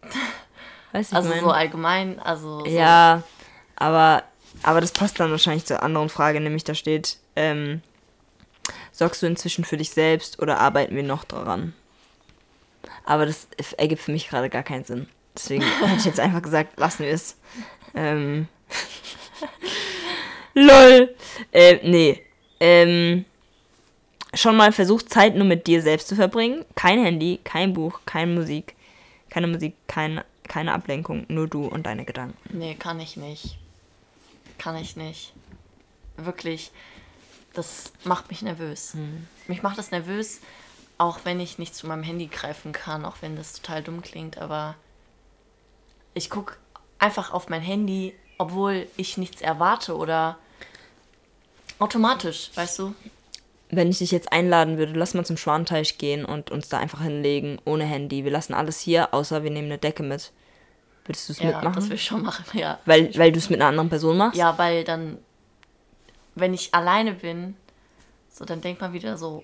Weißt 0.92 1.12
du, 1.12 1.16
Also 1.16 1.28
ich 1.30 1.36
mein? 1.36 1.44
so 1.44 1.50
allgemein, 1.50 2.18
also 2.20 2.60
so, 2.60 2.66
Ja, 2.66 3.22
aber, 3.76 4.24
aber 4.62 4.80
das 4.80 4.92
passt 4.92 5.18
dann 5.20 5.30
wahrscheinlich 5.30 5.64
zur 5.64 5.82
anderen 5.82 6.08
Frage, 6.08 6.40
nämlich 6.40 6.64
da 6.64 6.74
steht, 6.74 7.18
ähm, 7.36 7.82
sorgst 8.90 9.22
du 9.22 9.26
inzwischen 9.26 9.64
für 9.64 9.76
dich 9.76 9.90
selbst 9.90 10.40
oder 10.40 10.58
arbeiten 10.60 10.94
wir 10.94 11.02
noch 11.02 11.24
daran? 11.24 11.72
Aber 13.04 13.26
das 13.26 13.48
ergibt 13.78 14.02
für 14.02 14.12
mich 14.12 14.28
gerade 14.28 14.50
gar 14.50 14.62
keinen 14.62 14.84
Sinn. 14.84 15.08
Deswegen 15.34 15.62
hätte 15.62 15.96
ich 15.96 16.04
jetzt 16.04 16.20
einfach 16.20 16.42
gesagt, 16.42 16.78
lassen 16.78 17.04
wir 17.04 17.10
es. 17.12 17.36
Ähm, 17.94 18.48
lol. 20.54 21.14
Äh, 21.52 21.78
nee. 21.88 22.22
Ähm, 22.60 23.24
schon 24.34 24.56
mal 24.56 24.72
versucht, 24.72 25.10
Zeit 25.10 25.34
nur 25.34 25.46
mit 25.46 25.66
dir 25.66 25.82
selbst 25.82 26.08
zu 26.08 26.16
verbringen. 26.16 26.64
Kein 26.74 27.02
Handy, 27.02 27.40
kein 27.44 27.72
Buch, 27.72 28.00
keine 28.06 28.32
Musik. 28.32 28.74
Keine 29.30 29.46
Musik, 29.46 29.74
kein, 29.86 30.22
keine 30.44 30.72
Ablenkung. 30.72 31.26
Nur 31.28 31.48
du 31.48 31.66
und 31.66 31.86
deine 31.86 32.04
Gedanken. 32.04 32.38
Nee, 32.56 32.74
kann 32.74 33.00
ich 33.00 33.16
nicht. 33.16 33.58
Kann 34.58 34.76
ich 34.76 34.96
nicht. 34.96 35.32
Wirklich, 36.16 36.70
das 37.54 37.92
macht 38.04 38.30
mich 38.30 38.42
nervös. 38.42 38.94
Mich 39.48 39.62
macht 39.62 39.78
das 39.78 39.90
nervös, 39.90 40.40
auch 40.98 41.20
wenn 41.24 41.40
ich 41.40 41.58
nicht 41.58 41.74
zu 41.74 41.86
meinem 41.86 42.02
Handy 42.02 42.26
greifen 42.26 42.72
kann, 42.72 43.04
auch 43.04 43.16
wenn 43.20 43.36
das 43.36 43.54
total 43.54 43.82
dumm 43.82 44.02
klingt, 44.02 44.38
aber 44.38 44.76
ich 46.14 46.30
gucke 46.30 46.56
einfach 47.02 47.32
auf 47.32 47.48
mein 47.48 47.62
Handy, 47.62 48.14
obwohl 48.38 48.86
ich 48.96 49.18
nichts 49.18 49.42
erwarte 49.42 49.96
oder 49.96 50.38
automatisch, 51.78 52.50
weißt 52.54 52.78
du? 52.78 52.94
wenn 53.74 53.88
ich 53.88 53.98
dich 53.98 54.10
jetzt 54.10 54.30
einladen 54.32 54.76
würde, 54.76 54.92
lass 54.92 55.14
mal 55.14 55.24
zum 55.24 55.38
Schwanteich 55.38 55.96
gehen 55.96 56.26
und 56.26 56.50
uns 56.50 56.68
da 56.68 56.76
einfach 56.78 57.00
hinlegen, 57.00 57.58
ohne 57.64 57.84
Handy. 57.84 58.22
Wir 58.22 58.30
lassen 58.30 58.52
alles 58.52 58.78
hier, 58.78 59.14
außer 59.14 59.44
wir 59.44 59.50
nehmen 59.50 59.68
eine 59.68 59.78
Decke 59.78 60.02
mit. 60.02 60.30
Würdest 61.06 61.28
du 61.28 61.32
es 61.32 61.38
Ja, 61.38 61.46
mitmachen? 61.46 61.74
das 61.76 61.88
will 61.88 61.94
ich 61.96 62.04
schon 62.04 62.22
machen, 62.22 62.44
ja. 62.52 62.78
weil 62.84 63.16
weil 63.16 63.32
du 63.32 63.38
es 63.38 63.48
mit 63.48 63.60
einer 63.60 63.70
anderen 63.70 63.88
Person 63.88 64.18
machst? 64.18 64.36
Ja, 64.36 64.58
weil 64.58 64.84
dann, 64.84 65.16
wenn 66.34 66.52
ich 66.52 66.74
alleine 66.74 67.14
bin, 67.14 67.56
so 68.28 68.44
dann 68.44 68.60
denkt 68.60 68.82
man 68.82 68.92
wieder 68.92 69.16
so 69.16 69.42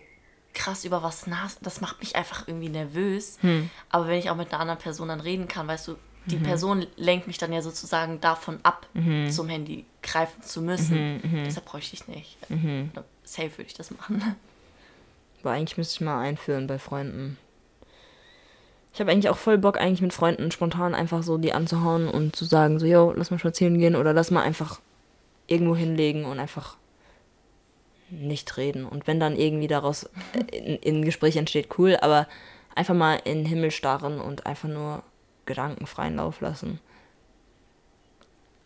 krass 0.53 0.85
über 0.85 1.03
was 1.03 1.27
nach. 1.27 1.51
Das 1.63 1.81
macht 1.81 2.01
mich 2.01 2.15
einfach 2.15 2.47
irgendwie 2.47 2.69
nervös. 2.69 3.39
Hm. 3.41 3.71
Aber 3.89 4.09
wenn 4.09 4.19
ich 4.19 4.29
auch 4.29 4.37
mit 4.37 4.53
einer 4.53 4.61
anderen 4.61 4.79
Person 4.79 5.09
dann 5.09 5.21
reden 5.21 5.49
kann, 5.49 5.67
weißt 5.67 5.89
du, 5.89 5.97
die 6.31 6.37
Mhm. 6.37 6.43
Person 6.43 6.87
lenkt 6.97 7.27
mich 7.27 7.39
dann 7.39 7.53
ja 7.53 7.63
sozusagen 7.63 8.21
davon 8.21 8.59
ab, 8.63 8.87
zum 9.31 9.49
Handy 9.49 9.85
greifen 10.03 10.43
zu 10.43 10.63
müssen. 10.63 11.17
Mhm, 11.17 11.45
Deshalb 11.45 11.67
bräuchte 11.67 11.95
ich 11.95 12.07
nicht. 12.09 12.37
Safe 13.25 13.51
würde 13.53 13.67
ich 13.69 13.75
das 13.75 13.91
machen. 13.91 14.23
Aber 15.43 15.53
eigentlich 15.53 15.77
müsste 15.79 15.95
ich 15.97 16.01
mal 16.01 16.21
einführen 16.21 16.67
bei 16.67 16.79
Freunden. 16.79 17.39
Ich 18.93 19.01
habe 19.01 19.13
eigentlich 19.13 19.29
auch 19.29 19.37
voll 19.37 19.59
Bock, 19.59 19.79
eigentlich 19.79 20.01
mit 20.03 20.13
Freunden 20.13 20.51
spontan 20.51 20.95
einfach 20.95 21.23
so 21.23 21.39
die 21.39 21.53
anzuhauen 21.53 22.09
und 22.09 22.35
zu 22.35 22.45
sagen, 22.45 22.79
so, 22.81 22.87
yo, 22.87 23.13
lass 23.15 23.31
mal 23.31 23.39
spazieren 23.39 23.79
gehen 23.79 23.95
oder 23.95 24.13
lass 24.13 24.31
mal 24.31 24.43
einfach 24.43 24.81
irgendwo 25.47 25.77
hinlegen 25.77 26.25
und 26.25 26.41
einfach 26.41 26.77
nicht 28.11 28.57
reden. 28.57 28.85
Und 28.85 29.07
wenn 29.07 29.21
dann 29.21 29.37
irgendwie 29.37 29.69
daraus 29.69 30.09
in 30.51 30.97
ein 30.97 31.05
Gespräch 31.05 31.37
entsteht, 31.37 31.79
cool, 31.79 31.97
aber 32.01 32.27
einfach 32.75 32.95
mal 32.95 33.17
in 33.25 33.39
den 33.39 33.47
Himmel 33.47 33.71
starren 33.71 34.21
und 34.21 34.47
einfach 34.47 34.69
nur 34.69 35.03
Gedanken 35.49 35.87
freien 35.87 36.15
Lauf 36.17 36.41
lassen. 36.41 36.79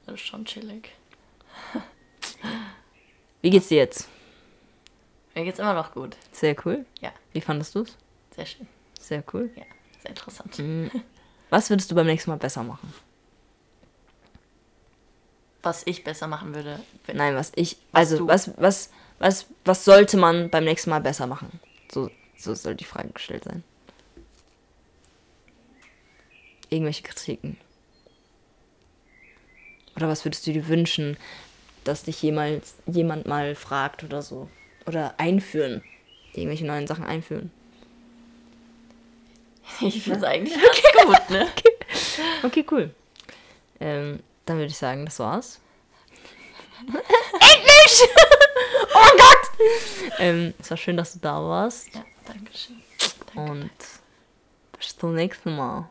Das 0.05 0.17
ist 0.17 0.27
schon 0.27 0.45
chillig. 0.45 0.91
Wie 3.41 3.51
geht's 3.51 3.69
dir 3.69 3.79
jetzt? 3.79 4.09
Mir 5.35 5.45
geht's 5.45 5.59
immer 5.59 5.73
noch 5.75 5.93
gut. 5.95 6.17
Sehr 6.33 6.55
cool. 6.67 6.85
Ja, 7.01 7.13
Wie 7.33 7.41
fandest 7.41 7.75
du's? 7.75 7.97
sehr 8.35 8.45
schön. 8.47 8.67
Sehr 9.01 9.25
cool. 9.33 9.51
Ja, 9.57 9.65
sehr 10.01 10.11
interessant. 10.11 10.59
Mhm. 10.59 10.91
Was 11.51 11.71
würdest 11.71 11.91
du 11.91 11.95
beim 11.95 12.07
nächsten 12.07 12.31
Mal 12.31 12.37
besser 12.37 12.63
machen? 12.63 12.93
Was 15.63 15.87
ich 15.87 16.03
besser 16.03 16.27
machen 16.27 16.55
würde, 16.55 16.81
Nein, 17.13 17.37
was 17.37 17.53
ich. 17.55 17.77
Was 17.93 18.01
Also, 18.13 18.19
du- 18.19 18.27
was, 18.29 18.51
was, 18.59 18.91
was, 19.21 19.47
was 19.65 19.85
sollte 19.85 20.17
man 20.17 20.51
beim 20.51 20.65
nächsten 20.65 20.91
Mal 20.91 21.01
besser 21.01 21.27
machen? 21.27 21.61
So, 21.93 22.11
so 22.37 22.55
soll 22.55 22.75
die 22.75 22.85
Frage 22.85 23.11
gestellt 23.11 23.45
sein. 23.45 23.63
Irgendwelche 26.73 27.03
Kritiken. 27.03 27.59
Oder 29.95 30.09
was 30.09 30.25
würdest 30.25 30.47
du 30.47 30.55
dir 30.55 30.69
wünschen, 30.69 31.19
dass 31.85 32.05
dich 32.05 32.23
jemals, 32.23 32.77
jemand 32.87 33.27
mal 33.27 33.55
fragt 33.55 34.03
oder 34.05 34.23
so? 34.23 34.49
Oder 34.87 35.13
einführen. 35.19 35.83
Irgendwelche 36.33 36.65
neuen 36.65 36.87
Sachen 36.87 37.05
einführen. 37.05 37.51
ich 39.83 40.03
finde 40.03 40.21
es 40.21 40.25
eigentlich 40.25 40.59
ganz 40.59 40.83
gut, 41.05 41.31
ne? 41.31 41.49
Okay, 42.43 42.65
cool. 42.71 42.95
Ähm, 43.79 44.21
dann 44.47 44.57
würde 44.57 44.71
ich 44.71 44.79
sagen, 44.79 45.05
das 45.05 45.19
war's. 45.19 45.61
Endlich! 46.87 48.09
oh 48.95 49.19
Gott! 49.19 50.19
Ähm, 50.19 50.55
es 50.59 50.71
war 50.71 50.79
schön, 50.79 50.97
dass 50.97 51.13
du 51.13 51.19
da 51.19 51.35
warst. 51.35 51.95
Ja, 51.95 52.03
danke 52.25 52.51
schön. 52.57 52.83
Und 53.35 53.71
bis 54.79 54.97
zum 54.97 55.15
nächsten 55.15 55.55
Mal. 55.55 55.91